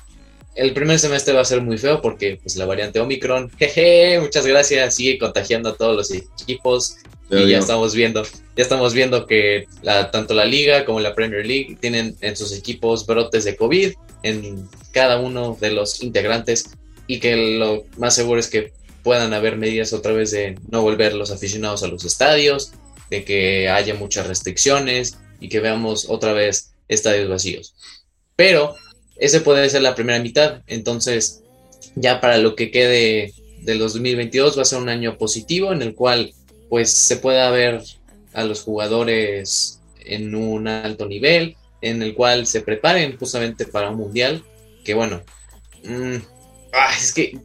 El 0.55 0.73
primer 0.73 0.97
semestre 0.97 1.33
va 1.33 1.41
a 1.41 1.45
ser 1.45 1.61
muy 1.61 1.77
feo 1.77 2.01
porque 2.01 2.39
pues 2.41 2.55
la 2.55 2.65
variante 2.65 3.01
Omicron, 3.01 3.51
jeje, 3.57 4.17
muchas 4.21 4.45
gracias, 4.45 4.95
sigue 4.95 5.17
contagiando 5.17 5.71
a 5.71 5.75
todos 5.75 5.97
los 5.97 6.11
equipos 6.41 6.95
Te 7.29 7.41
y 7.43 7.49
ya 7.49 7.59
estamos 7.59 7.95
viendo, 7.95 8.23
ya 8.23 8.63
estamos 8.63 8.93
viendo 8.93 9.25
que 9.25 9.65
la- 9.81 10.11
tanto 10.11 10.33
la 10.33 10.45
liga 10.45 10.85
como 10.85 10.99
la 10.99 11.15
Premier 11.15 11.45
League 11.45 11.77
tienen 11.79 12.15
en 12.21 12.35
sus 12.35 12.51
equipos 12.53 13.05
brotes 13.05 13.43
de 13.45 13.55
COVID 13.55 13.93
en 14.23 14.67
cada 14.91 15.19
uno 15.19 15.57
de 15.59 15.71
los 15.71 16.03
integrantes 16.03 16.69
y 17.07 17.19
que 17.19 17.57
lo 17.57 17.85
más 17.97 18.15
seguro 18.15 18.39
es 18.39 18.47
que 18.49 18.71
puedan 19.03 19.33
haber 19.33 19.57
medidas 19.57 19.91
otra 19.93 20.13
vez 20.13 20.31
de 20.31 20.57
no 20.69 20.81
volver 20.81 21.13
los 21.13 21.31
aficionados 21.31 21.83
a 21.83 21.87
los 21.87 22.05
estadios, 22.05 22.71
de 23.09 23.25
que 23.25 23.67
haya 23.69 23.95
muchas 23.95 24.27
restricciones 24.27 25.17
y 25.39 25.49
que 25.49 25.59
veamos 25.59 26.09
otra 26.09 26.31
vez 26.33 26.73
estadios 26.87 27.29
vacíos. 27.29 27.75
Pero 28.35 28.75
ese 29.17 29.41
puede 29.41 29.69
ser 29.69 29.81
la 29.81 29.95
primera 29.95 30.19
mitad, 30.19 30.61
entonces 30.67 31.41
ya 31.95 32.21
para 32.21 32.37
lo 32.37 32.55
que 32.55 32.71
quede 32.71 33.33
del 33.61 33.79
2022 33.79 34.57
va 34.57 34.61
a 34.61 34.65
ser 34.65 34.79
un 34.79 34.89
año 34.89 35.17
positivo 35.17 35.73
en 35.73 35.81
el 35.81 35.95
cual 35.95 36.33
pues 36.73 36.89
se 36.89 37.17
pueda 37.17 37.51
ver 37.51 37.83
a 38.33 38.43
los 38.43 38.63
jugadores 38.63 39.79
en 40.05 40.33
un 40.33 40.67
alto 40.67 41.05
nivel, 41.05 41.55
en 41.83 42.01
el 42.01 42.15
cual 42.15 42.47
se 42.47 42.61
preparen 42.61 43.15
justamente 43.15 43.67
para 43.67 43.91
un 43.91 43.97
mundial, 43.97 44.43
que 44.83 44.95
bueno, 44.95 45.21
mm, 45.83 46.15
ah, 46.73 46.91
es 46.97 47.13
que 47.13 47.37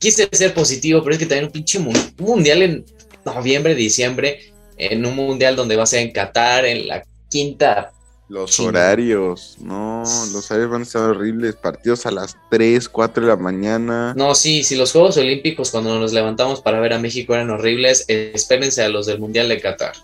quise 0.00 0.28
ser 0.32 0.52
positivo, 0.54 1.04
pero 1.04 1.12
es 1.12 1.20
que 1.20 1.26
también 1.26 1.44
un 1.44 1.52
pinche 1.52 1.78
mun- 1.78 2.12
un 2.18 2.26
mundial 2.26 2.62
en 2.62 2.84
noviembre, 3.24 3.76
diciembre, 3.76 4.40
en 4.76 5.06
un 5.06 5.14
mundial 5.14 5.54
donde 5.54 5.76
va 5.76 5.84
a 5.84 5.86
ser 5.86 6.00
en 6.00 6.10
Qatar, 6.10 6.64
en 6.64 6.88
la 6.88 7.04
quinta 7.28 7.92
Los 8.30 8.54
Sí. 8.54 8.64
horarios, 8.64 9.56
no, 9.60 10.04
los 10.32 10.48
horarios 10.52 10.70
van 10.70 10.82
a 10.82 10.84
estar 10.84 11.02
horribles. 11.02 11.56
Partidos 11.56 12.06
a 12.06 12.12
las 12.12 12.36
3, 12.48 12.88
4 12.88 13.24
de 13.24 13.28
la 13.28 13.36
mañana. 13.36 14.14
No, 14.16 14.36
sí, 14.36 14.62
si 14.62 14.76
los 14.76 14.92
Juegos 14.92 15.16
Olímpicos 15.16 15.72
cuando 15.72 15.98
nos 15.98 16.12
levantamos 16.12 16.60
para 16.60 16.78
ver 16.78 16.92
a 16.92 17.00
México 17.00 17.34
eran 17.34 17.50
horribles, 17.50 18.04
espérense 18.06 18.84
a 18.84 18.88
los 18.88 19.06
del 19.06 19.18
Mundial 19.18 19.48
de 19.48 19.60
Qatar. 19.60 19.94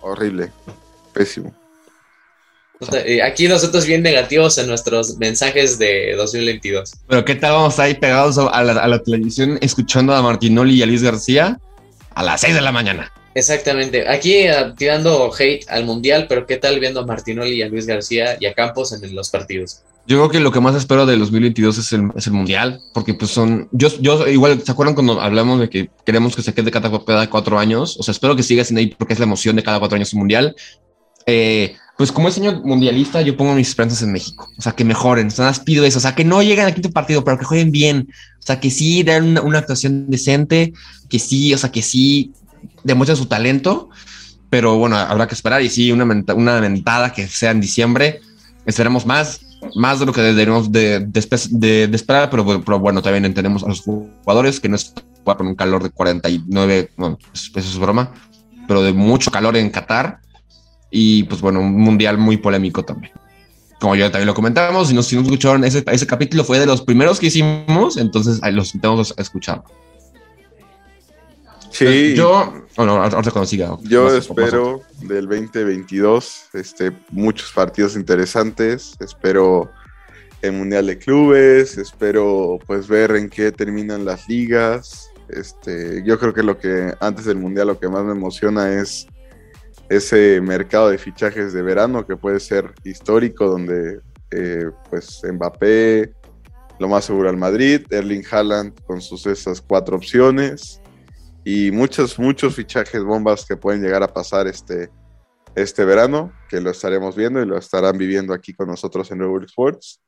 Horrible, 0.00 0.52
pésimo. 1.12 1.52
Eh, 2.92 3.20
Aquí 3.22 3.48
nosotros 3.48 3.84
bien 3.84 4.02
negativos 4.02 4.58
en 4.58 4.68
nuestros 4.68 5.16
mensajes 5.16 5.76
de 5.78 6.14
2022. 6.16 6.92
Pero 7.08 7.24
¿qué 7.24 7.34
tal 7.34 7.52
vamos 7.54 7.80
ahí 7.80 7.94
pegados 7.94 8.38
a 8.38 8.62
la, 8.62 8.74
a 8.74 8.86
la 8.86 9.02
televisión 9.02 9.58
escuchando 9.60 10.14
a 10.14 10.22
Martinoli 10.22 10.74
y 10.74 10.82
a 10.82 10.86
Luis 10.86 11.02
García 11.02 11.58
a 12.14 12.22
las 12.22 12.42
6 12.42 12.54
de 12.54 12.60
la 12.60 12.70
mañana? 12.70 13.10
Exactamente. 13.36 14.08
Aquí 14.08 14.32
eh, 14.32 14.72
tirando 14.78 15.30
hate 15.38 15.68
al 15.68 15.84
Mundial, 15.84 16.24
pero 16.26 16.46
¿qué 16.46 16.56
tal 16.56 16.80
viendo 16.80 17.00
a 17.00 17.06
Martinoli 17.06 17.56
y 17.56 17.62
a 17.62 17.68
Luis 17.68 17.86
García 17.86 18.38
y 18.40 18.46
a 18.46 18.54
Campos 18.54 18.94
en 18.94 19.14
los 19.14 19.28
partidos? 19.28 19.82
Yo 20.06 20.16
creo 20.16 20.30
que 20.30 20.40
lo 20.40 20.50
que 20.50 20.60
más 20.60 20.74
espero 20.74 21.04
del 21.04 21.18
2022 21.18 21.76
es 21.76 21.92
el, 21.92 22.08
es 22.16 22.26
el 22.26 22.32
mundial, 22.32 22.80
porque 22.94 23.12
pues 23.12 23.30
son, 23.30 23.68
yo, 23.72 23.88
yo 24.00 24.26
igual, 24.26 24.62
¿se 24.64 24.72
acuerdan 24.72 24.94
cuando 24.94 25.20
hablamos 25.20 25.60
de 25.60 25.68
que 25.68 25.90
queremos 26.06 26.34
que 26.34 26.40
se 26.40 26.54
quede 26.54 26.70
cada, 26.70 26.90
cada 27.04 27.28
cuatro 27.28 27.58
años? 27.58 27.98
O 27.98 28.02
sea, 28.02 28.12
espero 28.12 28.36
que 28.36 28.42
siga 28.42 28.64
siendo 28.64 28.80
ahí 28.80 28.94
porque 28.96 29.12
es 29.12 29.18
la 29.18 29.26
emoción 29.26 29.54
de 29.54 29.62
cada 29.62 29.80
cuatro 29.80 29.96
años 29.96 30.14
un 30.14 30.20
mundial. 30.20 30.56
Eh, 31.26 31.76
pues 31.98 32.12
como 32.12 32.28
es 32.28 32.38
año 32.38 32.62
mundialista, 32.64 33.20
yo 33.20 33.36
pongo 33.36 33.52
mis 33.52 33.68
esperanzas 33.68 34.00
en 34.00 34.12
México. 34.12 34.48
O 34.56 34.62
sea, 34.62 34.72
que 34.72 34.84
mejoren. 34.84 35.26
O 35.26 35.30
sea, 35.30 35.52
pido 35.62 35.84
eso. 35.84 35.98
O 35.98 36.02
sea, 36.02 36.14
que 36.14 36.24
no 36.24 36.42
lleguen 36.42 36.64
al 36.64 36.72
quinto 36.72 36.90
partido, 36.90 37.22
pero 37.22 37.38
que 37.38 37.44
jueguen 37.44 37.70
bien. 37.70 38.08
O 38.38 38.46
sea, 38.46 38.60
que 38.60 38.70
sí 38.70 39.02
den 39.02 39.24
una, 39.24 39.42
una 39.42 39.58
actuación 39.58 40.08
decente, 40.08 40.72
que 41.10 41.18
sí, 41.18 41.52
o 41.52 41.58
sea, 41.58 41.70
que 41.70 41.82
sí 41.82 42.32
demuestren 42.84 43.16
su 43.16 43.26
talento. 43.26 43.88
Pero 44.50 44.76
bueno, 44.76 44.96
habrá 44.96 45.26
que 45.26 45.34
esperar. 45.34 45.62
Y 45.62 45.68
sí, 45.68 45.90
una, 45.92 46.04
menta- 46.04 46.34
una 46.34 46.60
mentada 46.60 47.12
que 47.12 47.26
sea 47.26 47.50
en 47.50 47.60
diciembre. 47.60 48.20
Esperemos 48.64 49.04
más, 49.06 49.40
más 49.74 49.98
de 50.00 50.06
lo 50.06 50.12
que 50.12 50.20
deberíamos 50.22 50.70
de, 50.70 51.00
de, 51.00 51.26
de- 51.50 51.88
de 51.88 51.96
esperar. 51.96 52.30
Pero, 52.30 52.62
pero 52.64 52.78
bueno, 52.78 53.02
también 53.02 53.24
entendemos 53.24 53.64
a 53.64 53.68
los 53.68 53.80
jugadores 53.80 54.60
que 54.60 54.68
no 54.68 54.76
es 54.76 54.92
jugar 55.24 55.36
con 55.38 55.48
un 55.48 55.56
calor 55.56 55.82
de 55.82 55.90
49, 55.90 56.90
bueno, 56.96 57.18
eso 57.34 57.50
es 57.58 57.78
broma, 57.78 58.12
pero 58.68 58.80
de 58.82 58.92
mucho 58.92 59.32
calor 59.32 59.56
en 59.56 59.70
Qatar 59.70 60.20
y 60.88 61.24
pues 61.24 61.40
bueno, 61.40 61.58
un 61.58 61.72
mundial 61.80 62.16
muy 62.16 62.36
polémico 62.36 62.84
también. 62.84 63.12
Como 63.80 63.96
ya 63.96 64.08
también 64.12 64.28
lo 64.28 64.34
comentamos, 64.34 64.86
si 64.86 64.94
no, 64.94 65.02
si 65.02 65.16
no 65.16 65.22
escucharon 65.22 65.64
ese, 65.64 65.84
ese 65.90 66.06
capítulo 66.06 66.44
fue 66.44 66.60
de 66.60 66.66
los 66.66 66.80
primeros 66.82 67.18
que 67.18 67.26
hicimos, 67.26 67.96
entonces 67.96 68.40
los 68.52 68.72
invitamos 68.72 69.12
a 69.18 69.20
escuchar. 69.20 69.64
Sí, 71.70 72.14
Yo, 72.14 72.64
bueno, 72.76 73.02
ahorita 73.02 73.30
cuando 73.30 73.46
siga. 73.46 73.76
Yo 73.82 74.04
más- 74.04 74.14
espero 74.14 74.82
del 75.02 75.26
2022 75.28 76.48
este, 76.54 76.92
muchos 77.10 77.52
partidos 77.52 77.96
interesantes. 77.96 78.94
Espero 79.00 79.70
el 80.42 80.52
Mundial 80.52 80.86
de 80.86 80.98
Clubes. 80.98 81.78
Espero 81.78 82.58
pues 82.66 82.88
ver 82.88 83.12
en 83.12 83.28
qué 83.28 83.52
terminan 83.52 84.04
las 84.04 84.28
ligas. 84.28 85.10
Este, 85.28 86.02
yo 86.04 86.18
creo 86.18 86.32
que 86.32 86.42
lo 86.42 86.58
que 86.58 86.94
antes 87.00 87.24
del 87.24 87.38
Mundial 87.38 87.68
lo 87.68 87.78
que 87.78 87.88
más 87.88 88.04
me 88.04 88.12
emociona 88.12 88.72
es 88.72 89.06
ese 89.88 90.40
mercado 90.40 90.88
de 90.88 90.98
fichajes 90.98 91.52
de 91.52 91.62
verano 91.62 92.06
que 92.06 92.16
puede 92.16 92.40
ser 92.40 92.72
histórico 92.84 93.46
donde 93.46 94.00
eh, 94.30 94.70
pues 94.90 95.20
Mbappé, 95.24 96.12
lo 96.78 96.88
más 96.88 97.04
seguro 97.04 97.28
al 97.28 97.36
Madrid, 97.36 97.82
Erling 97.90 98.24
Haaland 98.30 98.72
con 98.84 99.00
sus 99.00 99.26
esas 99.26 99.60
cuatro 99.60 99.96
opciones 99.96 100.80
y 101.48 101.70
muchos, 101.70 102.18
muchos 102.18 102.56
fichajes 102.56 103.04
bombas 103.04 103.46
que 103.46 103.56
pueden 103.56 103.80
llegar 103.80 104.02
a 104.02 104.12
pasar 104.12 104.48
este, 104.48 104.90
este 105.54 105.84
verano, 105.84 106.32
que 106.48 106.60
lo 106.60 106.72
estaremos 106.72 107.14
viendo 107.14 107.40
y 107.40 107.46
lo 107.46 107.56
estarán 107.56 107.96
viviendo 107.96 108.34
aquí 108.34 108.52
con 108.52 108.66
nosotros 108.66 109.08
en 109.12 109.20
Rebel 109.20 109.44
Sports. 109.44 110.00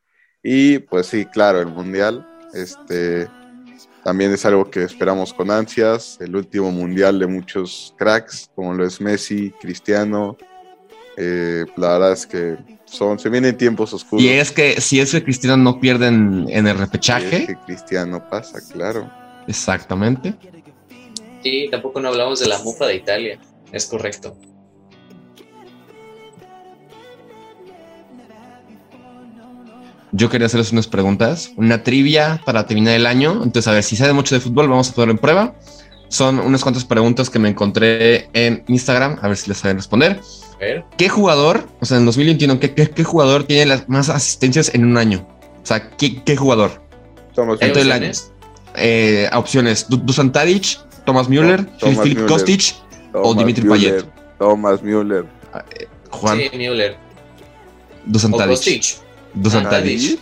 Y 0.43 0.81
pues 0.81 1.07
sí, 1.07 1.27
claro, 1.27 1.61
el 1.61 1.69
Mundial 1.69 2.27
este, 2.55 3.29
también 4.03 4.33
es 4.33 4.45
algo 4.47 4.69
que 4.69 4.83
esperamos 4.83 5.33
con 5.33 5.53
ansias, 5.53 6.19
el 6.21 6.35
último 6.35 6.73
Mundial 6.73 7.21
de 7.21 7.29
muchos 7.29 7.95
cracks, 7.97 8.51
como 8.57 8.75
lo 8.75 8.85
es 8.85 9.01
Messi, 9.01 9.53
Cristiano. 9.61 10.37
Eh, 11.17 11.67
la 11.77 11.93
verdad 11.93 12.13
es 12.15 12.27
que 12.27 12.57
son, 12.85 13.17
se 13.21 13.29
vienen 13.29 13.57
tiempos 13.57 13.95
oscuros. 13.95 14.25
Y 14.25 14.29
es 14.31 14.51
que 14.51 14.81
si 14.81 14.99
es 14.99 15.13
que 15.13 15.23
Cristiano 15.23 15.57
no 15.57 15.79
pierden 15.79 16.47
en 16.49 16.67
el 16.67 16.67
Y 16.67 16.71
es 16.71 16.81
repechaje, 16.81 17.47
que 17.47 17.57
Cristiano 17.65 18.29
pasa, 18.29 18.59
claro. 18.73 19.09
exactamente. 19.47 20.35
Sí, 21.49 21.69
tampoco 21.71 21.99
no 21.99 22.09
hablamos 22.09 22.41
de 22.41 22.47
la 22.47 22.59
mufa 22.59 22.87
de 22.87 22.97
Italia. 22.97 23.39
Es 23.73 23.87
correcto. 23.87 24.37
Yo 30.13 30.31
quería 30.31 30.47
hacerles 30.47 30.73
unas 30.73 30.87
preguntas, 30.87 31.51
una 31.57 31.83
trivia 31.83 32.41
para 32.45 32.67
terminar 32.67 32.95
el 32.95 33.07
año. 33.07 33.33
Entonces, 33.45 33.69
a 33.69 33.73
ver, 33.73 33.83
si 33.83 33.95
saben 33.97 34.15
mucho 34.17 34.35
de 34.35 34.41
fútbol, 34.41 34.69
vamos 34.69 34.91
a 34.91 34.95
ponerlo 34.95 35.13
en 35.13 35.19
prueba. 35.19 35.55
Son 36.09 36.39
unas 36.39 36.63
cuantas 36.63 36.85
preguntas 36.87 37.29
que 37.29 37.39
me 37.39 37.51
encontré 37.51 38.31
en 38.33 38.65
Instagram, 38.69 39.19
a 39.21 39.29
ver 39.29 39.37
si 39.37 39.49
les 39.49 39.59
saben 39.59 39.77
responder. 39.77 40.21
A 40.55 40.59
ver. 40.59 40.85
¿Qué 40.97 41.11
jugador, 41.11 41.67
o 41.81 41.85
sea, 41.85 41.99
en 41.99 42.07
2021, 42.07 42.59
qué, 42.59 42.75
qué, 42.75 42.89
qué 42.91 43.05
jugador 43.05 43.45
tiene 43.45 43.67
las 43.67 43.89
más 43.89 44.09
asistencias 44.09 44.75
en 44.75 44.87
un 44.87 44.97
año? 44.97 45.27
O 45.63 45.67
sea, 45.67 45.91
¿qué, 45.91 46.23
qué 46.25 46.37
jugador? 46.37 46.83
Somos 47.35 47.61
¿Hay 47.61 47.69
Entonces, 47.69 47.87
la- 47.89 47.97
opciones? 47.97 48.33
Eh, 48.77 49.29
opciones: 49.35 49.87
Du- 49.91 49.99
Dusan 49.99 50.33
Tadic, 50.33 50.79
Thomas 51.09 51.27
Müller, 51.27 51.65
Thomas 51.79 52.05
Müller. 52.05 52.27
Kostic, 52.27 52.75
o 53.15 53.35
Dimitri 53.35 53.65
Müller, 53.65 54.03
Payet. 54.03 54.05
Thomas 54.39 54.83
Müller. 54.83 55.25
Juan 56.11 56.39
Sí, 56.39 56.51
Müller. 56.59 56.99
Dusan 58.05 58.35
O 58.35 58.37
Tadic. 58.37 58.57
Kostic. 58.57 58.85
Dusan 59.33 59.67
Ah, 59.67 59.71
Tadic. 59.71 60.01
Tadic. 60.01 60.21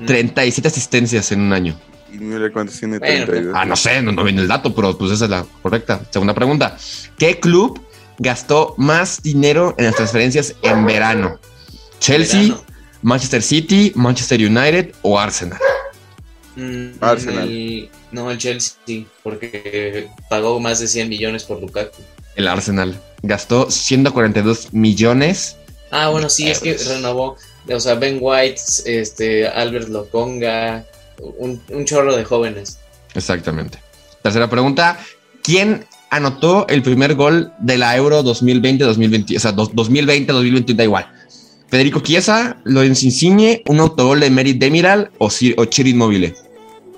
Mm. 0.00 0.06
37 0.06 0.68
asistencias 0.68 1.30
en 1.30 1.40
un 1.40 1.52
año. 1.52 1.76
¿Y 2.12 2.18
Müller 2.18 2.50
cuántos 2.52 2.80
tiene? 2.80 2.98
Bueno, 2.98 3.26
32. 3.26 3.54
Ah, 3.56 3.64
no 3.64 3.76
sé, 3.76 4.02
no, 4.02 4.10
no 4.10 4.24
viene 4.24 4.42
el 4.42 4.48
dato, 4.48 4.74
pero 4.74 4.98
pues 4.98 5.12
esa 5.12 5.24
es 5.26 5.30
la 5.30 5.46
correcta. 5.62 6.00
Segunda 6.10 6.34
pregunta. 6.34 6.76
¿Qué 7.16 7.38
club 7.38 7.80
gastó 8.18 8.74
más 8.76 9.22
dinero 9.22 9.76
en 9.78 9.84
las 9.86 9.94
transferencias 9.94 10.56
en 10.62 10.84
verano? 10.84 11.38
¿Chelsea, 12.00 12.40
Verano. 12.42 12.60
Manchester 13.02 13.40
City, 13.42 13.92
Manchester 13.94 14.40
United 14.40 14.94
o 15.02 15.16
Arsenal? 15.16 15.58
Mm, 16.56 16.88
Arsenal. 17.00 17.48
el- 17.48 17.88
no, 18.12 18.30
el 18.30 18.38
Chelsea, 18.38 19.04
porque 19.22 20.08
pagó 20.30 20.60
más 20.60 20.80
de 20.80 20.86
100 20.88 21.08
millones 21.08 21.44
por 21.44 21.60
Lukaku. 21.60 22.00
El 22.36 22.48
Arsenal 22.48 23.00
gastó 23.22 23.70
142 23.70 24.72
millones. 24.72 25.56
Ah, 25.90 26.08
bueno, 26.10 26.28
sí, 26.28 26.48
es 26.48 26.60
que 26.60 26.76
renovó. 26.76 27.36
O 27.72 27.80
sea, 27.80 27.94
Ben 27.94 28.18
White, 28.20 28.60
este, 28.86 29.48
Albert 29.48 29.88
Loconga, 29.88 30.84
un, 31.38 31.60
un 31.70 31.84
chorro 31.84 32.14
de 32.16 32.24
jóvenes. 32.24 32.78
Exactamente. 33.14 33.78
Tercera 34.22 34.50
pregunta. 34.50 34.98
¿Quién 35.42 35.84
anotó 36.10 36.66
el 36.68 36.82
primer 36.82 37.14
gol 37.14 37.52
de 37.60 37.78
la 37.78 37.96
Euro 37.96 38.22
2020-2021? 38.22 39.36
O 39.36 39.40
sea, 39.40 39.52
dos- 39.52 39.72
2020-2021 39.72 40.74
da 40.76 40.84
igual. 40.84 41.10
Federico 41.68 42.00
Chiesa, 42.00 42.58
Lorenzo 42.64 43.06
Insigne, 43.06 43.62
un 43.66 43.80
autogol 43.80 44.20
de 44.20 44.30
Merit 44.30 44.58
Demiral 44.58 45.10
o, 45.18 45.28
Ci- 45.28 45.54
o 45.56 45.64
Inmóvil. 45.88 46.34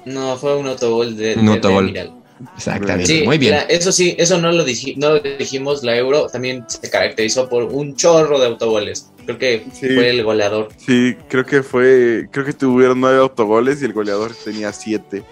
No, 0.06 0.36
fue 0.36 0.56
un 0.56 0.66
autogol 0.68 1.16
de, 1.16 1.34
Un 1.34 1.40
de- 1.44 1.50
de 1.50 1.52
autogol. 1.56 1.84
Miral. 1.86 2.12
Exactamente. 2.56 3.06
Sí, 3.06 3.22
Muy 3.24 3.38
bien. 3.38 3.52
la- 3.52 3.62
eso 3.62 3.90
sí, 3.92 4.14
eso 4.18 4.38
no 4.38 4.52
lo, 4.52 4.64
diji- 4.66 4.96
no 4.96 5.10
lo 5.14 5.20
dijimos. 5.20 5.82
La 5.82 5.96
Euro 5.96 6.26
también 6.28 6.64
se 6.68 6.88
caracterizó 6.90 7.48
por 7.48 7.64
un 7.64 7.96
chorro 7.96 8.38
de 8.38 8.46
autogoles. 8.46 9.10
Creo 9.24 9.38
que 9.38 9.64
Sí. 9.72 9.86
fue 9.94 10.10
el 10.10 10.22
goleador. 10.22 10.68
Sí, 10.76 11.16
creo 11.28 11.44
que 11.46 11.62
fue. 11.62 12.28
Creo 12.30 12.44
que 12.44 12.52
tuvieron 12.52 13.00
nueve 13.00 13.18
autogoles 13.18 13.80
y 13.82 13.86
el 13.86 13.92
goleador 13.94 14.32
tenía 14.44 14.72
siete. 14.72 15.24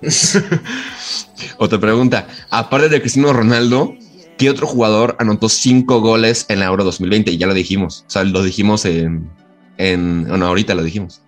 Otra 1.58 1.78
pregunta. 1.80 2.26
Aparte 2.50 2.88
de 2.88 3.00
Cristiano 3.00 3.32
Ronaldo, 3.32 3.94
¿qué 4.38 4.50
otro 4.50 4.66
jugador 4.66 5.16
anotó 5.18 5.48
cinco 5.48 6.00
goles 6.00 6.46
en 6.48 6.60
la 6.60 6.66
Euro 6.66 6.84
2020? 6.84 7.30
Y 7.32 7.38
ya 7.38 7.46
lo 7.46 7.54
dijimos. 7.54 8.04
O 8.06 8.10
sea, 8.10 8.24
lo 8.24 8.42
dijimos 8.42 8.84
en. 8.84 9.28
en 9.78 10.26
bueno, 10.28 10.46
ahorita 10.46 10.74
lo 10.74 10.82
dijimos. 10.82 11.20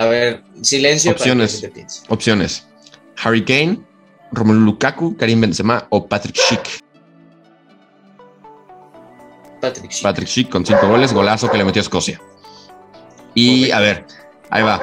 A 0.00 0.06
ver, 0.06 0.42
silencio. 0.62 1.12
para 1.12 1.24
que 1.24 1.30
Opciones. 1.30 2.04
Opciones: 2.08 2.66
Harry 3.22 3.44
Kane, 3.44 3.82
Romelu 4.32 4.60
Lukaku, 4.60 5.14
Karim 5.14 5.42
Benzema 5.42 5.86
o 5.90 6.06
Patrick 6.08 6.36
Schick. 6.36 6.80
Patrick 9.60 9.90
Schick. 9.90 10.02
Patrick 10.02 10.26
Schick 10.26 10.48
con 10.48 10.64
cinco 10.64 10.88
goles, 10.88 11.12
golazo 11.12 11.50
que 11.50 11.58
le 11.58 11.64
metió 11.64 11.80
a 11.80 11.82
Escocia. 11.82 12.18
Y 13.34 13.68
Correcto. 13.68 13.76
a 13.76 13.80
ver, 13.80 14.06
ahí 14.48 14.62
va. 14.62 14.80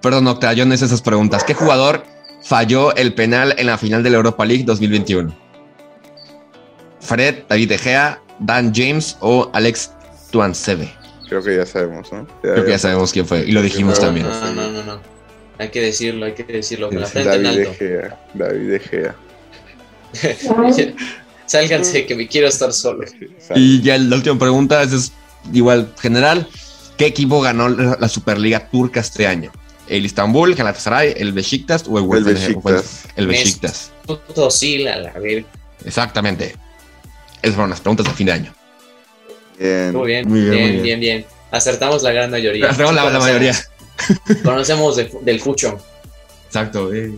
Perdón, 0.00 0.26
Octa, 0.28 0.54
yo 0.54 0.64
no 0.64 0.72
hice 0.72 0.86
esas 0.86 1.02
preguntas. 1.02 1.44
¿Qué 1.44 1.52
jugador 1.52 2.04
falló 2.42 2.96
el 2.96 3.12
penal 3.12 3.54
en 3.58 3.66
la 3.66 3.76
final 3.76 4.02
de 4.02 4.08
la 4.08 4.16
Europa 4.16 4.46
League 4.46 4.64
2021? 4.64 5.36
Fred, 7.00 7.44
David 7.46 7.68
De 7.68 7.78
Gea, 7.78 8.22
Dan 8.38 8.72
James 8.74 9.18
o 9.20 9.50
Alex 9.52 9.92
Tuansebe. 10.30 10.99
Creo 11.30 11.44
que 11.44 11.56
ya 11.56 11.64
sabemos, 11.64 12.12
¿no? 12.12 12.26
Creo 12.42 12.64
que 12.64 12.72
ya 12.72 12.78
sabemos 12.78 13.12
quién 13.12 13.24
fue 13.24 13.44
y 13.46 13.52
lo 13.52 13.62
dijimos 13.62 14.00
No, 14.00 14.06
también. 14.06 14.26
No, 14.28 14.52
no, 14.52 14.72
no, 14.72 14.82
no. 14.82 15.00
Hay 15.58 15.68
que 15.68 15.80
decirlo, 15.80 16.26
hay 16.26 16.32
que 16.32 16.42
decirlo 16.42 16.88
con 16.88 17.00
la 17.00 17.06
Sí, 17.06 17.12
frente 17.12 17.36
en 17.36 17.42
David 17.44 17.58
alto. 17.58 17.70
De 17.70 17.76
Gea. 17.76 18.20
David 18.34 18.70
De 18.70 18.80
Gea. 18.80 19.14
Sálganse 21.46 22.04
que 22.04 22.16
me 22.16 22.26
quiero 22.26 22.48
estar 22.48 22.72
solo. 22.72 23.04
Y 23.54 23.80
ya 23.80 23.96
la 23.96 24.16
última 24.16 24.36
pregunta 24.40 24.82
es, 24.82 24.92
es 24.92 25.12
igual 25.52 25.94
general. 26.00 26.48
¿Qué 26.96 27.06
equipo 27.06 27.40
ganó 27.40 27.68
la 27.68 27.96
la 28.00 28.08
Superliga 28.08 28.68
turca 28.68 28.98
este 28.98 29.28
año? 29.28 29.52
¿El 29.86 30.04
Istanbul, 30.04 30.56
Galatasaray, 30.56 31.14
el 31.16 31.32
Besiktas 31.32 31.84
o 31.88 31.96
el 31.96 32.18
El 32.18 32.24
Besiktas. 32.24 33.04
El 33.14 33.28
Besiktas. 33.28 33.92
Puto 34.04 34.50
Sila, 34.50 34.96
la 34.96 35.12
ver. 35.12 35.44
Exactamente. 35.84 36.56
Esas 37.40 37.54
fueron 37.54 37.70
las 37.70 37.80
preguntas 37.80 38.06
de 38.06 38.12
fin 38.14 38.26
de 38.26 38.32
año. 38.32 38.54
Bien. 39.60 39.92
Muy 39.94 40.06
bien, 40.08 40.28
Muy 40.28 40.40
bien, 40.40 40.50
bien, 40.50 40.62
muy 40.62 40.70
bien, 40.72 40.82
bien. 40.82 41.00
bien, 41.00 41.26
Acertamos 41.52 42.02
la 42.02 42.12
gran 42.12 42.30
mayoría. 42.30 42.66
Acertamos 42.70 43.12
la- 43.12 43.18
mayoría. 43.20 43.54
Conocemos 44.44 44.96
de- 44.96 45.10
del 45.22 45.40
fucho. 45.40 45.78
Exacto. 46.46 46.92
Eh. 46.94 47.12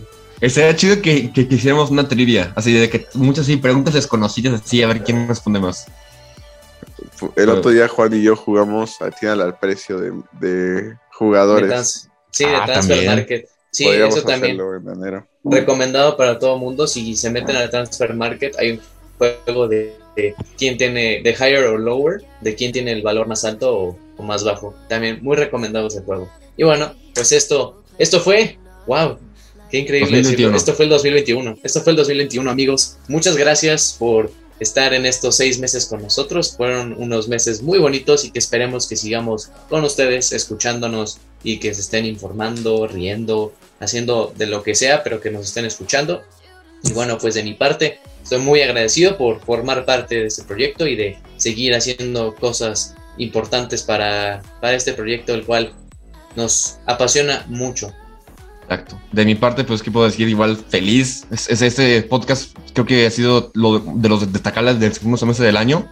Sería 0.49 0.75
chido 0.75 1.01
que, 1.01 1.31
que, 1.31 1.47
que 1.47 1.55
hiciéramos 1.55 1.89
una 1.89 2.07
trivia, 2.07 2.51
así 2.55 2.73
de 2.73 2.89
que 2.89 3.05
muchas 3.13 3.45
sí, 3.45 3.55
preguntas 3.57 3.93
desconocidas, 3.93 4.61
así 4.61 4.83
a 4.83 4.87
ver 4.87 5.01
quién 5.03 5.27
responde 5.27 5.59
más. 5.59 5.85
El 7.37 7.49
otro 7.49 7.71
día 7.71 7.87
Juan 7.87 8.13
y 8.13 8.21
yo 8.23 8.35
jugamos 8.35 9.01
a 9.01 9.09
Tiene 9.11 9.41
al 9.41 9.57
precio 9.57 9.97
de, 9.99 10.11
de 10.41 10.49
De 10.81 10.95
jugadores. 11.11 11.69
trans- 11.69 12.09
sí, 12.31 12.45
de 12.45 12.55
Ah, 12.55 12.65
Transfer 12.65 12.95
también. 12.97 13.15
Market. 13.15 13.49
Sí, 13.71 13.85
Podríamos 13.85 14.17
eso 14.17 14.27
también. 14.27 14.59
hacerlo 14.61 14.75
en 14.75 14.99
enero. 15.01 15.27
Recomendado 15.45 16.17
para 16.17 16.37
todo 16.37 16.57
mundo. 16.57 16.85
Si 16.87 17.15
se 17.15 17.29
meten 17.29 17.55
al 17.55 17.69
Transfer 17.69 18.13
Market, 18.13 18.55
hay 18.59 18.71
un 18.71 18.81
juego 19.17 19.67
de, 19.67 19.95
de 20.15 20.35
quién 20.57 20.77
tiene, 20.77 21.21
de 21.23 21.31
higher 21.31 21.65
or 21.65 21.79
lower, 21.79 22.23
de 22.41 22.55
quién 22.55 22.71
tiene 22.71 22.91
el 22.91 23.01
valor 23.01 23.27
más 23.27 23.43
alto 23.45 23.77
o, 23.77 23.99
o 24.17 24.23
más 24.23 24.43
bajo. 24.43 24.73
También 24.87 25.19
muy 25.21 25.35
recomendado 25.35 25.87
ese 25.87 26.01
juego. 26.01 26.29
Y 26.57 26.63
bueno, 26.63 26.93
pues 27.13 27.31
esto, 27.31 27.83
esto 27.97 28.19
fue, 28.19 28.57
wow, 28.87 29.17
qué 29.69 29.79
increíble 29.79 30.17
2021. 30.17 30.31
decirlo. 30.31 30.57
Esto 30.57 30.73
fue 30.73 30.85
el 30.85 30.89
2021. 30.91 31.57
Esto 31.63 31.81
fue 31.81 31.91
el 31.91 31.97
2021, 31.97 32.49
amigos. 32.49 32.97
Muchas 33.07 33.37
gracias 33.37 33.95
por 33.97 34.31
estar 34.59 34.93
en 34.93 35.05
estos 35.05 35.35
seis 35.35 35.59
meses 35.59 35.85
con 35.85 36.01
nosotros. 36.01 36.55
Fueron 36.55 36.95
unos 36.97 37.27
meses 37.27 37.61
muy 37.61 37.79
bonitos 37.79 38.25
y 38.25 38.31
que 38.31 38.39
esperemos 38.39 38.87
que 38.87 38.95
sigamos 38.95 39.49
con 39.69 39.83
ustedes, 39.83 40.31
escuchándonos 40.31 41.19
y 41.43 41.57
que 41.57 41.73
se 41.73 41.81
estén 41.81 42.05
informando, 42.05 42.87
riendo, 42.87 43.53
haciendo 43.79 44.33
de 44.37 44.47
lo 44.47 44.63
que 44.63 44.75
sea, 44.75 45.03
pero 45.03 45.19
que 45.19 45.31
nos 45.31 45.47
estén 45.47 45.65
escuchando. 45.65 46.21
Y 46.83 46.93
bueno, 46.93 47.17
pues 47.17 47.33
de 47.33 47.43
mi 47.43 47.53
parte, 47.53 47.99
estoy 48.35 48.45
muy 48.45 48.61
agradecido 48.61 49.17
por 49.17 49.39
formar 49.41 49.85
parte 49.85 50.15
de 50.15 50.25
este 50.27 50.43
proyecto 50.43 50.87
y 50.87 50.95
de 50.95 51.17
seguir 51.37 51.75
haciendo 51.75 52.33
cosas 52.35 52.95
importantes 53.17 53.83
para, 53.83 54.41
para 54.59 54.75
este 54.75 54.93
proyecto, 54.93 55.33
el 55.33 55.45
cual 55.45 55.73
nos 56.35 56.77
apasiona 56.87 57.45
mucho. 57.47 57.93
Exacto. 58.63 58.99
De 59.11 59.25
mi 59.25 59.35
parte, 59.35 59.63
pues, 59.63 59.83
¿qué 59.83 59.91
puedo 59.91 60.05
decir? 60.07 60.27
Igual 60.27 60.57
feliz. 60.57 61.27
Es, 61.29 61.49
es- 61.49 61.61
este 61.61 62.01
podcast 62.03 62.57
creo 62.73 62.85
que 62.85 63.05
ha 63.05 63.11
sido 63.11 63.51
lo 63.53 63.79
de 63.79 64.09
los 64.09 64.31
destacables 64.33 64.79
del 64.79 64.93
segundo 64.93 65.17
semestre 65.17 65.45
del 65.45 65.57
año. 65.57 65.87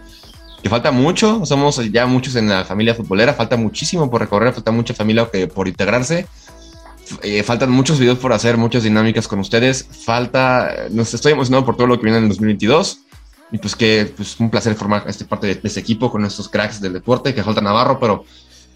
Que 0.62 0.68
falta 0.68 0.90
mucho, 0.92 1.44
somos 1.44 1.80
ya 1.92 2.06
muchos 2.06 2.36
en 2.36 2.48
la 2.48 2.64
familia 2.64 2.94
futbolera, 2.94 3.34
falta 3.34 3.56
muchísimo 3.56 4.08
por 4.10 4.20
recorrer, 4.20 4.52
falta 4.52 4.70
mucha 4.70 4.94
familia 4.94 5.28
que, 5.32 5.48
por 5.48 5.66
integrarse. 5.68 6.26
Eh, 7.22 7.42
faltan 7.42 7.70
muchos 7.70 7.98
videos 7.98 8.18
por 8.18 8.32
hacer, 8.32 8.56
muchas 8.56 8.82
dinámicas 8.82 9.28
con 9.28 9.38
ustedes. 9.40 9.86
Falta, 10.04 10.86
nos 10.90 11.12
estoy 11.14 11.32
emocionado 11.32 11.64
por 11.64 11.76
todo 11.76 11.86
lo 11.86 11.96
que 11.98 12.04
viene 12.04 12.18
en 12.18 12.24
el 12.24 12.30
2022. 12.30 13.00
Y 13.52 13.58
pues 13.58 13.76
que 13.76 14.10
pues 14.16 14.40
un 14.40 14.50
placer 14.50 14.74
formar 14.74 15.04
este 15.06 15.26
parte 15.26 15.46
de, 15.46 15.54
de 15.56 15.68
este 15.68 15.80
equipo 15.80 16.10
con 16.10 16.24
estos 16.24 16.48
cracks 16.48 16.80
del 16.80 16.94
deporte, 16.94 17.34
que 17.34 17.42
falta 17.42 17.60
Navarro, 17.60 18.00
pero 18.00 18.24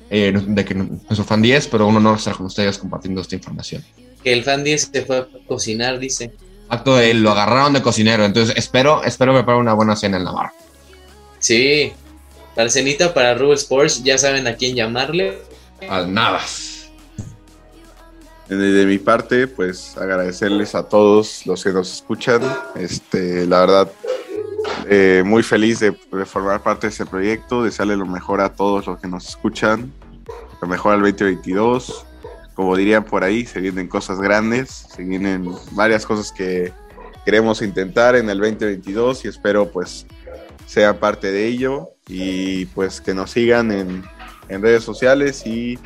eh, 0.08 0.32
de 0.46 0.64
que 0.64 0.74
nuestro 0.74 1.24
fan 1.24 1.42
10, 1.42 1.66
pero 1.68 1.86
un 1.86 1.96
honor 1.96 2.18
estar 2.18 2.36
con 2.36 2.46
ustedes 2.46 2.78
compartiendo 2.78 3.20
esta 3.20 3.34
información. 3.34 3.82
Que 4.22 4.32
el 4.32 4.44
fan 4.44 4.62
10 4.62 4.90
se 4.92 5.02
fue 5.02 5.18
a 5.18 5.26
cocinar, 5.46 5.98
dice. 5.98 6.32
Acto 6.68 6.96
de 6.96 7.14
lo 7.14 7.30
agarraron 7.30 7.72
de 7.72 7.82
cocinero, 7.82 8.24
entonces 8.24 8.56
espero, 8.56 9.02
espero 9.02 9.34
preparar 9.34 9.60
una 9.60 9.72
buena 9.72 9.96
cena 9.96 10.18
en 10.18 10.24
Navarro. 10.24 10.52
Sí, 11.38 11.92
para 12.54 12.70
cenita, 12.70 13.14
para 13.14 13.34
Rubel 13.34 13.56
Sports, 13.56 14.02
ya 14.02 14.16
saben 14.16 14.46
a 14.46 14.54
quién 14.54 14.76
llamarle. 14.76 15.38
Al 15.88 16.12
Navas 16.12 16.75
de 18.48 18.86
mi 18.86 18.98
parte, 18.98 19.48
pues 19.48 19.96
agradecerles 19.96 20.74
a 20.74 20.88
todos 20.88 21.46
los 21.46 21.64
que 21.64 21.72
nos 21.72 21.92
escuchan. 21.92 22.40
Este, 22.76 23.46
la 23.46 23.60
verdad, 23.60 23.90
eh, 24.88 25.22
muy 25.26 25.42
feliz 25.42 25.80
de, 25.80 25.92
formar 26.24 26.62
parte 26.62 26.86
de 26.86 26.92
este 26.92 27.06
proyecto, 27.06 27.64
desearle 27.64 27.96
lo 27.96 28.06
mejor 28.06 28.40
a 28.40 28.52
todos 28.52 28.86
los 28.86 29.00
que 29.00 29.08
nos 29.08 29.28
escuchan, 29.28 29.92
lo 30.60 30.68
mejor 30.68 30.94
al 30.94 31.00
2022. 31.00 32.06
Como 32.54 32.76
dirían 32.76 33.04
por 33.04 33.24
ahí, 33.24 33.44
se 33.44 33.60
vienen 33.60 33.88
cosas 33.88 34.20
grandes, 34.20 34.86
se 34.94 35.02
vienen 35.02 35.50
varias 35.72 36.06
cosas 36.06 36.32
que 36.32 36.72
queremos 37.24 37.60
intentar 37.60 38.16
en 38.16 38.30
el 38.30 38.38
2022 38.38 39.24
y 39.24 39.28
espero 39.28 39.68
pues 39.70 40.06
sean 40.66 40.96
parte 40.96 41.32
de 41.32 41.46
ello 41.46 41.90
y 42.06 42.66
pues 42.66 43.00
que 43.00 43.12
nos 43.12 43.32
sigan 43.32 43.72
en, 43.72 44.04
en 44.48 44.62
redes 44.62 44.84
sociales 44.84 45.46
y 45.46 45.78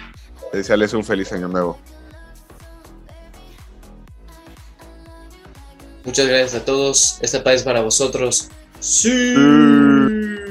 desearles 0.52 0.92
un 0.92 1.02
feliz 1.02 1.32
año 1.32 1.48
nuevo. 1.48 1.78
Muchas 6.04 6.26
gracias 6.26 6.54
a 6.54 6.64
todos. 6.64 7.18
Esta 7.20 7.42
paz 7.44 7.56
es 7.56 7.62
para 7.62 7.82
vosotros. 7.82 8.48
sí. 8.80 9.34
sí. 9.34 10.49